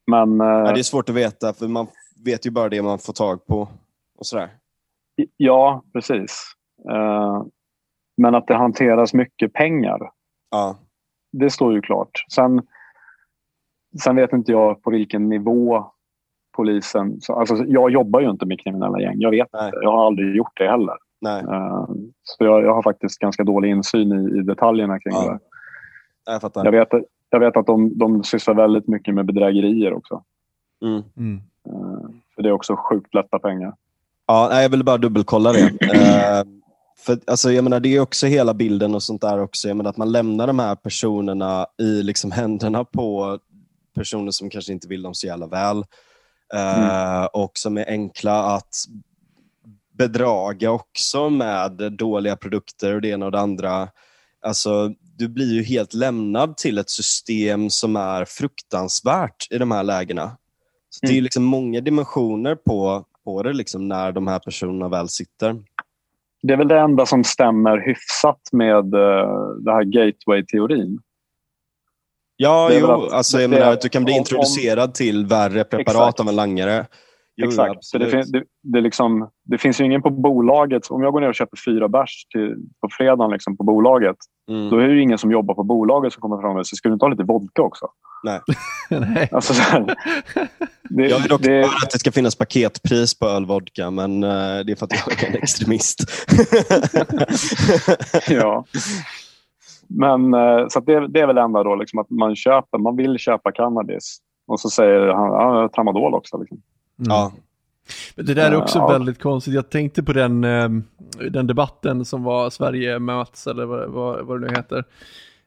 Men, 0.07 0.41
eh, 0.41 0.47
ja, 0.47 0.73
det 0.73 0.81
är 0.81 0.83
svårt 0.83 1.09
att 1.09 1.15
veta 1.15 1.53
för 1.53 1.69
man 1.69 1.87
vet 2.25 2.47
ju 2.47 2.51
bara 2.51 2.69
det 2.69 2.83
man 2.83 2.99
får 2.99 3.13
tag 3.13 3.47
på. 3.47 3.69
och 4.19 4.27
sådär. 4.27 4.51
Ja, 5.37 5.83
precis. 5.93 6.45
Uh, 6.91 7.45
men 8.17 8.35
att 8.35 8.47
det 8.47 8.55
hanteras 8.55 9.15
mycket 9.15 9.53
pengar. 9.53 10.11
Ja. 10.51 10.77
Det 11.33 11.51
står 11.51 11.75
ju 11.75 11.81
klart. 11.81 12.25
Sen, 12.33 12.63
sen 14.03 14.17
vet 14.17 14.33
inte 14.33 14.53
jag 14.53 14.83
på 14.83 14.91
vilken 14.91 15.29
nivå 15.29 15.93
polisen... 16.57 17.21
Alltså, 17.29 17.65
jag 17.67 17.91
jobbar 17.91 18.21
ju 18.21 18.31
inte 18.31 18.47
med 18.47 18.61
kriminella 18.61 19.01
gäng. 19.01 19.15
Jag 19.19 19.31
vet 19.31 19.49
inte. 19.55 19.79
Jag 19.83 19.93
har 19.93 20.07
aldrig 20.07 20.37
gjort 20.37 20.59
det 20.59 20.69
heller. 20.69 20.97
Nej. 21.21 21.43
Uh, 21.43 21.87
så 22.23 22.45
jag, 22.45 22.65
jag, 22.65 22.75
har 22.75 22.83
faktiskt 22.83 23.19
ganska 23.19 23.45
dålig 23.45 23.71
insyn 23.71 24.13
i, 24.13 24.39
i 24.39 24.43
detaljerna 24.43 25.01
kring 25.01 25.15
ja. 25.15 25.33
det. 25.33 25.39
Jag, 26.25 26.41
fattar. 26.41 26.65
jag 26.65 26.73
vet, 26.73 26.89
jag 27.31 27.41
vet 27.41 27.57
att 27.57 27.67
de, 27.67 27.99
de 27.99 28.25
sysslar 28.25 28.55
väldigt 28.55 28.89
mycket 28.89 29.15
med 29.15 29.27
bedrägerier 29.27 29.93
också. 29.93 30.25
Mm. 30.85 31.03
Mm. 31.17 31.43
Uh, 31.69 32.11
för 32.35 32.43
det 32.43 32.49
är 32.49 32.53
också 32.53 32.77
sjukt 32.77 33.15
lätta 33.15 33.39
pengar. 33.39 33.75
Ja, 34.27 34.63
jag 34.63 34.69
ville 34.69 34.85
bara 34.85 34.99
dubbelkolla 34.99 35.53
det. 35.53 35.63
uh, 35.63 36.53
för 36.99 37.19
alltså, 37.27 37.53
jag 37.53 37.65
menar, 37.65 37.81
Det 37.81 37.97
är 37.97 38.01
också 38.01 38.27
hela 38.27 38.55
bilden 38.55 38.95
och 38.95 39.03
sånt 39.03 39.21
där 39.21 39.39
också. 39.39 39.69
Jag 39.69 39.77
menar, 39.77 39.91
att 39.91 39.97
man 39.97 40.13
lämnar 40.13 40.47
de 40.47 40.59
här 40.59 40.75
personerna 40.75 41.67
i 41.79 42.03
liksom 42.03 42.31
händerna 42.33 42.85
på 42.85 43.39
personer 43.95 44.31
som 44.31 44.51
kanske 44.51 44.73
inte 44.73 44.89
vill 44.89 45.03
dem 45.03 45.15
så 45.15 45.27
jävla 45.27 45.47
väl. 45.47 45.85
Mm. 46.55 47.29
och 47.33 47.51
som 47.55 47.79
är 47.79 47.89
enkla 47.89 48.43
att 48.43 48.75
bedraga 49.93 50.71
också 50.71 51.31
med 51.31 51.93
dåliga 51.93 52.37
produkter 52.37 52.95
och 52.95 53.01
det 53.01 53.09
ena 53.09 53.27
och 53.27 53.33
det 53.33 53.41
andra. 53.41 53.89
Alltså, 54.41 54.95
du 55.17 55.29
blir 55.29 55.55
ju 55.55 55.63
helt 55.63 55.95
lämnad 55.95 56.57
till 56.57 56.79
ett 56.79 56.91
system 56.91 57.71
som 57.71 57.97
är 57.97 58.25
fruktansvärt 58.25 59.47
i 59.51 59.59
de 59.59 59.71
här 59.71 59.83
lägena. 59.83 60.37
Så 60.91 61.07
Det 61.07 61.07
är 61.07 61.13
mm. 61.13 61.25
liksom 61.25 61.45
många 61.45 61.81
dimensioner 61.81 62.55
på, 62.55 63.05
på 63.25 63.43
det 63.43 63.53
liksom 63.53 63.89
när 63.89 64.13
de 64.13 64.27
här 64.27 64.39
personerna 64.39 64.89
väl 64.89 65.09
sitter. 65.09 65.63
Det 66.43 66.53
är 66.53 66.57
väl 66.57 66.69
det 66.69 66.79
enda 66.79 67.07
som 67.07 67.25
stämmer 67.25 67.79
hyfsat 67.79 68.41
med 68.53 68.95
uh, 68.95 69.49
det 69.65 69.73
här 69.73 69.85
gateway-teorin. 69.85 70.99
Ja, 72.37 72.71
jo, 72.73 72.91
att, 72.91 73.13
alltså, 73.13 73.41
jag 73.41 73.51
menar 73.51 73.79
du 73.83 73.89
kan 73.89 74.05
bli 74.05 74.15
om, 74.15 74.19
introducerad 74.19 74.89
om, 74.89 74.93
till 74.93 75.27
värre 75.27 75.65
preparat 75.65 75.89
exakt. 75.89 76.21
av 76.21 76.29
en 76.29 76.37
langare. 76.37 76.87
Jo, 77.37 77.49
Exakt. 77.49 77.85
Så 77.85 77.99
det, 77.99 78.11
fin 78.11 78.25
det, 78.33 78.45
det, 78.63 78.81
liksom, 78.81 79.31
det, 79.45 79.59
finns 79.59 79.81
ju 79.81 79.85
ingen 79.85 80.03
på 80.03 80.11
bolaget. 80.11 80.91
Om 80.91 81.03
jag 81.03 81.13
går 81.13 81.21
ner 81.21 81.29
och 81.29 81.35
köper 81.35 81.57
fyra 81.67 81.89
bärs 81.89 82.27
på 82.81 82.89
fredagen 82.91 83.31
liksom, 83.31 83.57
på 83.57 83.65
bolaget, 83.65 84.17
mm. 84.51 84.71
då 84.71 84.79
är 84.79 84.89
det 84.89 85.01
ingen 85.01 85.19
som 85.19 85.31
jobbar 85.31 85.55
på 85.55 85.63
bolaget 85.63 86.13
som 86.13 86.21
kommer 86.21 86.41
fram 86.41 86.57
och 86.57 86.67
säger 86.67 86.77
“ska 86.77 86.89
du 86.89 86.93
inte 86.93 87.05
ha 87.05 87.11
lite 87.11 87.23
vodka 87.25 87.63
också?” 87.63 87.87
Nej. 88.23 88.41
Nej. 88.91 89.29
Alltså, 89.33 89.53
här, 89.53 89.81
det, 90.83 91.09
jag 91.09 91.19
vill 91.19 91.33
också 91.33 91.51
det... 91.51 91.65
att 91.65 91.91
det 91.93 91.99
ska 91.99 92.13
finnas 92.13 92.37
paketpris 92.37 93.19
på 93.19 93.27
öl 93.27 93.47
vodka, 93.47 93.91
men 93.91 94.25
uh, 94.25 94.65
det 94.65 94.73
är 94.73 94.77
för 94.77 94.87
att 94.87 95.07
jag 95.07 95.23
är 95.23 95.29
en 95.29 95.35
extremist. 95.35 95.99
ja. 98.29 98.65
Men 99.89 100.35
uh, 100.35 100.69
så 100.69 100.81
det, 100.81 101.09
det, 101.09 101.21
är 101.21 101.27
väl 101.27 101.39
enda 101.39 101.63
då 101.63 101.75
liksom, 101.75 101.99
att 101.99 102.11
man 102.11 102.37
köper, 102.37 102.79
man 102.79 102.97
vill 102.97 103.19
köpa 103.19 103.53
cannabis 103.53 104.19
och 104.47 104.61
så 104.61 104.71
säger 104.71 105.09
han 105.09 105.27
ja, 105.27 105.69
tramadol 105.69 106.15
också. 106.15 106.39
Liksom. 106.39 106.63
Mm. 106.99 107.11
Ja. 107.11 107.33
Men 108.15 108.27
det 108.27 108.35
där 108.35 108.53
är 108.53 108.57
också 108.57 108.79
ja. 108.79 108.89
väldigt 108.89 109.23
konstigt. 109.23 109.55
Jag 109.55 109.71
tänkte 109.71 110.03
på 110.03 110.13
den, 110.13 110.45
ehm, 110.45 110.85
den 111.31 111.47
debatten 111.47 112.05
som 112.05 112.23
var 112.23 112.51
Sverige 112.51 112.99
möts, 112.99 113.47
eller 113.47 113.65
vad, 113.65 113.91
vad, 113.91 114.27
vad 114.27 114.41
det 114.41 114.47
nu 114.47 114.57
heter. 114.57 114.85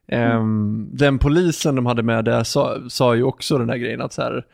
Mm. 0.07 0.89
Den 0.91 1.19
polisen 1.19 1.75
de 1.75 1.85
hade 1.85 2.03
med 2.03 2.25
där 2.25 2.43
sa, 2.43 2.77
sa 2.89 3.15
ju 3.15 3.23
också 3.23 3.57
den 3.57 3.69
här 3.69 3.77
grejen 3.77 4.01
att 4.01 4.13
så 4.13 4.21
här, 4.21 4.45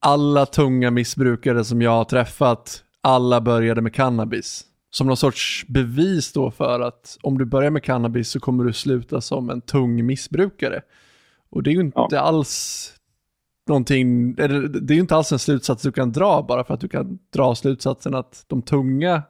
alla 0.00 0.46
tunga 0.46 0.90
missbrukare 0.90 1.64
som 1.64 1.82
jag 1.82 1.90
har 1.90 2.04
träffat, 2.04 2.84
alla 3.00 3.40
började 3.40 3.80
med 3.80 3.94
cannabis. 3.94 4.64
Som 4.90 5.06
någon 5.06 5.16
sorts 5.16 5.64
bevis 5.68 6.32
då 6.32 6.50
för 6.50 6.80
att 6.80 7.18
om 7.22 7.38
du 7.38 7.44
börjar 7.44 7.70
med 7.70 7.84
cannabis 7.84 8.30
så 8.30 8.40
kommer 8.40 8.64
du 8.64 8.72
sluta 8.72 9.20
som 9.20 9.50
en 9.50 9.60
tung 9.60 10.06
missbrukare. 10.06 10.82
Och 11.50 11.62
det 11.62 11.70
är 11.70 11.74
ju 11.74 11.80
inte 11.80 12.06
ja. 12.10 12.20
alls 12.20 12.92
någonting, 13.70 14.34
det 14.34 14.44
är 14.44 14.92
ju 14.92 15.00
inte 15.00 15.16
alls 15.16 15.32
en 15.32 15.38
slutsats 15.38 15.82
du 15.82 15.92
kan 15.92 16.12
dra 16.12 16.42
bara 16.48 16.64
för 16.64 16.74
att 16.74 16.80
du 16.80 16.88
kan 16.88 17.18
dra 17.34 17.54
slutsatsen 17.54 18.14
att 18.14 18.44
de 18.46 18.62
tunga 18.62 19.22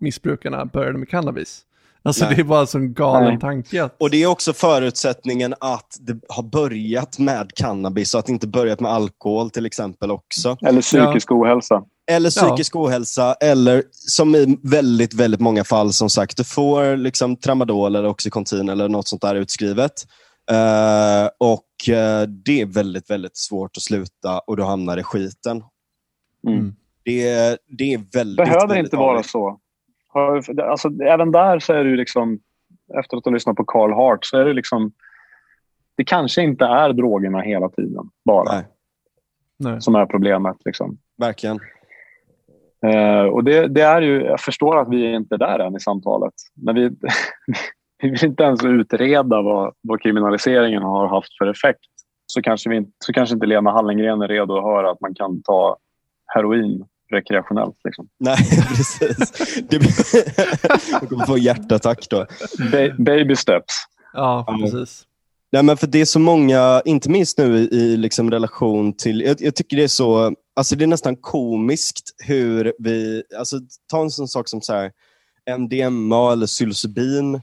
missbrukarna 0.00 0.64
började 0.64 0.98
med 0.98 1.08
cannabis. 1.08 1.64
Alltså 2.02 2.24
Nej. 2.24 2.34
det 2.34 2.42
är 2.42 2.44
bara 2.44 2.60
en 2.60 2.66
sån 2.66 2.94
galen 2.94 3.28
Nej. 3.28 3.40
tanke. 3.40 3.84
Att... 3.84 3.96
Och 4.00 4.10
det 4.10 4.22
är 4.22 4.26
också 4.26 4.52
förutsättningen 4.52 5.54
att 5.60 5.96
det 6.00 6.16
har 6.28 6.42
börjat 6.42 7.18
med 7.18 7.54
cannabis 7.54 8.14
och 8.14 8.20
att 8.20 8.26
det 8.26 8.32
inte 8.32 8.46
börjat 8.46 8.80
med 8.80 8.92
alkohol 8.92 9.50
till 9.50 9.66
exempel 9.66 10.10
också. 10.10 10.56
Eller 10.62 10.82
psykisk 10.82 11.30
ja. 11.30 11.34
ohälsa. 11.34 11.82
Eller 12.10 12.30
psykisk 12.30 12.74
ja. 12.74 12.80
ohälsa, 12.80 13.34
eller 13.34 13.82
som 13.90 14.34
i 14.34 14.58
väldigt, 14.62 15.14
väldigt 15.14 15.40
många 15.40 15.64
fall, 15.64 15.92
som 15.92 16.10
sagt, 16.10 16.36
du 16.36 16.44
får 16.44 16.96
liksom 16.96 17.36
tramadol 17.36 17.96
eller 17.96 18.08
Oxycontin 18.08 18.68
eller 18.68 18.88
något 18.88 19.08
sånt 19.08 19.22
där 19.22 19.34
utskrivet. 19.34 19.92
Uh, 20.50 21.28
och 21.38 21.62
det 22.28 22.60
är 22.60 22.74
väldigt, 22.74 23.10
väldigt 23.10 23.36
svårt 23.36 23.76
att 23.76 23.82
sluta 23.82 24.38
och 24.38 24.56
du 24.56 24.62
hamnar 24.62 24.96
i 24.98 25.02
skiten. 25.02 25.64
Mm. 26.46 26.74
Det, 27.04 27.58
det 27.66 27.94
är 27.94 28.00
väldigt, 28.14 28.36
behöver 28.36 28.68
väldigt 28.68 28.84
inte 28.84 28.96
vara 28.96 29.22
så. 29.22 29.60
Alltså, 30.62 30.88
även 31.02 31.32
där 31.32 31.58
så 31.58 31.72
är 31.72 31.84
det 31.84 31.90
ju 31.90 31.96
liksom, 31.96 32.40
efter 32.98 33.16
att 33.16 33.24
ha 33.24 33.32
lyssnat 33.32 33.56
på 33.56 33.64
Carl 33.64 33.92
Hart, 33.92 34.24
så 34.24 34.38
är 34.38 34.44
det 34.44 34.52
liksom, 34.52 34.92
det 35.96 36.04
kanske 36.04 36.42
inte 36.42 36.64
är 36.64 36.92
drogerna 36.92 37.40
hela 37.40 37.68
tiden 37.68 38.10
bara. 38.24 38.52
Nej. 38.52 38.64
Nej. 39.58 39.80
Som 39.80 39.94
är 39.94 40.06
problemet. 40.06 40.56
Liksom. 40.64 40.98
Verkligen. 41.16 41.60
Uh, 42.86 43.24
och 43.24 43.44
det, 43.44 43.68
det, 43.68 43.80
är 43.80 44.02
ju, 44.02 44.22
jag 44.22 44.40
förstår 44.40 44.80
att 44.80 44.88
vi 44.88 45.14
inte 45.14 45.34
är 45.34 45.38
där 45.38 45.58
än 45.58 45.76
i 45.76 45.80
samtalet. 45.80 46.34
Men 46.54 46.74
vi, 46.74 46.90
vi 47.98 48.10
vill 48.10 48.24
inte 48.24 48.42
ens 48.42 48.64
utreda 48.64 49.42
vad, 49.42 49.74
vad 49.80 50.02
kriminaliseringen 50.02 50.82
har 50.82 51.08
haft 51.08 51.38
för 51.38 51.46
effekt. 51.46 51.80
Så 52.26 52.42
kanske, 52.42 52.70
vi, 52.70 52.86
så 53.04 53.12
kanske 53.12 53.34
inte 53.34 53.46
Lena 53.46 53.70
Hallengren 53.70 54.22
är 54.22 54.28
redo 54.28 54.56
att 54.56 54.64
höra 54.64 54.90
att 54.90 55.00
man 55.00 55.14
kan 55.14 55.42
ta 55.42 55.76
heroin 56.26 56.84
rekreationellt. 57.12 57.76
Liksom. 57.84 58.08
Nej, 58.18 58.36
precis. 58.68 59.54
Du 59.68 59.78
kommer 61.08 61.26
få 61.26 61.38
hjärtattack 61.38 62.06
då. 62.10 62.26
Ba 62.72 63.04
baby 63.04 63.36
steps. 63.36 63.74
Ja, 64.12 64.58
precis. 64.60 65.04
Nej, 65.50 65.62
men 65.62 65.76
för 65.76 65.86
det 65.86 66.00
är 66.00 66.04
så 66.04 66.18
många, 66.18 66.82
inte 66.84 67.10
minst 67.10 67.38
nu 67.38 67.58
i, 67.58 67.68
i 67.72 67.96
liksom 67.96 68.30
relation 68.30 68.92
till, 68.92 69.20
jag, 69.20 69.36
jag, 69.40 69.54
tycker 69.54 69.76
det 69.76 69.84
är 69.84 69.88
så, 69.88 70.34
alltså 70.56 70.76
det 70.76 70.84
är 70.84 70.86
nästan 70.86 71.16
komiskt 71.16 72.14
hur 72.24 72.72
vi, 72.78 73.22
alltså 73.38 73.56
ta 73.86 74.00
en 74.02 74.10
sån 74.10 74.28
sak 74.28 74.48
som 74.48 74.60
så 74.60 74.74
här, 74.74 74.92
MDMA 75.58 76.32
eller 76.32 76.46
psilocybin, 76.46 77.40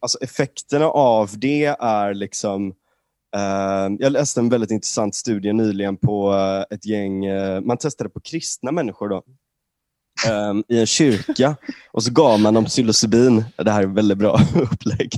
alltså 0.00 0.18
effekterna 0.20 0.86
av 0.86 1.30
det 1.38 1.64
är 1.80 2.14
liksom 2.14 2.74
Uh, 3.36 3.96
jag 3.98 4.12
läste 4.12 4.40
en 4.40 4.48
väldigt 4.48 4.70
intressant 4.70 5.14
studie 5.14 5.52
nyligen 5.52 5.96
på 5.96 6.32
uh, 6.32 6.64
ett 6.70 6.86
gäng, 6.86 7.28
uh, 7.28 7.60
man 7.60 7.76
testade 7.76 8.10
på 8.10 8.20
kristna 8.20 8.72
människor 8.72 9.08
då, 9.08 9.22
um, 10.30 10.64
i 10.68 10.80
en 10.80 10.86
kyrka 10.86 11.56
och 11.92 12.02
så 12.02 12.12
gav 12.12 12.40
man 12.40 12.54
dem 12.54 12.64
psilocybin. 12.64 13.44
Det 13.56 13.70
här 13.70 13.82
är 13.82 13.86
väldigt 13.86 14.18
bra 14.18 14.40
upplägg. 14.54 15.12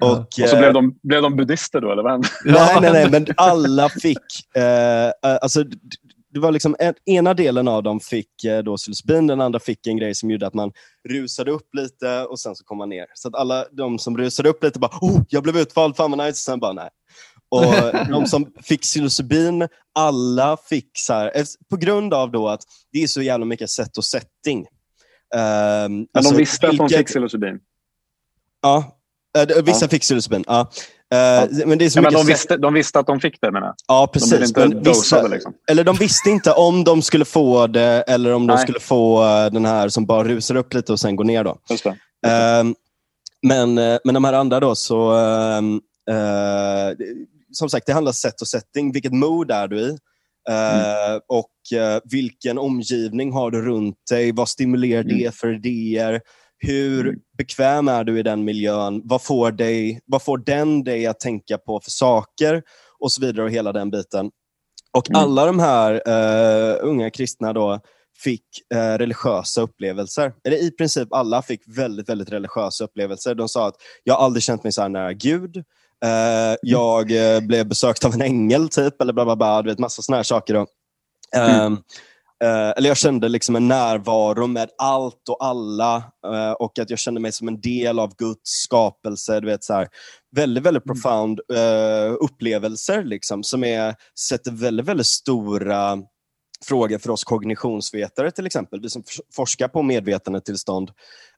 och, 0.00 0.18
och 0.18 0.48
så 0.48 0.56
blev 0.56 0.72
de, 0.72 0.98
blev 1.02 1.22
de 1.22 1.36
buddister 1.36 1.80
då, 1.80 1.92
eller 1.92 2.02
vad 2.02 2.26
nej, 2.44 2.78
nej, 2.80 2.92
nej, 2.92 3.10
men 3.10 3.26
alla 3.36 3.88
fick, 3.88 4.18
alltså 5.22 5.64
det 6.32 6.40
var 6.40 6.52
liksom 6.52 6.76
en, 6.78 6.94
ena 7.06 7.34
delen 7.34 7.68
av 7.68 7.82
dem 7.82 8.00
fick 8.00 8.44
eh, 8.44 8.58
då 8.58 8.76
psilocybin, 8.76 9.26
den 9.26 9.40
andra 9.40 9.60
fick 9.60 9.86
en 9.86 9.96
grej 9.96 10.14
som 10.14 10.30
gjorde 10.30 10.46
att 10.46 10.54
man 10.54 10.72
rusade 11.08 11.50
upp 11.50 11.74
lite 11.74 12.24
och 12.24 12.40
sen 12.40 12.56
så 12.56 12.64
kom 12.64 12.78
man 12.78 12.88
ner. 12.88 13.06
Så 13.14 13.28
att 13.28 13.34
alla 13.34 13.64
de 13.72 13.98
som 13.98 14.18
rusade 14.18 14.48
upp 14.48 14.64
lite 14.64 14.78
bara 14.78 14.98
oh, 15.00 15.22
jag 15.28 15.42
blev 15.42 15.56
utvald, 15.56 15.96
fan 15.96 16.10
vad 16.10 16.26
nice. 16.26 16.40
Sen 16.40 16.60
bara 16.60 16.72
nej. 16.72 16.88
Och 17.48 17.64
de 18.10 18.26
som 18.26 18.52
fick 18.62 18.80
psilocybin, 18.80 19.68
alla 19.94 20.56
fick 20.56 20.90
så 20.92 21.12
här, 21.12 21.32
på 21.70 21.76
grund 21.76 22.14
av 22.14 22.30
då 22.30 22.48
att 22.48 22.62
det 22.92 23.02
är 23.02 23.06
så 23.06 23.22
jävla 23.22 23.46
mycket 23.46 23.70
sätt 23.70 23.96
och 23.96 24.04
setting. 24.04 24.58
Um, 24.58 24.66
Men 25.34 26.06
alltså, 26.12 26.32
de 26.32 26.38
visste 26.38 26.66
vilket, 26.66 26.84
att 26.84 26.90
de 26.90 26.96
fick 26.96 27.06
psilocybin? 27.06 27.60
Ja, 28.62 28.98
uh, 29.38 29.62
vissa 29.64 29.84
ja. 29.84 29.88
fick 29.88 30.02
psilocybin. 30.02 30.44
Ja. 30.46 30.70
Uh, 31.14 31.66
men 31.66 31.78
det 31.78 31.84
är 31.84 31.90
så 31.90 31.98
ja, 31.98 32.02
men 32.02 32.12
de, 32.12 32.26
visste, 32.26 32.56
de 32.56 32.74
visste 32.74 32.98
att 32.98 33.06
de 33.06 33.20
fick 33.20 33.40
det 33.40 33.52
menar 33.52 33.66
jag. 33.66 33.74
Ja, 33.88 34.10
precis. 34.12 34.52
De 34.52 34.64
inte 34.64 34.90
vissa, 34.90 35.26
liksom. 35.26 35.52
Eller 35.70 35.84
de 35.84 35.96
visste 35.96 36.30
inte 36.30 36.52
om 36.52 36.84
de 36.84 37.02
skulle 37.02 37.24
få 37.24 37.66
det 37.66 38.04
eller 38.06 38.32
om 38.32 38.46
Nej. 38.46 38.56
de 38.56 38.62
skulle 38.62 38.80
få 38.80 39.22
uh, 39.22 39.52
den 39.52 39.64
här 39.64 39.88
som 39.88 40.06
bara 40.06 40.24
rusar 40.24 40.54
upp 40.54 40.74
lite 40.74 40.92
och 40.92 41.00
sen 41.00 41.16
går 41.16 41.24
ner. 41.24 41.44
Då. 41.44 41.58
Just 41.70 41.84
det. 41.84 41.90
Just 41.90 42.00
det. 42.22 42.60
Uh, 42.60 42.72
men, 43.42 43.74
men 43.74 44.14
de 44.14 44.24
här 44.24 44.32
andra 44.32 44.60
då, 44.60 44.74
så 44.74 45.10
ehm, 45.12 45.80
som 47.52 47.70
sagt, 47.70 47.86
det 47.86 47.92
handlar 47.92 48.10
om 48.10 48.14
sätt 48.14 48.40
och 48.40 48.48
setting. 48.48 48.92
Vilket 48.92 49.12
mod 49.12 49.50
är 49.50 49.68
du 49.68 49.80
i? 49.80 49.98
Mm. 50.48 51.20
och 51.28 51.50
vilken 52.04 52.58
omgivning 52.58 53.32
har 53.32 53.50
du 53.50 53.62
runt 53.62 53.96
dig? 54.10 54.32
Vad 54.32 54.48
stimulerar 54.48 55.00
mm. 55.00 55.18
det 55.18 55.34
för 55.34 55.54
idéer? 55.54 56.20
Hur 56.62 57.06
mm. 57.06 57.20
bekväm 57.38 57.88
är 57.88 58.04
du 58.04 58.18
i 58.18 58.22
den 58.22 58.44
miljön? 58.44 59.02
Vad 59.04 59.22
får, 59.22 59.52
dig, 59.52 60.00
vad 60.06 60.22
får 60.22 60.38
den 60.38 60.84
dig 60.84 61.06
att 61.06 61.20
tänka 61.20 61.58
på 61.58 61.80
för 61.80 61.90
saker? 61.90 62.62
Och 62.98 63.12
så 63.12 63.20
vidare 63.20 63.44
och 63.44 63.50
hela 63.50 63.72
den 63.72 63.90
biten. 63.90 64.30
Och 64.92 65.10
mm. 65.10 65.22
alla 65.22 65.46
de 65.46 65.58
här 65.58 65.92
uh, 66.08 66.76
unga 66.82 67.10
kristna 67.10 67.52
då 67.52 67.80
fick 68.24 68.44
uh, 68.74 68.98
religiösa 68.98 69.60
upplevelser. 69.60 70.32
Eller 70.44 70.56
i 70.56 70.70
princip 70.70 71.12
alla 71.12 71.42
fick 71.42 71.60
väldigt, 71.66 72.08
väldigt 72.08 72.32
religiösa 72.32 72.84
upplevelser. 72.84 73.34
De 73.34 73.48
sa 73.48 73.68
att 73.68 73.76
jag 74.04 74.16
aldrig 74.16 74.42
känt 74.42 74.62
mig 74.64 74.72
så 74.72 74.82
här 74.82 74.88
nära 74.88 75.12
Gud. 75.12 75.56
Uh, 75.56 76.56
jag 76.62 77.06
blev 77.42 77.68
besökt 77.68 78.04
av 78.04 78.14
en 78.14 78.22
ängel, 78.22 78.68
typ, 78.68 79.00
eller 79.00 79.12
bla 79.12 79.24
bla 79.24 79.36
bla, 79.36 79.62
du 79.62 79.70
vet, 79.70 79.78
massa 79.78 80.02
såna 80.02 80.16
här 80.16 80.22
saker. 80.22 80.54
Då. 80.54 80.66
Mm. 81.36 81.78
Eh, 82.44 82.72
eller 82.76 82.88
jag 82.88 82.96
kände 82.96 83.28
liksom 83.28 83.56
en 83.56 83.68
närvaro 83.68 84.46
med 84.46 84.70
allt 84.78 85.28
och 85.28 85.44
alla 85.44 85.96
uh, 86.26 86.52
och 86.52 86.78
att 86.78 86.90
jag 86.90 86.98
kände 86.98 87.20
mig 87.20 87.32
som 87.32 87.48
en 87.48 87.60
del 87.60 87.98
av 87.98 88.16
Guds 88.16 88.50
skapelse. 88.50 89.40
Du 89.40 89.46
vet, 89.46 89.64
så 89.64 89.74
här, 89.74 89.88
väldigt, 90.36 90.64
väldigt 90.64 90.86
mm. 90.86 90.94
profound 90.94 91.40
uh, 91.52 92.16
upplevelser 92.20 93.04
liksom, 93.04 93.42
som 93.42 93.64
är, 93.64 93.94
sätter 94.20 94.50
väldigt, 94.50 94.86
väldigt 94.86 95.06
stora 95.06 95.98
frågor 96.64 96.98
för 96.98 97.10
oss 97.10 97.24
kognitionsvetare 97.24 98.30
till 98.30 98.46
exempel, 98.46 98.80
vi 98.80 98.90
som 98.90 99.02
forskar 99.36 99.68
på 99.68 99.82
medvetandetillstånd, 99.82 100.90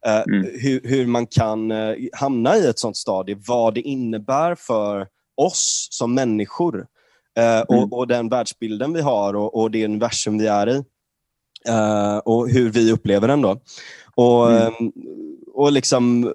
mm. 0.07 0.47
hur, 0.61 0.81
hur, 0.85 1.07
man 1.07 1.27
kan 1.27 1.73
hamna 2.13 2.57
i 2.57 2.67
ett 2.67 2.79
sånt 2.79 2.97
stadie, 2.97 3.37
vad 3.47 3.75
det 3.75 3.81
innebär 3.81 4.55
för 4.55 5.07
oss 5.37 5.89
som 5.91 6.15
människor. 6.15 6.87
Mm. 7.39 7.65
Och, 7.69 7.99
och, 7.99 8.09
den 8.09 8.29
världsbilden 8.29 8.93
vi 8.93 9.01
har 9.01 9.35
och, 9.35 9.61
och 9.61 9.71
det 9.71 9.85
universum 9.85 10.39
vi 10.39 10.47
är 10.47 10.69
i. 10.69 10.85
Uh, 11.69 12.17
och 12.17 12.49
hur 12.49 12.71
vi 12.71 12.93
upplever 12.93 13.29
den. 13.29 13.43
Då. 13.43 13.61
Och, 14.15 14.53
mm. 14.53 14.73
um, 14.81 14.93
och 15.55 15.73
liksom, 15.73 16.35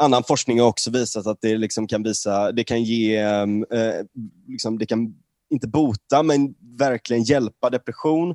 annan 0.00 0.24
forskning 0.24 0.60
har 0.60 0.66
också 0.66 0.90
visat 0.90 1.26
att 1.26 1.38
det 1.40 1.56
liksom 1.56 1.86
kan 1.86 2.02
visa, 2.02 2.52
det 2.52 2.64
kan 2.64 2.82
ge, 2.82 3.34
uh, 3.34 3.46
liksom, 4.48 4.78
det 4.78 4.86
kan 4.86 5.14
inte 5.50 5.68
bota, 5.68 6.22
men 6.22 6.54
verkligen 6.78 7.22
hjälpa 7.22 7.70
depression. 7.70 8.34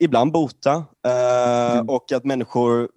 Ibland 0.00 0.32
bota. 0.32 0.74
Uh, 1.06 1.72
mm. 1.72 1.88
Och 1.88 2.12
att 2.12 2.24
människor 2.24 2.88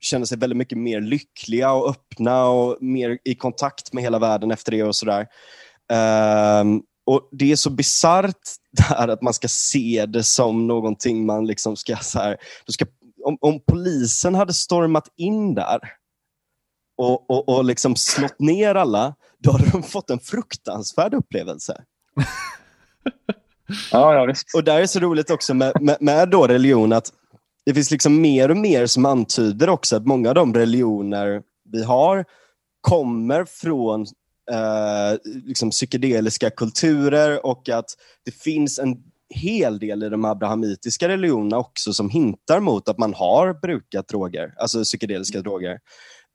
känner 0.00 0.26
sig 0.26 0.38
väldigt 0.38 0.56
mycket 0.56 0.78
mer 0.78 1.00
lyckliga 1.00 1.72
och 1.72 1.90
öppna 1.90 2.46
och 2.46 2.82
mer 2.82 3.18
i 3.24 3.34
kontakt 3.34 3.92
med 3.92 4.04
hela 4.04 4.18
världen 4.18 4.50
efter 4.50 4.72
det 4.72 4.82
och 4.82 4.96
sådär. 4.96 5.26
Och 7.06 7.28
Det 7.32 7.52
är 7.52 7.56
så 7.56 7.70
bisarrt 7.70 8.48
att 8.90 9.22
man 9.22 9.34
ska 9.34 9.48
se 9.48 10.06
det 10.06 10.22
som 10.22 10.66
någonting 10.66 11.26
man 11.26 11.46
liksom 11.46 11.76
ska... 11.76 11.96
Så 11.96 12.18
här, 12.18 12.36
ska 12.68 12.86
om, 13.24 13.38
om, 13.40 13.60
polisen 13.66 14.34
hade 14.34 14.54
stormat 14.54 15.08
in 15.16 15.54
där 15.54 15.80
och, 16.96 17.30
och, 17.30 17.48
och 17.48 17.64
liksom 17.64 17.96
slått 17.96 18.40
ner 18.40 18.74
alla, 18.74 19.14
då 19.38 19.52
hade 19.52 19.70
de 19.70 19.82
fått 19.82 20.10
en 20.10 20.18
fruktansvärd 20.18 21.14
upplevelse. 21.14 21.84
ja, 23.92 24.14
ja, 24.14 24.24
visst. 24.24 24.54
Och 24.54 24.64
där 24.64 24.80
är 24.80 24.86
så 24.86 25.00
roligt 25.00 25.30
också 25.30 25.54
med, 25.54 25.72
med, 25.80 25.96
med 26.00 26.30
då 26.30 26.46
religion 26.46 26.92
att 26.92 27.12
det 27.66 27.74
finns 27.74 27.90
liksom 27.90 28.20
mer 28.20 28.50
och 28.50 28.56
mer 28.56 28.86
som 28.86 29.06
antyder 29.06 29.68
också 29.68 29.96
att 29.96 30.06
många 30.06 30.28
av 30.28 30.34
de 30.34 30.54
religioner 30.54 31.42
vi 31.72 31.84
har 31.84 32.24
kommer 32.80 33.44
från 33.44 34.06
eh, 34.50 35.18
liksom 35.24 35.70
psykedeliska 35.70 36.50
kulturer 36.50 37.46
och 37.46 37.68
att 37.68 37.90
det 38.24 38.34
finns 38.34 38.78
en 38.78 38.96
hel 39.28 39.78
del 39.78 40.02
i 40.02 40.08
de 40.08 40.24
abrahamitiska 40.24 41.08
religionerna 41.08 41.58
också 41.58 41.92
som 41.92 42.10
hintar 42.10 42.60
mot 42.60 42.88
att 42.88 42.98
man 42.98 43.14
har 43.14 43.54
brukat 43.54 44.08
droger, 44.08 44.54
alltså 44.56 44.84
psykedeliska 44.84 45.38
mm. 45.38 45.44
droger. 45.44 45.78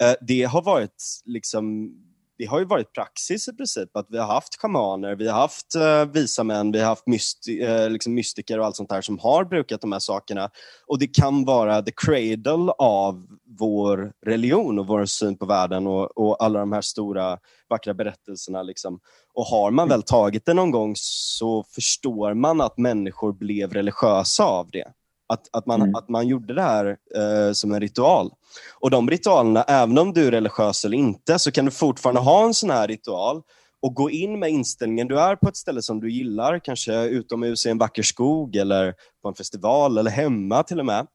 Eh, 0.03 0.13
det 0.21 0.43
har 0.43 0.61
varit 0.61 1.03
liksom 1.25 1.93
det 2.39 2.45
har 2.45 2.59
ju 2.59 2.65
varit 2.65 2.93
praxis 2.93 3.47
i 3.47 3.53
princip 3.53 3.97
att 3.97 4.05
vi 4.09 4.17
har 4.17 4.25
haft 4.25 4.55
shamaner, 4.61 5.15
vi 5.15 5.27
har 5.27 5.39
haft 5.39 5.75
uh, 5.75 6.11
visa 6.13 6.43
män, 6.43 6.71
vi 6.71 6.79
har 6.79 6.85
haft 6.85 7.07
mysti 7.07 7.63
uh, 7.63 7.71
eh, 7.71 7.89
liksom 7.89 8.13
mystiker 8.13 8.59
och 8.59 8.65
allt 8.65 8.75
sånt 8.75 8.89
där 8.89 9.01
som 9.01 9.19
har 9.19 9.45
brukat 9.45 9.81
de 9.81 9.91
här 9.91 9.99
sakerna. 9.99 10.49
Och 10.87 10.99
det 10.99 11.07
kan 11.07 11.45
vara 11.45 11.81
the 11.81 11.91
cradle 11.91 12.71
av 12.77 13.27
vår 13.59 14.13
religion 14.25 14.79
och 14.79 14.87
vår 14.87 15.05
syn 15.05 15.37
på 15.37 15.45
världen 15.45 15.87
och, 15.87 16.17
och 16.17 16.43
alla 16.43 16.59
de 16.59 16.71
här 16.71 16.81
stora 16.81 17.37
vackra 17.69 17.93
berättelserna. 17.93 18.63
Liksom. 18.63 18.99
Och 19.33 19.45
har 19.45 19.71
man 19.71 19.89
väl 19.89 20.03
tagit 20.03 20.45
det 20.45 20.53
någon 20.53 20.71
gång 20.71 20.93
så 20.95 21.63
förstår 21.63 22.33
man 22.33 22.61
att 22.61 22.77
människor 22.77 23.33
blev 23.33 23.73
religiösa 23.73 24.43
av 24.43 24.69
det. 24.71 24.93
Att, 25.33 25.49
att, 25.51 25.65
man, 25.65 25.81
mm. 25.81 25.95
att 25.95 26.09
man 26.09 26.27
gjorde 26.27 26.53
det 26.53 26.61
här 26.61 26.97
eh, 27.15 27.53
som 27.53 27.71
en 27.71 27.81
ritual. 27.81 28.31
Och 28.79 28.89
de 28.89 29.09
ritualerna, 29.09 29.63
även 29.63 29.97
om 29.97 30.13
du 30.13 30.27
är 30.27 30.31
religiös 30.31 30.85
eller 30.85 30.97
inte, 30.97 31.39
så 31.39 31.51
kan 31.51 31.65
du 31.65 31.71
fortfarande 31.71 32.21
ha 32.21 32.45
en 32.45 32.53
sån 32.53 32.69
här 32.69 32.87
ritual 32.87 33.41
och 33.81 33.95
gå 33.95 34.09
in 34.09 34.39
med 34.39 34.49
inställningen, 34.49 35.07
du 35.07 35.19
är 35.19 35.35
på 35.35 35.49
ett 35.49 35.57
ställe 35.57 35.81
som 35.81 35.99
du 35.99 36.11
gillar, 36.11 36.59
kanske 36.59 37.03
utomhus 37.03 37.65
i 37.65 37.69
en 37.69 37.77
vacker 37.77 38.03
skog 38.03 38.55
eller 38.55 38.93
på 39.21 39.27
en 39.27 39.35
festival 39.35 39.97
eller 39.97 40.11
hemma 40.11 40.63
till 40.63 40.79
och 40.79 40.85
med. 40.85 41.07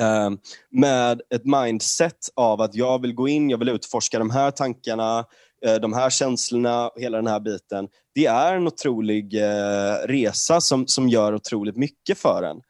Uh, 0.00 0.38
med 0.70 1.20
ett 1.34 1.44
mindset 1.44 2.18
av 2.36 2.60
att 2.60 2.74
jag 2.74 3.02
vill 3.02 3.14
gå 3.14 3.28
in, 3.28 3.50
jag 3.50 3.58
vill 3.58 3.68
utforska 3.68 4.18
de 4.18 4.30
här 4.30 4.50
tankarna, 4.50 5.18
uh, 5.66 5.74
de 5.74 5.92
här 5.92 6.10
känslorna 6.10 6.88
och 6.88 7.00
hela 7.00 7.16
den 7.16 7.26
här 7.26 7.40
biten. 7.40 7.88
Det 8.14 8.26
är 8.26 8.56
en 8.56 8.66
otrolig 8.66 9.34
uh, 9.34 10.06
resa 10.06 10.60
som, 10.60 10.86
som 10.86 11.08
gör 11.08 11.34
otroligt 11.34 11.76
mycket 11.76 12.18
för 12.18 12.42
en. 12.42 12.60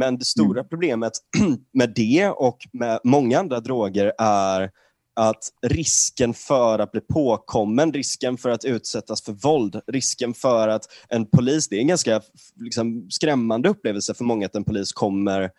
Men 0.00 0.18
det 0.18 0.24
stora 0.24 0.60
mm. 0.60 0.68
problemet 0.68 1.12
med 1.72 1.92
det 1.94 2.28
och 2.28 2.58
med 2.72 3.00
många 3.04 3.38
andra 3.38 3.60
droger 3.60 4.12
är 4.18 4.70
att 5.16 5.48
risken 5.66 6.34
för 6.34 6.78
att 6.78 6.92
bli 6.92 7.00
påkommen, 7.00 7.92
risken 7.92 8.36
för 8.36 8.50
att 8.50 8.64
utsättas 8.64 9.24
för 9.24 9.32
våld, 9.32 9.80
risken 9.86 10.34
för 10.34 10.68
att 10.68 10.82
en 11.08 11.26
polis, 11.26 11.68
det 11.68 11.76
är 11.76 11.80
en 11.80 11.86
ganska 11.86 12.20
liksom, 12.56 13.06
skrämmande 13.10 13.68
upplevelse 13.68 14.14
för 14.14 14.24
många 14.24 14.46
att 14.46 14.54
en 14.54 14.64
polis 14.64 14.92
kommer 14.92 15.50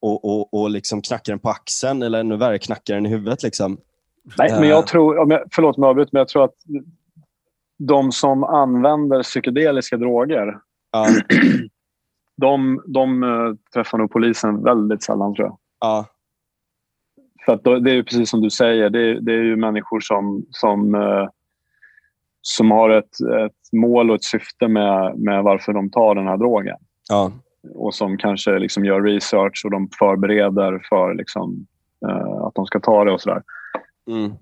och, 0.00 0.24
och, 0.24 0.54
och 0.54 0.70
liksom 0.70 1.02
knackar 1.02 1.32
den 1.32 1.40
på 1.40 1.48
axeln 1.48 2.02
eller 2.02 2.20
ännu 2.20 2.36
värre 2.36 2.58
knackar 2.58 2.94
den 2.94 3.06
i 3.06 3.08
huvudet. 3.08 3.42
Liksom. 3.42 3.78
Nej, 4.38 4.50
men 4.50 4.68
jag 4.68 4.78
eh. 4.78 4.84
tror, 4.84 5.18
om 5.18 5.30
jag, 5.30 5.42
förlåt 5.50 5.76
mig 5.76 5.88
avbryt, 5.88 6.12
men 6.12 6.20
jag 6.20 6.28
tror 6.28 6.44
att 6.44 6.56
de 7.78 8.12
som 8.12 8.44
använder 8.44 9.22
psykedeliska 9.22 9.96
droger, 9.96 10.58
ja. 10.92 11.06
de, 12.40 12.82
de 12.86 13.22
uh, 13.22 13.54
träffar 13.74 13.98
nog 13.98 14.10
polisen 14.10 14.62
väldigt 14.62 15.02
sällan 15.02 15.34
tror 15.34 15.48
jag. 15.48 15.58
Ja. 15.80 16.06
För 17.44 17.52
att 17.52 17.64
då, 17.64 17.78
det 17.78 17.90
är 17.90 18.02
precis 18.02 18.30
som 18.30 18.40
du 18.40 18.50
säger, 18.50 18.90
det, 18.90 19.20
det 19.20 19.32
är 19.32 19.42
ju 19.42 19.56
människor 19.56 20.00
som, 20.00 20.46
som, 20.50 20.94
uh, 20.94 21.28
som 22.42 22.70
har 22.70 22.90
ett, 22.90 23.20
ett 23.44 23.72
mål 23.72 24.10
och 24.10 24.16
ett 24.16 24.24
syfte 24.24 24.68
med, 24.68 25.18
med 25.18 25.42
varför 25.42 25.72
de 25.72 25.90
tar 25.90 26.14
den 26.14 26.26
här 26.26 26.36
drogen. 26.36 26.76
Ja. 27.08 27.32
Och 27.74 27.94
som 27.94 28.16
kanske 28.18 28.58
liksom 28.58 28.84
gör 28.84 29.02
research 29.02 29.62
och 29.64 29.70
de 29.70 29.88
förbereder 29.98 30.86
för 30.88 31.14
liksom, 31.14 31.66
uh, 32.08 32.42
att 32.42 32.54
de 32.54 32.66
ska 32.66 32.80
ta 32.80 33.04
det 33.04 33.12
och 33.12 33.20
sådär. 33.20 33.42
Mm. 34.08 34.32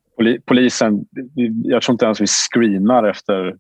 Polisen, 0.46 1.04
jag 1.64 1.82
tror 1.82 1.94
inte 1.94 2.04
ens 2.04 2.20
vi 2.20 2.26
screenar 2.26 3.04
efter 3.04 3.56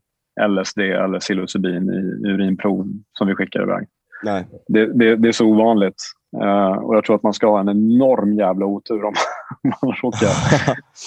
LSD 0.48 0.78
eller 0.78 1.18
psilocybin 1.18 1.90
i 1.90 2.28
urinprov 2.28 2.86
som 3.12 3.26
vi 3.26 3.34
skickar 3.34 3.62
iväg. 3.62 3.86
Nej. 4.22 4.46
Det, 4.68 4.98
det, 4.98 5.16
det 5.16 5.28
är 5.28 5.32
så 5.32 5.46
ovanligt. 5.46 6.02
Uh, 6.36 6.84
och 6.84 6.96
Jag 6.96 7.04
tror 7.04 7.16
att 7.16 7.22
man 7.22 7.34
ska 7.34 7.46
ha 7.46 7.60
en 7.60 7.68
enorm 7.68 8.34
jävla 8.34 8.66
otur 8.66 9.04
om 9.04 9.14
man 9.62 9.94
råkar, 10.02 10.30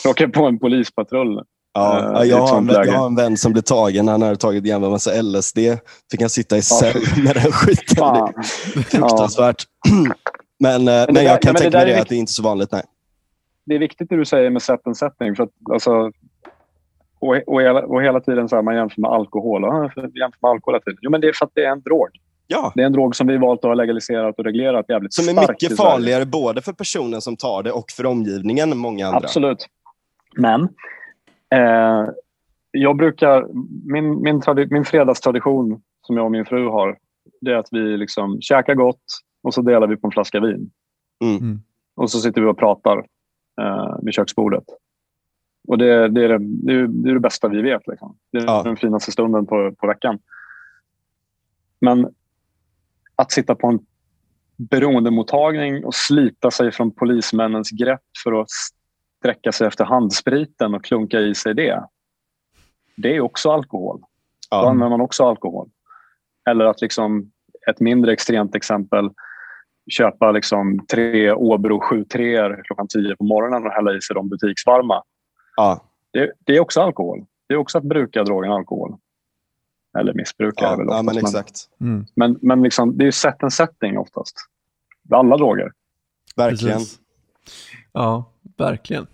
råkar 0.08 0.28
på 0.28 0.46
en 0.46 0.60
polispatrull. 0.60 1.42
Ja, 1.74 2.14
uh, 2.16 2.30
jag, 2.30 2.38
har 2.38 2.58
en, 2.58 2.68
jag 2.68 2.94
har 2.94 3.08
en 3.08 3.16
vän 3.16 3.38
som 3.38 3.52
blev 3.52 3.62
tagen. 3.62 4.08
Han 4.08 4.22
hade 4.22 4.36
tagit 4.36 4.68
en 4.68 4.82
massa 4.82 5.22
LSD. 5.22 5.58
Fick 6.12 6.22
han 6.22 6.30
sitta 6.30 6.58
i 6.58 6.62
cell 6.62 7.02
ja. 7.16 7.24
med 7.24 7.36
den 7.36 7.52
skiten. 7.52 7.96
Fan. 7.98 8.34
Fruktansvärt. 8.74 9.64
Ja. 9.84 10.14
men, 10.60 10.82
uh, 10.82 10.86
men, 10.86 11.14
men, 11.14 11.24
jag 11.24 11.42
kan 11.42 11.54
men 11.54 11.62
tänka 11.62 11.78
mig 11.78 11.86
det, 11.86 12.02
att 12.02 12.10
det 12.10 12.16
är 12.16 12.20
inte 12.20 12.34
så 12.34 12.44
vanligt. 12.44 12.72
Nej. 12.72 12.84
Det 13.66 13.76
är 13.76 13.80
viktigt 13.80 14.10
det 14.10 14.16
du 14.16 14.26
säger 14.26 14.50
med 14.50 14.62
set 14.62 14.88
and 14.88 14.98
setting. 14.98 15.36
För 15.36 15.44
att, 15.44 15.50
alltså, 15.72 16.12
och, 17.20 17.36
och, 17.48 17.62
hela, 17.62 17.86
och 17.86 18.04
hela 18.04 18.20
tiden 18.20 18.50
så 18.50 18.56
här, 18.56 18.64
man 18.64 18.76
jämför 18.76 19.02
med 19.02 19.12
alkohol. 19.12 19.62
Ja, 19.62 19.84
jämför 19.96 20.38
med 20.42 20.52
alkohol 20.52 20.74
hela 20.74 20.84
tiden. 20.84 20.98
Jo, 21.02 21.12
men 21.12 21.22
det 21.22 21.28
är 21.28 21.34
för 21.34 21.46
att 21.46 21.52
det 21.56 21.66
är 21.66 21.72
en 21.72 21.82
drog. 21.82 22.10
Ja. 22.52 22.72
Det 22.76 22.82
är 22.82 22.86
en 22.86 22.94
drog 22.94 23.16
som 23.16 23.28
vi 23.28 23.38
valt 23.38 23.60
att 23.60 23.70
ha 23.70 23.74
legaliserat 23.74 24.40
och 24.40 24.46
reglerat 24.46 24.86
jävligt 24.90 25.14
Som 25.14 25.38
är 25.38 25.48
mycket 25.48 25.78
farligare 25.78 26.26
både 26.26 26.62
för 26.62 26.74
personen 26.74 27.22
som 27.22 27.38
tar 27.38 27.64
det 27.64 27.72
och 27.72 27.92
för 27.92 28.06
omgivningen 28.06 28.72
än 28.72 28.78
många 28.78 29.08
andra. 29.08 29.20
Absolut. 29.20 29.68
Men 30.36 30.62
eh, 31.56 32.10
jag 32.72 32.98
brukar, 32.98 33.48
min, 33.92 34.22
min, 34.22 34.42
min 34.70 34.86
fredagstradition 34.86 35.82
som 36.02 36.18
jag 36.18 36.26
och 36.26 36.32
min 36.32 36.46
fru 36.46 36.68
har, 36.68 36.98
det 37.42 37.52
är 37.52 37.56
att 37.56 37.68
vi 37.72 37.98
liksom 37.98 38.42
käkar 38.42 38.76
gott 38.76 39.04
och 39.44 39.54
så 39.54 39.62
delar 39.62 39.88
vi 39.88 39.98
på 39.98 40.08
en 40.08 40.12
flaska 40.12 40.40
vin. 40.40 40.72
Mm. 41.24 41.38
mm. 41.38 41.62
Och 41.96 42.12
så 42.12 42.20
sitter 42.20 42.42
vi 42.42 42.48
och 42.48 42.58
pratar 42.58 42.98
eh, 43.62 43.96
vid 44.02 44.14
köksbordet. 44.14 44.64
Och 45.68 45.78
det, 45.78 46.08
det, 46.08 46.24
är 46.24 46.30
det, 46.30 46.38
det, 46.40 46.74
är, 46.74 46.88
det, 46.88 47.10
är 47.10 47.14
det 47.14 47.20
bästa 47.20 47.48
vi 47.48 47.62
vet. 47.62 47.88
Liksom. 47.88 48.16
Det 48.32 48.38
är 48.38 48.46
ja. 48.46 48.64
den 48.64 48.76
finaste 48.76 49.12
stunden 49.12 49.46
på, 49.46 49.72
på 49.78 49.88
veckan. 49.88 50.20
Men 51.80 52.08
att 53.22 53.32
sitta 53.32 53.56
på 53.56 53.68
en 53.68 53.80
beroendemottagning 54.58 55.86
och 55.86 55.96
slita 55.96 56.52
sig 56.52 56.72
från 56.72 56.92
polismännens 56.92 57.70
grepp 57.72 58.02
för 58.24 58.42
att 58.42 58.50
sträcka 59.20 59.52
sig 59.52 59.68
efter 59.68 59.86
handspriten 59.86 60.74
och 60.74 60.84
klunka 60.84 61.20
i 61.20 61.36
sig 61.36 61.54
det. 61.54 61.84
Det 62.98 63.16
är 63.16 63.22
också 63.22 63.52
alkohol. 63.52 64.02
Ja. 64.50 64.62
Då 64.62 64.68
använder 64.68 64.90
man 64.90 65.02
också 65.02 65.24
alkohol. 65.24 65.70
Eller 66.50 66.66
att 66.66 66.82
liksom, 66.82 67.32
ett 67.70 67.80
mindre 67.80 68.14
extremt 68.14 68.56
exempel, 68.56 69.10
köpa 69.92 70.32
liksom 70.32 70.86
tre 70.92 71.32
Åbro 71.32 71.80
73 71.80 72.56
klockan 72.64 72.88
10 72.88 73.16
på 73.16 73.24
morgonen 73.24 73.66
och 73.66 73.72
hälla 73.72 73.94
i 73.94 74.02
sig 74.02 74.14
de 74.14 74.30
butiksvarma. 74.30 75.04
Ja. 75.56 75.82
Det, 76.14 76.32
det, 76.46 76.56
är 76.56 76.60
också 76.60 76.82
alkohol. 76.82 77.26
Det 77.48 77.54
är 77.54 77.58
också 77.58 77.78
att 77.78 77.84
bruka 77.84 78.24
drogen 78.24 78.52
alkohol. 78.52 78.98
Eller 80.00 80.14
missbrukare. 80.14 80.70
Ja, 80.70 80.78
väl 80.78 80.88
oftast, 80.88 80.98
ja, 80.98 81.14
men 81.14 81.18
exakt. 81.18 81.70
Mm. 81.82 82.06
Men, 82.16 82.38
men 82.42 82.64
liksom, 82.64 82.98
det 82.98 83.04
är 83.04 83.06
ju 83.06 83.12
set 83.12 83.44
and 83.44 83.54
setting 83.54 83.98
oftast. 83.98 84.36
Alla 85.12 85.38
droger. 85.38 85.72
Verkligen. 86.36 86.78
Precis. 86.78 87.00
Ja, 87.92 88.34
verkligen. 88.58 89.08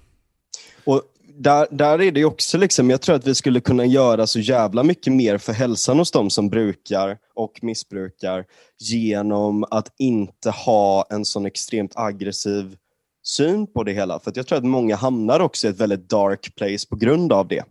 Och 0.85 1.01
där, 1.37 1.67
där 1.71 2.01
är 2.01 2.11
det 2.11 2.25
också, 2.25 2.57
liksom, 2.57 2.89
jag 2.89 3.01
tror 3.01 3.15
att 3.15 3.27
vi 3.27 3.35
skulle 3.35 3.59
kunna 3.59 3.85
göra 3.85 4.27
så 4.27 4.39
jävla 4.39 4.83
mycket 4.83 5.13
mer 5.13 5.37
för 5.37 5.53
hälsan 5.53 5.99
hos 5.99 6.11
de 6.11 6.29
som 6.29 6.49
brukar 6.49 7.17
och 7.33 7.59
missbrukar 7.61 8.45
genom 8.79 9.65
att 9.71 9.93
inte 9.97 10.49
ha 10.49 11.05
en 11.09 11.25
sån 11.25 11.45
extremt 11.45 11.91
aggressiv 11.95 12.77
syn 13.23 13.67
på 13.67 13.83
det 13.83 13.91
hela. 13.91 14.19
För 14.19 14.31
jag 14.35 14.47
tror 14.47 14.57
att 14.57 14.63
många 14.63 14.95
hamnar 14.95 15.39
också 15.39 15.67
i 15.67 15.69
ett 15.69 15.79
väldigt 15.79 16.09
dark 16.09 16.55
place 16.55 16.87
på 16.89 16.95
grund 16.95 17.33
av 17.33 17.47
det. 17.47 17.63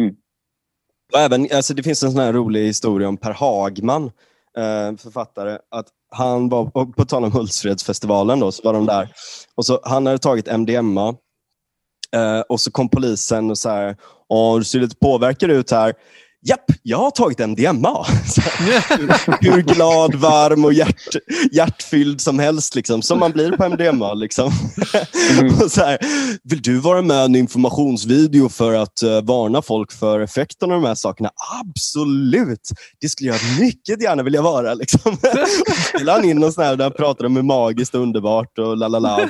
Mm. 0.00 0.16
Och 1.14 1.20
även, 1.20 1.48
alltså 1.52 1.74
det 1.74 1.82
finns 1.82 2.02
en 2.02 2.10
sån 2.12 2.20
här 2.20 2.32
rolig 2.32 2.66
historia 2.66 3.08
om 3.08 3.16
Per 3.16 3.32
Hagman, 3.32 4.04
eh, 4.58 4.96
författare, 4.96 5.58
att 5.70 5.86
han 6.10 6.48
var, 6.48 6.92
på 6.92 7.04
tal 7.04 7.24
om 7.24 7.32
Hultsfredsfestivalen, 7.32 8.40
då, 8.40 8.52
så 8.52 8.62
var 8.62 8.72
de 8.72 8.86
där. 8.86 9.08
Och 9.54 9.66
så, 9.66 9.80
han 9.84 10.06
hade 10.06 10.18
tagit 10.18 10.48
MDMA 10.48 11.08
eh, 12.16 12.40
och 12.40 12.60
så 12.60 12.70
kom 12.70 12.88
polisen 12.88 13.50
och 13.50 13.58
så 13.58 13.68
här, 13.68 13.96
du 14.58 14.64
ser 14.64 14.80
lite 14.80 14.96
påverkad 14.96 15.50
ut 15.50 15.70
här. 15.70 15.94
Japp, 16.46 16.64
jag 16.82 16.98
har 16.98 17.10
tagit 17.10 17.40
MDMA. 17.40 18.04
hur 19.40 19.62
glad, 19.62 20.14
varm 20.14 20.64
och 20.64 20.72
hjärt, 20.72 21.08
hjärtfylld 21.52 22.20
som 22.20 22.38
helst, 22.38 22.74
liksom, 22.74 23.02
som 23.02 23.18
man 23.18 23.32
blir 23.32 23.52
på 23.52 23.64
MDMA. 23.68 24.14
Liksom. 24.14 24.52
Mm. 25.38 25.54
och 25.62 25.70
så 25.70 25.80
här, 25.80 25.98
vill 26.42 26.62
du 26.62 26.78
vara 26.78 27.02
med 27.02 27.16
i 27.16 27.24
en 27.24 27.36
informationsvideo 27.36 28.48
för 28.48 28.74
att 28.74 29.02
uh, 29.04 29.20
varna 29.20 29.62
folk 29.62 29.92
för 29.92 30.20
effekten 30.20 30.70
av 30.70 30.80
de 30.80 30.86
här 30.86 30.94
sakerna? 30.94 31.30
Absolut! 31.60 32.68
Det 33.00 33.08
skulle 33.08 33.30
jag 33.30 33.40
mycket 33.60 34.02
gärna 34.02 34.22
vilja 34.22 34.42
vara. 34.42 34.74
Liksom. 34.74 35.16
så 36.04 36.10
han 36.10 36.24
in 36.24 36.44
och 36.44 36.54
sån 36.54 36.64
här, 36.64 36.76
där 36.76 36.84
han 36.84 36.92
pratade 36.92 37.26
om 37.26 37.36
hur 37.36 37.42
magiskt 37.42 37.94
och 37.94 38.00
underbart 38.00 38.58
och 38.58 38.76
la 38.76 38.88
la 38.88 38.98
la. 38.98 39.28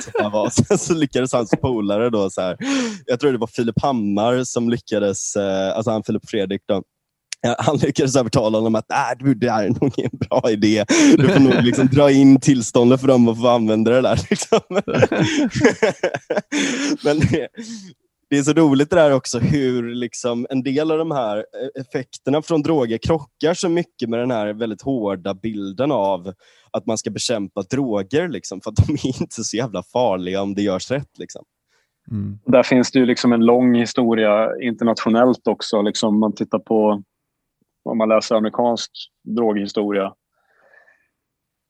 Sen 0.51 0.77
så 0.77 0.93
lyckades 0.93 1.33
hans 1.33 1.51
polare, 1.61 2.09
då, 2.09 2.29
så 2.29 2.41
här, 2.41 2.57
jag 3.05 3.19
tror 3.19 3.31
det 3.31 3.37
var 3.37 3.47
Filip 3.47 3.81
Hammar 3.81 4.43
som 4.43 4.69
lyckades, 4.69 5.35
uh, 5.35 5.77
alltså 5.77 5.91
han 5.91 6.03
Filip 6.03 6.29
Fredrik, 6.29 6.61
då, 6.67 6.83
han 7.59 7.77
lyckades 7.77 8.15
övertala 8.15 8.57
honom 8.57 8.75
att 8.75 8.91
äh, 8.91 8.97
du, 9.19 9.33
det 9.33 9.51
här 9.51 9.63
är 9.63 9.69
nog 9.69 9.91
ingen 9.97 10.17
bra 10.29 10.51
idé. 10.51 10.85
Du 11.17 11.27
får 11.27 11.39
nog 11.39 11.63
liksom 11.63 11.87
dra 11.87 12.11
in 12.11 12.39
tillståndet 12.39 13.01
för 13.01 13.07
dem 13.07 13.27
att 13.27 13.41
få 13.41 13.47
använda 13.47 13.91
det 13.91 14.01
där. 14.01 14.19
Liksom. 14.29 14.59
Men 17.03 17.19
det, 17.19 17.47
det, 18.29 18.37
är 18.37 18.43
så 18.43 18.53
roligt 18.53 18.89
det 18.89 18.95
där 18.95 19.11
också 19.11 19.39
hur 19.39 19.95
liksom 19.95 20.47
en 20.49 20.63
del 20.63 20.91
av 20.91 20.97
de 20.97 21.11
här 21.11 21.45
effekterna 21.79 22.41
från 22.41 22.61
droger 22.61 22.97
krockar 22.97 23.53
så 23.53 23.69
mycket 23.69 24.09
med 24.09 24.19
den 24.19 24.31
här 24.31 24.53
väldigt 24.53 24.81
hårda 24.81 25.33
bilden 25.33 25.91
av 25.91 26.33
att 26.71 26.85
man 26.85 26.97
ska 26.97 27.09
bekämpa 27.09 27.61
droger. 27.61 28.27
Liksom, 28.27 28.61
för 28.61 28.71
att 28.71 28.87
de 28.87 28.93
är 28.93 29.21
inte 29.21 29.43
så 29.43 29.57
jävla 29.57 29.83
farliga 29.83 30.41
om 30.41 30.55
det 30.55 30.61
görs 30.61 30.91
rätt. 30.91 31.19
Liksom. 31.19 31.43
Mm. 32.11 32.39
Där 32.45 32.63
finns 32.63 32.91
det 32.91 32.99
ju 32.99 33.05
liksom 33.05 33.33
en 33.33 33.45
lång 33.45 33.75
historia 33.75 34.49
internationellt 34.61 35.47
också. 35.47 35.81
Liksom 35.81 36.19
man 36.19 36.33
tittar 36.35 36.59
på 36.59 37.03
om 37.85 37.97
man 37.97 38.09
läser 38.09 38.35
amerikansk 38.35 38.91
droghistoria. 39.23 40.13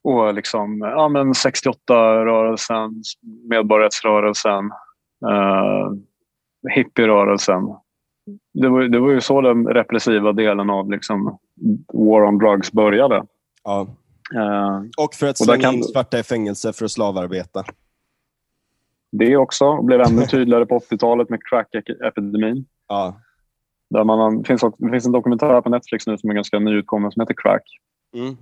Och 0.04 0.34
liksom, 0.34 0.80
ja, 0.82 1.10
men 1.10 1.34
68-rörelsen, 1.34 3.04
medborgarrättsrörelsen, 3.50 4.72
eh, 5.30 5.92
hippierörelsen. 6.76 7.62
Det 8.54 8.70
var, 8.70 8.82
det 8.82 9.00
var 9.00 9.12
ju 9.12 9.22
så 9.22 9.42
den 9.42 9.68
repressiva 9.68 10.34
delen 10.34 10.70
av 10.70 10.92
liksom, 10.92 11.40
War 11.94 12.24
on 12.24 12.38
drugs 12.38 12.72
började. 12.72 13.24
Ja. 13.64 13.88
Uh, 14.36 14.82
och 14.98 15.14
för 15.14 15.28
att 15.28 15.38
slänga 15.38 15.62
kan... 15.62 15.74
in 15.74 15.84
svarta 15.84 16.20
i 16.20 16.24
fängelse 16.24 16.74
för 16.74 16.86
att 16.86 16.92
slavarbeta. 16.92 17.64
Det 19.12 19.38
också. 19.38 19.66
Och 19.66 19.86
blev 19.86 20.02
ännu 20.02 20.26
tydligare 20.26 20.66
på 20.66 20.80
80-talet 20.80 21.30
med 21.30 21.40
crack-epidemin. 21.50 22.66
Ja. 22.88 23.22
Där 23.90 24.03
man, 24.03 24.41
det, 24.41 24.48
finns 24.48 24.64
också, 24.64 24.86
det 24.86 24.91
finns 24.91 25.06
en 25.06 25.12
dokumentär 25.12 25.62
på 25.62 25.70
Netflix 25.70 26.07
nu 26.07 26.18
som 26.18 26.30
är 26.30 26.34
ganska 26.34 26.60
nyutkommen 26.60 27.12
som 27.12 27.22
heter 27.22 27.36
Crack. 27.38 27.64
Mm. 28.16 28.36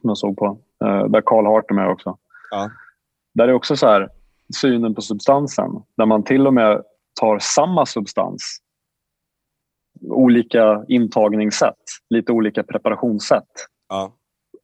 Som 0.00 0.10
jag 0.10 0.18
såg 0.18 0.36
på. 0.36 0.58
Uh, 0.84 1.04
där 1.04 1.20
Carl 1.20 1.46
Hart 1.46 1.70
är 1.70 1.74
med 1.74 1.88
också. 1.88 2.18
Ja. 2.50 2.70
Där 3.34 3.48
är 3.48 3.52
också 3.52 3.76
så 3.76 3.86
här, 3.86 4.08
synen 4.54 4.94
på 4.94 5.02
substansen. 5.02 5.70
Där 5.96 6.06
man 6.06 6.22
till 6.22 6.46
och 6.46 6.54
med 6.54 6.82
tar 7.20 7.38
samma 7.38 7.86
substans. 7.86 8.58
Olika 10.10 10.84
intagningssätt, 10.88 11.84
lite 12.10 12.32
olika 12.32 12.62
preparationssätt. 12.62 13.48
Ja. 13.88 14.12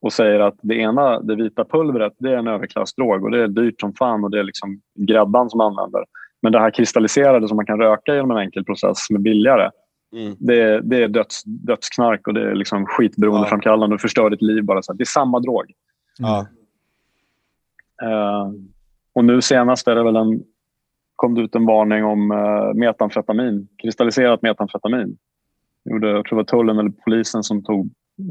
Och 0.01 0.13
säger 0.13 0.41
att 0.41 0.55
det 0.63 0.75
ena, 0.75 1.21
det 1.21 1.37
vita 1.37 1.65
pulvret, 1.65 2.13
det 2.19 2.29
är 2.29 2.37
en 2.37 2.49
överklassdrog 2.49 3.25
och 3.25 3.31
det 3.31 3.43
är 3.43 3.49
dyrt 3.49 3.81
som 3.81 3.95
fan 3.95 4.25
och 4.25 4.31
det 4.31 4.39
är 4.39 4.45
liksom 4.45 4.81
gräddan 4.99 5.51
som 5.51 5.61
använder. 5.61 6.05
Men 6.43 6.53
det 6.53 6.59
här 6.59 6.71
kristalliserade 6.71 7.49
som 7.49 7.57
man 7.57 7.67
kan 7.67 7.79
röka 7.79 8.15
genom 8.15 8.31
en 8.31 8.37
enkel 8.37 8.65
process 8.65 9.07
som 9.07 9.17
är 9.17 9.21
billigare. 9.21 9.71
Mm. 10.13 10.37
Det, 10.39 10.81
det, 10.81 11.03
är 11.03 11.09
döds, 11.09 11.43
dödsknark 11.45 12.27
och 12.27 12.35
det 12.35 12.51
är 12.51 12.55
liksom 12.55 12.87
skitberoendeframkallande 12.87 13.95
och 13.95 14.01
förstör 14.01 14.31
ditt 14.31 14.43
liv. 14.43 14.65
Bara 14.65 14.83
så. 14.83 14.93
Det 14.93 15.03
är 15.03 15.07
samma 15.07 15.41
drog. 15.41 15.73
Mm. 16.19 16.47
Uh, 18.03 18.53
och 19.13 19.25
nu 19.25 19.43
senast 19.43 19.89
är 19.89 19.95
det 19.95 20.03
väl 20.03 20.17
en, 20.17 20.43
kom 21.17 21.35
det 21.35 21.41
ut 21.41 21.55
en 21.55 21.67
varning 21.67 22.05
om 22.05 22.31
uh, 22.31 22.75
metamfetamin, 22.75 23.69
kristalliserat 23.83 24.43
metamfetamin. 24.43 25.17
Gjorde, 25.85 26.09
jag 26.09 26.25
tror 26.25 26.37
det 26.37 26.43
var 26.43 26.59
tullen 26.59 26.79
eller 26.79 26.91
polisen 26.91 27.43
som 27.43 27.65
tog 27.65 27.87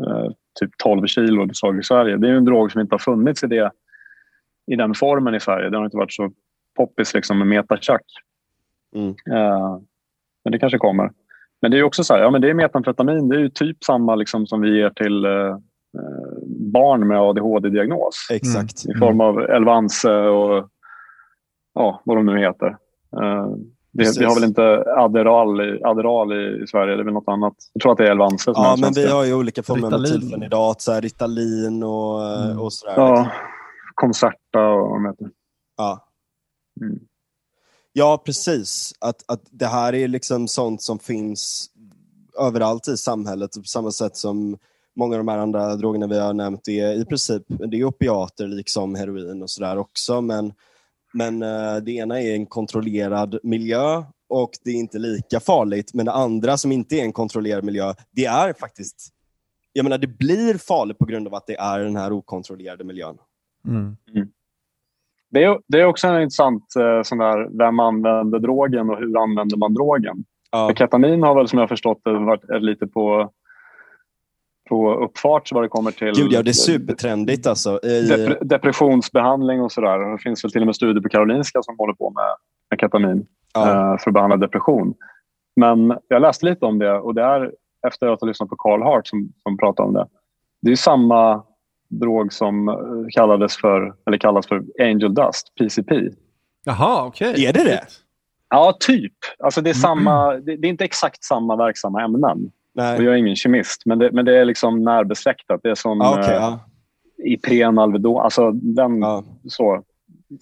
uh, 0.07 0.29
typ 0.59 0.77
12 0.77 1.07
kilo 1.07 1.45
beslag 1.45 1.79
i 1.79 1.83
Sverige. 1.83 2.17
Det 2.17 2.29
är 2.29 2.33
en 2.33 2.45
drog 2.45 2.71
som 2.71 2.81
inte 2.81 2.93
har 2.93 2.99
funnits 2.99 3.43
i, 3.43 3.47
det, 3.47 3.71
i 4.67 4.75
den 4.75 4.93
formen 4.93 5.35
i 5.35 5.39
Sverige. 5.39 5.69
Det 5.69 5.77
har 5.77 5.85
inte 5.85 5.97
varit 5.97 6.13
så 6.13 6.31
poppis 6.77 7.13
liksom 7.13 7.37
med 7.37 7.47
metachack. 7.47 8.05
Mm. 8.95 9.09
Uh, 9.09 9.79
men 10.43 10.51
det 10.51 10.59
kanske 10.59 10.77
kommer. 10.77 11.11
Men 11.61 11.71
det 11.71 11.79
är 11.79 11.83
också 11.83 12.03
så 12.03 12.13
här, 12.13 12.21
ja, 12.21 12.29
men 12.29 12.41
det 12.41 12.49
är 12.49 12.53
metamfetamin. 12.53 13.29
Det 13.29 13.35
är 13.35 13.39
ju 13.39 13.49
typ 13.49 13.83
samma 13.83 14.15
liksom 14.15 14.47
som 14.47 14.61
vi 14.61 14.77
ger 14.77 14.89
till 14.89 15.25
uh, 15.25 15.57
barn 16.73 17.07
med 17.07 17.19
ADHD-diagnos. 17.19 18.27
Exakt. 18.31 18.85
Mm. 18.85 18.97
I 18.97 18.99
form 18.99 19.21
av 19.21 19.39
Elvanse 19.39 20.11
och 20.11 20.69
ja, 21.73 22.01
vad 22.05 22.17
de 22.17 22.25
nu 22.25 22.39
heter. 22.39 22.67
Uh, 23.21 23.55
det, 23.93 24.19
vi 24.19 24.25
har 24.25 24.35
väl 24.35 24.43
inte 24.43 24.83
Adderall, 24.97 25.61
i, 25.61 25.83
Adderall 25.83 26.33
i, 26.33 26.63
i, 26.63 26.67
Sverige, 26.67 26.95
det 26.95 27.01
är 27.01 27.03
väl 27.03 27.13
något 27.13 27.27
annat. 27.27 27.53
Jag 27.73 27.81
tror 27.81 27.91
att 27.91 27.97
det 27.97 28.07
är 28.07 28.11
Elvanse 28.11 28.43
som 28.43 28.53
Ja, 28.63 28.75
men 28.81 28.93
vi 28.93 29.07
har 29.07 29.25
ju 29.25 29.33
olika 29.33 29.63
former 29.63 29.93
av 29.93 30.03
tillfenidat, 30.03 30.81
så 30.81 30.91
här, 30.91 31.01
Ritalin 31.01 31.83
och, 31.83 32.23
mm. 32.23 32.59
och 32.59 32.73
sådär. 32.73 32.93
Ja, 32.97 33.09
liksom. 33.09 33.31
Concerta 33.95 34.67
och 34.67 34.89
vad 34.89 34.97
de 34.97 35.05
heter. 35.05 35.29
Ja. 35.77 36.07
Mm. 36.81 36.99
Ja, 37.93 38.21
precis. 38.25 38.93
Att, 38.99 39.23
att 39.27 39.41
det 39.51 39.67
här 39.67 39.95
är 39.95 40.07
liksom 40.07 40.47
sånt 40.47 40.81
som 40.81 40.99
finns 40.99 41.69
överallt 42.39 42.87
i 42.87 42.97
samhället 42.97 43.51
på 43.53 43.63
samma 43.63 43.91
sätt 43.91 44.17
som 44.17 44.57
många 44.95 45.15
av 45.15 45.17
de 45.17 45.27
här 45.27 45.37
andra 45.37 45.75
drogerna 45.75 46.07
vi 46.07 46.19
har 46.19 46.33
nämnt 46.33 46.67
är 46.67 46.93
i 46.93 47.05
princip 47.05 47.43
det 47.47 47.77
är 47.77 47.83
opiater 47.83 48.47
liksom 48.47 48.95
heroin 48.95 49.43
och 49.43 49.49
sådär 49.49 49.77
också 49.77 50.21
men, 50.21 50.53
men 51.13 51.43
uh, 51.43 51.77
det 51.77 51.91
ena 51.91 52.21
är 52.21 52.35
en 52.35 52.45
kontrollerad 52.45 53.39
miljö 53.43 54.03
och 54.29 54.51
det 54.63 54.71
är 54.71 54.75
inte 54.75 54.99
lika 54.99 55.39
farligt 55.39 55.93
men 55.93 56.05
det 56.05 56.11
andra 56.11 56.57
som 56.57 56.71
inte 56.71 56.95
är 56.95 57.01
en 57.01 57.13
kontrollerad 57.13 57.63
miljö 57.63 57.93
det 58.11 58.25
är 58.25 58.53
faktiskt 58.53 59.13
jag 59.73 59.83
menar 59.83 59.97
det 59.97 60.07
blir 60.07 60.57
farligt 60.57 60.97
på 60.97 61.05
grund 61.05 61.27
av 61.27 61.35
att 61.35 61.47
det 61.47 61.55
är 61.55 61.79
den 61.79 61.95
här 61.95 62.11
okontrollerade 62.11 62.83
miljön. 62.83 63.17
Mm. 63.67 63.97
Mm. 64.15 64.27
Det 65.31 65.43
är, 65.43 65.59
det 65.67 65.81
är 65.81 65.85
också 65.85 66.07
en 66.07 66.21
intressant 66.21 66.75
eh, 66.75 67.03
sån 67.03 67.17
där, 67.17 67.57
vem 67.57 67.79
använder 67.79 68.39
drogen 68.39 68.89
och 68.89 68.97
hur 68.97 69.23
använder 69.23 69.57
man 69.57 69.73
drogen? 69.73 70.23
Ja. 70.51 70.71
Ketamin 70.75 71.23
har 71.23 71.35
väl 71.35 71.47
som 71.47 71.59
jag 71.59 71.69
förstått 71.69 72.01
det 72.03 72.19
varit 72.19 72.43
lite 72.63 72.87
på, 72.87 73.31
på 74.69 74.93
uppfart 74.93 75.51
vad 75.51 75.63
det 75.63 75.67
kommer 75.67 75.91
till... 75.91 76.13
Gud 76.15 76.31
ja, 76.31 76.43
det 76.43 76.51
är 76.51 76.53
supertrendigt 76.53 77.47
alltså. 77.47 77.79
I... 77.83 78.07
Dep 78.07 78.37
depressionsbehandling 78.41 79.61
och 79.61 79.71
sådär. 79.71 80.11
Det 80.11 80.17
finns 80.17 80.43
väl 80.43 80.51
till 80.51 80.61
och 80.61 80.65
med 80.65 80.75
studier 80.75 81.01
på 81.01 81.09
Karolinska 81.09 81.61
som 81.61 81.75
håller 81.77 81.93
på 81.93 82.09
med, 82.09 82.35
med 82.69 82.79
ketamin 82.79 83.25
ja. 83.53 83.69
eh, 83.69 83.97
för 83.97 84.09
att 84.09 84.13
behandla 84.13 84.37
depression. 84.37 84.93
Men 85.55 85.97
jag 86.07 86.21
läste 86.21 86.45
lite 86.45 86.65
om 86.65 86.79
det 86.79 86.99
och 86.99 87.15
det 87.15 87.23
är 87.23 87.51
efter 87.87 88.07
att 88.07 88.21
ha 88.21 88.27
lyssnat 88.27 88.49
på 88.49 88.55
Carl 88.55 88.81
Hart 88.81 89.07
som, 89.07 89.33
som 89.43 89.57
pratade 89.57 89.87
om 89.87 89.93
det. 89.93 90.07
Det 90.61 90.71
är 90.71 90.75
samma 90.75 91.43
drog 91.91 92.33
som 92.33 92.69
eh, 92.69 92.75
kallades 93.09 93.57
för, 93.57 93.93
eller 94.07 94.17
kallas 94.17 94.47
för 94.47 94.63
Angel 94.81 95.13
Dust, 95.13 95.55
PCP. 95.59 96.09
Jaha, 96.65 97.05
okej. 97.05 97.31
Okay. 97.31 97.45
Är 97.45 97.53
det 97.53 97.63
det? 97.63 97.81
Ja, 98.49 98.77
typ. 98.79 99.13
Alltså 99.43 99.61
det, 99.61 99.69
är 99.69 99.73
samma, 99.73 100.33
det, 100.33 100.57
det 100.57 100.67
är 100.67 100.69
inte 100.69 100.85
exakt 100.85 101.23
samma 101.23 101.55
verksamma 101.55 102.03
ämnen. 102.03 102.51
Nej. 102.75 102.97
Och 102.97 103.03
jag 103.03 103.13
är 103.13 103.17
ingen 103.17 103.35
kemist, 103.35 103.81
men 103.85 103.99
det, 103.99 104.11
men 104.11 104.25
det 104.25 104.37
är 104.37 104.45
liksom 104.45 104.83
närbesläktat. 104.83 105.59
Det 105.63 105.69
är 105.69 105.75
som 105.75 106.01
ah, 106.01 106.19
okay, 106.19 106.35
eh, 106.35 106.41
ja. 106.41 106.59
Ipren, 107.25 107.79
Alvedon, 107.79 108.21
alltså 108.21 108.51
den, 108.51 109.01
ja. 109.01 109.23
så. 109.47 109.83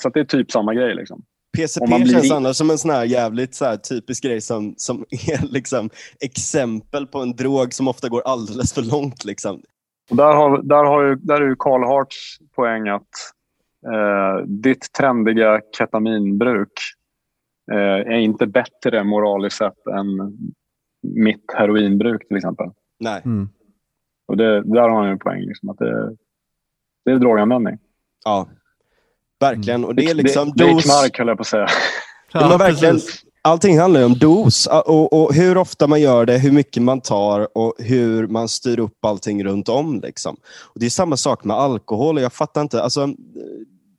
Så 0.02 0.10
det 0.10 0.20
är 0.20 0.24
typ 0.24 0.52
samma 0.52 0.74
grej. 0.74 0.96
Liksom. 0.96 1.22
PCP 1.58 1.86
blir... 1.86 2.14
känns 2.14 2.32
annars 2.32 2.56
som 2.56 2.70
en 2.70 2.78
sån 2.78 2.92
här 2.92 3.06
jävligt 3.06 3.56
så 3.56 3.66
här 3.66 3.78
typisk 3.78 4.24
grej 4.24 4.42
som, 4.42 4.74
som 4.78 5.06
är 5.12 5.48
liksom 5.48 5.90
exempel 6.20 7.08
på 7.08 7.20
en 7.20 7.36
drog 7.36 7.74
som 7.74 7.88
ofta 7.88 8.10
går 8.10 8.22
alldeles 8.26 8.74
för 8.74 8.82
långt. 8.82 9.26
Liksom. 9.26 9.62
Och 10.10 10.16
där, 10.16 10.36
har, 10.36 10.62
där, 10.62 10.84
har 10.84 11.04
ju, 11.04 11.16
där 11.16 11.42
är 11.42 11.46
ju 11.46 11.56
Carl 11.60 11.84
Harts 11.84 12.40
poäng 12.56 12.88
att 12.88 13.10
eh, 13.86 14.46
ditt 14.46 14.94
trendiga 14.94 15.62
ketaminbruk 15.78 16.72
eh, 17.72 17.78
är 18.14 18.18
inte 18.18 18.48
bättre 18.48 19.04
moraliskt 19.04 19.58
sett 19.58 19.88
än 19.88 20.38
mitt 21.02 21.54
heroinbruk 21.54 22.28
till 22.28 22.38
exempel. 22.38 22.68
Nej. 23.00 23.22
Mm. 23.26 23.50
Och 24.28 24.38
det, 24.38 24.62
där 24.62 24.90
har 24.90 25.02
han 25.02 25.10
ju 25.10 25.18
poäng. 25.18 25.42
Liksom, 25.42 25.70
att 25.70 25.78
det, 25.78 26.16
det 27.06 27.12
är 27.12 27.16
droganvändning. 27.16 27.78
Ja, 28.26 28.48
verkligen. 29.40 29.86
Och 29.86 29.96
det 29.96 30.06
är 30.06 30.14
liksom 30.14 30.52
det, 30.56 30.64
det 30.64 30.72
är 30.72 30.82
knark 30.82 31.18
höll 31.18 31.28
jag 31.28 31.38
på 31.38 31.42
att 31.42 31.48
säga. 31.48 31.68
Ja, 32.32 32.58
verkligen, 32.58 33.00
Allting 33.42 33.80
handlar 33.80 34.00
ju 34.00 34.06
om 34.06 34.20
dos 34.20 34.68
och, 34.68 35.14
och, 35.14 35.34
hur 35.34 35.58
ofta 35.58 35.88
man 35.88 36.02
gör 36.02 36.26
det, 36.26 36.38
hur 36.38 36.52
mycket 36.52 36.84
man 36.84 37.02
tar 37.02 37.58
och 37.58 37.74
hur 37.78 38.28
man 38.28 38.50
styr 38.50 38.80
upp 38.80 39.06
allting 39.06 39.44
runt 39.44 39.70
om. 39.70 40.02
Liksom. 40.02 40.36
Och 40.74 40.80
det 40.80 40.86
är 40.86 40.90
samma 40.90 41.18
sak 41.18 41.44
med 41.44 41.58
alkohol. 41.58 42.22
Jag 42.22 42.34
fattar 42.34 42.62
inte. 42.62 42.84
Alltså, 42.84 43.08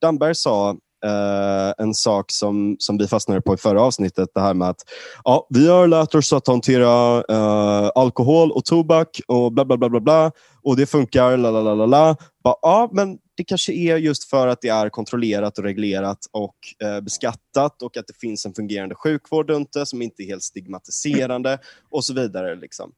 Damberg 0.01 0.35
sa 0.35 0.77
Uh, 1.07 1.73
en 1.79 1.95
sak 1.95 2.31
som, 2.31 2.77
som 2.79 2.99
vi 2.99 3.07
fastnade 3.07 3.41
på 3.41 3.55
i 3.55 3.57
förra 3.57 3.83
avsnittet. 3.83 4.29
Det 4.35 4.41
här 4.41 4.55
med 4.55 4.69
att 4.69 4.77
ja, 5.25 5.47
vi 5.51 5.69
har 5.69 5.87
lärt 5.87 6.15
oss 6.15 6.33
att 6.33 6.47
hantera 6.47 7.19
uh, 7.19 7.91
alkohol 7.95 8.51
och 8.51 8.65
tobak 8.65 9.21
och 9.29 9.53
bla 9.53 9.65
bla 9.65 9.77
bla 9.77 9.89
bla 9.89 10.01
bla 10.01 10.31
och 10.63 10.77
det 10.77 10.87
funkar. 10.87 11.37
La, 11.37 11.51
la, 11.51 11.75
la, 11.75 11.87
la. 11.87 12.17
Bara, 12.45 12.55
ja, 12.63 12.89
men 12.93 13.19
det 13.41 13.45
kanske 13.45 13.73
är 13.73 13.97
just 13.97 14.25
för 14.25 14.49
att 14.49 14.61
det 14.61 14.69
är 14.69 14.89
kontrollerat 14.89 15.59
och 15.59 15.65
reglerat 15.65 16.19
och 16.31 16.57
uh, 16.85 17.01
beskattat 17.01 17.83
och 17.83 17.97
att 17.97 18.07
det 18.07 18.17
finns 18.17 18.47
en 18.47 18.55
fungerande 18.55 18.95
sjukvård 18.95 19.51
runt 19.51 19.73
det 19.73 19.87
som 19.87 20.03
inte 20.03 20.23
är 20.23 20.27
helt 20.27 20.43
stigmatiserande 20.43 21.59
och 21.91 22.05
så 22.05 22.15
vidare. 22.15 22.55
Liksom. 22.55 22.85
Mm. 22.85 22.95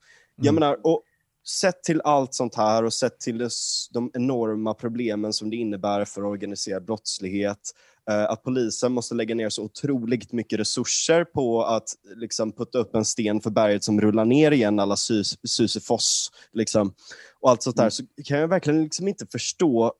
Jag 0.47 0.55
menar, 0.55 0.87
och 0.87 1.03
sett 1.47 1.83
till 1.83 2.01
allt 2.05 2.35
sånt 2.35 2.55
här 2.55 2.85
och 2.85 2.93
sett 2.93 3.21
till 3.21 3.49
de 3.93 4.11
enorma 4.15 4.75
problemen 4.75 5.33
som 5.33 5.51
det 5.51 5.57
innebär 5.57 6.05
för 6.05 6.25
organiserad 6.25 6.85
brottslighet 6.85 7.73
Eh, 8.11 8.25
att 8.25 8.43
polisen 8.43 8.93
måste 8.93 9.15
lägga 9.15 9.35
ner 9.35 9.49
så 9.49 9.63
otroligt 9.63 10.33
mycket 10.33 10.59
resurser 10.59 11.25
på 11.25 11.65
att 11.65 11.89
liksom, 12.17 12.53
putta 12.53 12.79
upp 12.79 12.95
en 12.95 13.05
sten 13.05 13.41
för 13.41 13.51
berget 13.51 13.85
som 13.85 14.01
rullar 14.01 14.25
ner 14.25 14.51
igen 14.51 14.81
alla 14.81 14.97
Sisyfos. 14.97 16.31
Liksom, 16.53 16.95
och 17.41 17.51
allt 17.51 17.63
sånt 17.63 17.77
där, 17.77 17.83
mm. 17.83 17.91
så 17.91 18.05
kan 18.25 18.39
jag 18.39 18.49
verkligen 18.49 18.83
liksom 18.83 19.09
inte 19.09 19.27
förstå 19.33 19.93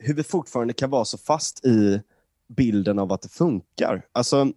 hur 0.00 0.14
vi 0.14 0.22
fortfarande 0.22 0.72
kan 0.72 0.90
vara 0.90 1.04
så 1.04 1.18
fast 1.18 1.64
i 1.64 2.00
bilden 2.48 2.98
av 2.98 3.12
att 3.12 3.22
det 3.22 3.28
funkar. 3.28 4.06
Alltså, 4.12 4.52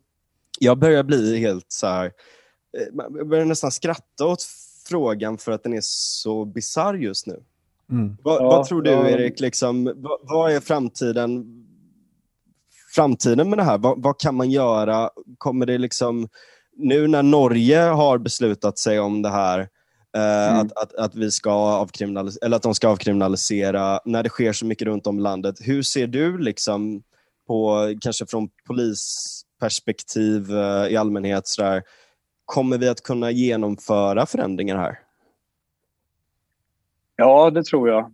jag 0.60 0.80
börjar 0.80 1.03
bli 1.03 1.40
helt 1.40 1.65
så 1.68 1.88
här, 1.88 2.06
eh, 2.78 3.06
jag 3.18 3.28
börjar 3.28 3.45
nästan 3.45 3.72
skratta 3.72 4.26
åt 4.26 4.44
frågan 4.88 5.38
för 5.38 5.52
att 5.52 5.64
den 5.64 5.74
är 5.74 5.82
så 5.82 6.45
bizarr 6.45 6.94
just 6.94 7.28
nu. 7.28 7.44
Mm. 7.91 8.18
Vad, 8.24 8.41
ja, 8.41 8.48
vad, 8.48 8.65
tror 8.68 8.82
du, 8.82 8.91
ja. 8.91 9.10
Erik? 9.10 9.40
Liksom, 9.40 9.94
vad, 9.95 10.20
vad, 10.22 10.52
är 10.52 10.60
framtiden? 10.60 11.64
framtiden 12.95 13.49
med 13.49 13.60
det 13.60 13.64
här? 13.64 13.78
Vad, 13.78 14.03
vad, 14.03 14.20
kan 14.20 14.36
man 14.36 14.52
göra? 14.52 15.10
Kommer 15.38 15.65
det 15.65 15.78
liksom, 15.78 16.28
nu 16.78 17.07
när 17.07 17.24
Norge 17.24 17.80
har 17.80 18.18
beslutat 18.18 18.78
sig 18.78 18.99
om 18.99 19.22
det 19.22 19.30
här, 19.30 19.70
mm. 20.14 20.60
att, 20.60 20.77
att, 20.77 20.95
att, 20.95 21.15
vi 21.15 21.31
ska 21.31 21.52
avkriminalisera, 21.52 22.45
eller 22.45 22.56
att 22.56 22.64
de 22.64 22.76
ska 22.76 22.88
avkriminalisera, 22.88 23.99
när 24.06 24.23
det 24.23 24.30
sker 24.30 24.53
så 24.53 24.65
mycket 24.65 24.88
runt 24.88 25.07
om 25.07 25.19
i 25.19 25.22
landet, 25.22 25.56
hur 25.61 25.81
ser 25.81 26.07
du 26.07 26.38
liksom 26.38 27.03
på, 27.48 27.77
kanske 28.02 28.26
från 28.26 28.49
polisperspektiv 28.68 30.52
eh, 30.52 30.88
i 30.88 30.98
allmänhet, 30.98 31.48
så 31.48 31.61
där, 31.61 31.84
kommer 32.45 32.77
vi 32.77 32.90
att 32.90 33.03
kunna 33.03 33.31
genomföra 33.31 34.26
förändringar 34.26 34.77
här? 34.77 34.99
Ja, 37.15 37.49
det 37.49 37.64
tror 37.65 37.90
jag. 37.90 38.11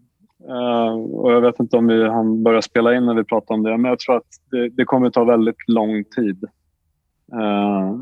Uh, 0.50 0.94
och 1.04 1.32
jag 1.32 1.42
vet 1.42 1.60
inte 1.60 1.78
om 1.78 1.88
vi 1.88 2.08
han 2.10 2.44
börjar 2.44 2.62
spela 2.62 2.96
in 2.96 3.06
när 3.06 3.14
vi 3.14 3.24
pratar 3.24 3.56
om 3.56 3.64
det, 3.64 3.78
men 3.78 3.90
jag 3.90 4.00
tror 4.00 4.18
att 4.18 4.28
det, 4.52 4.70
det 4.70 4.86
kommer 4.86 5.10
ta 5.10 5.24
väldigt 5.24 5.68
lång 5.68 6.04
tid. 6.04 6.46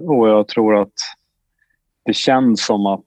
Och 0.01 0.29
jag 0.29 0.47
tror 0.47 0.81
att 0.81 0.93
det 2.05 2.13
känns 2.13 2.65
som 2.65 2.85
att 2.85 3.05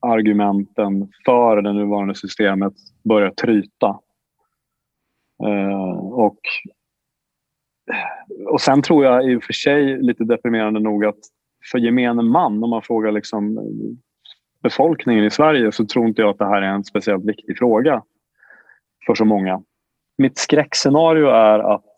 argumenten 0.00 1.12
för 1.24 1.62
det 1.62 1.72
nuvarande 1.72 2.14
systemet 2.14 2.72
börjar 3.04 3.30
tryta. 3.30 3.98
Eh, 5.44 5.98
och, 5.98 6.38
och 8.46 8.60
sen 8.60 8.82
tror 8.82 9.04
jag 9.04 9.30
i 9.30 9.36
och 9.36 9.44
för 9.44 9.52
sig 9.52 10.02
lite 10.02 10.24
deprimerande 10.24 10.80
nog 10.80 11.04
att 11.04 11.18
för 11.70 11.78
gemene 11.78 12.22
man, 12.22 12.64
om 12.64 12.70
man 12.70 12.82
frågar 12.82 13.12
liksom 13.12 13.58
befolkningen 14.62 15.24
i 15.24 15.30
Sverige 15.30 15.72
så 15.72 15.86
tror 15.86 16.06
inte 16.06 16.22
jag 16.22 16.30
att 16.30 16.38
det 16.38 16.48
här 16.48 16.62
är 16.62 16.66
en 16.66 16.84
speciellt 16.84 17.24
viktig 17.24 17.58
fråga 17.58 18.02
för 19.06 19.14
så 19.14 19.24
många. 19.24 19.62
Mitt 20.18 20.38
skräckscenario 20.38 21.26
är 21.26 21.58
att, 21.58 21.94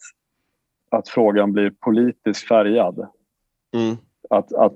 att 0.91 1.09
frågan 1.09 1.53
blir 1.53 1.71
politiskt 1.71 2.49
färgad. 2.49 3.09
Mm. 3.75 3.97
Att, 4.31 4.53
att, 4.53 4.73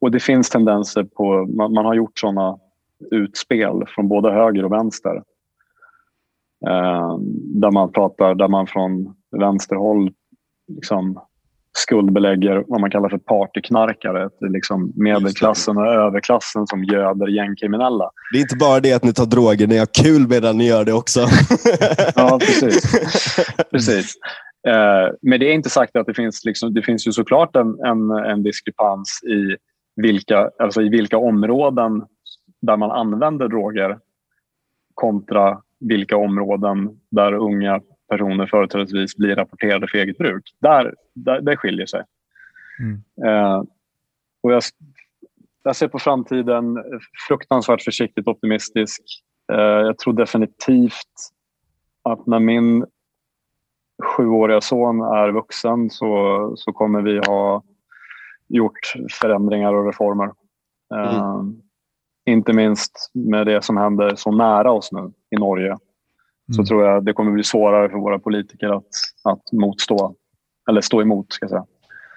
och 0.00 0.10
det 0.10 0.20
finns 0.20 0.50
tendenser 0.50 1.04
på, 1.04 1.46
man, 1.46 1.72
man 1.72 1.84
har 1.84 1.94
gjort 1.94 2.18
såna 2.18 2.58
utspel 3.10 3.84
från 3.88 4.08
både 4.08 4.32
höger 4.32 4.64
och 4.64 4.72
vänster. 4.72 5.22
Eh, 6.66 7.18
där 7.60 7.70
man 7.70 7.92
pratar, 7.92 8.34
där 8.34 8.48
man 8.48 8.66
från 8.66 9.14
vänsterhåll 9.38 10.10
liksom 10.68 11.20
skuldbelägger 11.76 12.64
vad 12.68 12.80
man 12.80 12.90
kallar 12.90 13.08
för 13.08 13.18
partyknarkare. 13.18 14.28
Det 14.40 14.46
är 14.46 14.50
liksom 14.50 14.92
medelklassen 14.94 15.76
och 15.76 15.86
överklassen 15.86 16.66
som 16.66 16.84
göder 16.84 17.26
gängkriminella. 17.26 18.10
Det 18.32 18.38
är 18.38 18.42
inte 18.42 18.56
bara 18.56 18.80
det 18.80 18.92
att 18.92 19.04
ni 19.04 19.12
tar 19.12 19.26
droger, 19.26 19.66
ni 19.66 19.78
har 19.78 19.86
kul 20.02 20.28
medan 20.28 20.58
ni 20.58 20.66
gör 20.66 20.84
det 20.84 20.92
också. 20.92 21.20
ja, 22.14 22.38
precis. 22.40 22.92
precis. 23.70 24.14
Eh, 24.66 25.14
men 25.22 25.40
det 25.40 25.50
är 25.50 25.54
inte 25.54 25.70
sagt 25.70 25.96
att 25.96 26.06
det 26.06 26.14
finns, 26.14 26.44
liksom, 26.44 26.74
det 26.74 26.82
finns 26.82 27.06
ju 27.06 27.12
såklart 27.12 27.56
en, 27.56 27.80
en, 27.84 28.10
en 28.10 28.42
diskrepans 28.42 29.20
i 29.22 29.56
vilka, 29.96 30.50
alltså 30.58 30.82
i 30.82 30.88
vilka 30.88 31.18
områden 31.18 32.06
där 32.60 32.76
man 32.76 32.90
använder 32.90 33.48
droger 33.48 33.98
kontra 34.94 35.62
vilka 35.80 36.16
områden 36.16 37.00
där 37.10 37.32
unga 37.32 37.80
personer 38.08 38.46
företrädesvis 38.46 39.16
blir 39.16 39.36
rapporterade 39.36 39.86
för 39.88 39.98
eget 39.98 40.18
bruk. 40.18 40.54
Där, 40.58 40.94
där, 41.14 41.40
där 41.40 41.56
skiljer 41.56 41.86
sig. 41.86 42.02
Mm. 42.78 43.02
Eh, 43.26 43.62
och 44.42 44.52
jag, 44.52 44.62
jag 45.64 45.76
ser 45.76 45.88
på 45.88 45.98
framtiden 45.98 46.84
fruktansvärt 47.28 47.82
försiktigt 47.82 48.28
optimistisk. 48.28 49.02
Eh, 49.52 49.58
jag 49.58 49.98
tror 49.98 50.12
definitivt 50.12 51.32
att 52.02 52.26
när 52.26 52.38
min 52.38 52.86
sjuåriga 54.02 54.60
son 54.60 55.00
är 55.00 55.32
vuxen 55.32 55.90
så, 55.90 56.52
så 56.56 56.72
kommer 56.72 57.02
vi 57.02 57.18
ha 57.18 57.62
gjort 58.48 58.92
förändringar 59.20 59.74
och 59.74 59.86
reformer. 59.86 60.30
Mm. 60.94 61.06
Uh, 61.06 61.44
inte 62.26 62.52
minst 62.52 63.10
med 63.14 63.46
det 63.46 63.64
som 63.64 63.76
händer 63.76 64.14
så 64.16 64.30
nära 64.30 64.72
oss 64.72 64.92
nu 64.92 65.12
i 65.30 65.36
Norge 65.36 65.66
mm. 65.66 65.78
så 66.56 66.64
tror 66.64 66.84
jag 66.84 67.04
det 67.04 67.12
kommer 67.12 67.32
bli 67.32 67.44
svårare 67.44 67.88
för 67.88 67.98
våra 67.98 68.18
politiker 68.18 68.68
att, 68.68 68.88
att 69.24 69.52
motstå, 69.52 70.14
eller 70.68 70.80
stå 70.80 71.02
emot. 71.02 71.32
Ska 71.32 71.44
jag 71.44 71.50
säga. 71.50 71.66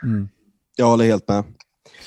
Mm. 0.03 0.29
Jag 0.75 0.85
håller 0.85 1.05
helt 1.05 1.27
med. 1.27 1.43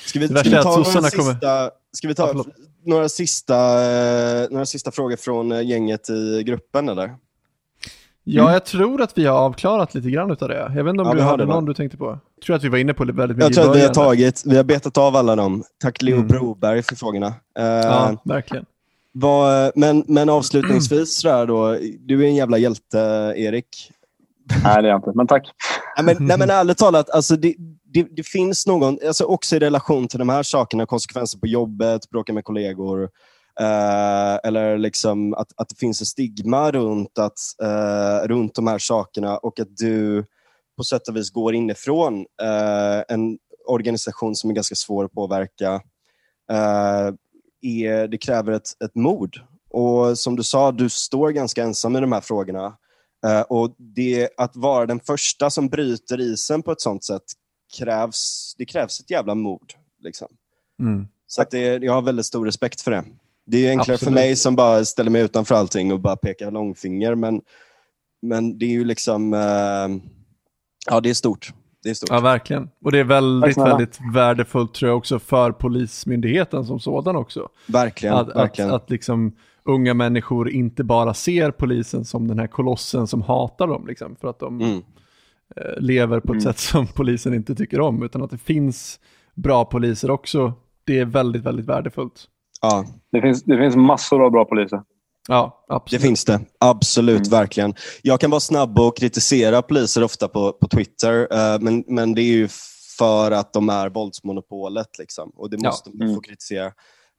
Ska 0.05 0.19
vi, 0.19 0.27
ska 0.27 0.43
vi 0.43 0.55
ta, 0.55 0.77
några 0.77 0.83
sista, 0.83 1.71
ska 1.91 2.07
vi 2.07 2.15
ta 2.15 2.43
några, 2.85 3.09
sista, 3.09 3.55
eh, 3.55 4.47
några 4.49 4.65
sista 4.65 4.91
frågor 4.91 5.15
från 5.15 5.51
eh, 5.51 5.61
gänget 5.61 6.09
i 6.09 6.43
gruppen? 6.43 6.89
Eller? 6.89 7.15
Ja, 8.31 8.41
mm. 8.41 8.53
jag 8.53 8.65
tror 8.65 9.01
att 9.01 9.17
vi 9.17 9.25
har 9.25 9.37
avklarat 9.37 9.95
lite 9.95 10.09
grann 10.09 10.31
av 10.31 10.37
det. 10.37 10.71
Jag 10.75 10.83
vet 10.83 10.91
inte 10.91 11.01
om 11.01 11.07
ja, 11.07 11.13
du 11.13 11.21
hade 11.21 11.45
någon 11.45 11.65
du 11.65 11.73
tänkte 11.73 11.97
på? 11.97 12.19
Jag 12.35 12.43
tror 12.45 12.55
att 12.55 12.63
vi 12.63 12.69
var 12.69 12.77
inne 12.77 12.93
på 12.93 13.05
det 13.05 13.13
väldigt 13.13 13.37
mycket 13.37 13.55
Jag 13.55 13.63
tror 13.63 13.71
att 13.71 13.81
vi 13.81 13.85
har 13.85 13.93
tagit, 13.93 14.43
vi 14.45 14.57
har 14.57 14.63
betat 14.63 14.97
av 14.97 15.15
alla 15.15 15.35
dem. 15.35 15.63
Tack 15.81 16.01
Leo 16.01 16.15
mm. 16.15 16.27
Broberg 16.27 16.83
för 16.83 16.95
frågorna. 16.95 17.27
Uh, 17.27 17.33
ja, 17.65 18.17
verkligen. 18.23 18.65
Vad, 19.11 19.71
men, 19.75 20.03
men 20.07 20.29
avslutningsvis 20.29 21.21
sådär 21.21 21.45
då, 21.45 21.77
du 21.99 22.23
är 22.23 22.27
en 22.27 22.35
jävla 22.35 22.57
hjälte 22.57 22.97
Erik. 23.37 23.91
Nej, 24.63 24.81
det 24.81 24.87
är 24.87 24.91
jag 24.91 24.97
inte, 24.97 25.11
men 25.15 25.27
tack. 25.27 25.49
nej, 25.97 26.05
men, 26.05 26.27
nej, 26.27 26.37
men 26.37 26.49
ärligt 26.59 26.77
talat, 26.77 27.09
alltså 27.09 27.35
det, 27.35 27.55
det, 27.93 28.07
det, 28.11 28.23
finns 28.23 28.67
någon, 28.67 28.97
alltså 29.07 29.23
också 29.23 29.55
i 29.55 29.59
relation 29.59 30.07
till 30.07 30.19
de 30.19 30.29
här 30.29 30.43
sakerna, 30.43 30.85
konsekvenser 30.85 31.39
på 31.39 31.47
jobbet, 31.47 32.09
bråka 32.09 32.33
med 32.33 32.43
kollegor, 32.43 33.09
Uh, 33.61 34.39
eller 34.43 34.77
liksom 34.77 35.33
att, 35.33 35.51
att 35.55 35.69
det 35.69 35.75
finns 35.75 36.01
ett 36.01 36.07
stigma 36.07 36.71
runt, 36.71 37.17
att, 37.17 37.39
uh, 37.63 38.27
runt 38.27 38.55
de 38.55 38.67
här 38.67 38.79
sakerna 38.79 39.37
och 39.37 39.59
att 39.59 39.77
du 39.77 40.25
på 40.77 40.83
sätt 40.83 41.07
och 41.07 41.15
vis 41.15 41.29
går 41.29 41.55
inifrån 41.55 42.19
uh, 42.19 43.03
en 43.07 43.37
organisation 43.65 44.35
som 44.35 44.49
är 44.49 44.53
ganska 44.53 44.75
svår 44.75 45.05
att 45.05 45.11
påverka. 45.11 45.81
Är, 47.61 48.07
det 48.07 48.17
kräver 48.17 48.51
ett, 48.51 48.83
ett 48.83 48.95
mod. 48.95 49.35
Och 49.69 50.19
som 50.19 50.35
du 50.35 50.43
sa, 50.43 50.71
du 50.71 50.89
står 50.89 51.29
ganska 51.29 51.63
ensam 51.63 51.95
i 51.95 51.99
de 51.99 52.11
här 52.11 52.21
frågorna. 52.21 52.77
och 53.47 53.75
det, 53.77 54.29
Att 54.37 54.55
vara 54.55 54.85
den 54.85 54.99
första 54.99 55.49
som 55.49 55.69
bryter 55.69 56.19
isen 56.19 56.63
på 56.63 56.71
ett 56.71 56.81
sånt 56.81 57.03
sätt 57.03 57.23
krävs, 57.77 58.55
det 58.57 58.65
krävs 58.65 58.99
ett 58.99 59.11
jävla 59.11 59.35
mod. 59.35 59.73
Liksom. 59.99 60.27
Mm. 60.79 61.07
Så 61.27 61.41
att 61.41 61.51
det, 61.51 61.83
jag 61.83 61.93
har 61.93 62.01
väldigt 62.01 62.25
stor 62.25 62.45
respekt 62.45 62.81
för 62.81 62.91
det. 62.91 63.03
Det 63.49 63.67
är 63.67 63.69
enklare 63.69 63.93
Absolut. 63.93 63.99
för 63.99 64.11
mig 64.11 64.35
som 64.35 64.55
bara 64.55 64.85
ställer 64.85 65.11
mig 65.11 65.21
utanför 65.21 65.55
allting 65.55 65.93
och 65.93 65.99
bara 65.99 66.15
pekar 66.15 66.51
långfinger, 66.51 67.15
men, 67.15 67.41
men 68.21 68.57
det 68.57 68.65
är 68.65 68.69
ju 68.69 68.85
liksom, 68.85 69.33
uh, 69.33 70.01
ja 70.89 71.01
det 71.03 71.09
är 71.09 71.13
stort. 71.13 71.53
Det 71.83 71.89
är 71.89 71.93
stort. 71.93 72.09
Ja, 72.09 72.19
verkligen. 72.19 72.69
Och 72.83 72.91
det 72.91 72.99
är 72.99 73.03
väldigt, 73.03 73.57
väldigt 73.57 73.99
värdefullt 74.13 74.73
tror 74.73 74.89
jag 74.89 74.97
också 74.97 75.19
för 75.19 75.51
polismyndigheten 75.51 76.65
som 76.65 76.79
sådan 76.79 77.15
också. 77.15 77.49
Verkligen. 77.67 78.15
Att, 78.15 78.35
verkligen. 78.35 78.69
att, 78.69 78.83
att 78.83 78.89
liksom 78.89 79.35
unga 79.63 79.93
människor 79.93 80.49
inte 80.49 80.83
bara 80.83 81.13
ser 81.13 81.51
polisen 81.51 82.05
som 82.05 82.27
den 82.27 82.39
här 82.39 82.47
kolossen 82.47 83.07
som 83.07 83.21
hatar 83.21 83.67
dem, 83.67 83.87
liksom, 83.87 84.15
för 84.15 84.27
att 84.27 84.39
de 84.39 84.61
mm. 84.61 84.81
Eh, 85.55 85.81
lever 85.81 86.19
på 86.19 86.33
ett 86.33 86.41
mm. 86.41 86.53
sätt 86.53 86.57
som 86.59 86.87
polisen 86.87 87.33
inte 87.33 87.55
tycker 87.55 87.81
om, 87.81 88.03
utan 88.03 88.23
att 88.23 88.31
det 88.31 88.37
finns 88.37 88.99
bra 89.35 89.65
poliser 89.65 90.11
också. 90.11 90.53
Det 90.83 90.99
är 90.99 91.05
väldigt, 91.05 91.43
väldigt 91.43 91.65
värdefullt. 91.65 92.27
Ja. 92.61 92.85
Det, 93.11 93.21
finns, 93.21 93.43
det 93.43 93.57
finns 93.57 93.75
massor 93.75 94.25
av 94.25 94.31
bra 94.31 94.45
poliser. 94.45 94.81
Ja, 95.27 95.65
absolut. 95.67 96.01
Det 96.01 96.07
finns 96.07 96.25
det. 96.25 96.39
Absolut, 96.59 97.27
mm. 97.27 97.39
verkligen. 97.39 97.73
Jag 98.01 98.19
kan 98.19 98.31
vara 98.31 98.39
snabb 98.39 98.79
och 98.79 98.97
kritisera 98.97 99.61
poliser 99.61 100.03
ofta 100.03 100.27
på, 100.27 100.51
på 100.51 100.67
Twitter, 100.67 101.21
uh, 101.21 101.61
men, 101.61 101.83
men 101.87 102.15
det 102.15 102.21
är 102.21 102.33
ju 102.33 102.47
för 102.97 103.31
att 103.31 103.53
de 103.53 103.69
är 103.69 103.89
våldsmonopolet. 103.89 104.97
Liksom. 104.99 105.31
Och 105.35 105.49
det 105.49 105.57
måste 105.63 105.89
ja. 105.89 105.95
man 105.97 106.07
få 106.07 106.11
mm. 106.11 106.21
kritisera. 106.21 106.71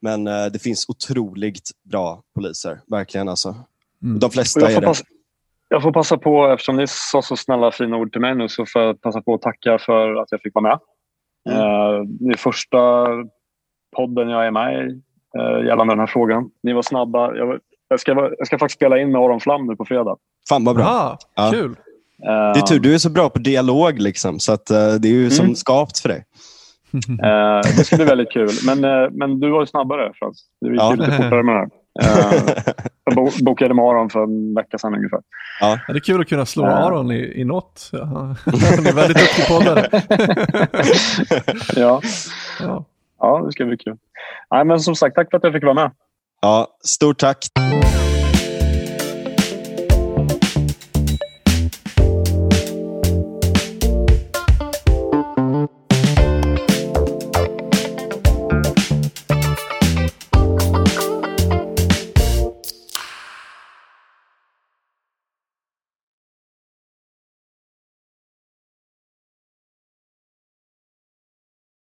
Men 0.03 0.27
uh, 0.27 0.47
det 0.47 0.59
finns 0.59 0.89
otroligt 0.89 1.71
bra 1.91 2.23
poliser, 2.35 2.81
verkligen. 2.87 3.29
Alltså. 3.29 3.55
Mm. 4.03 4.19
De 4.19 4.31
flesta 4.31 4.71
är 4.71 4.81
det. 4.81 4.87
Passa, 4.87 5.05
jag 5.69 5.83
får 5.83 5.93
passa 5.93 6.19
på, 6.19 6.47
eftersom 6.47 6.77
ni 6.77 6.87
sa 6.89 7.23
så 7.23 7.37
snälla 7.37 7.73
fina 7.73 7.97
ord 7.97 8.13
till 8.13 8.21
mig 8.21 8.35
nu, 8.35 8.49
så 8.49 8.67
får 8.67 8.83
jag 8.83 9.01
passa 9.01 9.23
på 9.23 9.35
att 9.35 9.43
tacka 9.43 9.79
för 9.79 10.15
att 10.15 10.33
jag 10.33 10.41
fick 10.41 10.55
vara 10.55 10.63
med. 10.63 10.79
Mm. 11.51 11.61
Uh, 11.61 12.03
det 12.05 12.33
är 12.33 12.37
första 12.37 13.07
podden 13.97 14.29
jag 14.29 14.47
är 14.47 14.51
med 14.51 14.91
i 14.91 15.03
eh, 15.39 15.67
gällande 15.67 15.93
den 15.93 16.01
här 16.01 16.07
frågan. 16.07 16.51
Ni 16.63 16.73
var 16.73 16.83
snabba. 16.83 17.35
Jag, 17.35 17.59
jag, 17.89 18.01
ska, 18.01 18.31
jag 18.39 18.47
ska 18.47 18.59
faktiskt 18.59 18.79
spela 18.79 18.99
in 18.99 19.13
med 19.13 19.21
Aron 19.21 19.41
Flam 19.41 19.67
nu 19.67 19.77
på 19.77 19.85
fredag. 19.85 20.17
Fan 20.49 20.65
vad 20.65 20.77
bra. 20.77 20.85
Ah, 20.85 21.19
ja. 21.35 21.51
Kul. 21.53 21.77
Det 22.23 22.61
är 22.61 22.67
tur, 22.67 22.81
du 22.81 22.95
är 22.95 22.99
så 22.99 23.11
bra 23.11 23.31
på 23.31 23.39
dialog, 23.39 23.99
liksom, 23.99 24.41
så 24.41 24.53
att, 24.53 24.71
uh, 24.71 24.77
det 24.77 25.09
är 25.09 25.13
ju 25.13 25.21
mm. 25.21 25.31
som 25.31 25.55
skapt 25.55 25.99
för 25.99 26.09
dig. 26.09 26.25
Uh, 26.95 27.77
det 27.77 27.85
ska 27.85 27.97
bli 27.97 28.05
väldigt 28.05 28.33
kul. 28.33 28.51
Men, 28.67 28.85
uh, 28.85 29.11
men 29.11 29.41
du 29.41 29.51
var 29.51 29.61
ju 29.61 29.67
snabbare, 29.67 30.13
Frans. 30.15 30.45
Du 30.61 30.73
gick 30.73 30.81
ja. 30.81 30.95
lite 30.95 31.13
fortare 31.13 31.43
med 31.43 31.55
det 31.55 31.61
här. 31.61 31.71
Uh, 32.03 32.53
jag 33.05 33.45
bokade 33.45 33.75
med 33.75 33.85
Aron 33.85 34.11
för 34.11 34.23
en 34.23 34.55
vecka 34.55 34.79
sedan 34.79 34.95
ungefär. 34.95 35.21
Ja. 35.61 35.79
det 35.87 35.93
är 35.93 36.01
kul 36.01 36.21
att 36.21 36.29
kunna 36.29 36.47
slå 36.47 36.65
Aron 36.65 37.11
i, 37.11 37.41
i 37.41 37.45
något. 37.45 37.91
Han 37.93 38.37
är 38.87 38.95
väldigt 38.95 39.19
duktig 39.19 39.47
poddare. 39.49 39.89
ja. 41.77 42.01
ja. 42.61 42.85
Ja, 43.21 43.43
det 43.47 43.53
ska 43.53 43.65
bli 43.65 43.77
kul. 43.77 43.97
Nej, 44.51 44.65
men 44.65 44.81
som 44.81 44.95
sagt, 44.95 45.15
tack 45.15 45.31
för 45.31 45.37
att 45.37 45.45
jag 45.45 45.53
fick 45.53 45.65
vara 45.65 45.75
med. 45.75 45.91
Ja, 46.43 46.67
stort 46.85 47.19
tack. 47.19 47.39